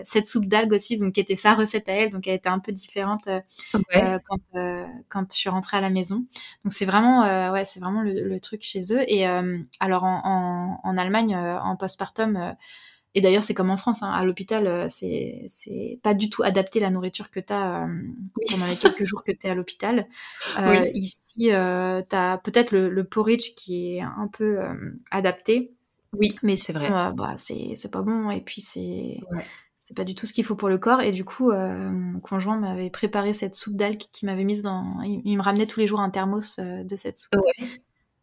cette 0.05 0.27
soupe 0.29 0.47
d'algues 0.47 0.73
aussi, 0.73 0.99
donc 0.99 1.13
qui 1.15 1.21
était 1.21 1.37
sa 1.37 1.55
recette 1.55 1.89
à 1.89 1.93
elle, 1.93 2.11
donc 2.11 2.27
elle 2.27 2.35
était 2.35 2.49
un 2.49 2.59
peu 2.59 2.73
différente, 2.73 3.29
quand, 3.95 4.39
quand 5.09 5.33
je 5.33 5.39
suis 5.39 5.49
rentrée 5.51 5.77
à 5.77 5.81
la 5.81 5.91
maison. 5.91 6.25
Donc 6.65 6.73
c'est 6.73 6.85
vraiment, 6.87 7.21
ouais, 7.53 7.65
c'est 7.65 7.79
vraiment 7.79 8.03
le 8.03 8.39
truc 8.41 8.63
chez 8.65 8.81
eux 8.93 9.03
et 9.07 9.25
alors 9.79 10.03
en 10.03 10.21
en 10.25 10.81
en 10.83 10.97
Allemagne, 10.97 11.37
en 11.37 11.77
postpartum, 11.77 12.55
et 13.17 13.23
d'ailleurs, 13.23 13.43
c'est 13.43 13.55
comme 13.55 13.71
en 13.71 13.79
France, 13.79 14.03
hein, 14.03 14.11
à 14.11 14.27
l'hôpital, 14.27 14.67
euh, 14.67 14.89
c'est, 14.91 15.47
c'est 15.49 15.99
pas 16.03 16.12
du 16.12 16.29
tout 16.29 16.43
adapté 16.43 16.81
la 16.81 16.91
nourriture 16.91 17.31
que 17.31 17.41
tu 17.41 17.51
as 17.51 17.85
euh, 17.85 18.03
pendant 18.51 18.67
les 18.67 18.77
quelques 18.77 19.05
jours 19.05 19.25
que 19.25 19.33
tu 19.33 19.47
es 19.47 19.51
à 19.51 19.55
l'hôpital. 19.55 20.07
Euh, 20.59 20.89
Ici, 20.95 21.53
euh, 21.53 22.03
tu 22.09 22.17
as 22.17 22.39
peut-être 22.39 22.73
le, 22.73 23.05
porridge 23.05 23.55
qui 23.57 23.97
est 23.97 24.01
un 24.01 24.29
peu 24.31 24.61
adapté. 25.11 25.73
Oui, 26.12 26.37
mais 26.43 26.57
c'est 26.57 26.73
vrai. 26.73 26.89
bah, 26.91 27.35
c'est, 27.37 27.75
c'est 27.77 27.91
pas 27.91 28.03
bon, 28.03 28.31
et 28.31 28.41
puis 28.41 28.61
c'est. 28.61 29.21
C'est 29.79 29.97
pas 29.97 30.05
du 30.05 30.17
tout 30.17 30.27
ce 30.27 30.33
qu'il 30.33 30.45
faut 30.45 30.57
pour 30.57 30.69
le 30.69 30.79
corps. 30.79 31.01
Et 31.01 31.12
du 31.12 31.25
coup, 31.25 31.53
mon 31.53 32.19
conjoint 32.21 32.59
m'avait 32.59 32.91
préparé 32.91 33.35
cette 33.35 33.55
soupe 33.55 33.77
d'algues 33.77 34.05
qui 34.12 34.27
m'avait 34.27 34.45
mise 34.45 34.62
dans. 34.62 35.01
Il, 35.03 35.37
me 35.37 35.43
ramenait 35.43 35.67
tous 35.67 35.81
les 35.81 35.87
jours 35.87 36.01
un 36.01 36.11
thermos 36.11 36.59
de 36.59 36.97
cette 36.97 37.17
soupe. 37.17 37.37
Ouais. 37.37 37.67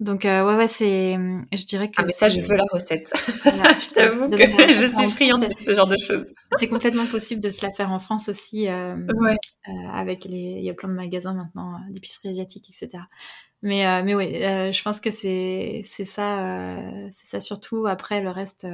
Donc 0.03 0.25
euh, 0.25 0.45
ouais 0.45 0.55
ouais 0.57 0.67
c'est 0.67 1.13
je 1.53 1.65
dirais 1.65 1.87
que 1.87 1.95
ah 1.97 2.03
mais 2.05 2.11
ça 2.11 2.27
je 2.27 2.41
veux 2.41 2.55
la 2.55 2.65
recette. 2.71 3.11
je 3.15 3.93
t'avoue 3.93 4.29
que 4.29 4.37
je 4.37 4.85
suis 4.85 5.09
friande 5.09 5.47
de 5.47 5.53
ce 5.55 5.73
genre 5.73 5.87
de 5.87 5.97
choses. 5.97 6.25
c'est 6.59 6.67
complètement 6.67 7.05
possible 7.05 7.41
de 7.41 7.49
se 7.49 7.65
la 7.65 7.71
faire 7.71 7.89
en 7.89 7.99
France 7.99 8.27
aussi 8.27 8.67
euh, 8.67 8.95
ouais. 8.95 9.37
euh, 9.69 9.71
avec 9.93 10.25
les 10.25 10.57
il 10.59 10.63
y 10.63 10.69
a 10.69 10.73
plein 10.73 10.89
de 10.89 10.93
magasins 10.93 11.33
maintenant 11.33 11.79
d'épicerie 11.89 12.29
asiatique 12.29 12.69
etc. 12.69 13.03
Mais 13.61 14.03
mais 14.03 14.13
oui 14.13 14.33
je 14.33 14.83
pense 14.83 14.99
que 14.99 15.09
c'est 15.09 15.83
ça 15.85 16.79
c'est 17.11 17.27
ça 17.27 17.39
surtout 17.39 17.87
après 17.87 18.21
le 18.21 18.29
reste 18.29 18.67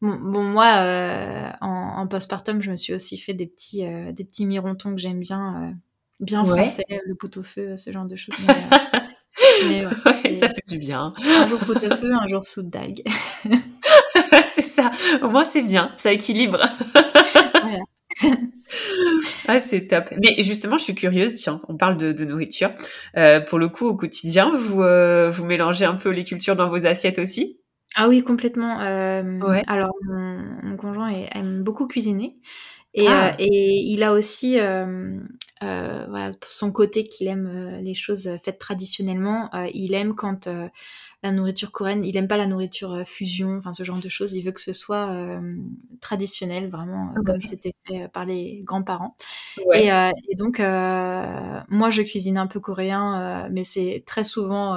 Bon, 0.00 0.14
bon, 0.14 0.44
moi, 0.44 1.56
en, 1.60 1.94
en, 1.96 2.06
postpartum, 2.06 2.62
je 2.62 2.70
me 2.70 2.76
suis 2.76 2.94
aussi 2.94 3.18
fait 3.18 3.34
des 3.34 3.48
petits, 3.48 3.82
des 4.12 4.24
petits 4.24 4.46
mirontons 4.46 4.94
que 4.94 5.00
j'aime 5.00 5.18
bien, 5.18 5.74
bien 6.20 6.44
français, 6.44 6.84
le 7.04 7.16
pot-au-feu, 7.16 7.76
ce 7.76 7.90
genre 7.90 8.06
de 8.06 8.14
choses. 8.14 8.36
Mais 8.46 8.54
ouais, 10.06 10.34
ça 10.34 10.48
fait 10.48 10.62
du 10.68 10.78
bien. 10.78 11.12
Un 11.24 11.48
jour 11.48 11.58
pot 11.60 11.74
de 11.74 11.94
feu, 11.94 12.12
un 12.12 12.26
jour 12.26 12.44
soupe 12.44 12.68
d'algues. 12.68 13.02
c'est 14.46 14.62
ça. 14.62 14.90
Au 15.22 15.28
moins, 15.28 15.44
c'est 15.44 15.62
bien. 15.62 15.92
Ça 15.98 16.12
équilibre. 16.12 16.58
voilà. 17.54 18.36
ah, 19.48 19.60
c'est 19.60 19.86
top. 19.86 20.12
Mais 20.22 20.42
justement, 20.42 20.78
je 20.78 20.84
suis 20.84 20.94
curieuse. 20.94 21.34
Tiens, 21.34 21.60
on 21.68 21.76
parle 21.76 21.96
de, 21.96 22.12
de 22.12 22.24
nourriture. 22.24 22.70
Euh, 23.16 23.40
pour 23.40 23.58
le 23.58 23.68
coup, 23.68 23.86
au 23.86 23.94
quotidien, 23.94 24.50
vous, 24.54 24.82
euh, 24.82 25.30
vous 25.30 25.44
mélangez 25.44 25.84
un 25.84 25.94
peu 25.94 26.10
les 26.10 26.24
cultures 26.24 26.56
dans 26.56 26.68
vos 26.68 26.86
assiettes 26.86 27.18
aussi? 27.18 27.58
Ah 27.94 28.08
oui, 28.08 28.22
complètement. 28.22 28.80
Euh, 28.80 29.22
ouais. 29.40 29.62
Alors, 29.66 29.94
mon, 30.06 30.38
mon 30.62 30.76
conjoint 30.76 31.10
aime 31.32 31.62
beaucoup 31.62 31.86
cuisiner. 31.86 32.36
Et, 32.94 33.06
ah. 33.06 33.28
euh, 33.28 33.32
et, 33.38 33.82
il 33.86 34.02
a 34.02 34.12
aussi, 34.12 34.58
euh, 34.58 35.18
euh, 35.62 36.06
voilà, 36.08 36.32
pour 36.34 36.52
son 36.52 36.70
côté 36.70 37.04
qu'il 37.04 37.26
aime 37.26 37.46
euh, 37.46 37.80
les 37.80 37.94
choses 37.94 38.30
faites 38.42 38.58
traditionnellement, 38.58 39.50
euh, 39.54 39.66
il 39.74 39.94
aime 39.94 40.14
quand 40.14 40.48
la 41.24 41.32
nourriture 41.32 41.72
coréenne, 41.72 42.04
il 42.04 42.16
aime 42.16 42.28
pas 42.28 42.36
la 42.36 42.46
nourriture 42.46 43.02
fusion, 43.04 43.56
enfin 43.58 43.72
ce 43.72 43.82
genre 43.82 43.98
de 43.98 44.08
choses. 44.08 44.34
Il 44.34 44.42
veut 44.42 44.52
que 44.52 44.60
ce 44.60 44.72
soit 44.72 45.40
traditionnel, 46.00 46.68
vraiment 46.68 47.12
comme 47.26 47.40
c'était 47.40 47.74
fait 47.86 48.08
par 48.08 48.24
les 48.24 48.62
grands-parents. 48.62 49.16
Ouais. 49.66 49.86
Et, 49.86 50.12
et, 50.30 50.36
donc, 50.36 50.60
moi, 50.60 51.90
je 51.90 52.02
cuisine 52.02 52.38
un 52.38 52.46
peu 52.46 52.60
coréen, 52.60 53.48
mais 53.50 53.64
c'est 53.64 54.04
très 54.06 54.22
souvent 54.22 54.76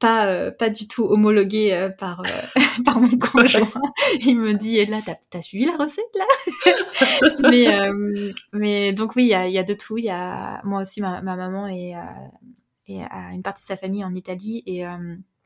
pas 0.00 0.26
euh, 0.26 0.50
pas 0.50 0.70
du 0.70 0.88
tout 0.88 1.04
homologué 1.04 1.72
euh, 1.72 1.90
par 1.90 2.20
euh, 2.20 2.24
par 2.84 3.00
mon 3.00 3.16
conjoint. 3.18 3.82
Il 4.20 4.38
me 4.38 4.54
dit 4.54 4.84
là 4.86 5.00
t'as 5.04 5.38
as 5.38 5.42
suivi 5.42 5.66
la 5.66 5.76
recette 5.76 6.04
là? 6.14 6.24
Mais 7.50 7.68
mais 8.52 8.92
donc 8.92 9.14
oui 9.14 9.24
il 9.24 9.28
y 9.28 9.34
a, 9.34 9.46
y 9.46 9.58
a 9.58 9.62
de 9.62 9.74
tout. 9.74 9.98
Il 9.98 10.04
y 10.04 10.10
a 10.10 10.60
moi 10.64 10.82
aussi 10.82 11.00
ma, 11.00 11.22
ma 11.22 11.36
maman 11.36 11.68
et 11.68 11.94
et 12.88 13.02
a 13.02 13.30
une 13.32 13.42
partie 13.42 13.62
de 13.62 13.68
sa 13.68 13.76
famille 13.76 14.04
en 14.04 14.14
Italie 14.14 14.62
et 14.66 14.84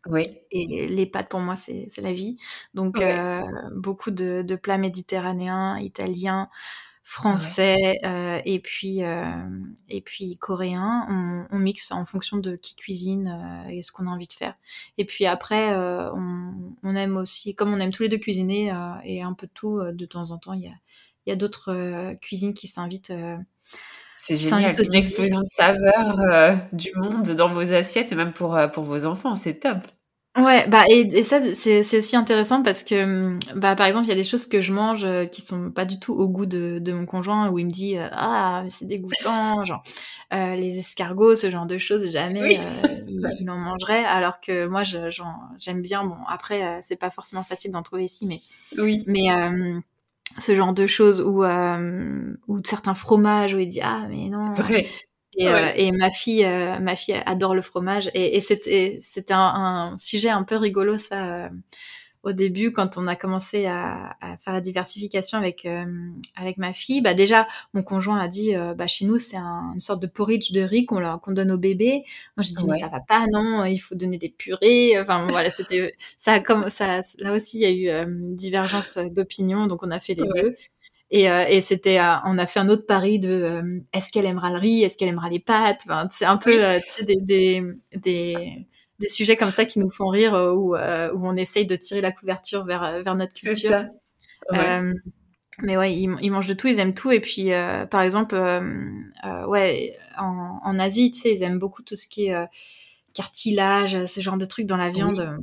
oui. 0.06 0.22
Et 0.50 0.86
les 0.86 1.06
pâtes, 1.06 1.30
pour 1.30 1.40
moi, 1.40 1.56
c'est 1.56 1.88
la 1.98 2.12
vie. 2.12 2.36
Donc, 2.74 3.02
beaucoup 3.74 4.10
de, 4.10 4.42
de, 4.42 4.56
plats 4.56 4.76
méditerranéens, 4.76 5.78
italiens, 5.78 6.48
français 7.04 7.98
euh, 8.04 8.40
et 8.46 8.58
puis 8.58 9.00
et 9.88 10.00
puis 10.00 10.36
coréen. 10.38 11.06
On, 11.08 11.46
on, 11.56 11.58
mixe 11.58 11.92
en 11.92 12.04
fonction 12.06 12.38
de 12.38 12.56
qui 12.56 12.74
cuisine 12.74 13.64
et 13.70 13.82
ce 13.82 13.92
qu'on 13.92 14.06
a 14.06 14.10
envie 14.10 14.26
de 14.26 14.32
faire. 14.32 14.54
Et 14.98 15.04
puis 15.04 15.26
après, 15.26 15.74
on, 15.76 16.74
on, 16.82 16.96
aime 16.96 17.16
aussi, 17.16 17.54
comme 17.54 17.72
on 17.72 17.78
aime 17.78 17.92
tous 17.92 18.02
les 18.02 18.08
deux 18.08 18.18
cuisiner 18.18 18.72
et 19.04 19.22
un 19.22 19.34
peu 19.34 19.46
de 19.46 19.52
tout 19.52 19.80
de 19.92 20.06
temps 20.06 20.30
en 20.30 20.38
temps, 20.38 20.54
il 20.54 20.62
y 20.62 20.68
a 20.68 20.74
il 21.26 21.30
y 21.30 21.32
a 21.32 21.36
d'autres 21.36 22.14
cuisines 22.20 22.52
qui 22.52 22.66
s'invitent. 22.66 23.12
c'est 24.18 24.36
génial, 24.36 24.74
une 24.78 24.94
explosion 24.94 25.40
de 25.40 25.48
saveurs 25.48 26.58
du 26.72 26.90
monde 26.96 27.30
dans 27.30 27.52
vos 27.52 27.72
assiettes 27.72 28.12
et 28.12 28.14
même 28.14 28.32
pour, 28.32 28.58
pour 28.72 28.84
vos 28.84 29.06
enfants, 29.06 29.34
c'est 29.36 29.60
top. 29.60 29.78
Ouais, 30.36 30.66
bah 30.66 30.82
et, 30.90 31.02
et 31.02 31.22
ça 31.22 31.40
c'est 31.54 31.84
c'est 31.84 31.98
aussi 31.98 32.16
intéressant 32.16 32.64
parce 32.64 32.82
que 32.82 33.04
hum, 33.04 33.38
bah 33.54 33.76
par 33.76 33.86
exemple 33.86 34.06
il 34.06 34.08
y 34.08 34.12
a 34.12 34.16
des 34.16 34.24
choses 34.24 34.46
que 34.46 34.60
je 34.60 34.72
mange 34.72 35.04
euh, 35.04 35.26
qui 35.26 35.42
sont 35.42 35.70
pas 35.70 35.84
du 35.84 36.00
tout 36.00 36.12
au 36.12 36.28
goût 36.28 36.44
de, 36.44 36.80
de 36.80 36.92
mon 36.92 37.06
conjoint 37.06 37.50
où 37.50 37.60
il 37.60 37.66
me 37.66 37.70
dit 37.70 37.96
euh, 37.96 38.08
ah 38.10 38.64
c'est 38.68 38.86
dégoûtant 38.86 39.64
genre 39.64 39.84
euh, 40.32 40.56
les 40.56 40.80
escargots 40.80 41.36
ce 41.36 41.50
genre 41.50 41.66
de 41.66 41.78
choses 41.78 42.10
jamais 42.10 42.58
euh, 42.58 43.00
il, 43.06 43.48
en 43.48 43.58
mangerait 43.58 44.04
alors 44.04 44.40
que 44.40 44.66
moi 44.66 44.82
je 44.82 45.08
j'aime 45.60 45.82
bien 45.82 46.04
bon 46.04 46.16
après 46.28 46.80
c'est 46.82 46.98
pas 46.98 47.10
forcément 47.10 47.44
facile 47.44 47.70
d'en 47.70 47.84
trouver 47.84 48.02
ici 48.02 48.26
mais 48.26 48.40
oui. 48.76 49.04
mais 49.06 49.28
ce 50.38 50.56
genre 50.56 50.74
de 50.74 50.88
choses 50.88 51.20
ou 51.20 51.44
ou 52.48 52.60
certains 52.64 52.94
fromages 52.96 53.54
où 53.54 53.60
il 53.60 53.68
dit 53.68 53.82
ah 53.84 54.06
mais 54.10 54.30
non 54.30 54.52
et, 55.36 55.48
euh, 55.48 55.72
et, 55.76 55.92
ma 55.92 56.10
fille, 56.10 56.44
euh, 56.44 56.78
ma 56.78 56.96
fille 56.96 57.14
adore 57.26 57.54
le 57.54 57.62
fromage. 57.62 58.10
Et, 58.14 58.36
et 58.36 58.40
c'était, 58.40 59.00
c'était 59.02 59.34
un, 59.34 59.92
un, 59.92 59.98
sujet 59.98 60.30
un 60.30 60.42
peu 60.42 60.56
rigolo 60.56 60.98
ça 60.98 61.44
euh, 61.44 61.48
au 62.22 62.32
début 62.32 62.72
quand 62.72 62.96
on 62.96 63.06
a 63.06 63.16
commencé 63.16 63.66
à, 63.66 64.16
à 64.22 64.38
faire 64.38 64.54
la 64.54 64.62
diversification 64.62 65.36
avec 65.36 65.68
avec 66.36 66.56
ma 66.56 66.72
fille. 66.72 67.02
Bah 67.02 67.12
déjà, 67.12 67.46
mon 67.74 67.82
conjoint 67.82 68.18
a 68.18 68.28
dit, 68.28 68.54
bah 68.78 68.86
chez 68.86 69.04
nous 69.04 69.18
c'est 69.18 69.36
un, 69.36 69.72
une 69.74 69.80
sorte 69.80 70.00
de 70.00 70.06
porridge 70.06 70.50
de 70.52 70.62
riz 70.62 70.86
qu'on 70.86 71.18
qu'on 71.18 71.32
donne 71.32 71.50
au 71.50 71.58
bébé. 71.58 72.02
Moi 72.38 72.42
j'ai 72.42 72.54
dit 72.54 72.64
mais 72.66 72.78
ça 72.78 72.88
va 72.88 73.00
pas, 73.00 73.26
non, 73.30 73.66
il 73.66 73.76
faut 73.76 73.94
donner 73.94 74.16
des 74.16 74.30
purées. 74.30 74.98
Enfin 74.98 75.26
voilà, 75.28 75.50
c'était 75.50 75.94
ça 76.16 76.40
comme 76.40 76.70
ça. 76.70 77.02
Là 77.18 77.34
aussi 77.34 77.58
il 77.58 77.78
y 77.78 77.90
a 77.90 78.04
eu 78.06 78.06
divergence 78.34 78.96
d'opinion, 78.96 79.66
donc 79.66 79.82
on 79.82 79.90
a 79.90 80.00
fait 80.00 80.14
les 80.14 80.24
deux. 80.34 80.56
Et, 81.16 81.30
euh, 81.30 81.44
et 81.48 81.60
c'était, 81.60 82.00
euh, 82.00 82.16
on 82.24 82.38
a 82.38 82.46
fait 82.46 82.58
un 82.58 82.68
autre 82.68 82.86
pari 82.86 83.20
de 83.20 83.28
euh, 83.30 83.80
est-ce 83.92 84.10
qu'elle 84.10 84.26
aimera 84.26 84.50
le 84.50 84.58
riz, 84.58 84.82
est-ce 84.82 84.96
qu'elle 84.96 85.10
aimera 85.10 85.28
les 85.28 85.38
pâtes? 85.38 85.82
Enfin, 85.84 86.08
c'est 86.10 86.24
un 86.24 86.38
peu 86.38 86.58
des, 87.02 87.20
des, 87.20 87.62
des, 87.94 88.66
des, 88.98 89.08
sujets 89.08 89.36
comme 89.36 89.52
ça 89.52 89.64
qui 89.64 89.78
nous 89.78 89.90
font 89.90 90.08
rire 90.08 90.32
où, 90.32 90.74
où 90.74 91.28
on 91.28 91.36
essaye 91.36 91.66
de 91.66 91.76
tirer 91.76 92.00
la 92.00 92.10
couverture 92.10 92.64
vers, 92.64 93.04
vers 93.04 93.14
notre 93.14 93.32
culture. 93.32 93.84
mais 95.62 95.76
ouais, 95.76 95.94
ils, 95.94 96.16
ils, 96.20 96.30
mangent 96.32 96.48
de 96.48 96.54
tout, 96.54 96.66
ils 96.66 96.80
aiment 96.80 96.94
tout. 96.94 97.12
Et 97.12 97.20
puis, 97.20 97.50
par 97.92 98.02
exemple, 98.02 98.34
ouais, 99.46 99.96
en, 100.18 100.58
en, 100.64 100.78
Asie, 100.80 101.12
tu 101.12 101.20
sais, 101.20 101.32
ils 101.32 101.44
aiment 101.44 101.60
beaucoup 101.60 101.82
tout 101.84 101.94
ce 101.94 102.08
qui 102.08 102.26
est 102.26 102.46
cartilage, 103.14 104.06
ce 104.06 104.20
genre 104.20 104.36
de 104.36 104.44
trucs 104.44 104.66
dans 104.66 104.76
la 104.76 104.90
viande. 104.90 105.20
Euh, 105.20 105.38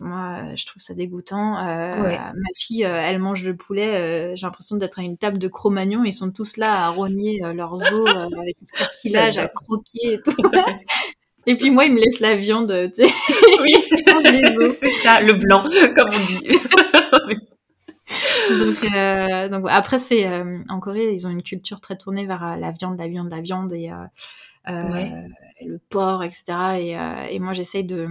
moi, 0.00 0.54
je 0.56 0.66
trouve 0.66 0.82
ça 0.82 0.94
dégoûtant. 0.94 1.58
Euh, 1.58 2.12
ma 2.12 2.48
fille, 2.56 2.84
euh, 2.84 3.00
elle 3.00 3.18
mange 3.18 3.44
le 3.44 3.54
poulet. 3.54 4.34
J'ai 4.36 4.46
l'impression 4.46 4.76
d'être 4.76 4.98
à 4.98 5.02
une 5.02 5.18
table 5.18 5.38
de 5.38 5.46
Cro-Magnon. 5.46 6.02
Ils 6.04 6.14
sont 6.14 6.30
tous 6.30 6.56
là 6.56 6.86
à 6.86 6.88
rogner 6.88 7.42
leurs 7.54 7.74
os 7.74 8.10
avec 8.38 8.56
le 8.60 8.66
cartilage, 8.78 9.38
à 9.38 9.48
croquer 9.48 10.14
et 10.14 10.22
tout. 10.22 10.34
et 11.46 11.54
puis 11.54 11.70
moi, 11.70 11.84
ils 11.84 11.92
me 11.92 12.00
laissent 12.00 12.20
la 12.20 12.36
viande. 12.36 12.90
Tu 12.96 13.06
sais. 13.06 13.12
Oui, 13.60 13.76
c'est 14.80 14.92
ça, 15.02 15.20
le 15.20 15.34
blanc, 15.34 15.64
comme 15.94 16.10
on 16.12 16.26
dit. 16.26 16.58
Donc, 18.50 19.50
donc 19.50 19.66
après, 19.68 19.98
c'est 19.98 20.28
en 20.68 20.80
Corée, 20.80 21.12
ils 21.12 21.26
ont 21.26 21.30
une 21.30 21.42
culture 21.42 21.80
très 21.80 21.96
tournée 21.96 22.26
vers 22.26 22.56
la 22.56 22.70
viande, 22.72 22.98
la 22.98 23.08
viande, 23.08 23.30
la 23.30 23.40
viande 23.40 23.72
et 23.72 23.90
euh, 24.68 25.08
le 25.62 25.78
porc, 25.78 26.22
etc. 26.22 26.44
Et, 26.78 26.98
euh, 26.98 27.24
et 27.30 27.38
moi, 27.38 27.52
j'essaye 27.52 27.84
de, 27.84 28.08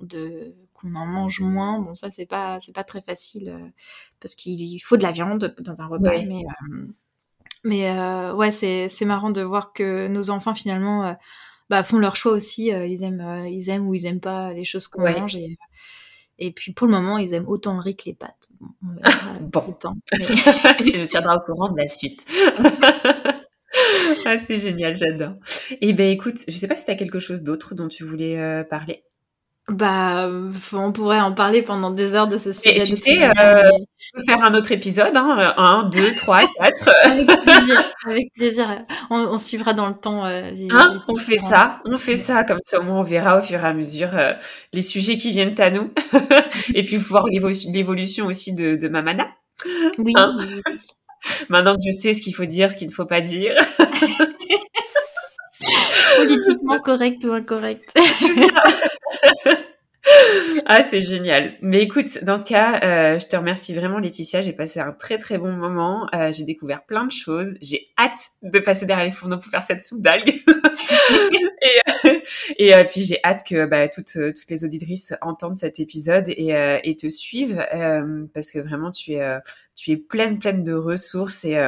de 0.00 0.54
qu'on 0.74 0.94
en 0.94 1.06
mange 1.06 1.40
moins. 1.40 1.80
Bon, 1.80 1.94
ça, 1.94 2.10
c'est 2.10 2.26
pas, 2.26 2.58
c'est 2.60 2.74
pas 2.74 2.84
très 2.84 3.02
facile 3.02 3.48
euh, 3.48 3.68
parce 4.20 4.34
qu'il 4.34 4.80
faut 4.82 4.96
de 4.96 5.02
la 5.02 5.12
viande 5.12 5.54
dans 5.60 5.82
un 5.82 5.86
repas, 5.86 6.22
mais 6.22 6.44
mais 7.64 7.90
euh, 7.90 8.34
ouais, 8.34 8.50
c'est, 8.50 8.88
c'est 8.88 9.04
marrant 9.04 9.30
de 9.30 9.40
voir 9.40 9.72
que 9.72 10.08
nos 10.08 10.30
enfants 10.30 10.54
finalement 10.54 11.06
euh, 11.06 11.12
bah, 11.70 11.84
font 11.84 11.98
leur 11.98 12.16
choix 12.16 12.32
aussi. 12.32 12.66
ils 12.66 13.04
aiment, 13.04 13.46
ils 13.48 13.70
aiment 13.70 13.86
ou 13.86 13.94
ils 13.94 14.06
aiment 14.06 14.20
pas 14.20 14.52
les 14.52 14.64
choses 14.64 14.88
qu'on 14.88 15.02
mange. 15.02 15.36
Et, 15.36 15.58
et, 16.38 16.52
puis 16.52 16.72
pour 16.72 16.86
le 16.86 16.92
moment, 16.92 17.18
ils 17.18 17.34
aiment 17.34 17.48
autant 17.48 17.74
le 17.74 17.80
riz 17.80 17.96
que 17.96 18.04
les 18.06 18.14
pâtes. 18.14 18.48
Bon, 18.60 18.70
bon. 19.40 19.72
Temps, 19.72 19.96
mais... 20.18 20.26
tu 20.84 20.98
nous 20.98 21.06
tiendras 21.06 21.36
au 21.36 21.40
courant 21.40 21.70
de 21.70 21.78
la 21.78 21.88
suite. 21.88 22.24
ah, 24.26 24.38
c'est 24.38 24.58
génial, 24.58 24.96
j'adore. 24.96 25.34
Et 25.70 25.88
eh 25.88 25.92
ben 25.92 26.10
écoute, 26.10 26.38
je 26.46 26.52
sais 26.52 26.68
pas 26.68 26.76
si 26.76 26.84
tu 26.84 26.90
as 26.90 26.96
quelque 26.96 27.18
chose 27.18 27.42
d'autre 27.42 27.74
dont 27.74 27.88
tu 27.88 28.04
voulais 28.04 28.38
euh, 28.38 28.64
parler. 28.64 29.04
Bah, 29.68 30.28
on 30.72 30.90
pourrait 30.90 31.20
en 31.20 31.32
parler 31.32 31.62
pendant 31.62 31.92
des 31.92 32.14
heures 32.14 32.26
de 32.26 32.36
ce 32.36 32.52
sujet. 32.52 32.78
Et 32.78 32.82
tu 32.82 32.96
sais, 32.96 33.24
euh, 33.38 33.70
on 33.72 34.18
peut 34.18 34.24
faire 34.26 34.42
un 34.42 34.54
autre 34.54 34.72
épisode, 34.72 35.16
hein, 35.16 35.54
un, 35.56 35.88
deux, 35.88 36.14
trois, 36.16 36.40
quatre. 36.58 36.90
avec 37.04 37.26
plaisir, 37.26 37.92
avec 38.04 38.32
plaisir. 38.34 38.84
On, 39.10 39.18
on, 39.18 39.38
suivra 39.38 39.72
dans 39.72 39.88
le 39.88 39.94
temps. 39.94 40.26
Euh, 40.26 40.50
les, 40.50 40.66
hein, 40.72 41.02
on 41.06 41.16
fait 41.16 41.38
ça, 41.38 41.80
on 41.84 41.96
fait 41.96 42.16
ça, 42.16 42.42
comme 42.42 42.58
ça 42.64 42.80
au 42.80 42.82
moins 42.82 43.00
on 43.00 43.04
verra 43.04 43.38
au 43.38 43.42
fur 43.42 43.64
et 43.64 43.66
à 43.66 43.72
mesure 43.72 44.10
euh, 44.14 44.32
les 44.72 44.82
sujets 44.82 45.16
qui 45.16 45.30
viennent 45.30 45.58
à 45.60 45.70
nous, 45.70 45.92
et 46.74 46.82
puis 46.82 46.96
voir 46.96 47.26
l'évolution 47.28 48.26
aussi 48.26 48.54
de, 48.54 48.74
de 48.74 48.88
Mamana. 48.88 49.28
Oui. 49.98 50.12
Hein 50.16 50.36
Maintenant 51.48 51.74
que 51.74 51.82
je 51.86 51.96
sais 51.96 52.14
ce 52.14 52.20
qu'il 52.20 52.34
faut 52.34 52.46
dire, 52.46 52.70
ce 52.70 52.76
qu'il 52.76 52.88
ne 52.88 52.92
faut 52.92 53.06
pas 53.06 53.20
dire. 53.20 53.54
Politiquement 56.16 56.80
correct 56.80 57.24
ou 57.24 57.32
incorrect. 57.32 57.92
ah, 60.66 60.82
c'est 60.82 61.00
génial. 61.00 61.54
Mais 61.60 61.82
écoute, 61.82 62.22
dans 62.22 62.38
ce 62.38 62.44
cas, 62.44 62.80
euh, 62.82 63.18
je 63.18 63.26
te 63.26 63.36
remercie 63.36 63.74
vraiment, 63.74 63.98
Laetitia. 63.98 64.42
J'ai 64.42 64.52
passé 64.52 64.80
un 64.80 64.92
très 64.92 65.18
très 65.18 65.38
bon 65.38 65.52
moment. 65.52 66.08
Euh, 66.14 66.32
j'ai 66.32 66.44
découvert 66.44 66.84
plein 66.84 67.06
de 67.06 67.12
choses. 67.12 67.54
J'ai 67.60 67.88
hâte 67.98 68.30
de 68.42 68.58
passer 68.58 68.86
derrière 68.86 69.06
les 69.06 69.12
fourneaux 69.12 69.38
pour 69.38 69.50
faire 69.50 69.62
cette 69.62 69.82
soupe 69.82 70.02
d'algues. 70.02 70.34
et, 72.58 72.74
euh, 72.74 72.84
puis 72.84 73.02
j'ai 73.02 73.18
hâte 73.24 73.42
que 73.48 73.66
bah, 73.66 73.88
toutes 73.88 74.12
toutes 74.12 74.50
les 74.50 74.64
auditrices 74.64 75.14
entendent 75.20 75.56
cet 75.56 75.78
épisode 75.78 76.28
et, 76.28 76.80
et 76.84 76.96
te 76.96 77.08
suivent 77.08 77.64
parce 78.34 78.50
que 78.50 78.58
vraiment 78.58 78.90
tu 78.90 79.12
es 79.12 79.38
tu 79.74 79.92
es 79.92 79.96
pleine 79.96 80.38
pleine 80.38 80.64
de 80.64 80.74
ressources 80.74 81.44
et 81.44 81.58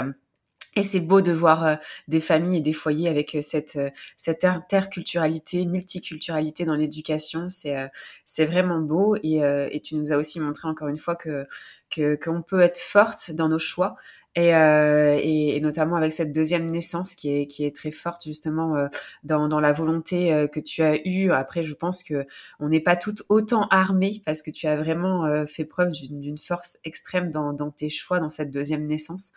et 0.77 0.83
c'est 0.83 1.01
beau 1.01 1.21
de 1.21 1.33
voir 1.33 1.65
euh, 1.65 1.77
des 2.09 2.21
familles 2.21 2.59
et 2.59 2.61
des 2.61 2.73
foyers 2.73 3.09
avec 3.09 3.35
euh, 3.35 3.43
cette 3.43 3.77
euh, 3.77 3.91
cette 4.17 4.45
interculturalité, 4.45 5.65
multiculturalité 5.67 6.65
dans 6.65 6.75
l'éducation. 6.75 7.49
C'est 7.49 7.91
c'est 8.25 8.45
vraiment 8.47 8.81
beau 8.81 9.17
et, 9.23 9.41
et 9.71 9.81
tu 9.81 9.95
nous 9.97 10.13
as 10.13 10.17
aussi 10.17 10.41
montré 10.41 10.69
encore 10.69 10.89
une 10.89 10.99
fois 10.99 11.17
que 11.17 11.47
que 11.91 12.17
qu'on 12.17 12.43
peut 12.43 12.61
être 12.61 12.79
forte 12.79 13.31
dans 13.33 13.49
nos 13.49 13.59
choix 13.59 13.97
et, 14.37 14.55
euh, 14.55 15.19
et, 15.23 15.57
et, 15.57 15.61
notamment 15.61 15.97
avec 15.97 16.13
cette 16.13 16.33
deuxième 16.33 16.71
naissance 16.71 17.15
qui 17.15 17.31
est 17.31 17.47
qui 17.47 17.65
est 17.65 17.75
très 17.75 17.91
forte 17.93 18.25
justement 18.25 18.77
euh, 18.77 18.89
dans, 19.23 19.49
dans 19.49 19.61
la 19.61 19.73
volonté 19.73 20.33
euh, 20.33 20.49
que 20.49 20.61
tu 20.61 20.83
as 20.83 20.97
eue. 21.07 21.31
Après, 21.31 21.63
je 21.63 21.75
pense 21.75 22.03
que 22.03 22.27
on 22.59 22.69
n'est 22.69 22.81
pas 22.81 22.97
toutes 22.97 23.23
autant 23.29 23.69
armées 23.69 24.23
parce 24.27 24.43
que 24.43 24.51
tu 24.51 24.67
as 24.67 24.77
vraiment 24.77 25.25
euh, 25.25 25.47
fait 25.47 25.65
preuve 25.65 25.93
d'une 25.93 26.39
force 26.39 26.79
extrême 26.85 27.31
dans, 27.31 27.53
dans 27.53 27.71
tes 27.71 27.89
choix 27.89 28.19
dans 28.19 28.29
cette 28.29 28.51
deuxième 28.51 28.87
naissance. 28.87 29.31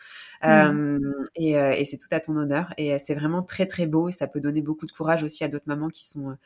Mmh. 0.43 0.99
et, 1.35 1.51
et 1.51 1.85
c'est 1.85 1.97
tout 1.97 2.07
à 2.11 2.19
ton 2.19 2.35
honneur. 2.35 2.73
Et 2.77 2.97
c'est 2.99 3.15
vraiment 3.15 3.43
très 3.43 3.65
très 3.65 3.85
beau 3.85 4.09
et 4.09 4.11
ça 4.11 4.27
peut 4.27 4.39
donner 4.39 4.61
beaucoup 4.61 4.85
de 4.85 4.91
courage 4.91 5.23
aussi 5.23 5.43
à 5.43 5.47
d'autres 5.47 5.67
mamans 5.67 5.89
qui 5.89 6.07
sont 6.07 6.37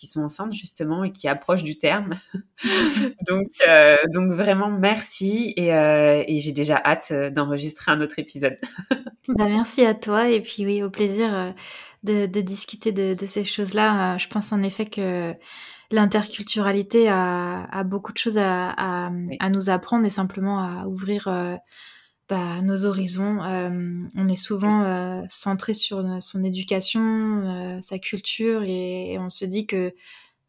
qui 0.00 0.06
sont 0.06 0.22
enceintes 0.22 0.54
justement 0.54 1.04
et 1.04 1.12
qui 1.12 1.28
approchent 1.28 1.62
du 1.62 1.76
terme. 1.76 2.16
donc, 3.28 3.48
euh, 3.68 3.96
donc 4.14 4.32
vraiment 4.32 4.70
merci 4.70 5.52
et, 5.56 5.74
euh, 5.74 6.24
et 6.26 6.40
j'ai 6.40 6.52
déjà 6.52 6.80
hâte 6.82 7.08
euh, 7.10 7.30
d'enregistrer 7.30 7.92
un 7.92 8.00
autre 8.00 8.18
épisode. 8.18 8.56
bah, 9.28 9.44
merci 9.46 9.84
à 9.84 9.94
toi 9.94 10.28
et 10.28 10.40
puis 10.40 10.64
oui 10.64 10.82
au 10.82 10.88
plaisir 10.88 11.54
de, 12.02 12.24
de 12.24 12.40
discuter 12.40 12.92
de, 12.92 13.12
de 13.12 13.26
ces 13.26 13.44
choses-là. 13.44 14.16
Je 14.16 14.28
pense 14.28 14.52
en 14.52 14.62
effet 14.62 14.86
que 14.86 15.34
l'interculturalité 15.90 17.08
a, 17.08 17.64
a, 17.64 17.84
beaucoup 17.84 18.12
de 18.12 18.18
choses 18.18 18.38
à, 18.38 18.70
à, 18.70 19.10
oui. 19.10 19.36
à, 19.38 19.50
nous 19.50 19.68
apprendre 19.68 20.06
et 20.06 20.10
simplement 20.10 20.60
à 20.60 20.86
ouvrir 20.86 21.28
bah, 22.30 22.60
nos 22.62 22.86
horizons. 22.86 23.42
Euh, 23.42 23.68
on 24.14 24.28
est 24.28 24.36
souvent 24.36 24.84
euh, 24.84 25.22
centré 25.28 25.74
sur 25.74 26.04
son 26.22 26.44
éducation, 26.44 27.00
euh, 27.02 27.80
sa 27.82 27.98
culture, 27.98 28.62
et, 28.62 29.12
et, 29.12 29.18
on 29.18 29.30
se 29.30 29.44
dit 29.44 29.66
que 29.66 29.92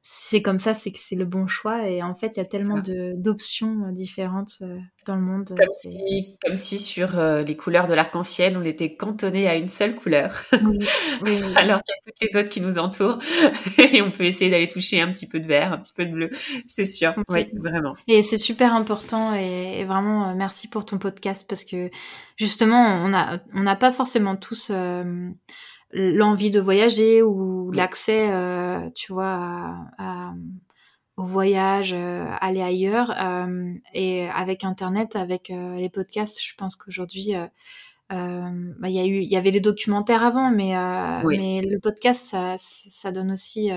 c'est 0.04 0.42
comme 0.42 0.58
ça, 0.58 0.74
c'est 0.74 0.92
que 0.92 0.98
c'est 0.98 1.16
le 1.16 1.26
bon 1.26 1.46
choix. 1.46 1.88
Et 1.88 2.02
en 2.02 2.16
fait, 2.16 2.36
il 2.36 2.40
y 2.40 2.42
a 2.42 2.46
tellement 2.46 2.82
d'options 3.16 3.86
euh, 3.86 3.92
différentes 3.92 4.56
euh, 4.64 4.80
dans 5.06 5.16
le 5.16 5.22
monde. 5.22 5.50
Comme, 5.50 5.68
si, 5.80 6.38
comme 6.44 6.56
si, 6.56 6.80
sur 6.80 7.20
euh, 7.20 7.44
les 7.44 7.56
couleurs 7.56 7.86
de 7.86 7.94
l'arc-en-ciel, 7.94 8.58
on 8.58 8.64
était 8.64 8.96
cantonné 8.96 9.48
à 9.48 9.56
une 9.56 9.70
seule 9.70 9.94
couleur. 9.94 10.42
Alors 11.56 11.82
qu'il 11.84 11.94
y 11.94 12.00
a 12.00 12.02
toutes 12.06 12.22
les 12.34 12.40
autres 12.40 12.50
qui 12.50 12.62
nous 12.62 12.80
entourent. 12.80 13.20
et 13.78 14.02
on 14.02 14.10
peut 14.10 14.24
essayer 14.24 14.50
d'aller 14.50 14.68
toucher 14.68 15.02
un 15.02 15.12
petit 15.12 15.28
peu 15.28 15.40
de 15.40 15.46
vert, 15.46 15.72
un 15.72 15.78
petit 15.78 15.94
peu 15.94 16.08
de 16.08 16.12
bleu. 16.12 16.30
C'est 16.68 16.86
sûr. 16.86 17.14
Oui, 17.30 17.48
vraiment. 17.54 17.96
Et 18.08 18.24
c'est 18.24 18.40
super 18.40 18.74
important. 18.74 19.36
Et, 19.36 19.86
vraiment, 19.86 20.34
merci 20.34 20.68
pour 20.68 20.84
ton 20.84 20.98
podcast 20.98 21.46
parce 21.48 21.64
que 21.64 21.92
justement, 22.38 23.04
on 23.06 23.10
n'a 23.10 23.44
on 23.54 23.76
pas 23.76 23.92
forcément 23.92 24.36
tous 24.36 24.72
l'envie 25.94 26.52
de 26.52 26.60
voyager 26.60 27.22
ou 27.22 27.72
l'accès, 27.72 28.32
euh, 28.32 28.90
tu 28.96 29.14
vois, 29.14 29.78
à, 29.98 30.34
au 31.18 31.24
voyage, 31.24 31.94
euh, 31.94 32.26
aller 32.40 32.62
ailleurs. 32.62 33.12
Euh, 33.22 33.74
et 33.94 34.28
avec 34.30 34.64
Internet, 34.64 35.16
avec 35.16 35.50
les 35.50 35.90
podcasts, 35.90 36.42
je 36.42 36.54
pense 36.56 36.76
qu'aujourd'hui, 36.76 37.34
bah, 38.10 38.90
il 38.90 38.92
y 38.92 39.00
a 39.00 39.06
eu, 39.06 39.20
il 39.20 39.30
y 39.30 39.38
avait 39.38 39.52
les 39.52 39.60
documentaires 39.60 40.24
avant, 40.24 40.52
mais 40.52 40.74
mais 41.26 41.62
le 41.62 41.80
podcast, 41.80 42.26
ça, 42.26 42.56
ça 42.58 43.12
donne 43.12 43.32
aussi 43.32 43.72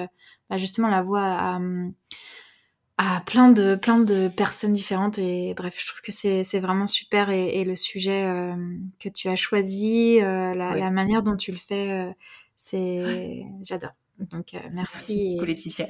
bah, 0.51 0.59
justement 0.59 0.89
la 0.89 1.03
voix 1.03 1.23
à 1.23 1.61
à 2.97 3.23
plein 3.27 3.51
de 3.51 3.75
plein 3.75 3.99
de 3.99 4.29
personnes 4.29 4.73
différentes 4.73 5.19
et 5.19 5.53
bref 5.55 5.77
je 5.79 5.87
trouve 5.87 6.01
que 6.01 6.13
c'est 6.13 6.61
vraiment 6.61 6.87
super 6.87 7.31
et, 7.31 7.61
et 7.61 7.65
le 7.65 7.75
sujet 7.75 8.25
euh, 8.25 8.55
que 9.01 9.09
tu 9.09 9.29
as 9.29 9.37
choisi 9.37 10.21
euh, 10.21 10.55
la, 10.55 10.77
la, 10.77 10.91
manière 10.91 11.23
dont 11.23 11.37
tu 11.37 11.51
le 11.51 11.59
fais 11.59 11.91
euh, 11.91 12.13
c'est 12.57 13.45
j'adore. 13.63 13.95
Donc 14.19 14.53
merci, 14.73 14.77
merci 14.77 15.35
beaucoup, 15.35 15.45
Laetitia. 15.49 15.89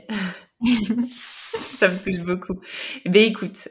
Ça 1.52 1.88
me 1.88 2.02
touche 2.02 2.24
beaucoup. 2.24 2.58
Ben 3.04 3.22
écoute 3.22 3.68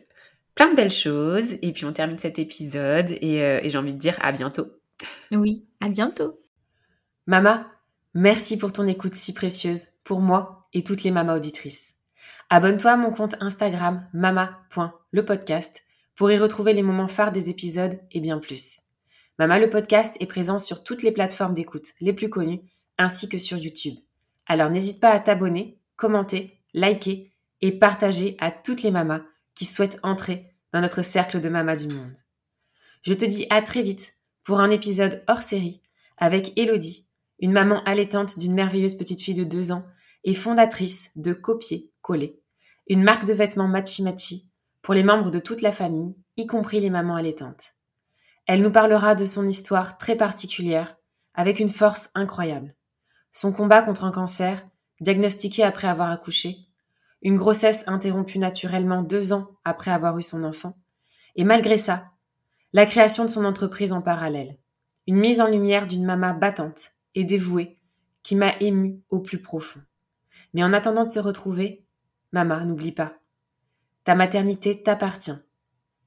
plein 0.53 0.69
de 0.69 0.76
belles 0.76 0.91
choses 0.91 1.57
et 1.64 1.73
puis 1.73 1.85
on 1.85 1.93
termine 1.93 2.19
cet 2.19 2.38
épisode 2.38 3.10
et, 3.10 3.38
et 3.38 3.69
j'ai 3.69 3.77
envie 3.80 3.95
de 3.95 3.99
dire 3.99 4.15
à 4.22 4.31
bientôt. 4.31 4.68
Oui 5.31 5.65
à 5.81 5.89
bientôt. 5.89 6.39
Mama 7.26 7.68
merci 8.14 8.57
pour 8.57 8.72
ton 8.72 8.85
écoute 8.85 9.15
si 9.15 9.34
précieuse 9.34 9.88
pour 10.03 10.22
moi 10.22 10.69
et 10.73 10.84
toutes 10.84 11.03
les 11.03 11.10
mamas 11.10 11.35
auditrices 11.35 11.93
Abonne-toi 12.55 12.91
à 12.91 12.97
mon 12.97 13.09
compte 13.09 13.34
Instagram 13.39 14.07
mama.lepodcast 14.13 15.81
pour 16.13 16.30
y 16.30 16.38
retrouver 16.38 16.73
les 16.73 16.84
moments 16.84 17.07
phares 17.07 17.31
des 17.31 17.49
épisodes 17.49 17.99
et 18.11 18.19
bien 18.19 18.38
plus. 18.38 18.81
Mama 19.39 19.57
le 19.57 19.71
podcast 19.71 20.15
est 20.19 20.27
présent 20.27 20.59
sur 20.59 20.84
toutes 20.84 21.01
les 21.01 21.11
plateformes 21.11 21.55
d'écoute 21.55 21.93
les 21.99 22.13
plus 22.13 22.30
connues 22.30 22.61
ainsi 22.99 23.27
que 23.27 23.39
sur 23.39 23.57
YouTube. 23.57 23.95
Alors 24.45 24.69
n'hésite 24.69 24.99
pas 24.99 25.09
à 25.09 25.19
t'abonner, 25.19 25.80
commenter, 25.95 26.61
liker 26.75 27.34
et 27.61 27.71
partager 27.71 28.38
à 28.39 28.51
toutes 28.51 28.84
les 28.84 28.91
mamas 28.91 29.23
qui 29.55 29.65
souhaitent 29.65 29.99
entrer 30.03 30.53
dans 30.73 30.81
notre 30.81 31.01
cercle 31.01 31.39
de 31.39 31.49
mamas 31.49 31.75
du 31.75 31.88
monde. 31.88 32.19
Je 33.01 33.15
te 33.15 33.25
dis 33.25 33.47
à 33.49 33.63
très 33.63 33.81
vite 33.81 34.19
pour 34.43 34.59
un 34.59 34.69
épisode 34.69 35.23
hors 35.27 35.41
série 35.41 35.81
avec 36.17 36.55
Elodie, 36.55 37.07
une 37.39 37.51
maman 37.51 37.84
allaitante 37.85 38.38
d'une 38.38 38.53
merveilleuse 38.53 38.93
petite 38.93 39.21
fille 39.21 39.34
de 39.34 39.43
deux 39.43 39.71
ans 39.71 39.88
et 40.23 40.35
fondatrice 40.35 41.09
de 41.15 41.34
Copier 41.34 41.89
Coller, 42.03 42.43
une 42.88 43.03
marque 43.03 43.26
de 43.26 43.34
vêtements 43.34 43.68
Machi 43.68 44.03
Machi 44.03 44.49
pour 44.81 44.93
les 44.93 45.03
membres 45.03 45.31
de 45.31 45.39
toute 45.39 45.61
la 45.61 45.72
famille, 45.72 46.15
y 46.35 46.45
compris 46.45 46.81
les 46.81 46.89
mamans 46.89 47.15
allaitantes. 47.15 47.76
Elle 48.45 48.61
nous 48.61 48.72
parlera 48.72 49.15
de 49.15 49.26
son 49.26 49.47
histoire 49.47 49.97
très 49.97 50.18
particulière, 50.18 50.97
avec 51.34 51.60
une 51.60 51.69
force 51.69 52.10
incroyable. 52.14 52.76
Son 53.31 53.53
combat 53.53 53.81
contre 53.81 54.03
un 54.03 54.11
cancer, 54.11 54.68
diagnostiqué 54.99 55.64
après 55.64 55.88
avoir 55.88 56.11
accouché, 56.11 56.57
une 57.22 57.38
grossesse 57.38 57.85
interrompue 57.88 58.39
naturellement 58.39 59.01
deux 59.01 59.31
ans 59.31 59.51
après 59.64 59.91
avoir 59.91 60.18
eu 60.18 60.23
son 60.23 60.43
enfant, 60.43 60.77
et 61.35 61.45
malgré 61.45 61.77
ça, 61.77 62.11
la 62.73 62.85
création 62.85 63.23
de 63.23 63.30
son 63.30 63.45
entreprise 63.45 63.93
en 63.93 64.01
parallèle, 64.01 64.57
une 65.07 65.18
mise 65.18 65.39
en 65.39 65.47
lumière 65.47 65.88
d'une 65.88 66.05
maman 66.05 66.34
battante 66.34 66.91
et 67.15 67.23
dévouée 67.23 67.80
qui 68.23 68.35
m'a 68.35 68.55
émue 68.60 69.01
au 69.10 69.19
plus 69.19 69.41
profond. 69.41 69.81
Mais 70.53 70.64
en 70.64 70.73
attendant 70.73 71.03
de 71.03 71.10
se 71.10 71.19
retrouver, 71.19 71.82
Maman, 72.34 72.65
n'oublie 72.65 72.91
pas. 72.91 73.14
Ta 74.03 74.15
maternité 74.15 74.81
t'appartient. 74.81 75.38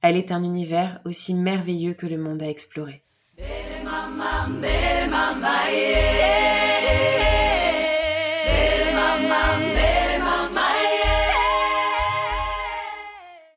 Elle 0.01 0.17
est 0.17 0.31
un 0.31 0.43
univers 0.43 0.99
aussi 1.05 1.33
merveilleux 1.33 1.93
que 1.93 2.05
le 2.05 2.17
monde 2.17 2.43
à 2.43 2.49
explorer. 2.49 3.03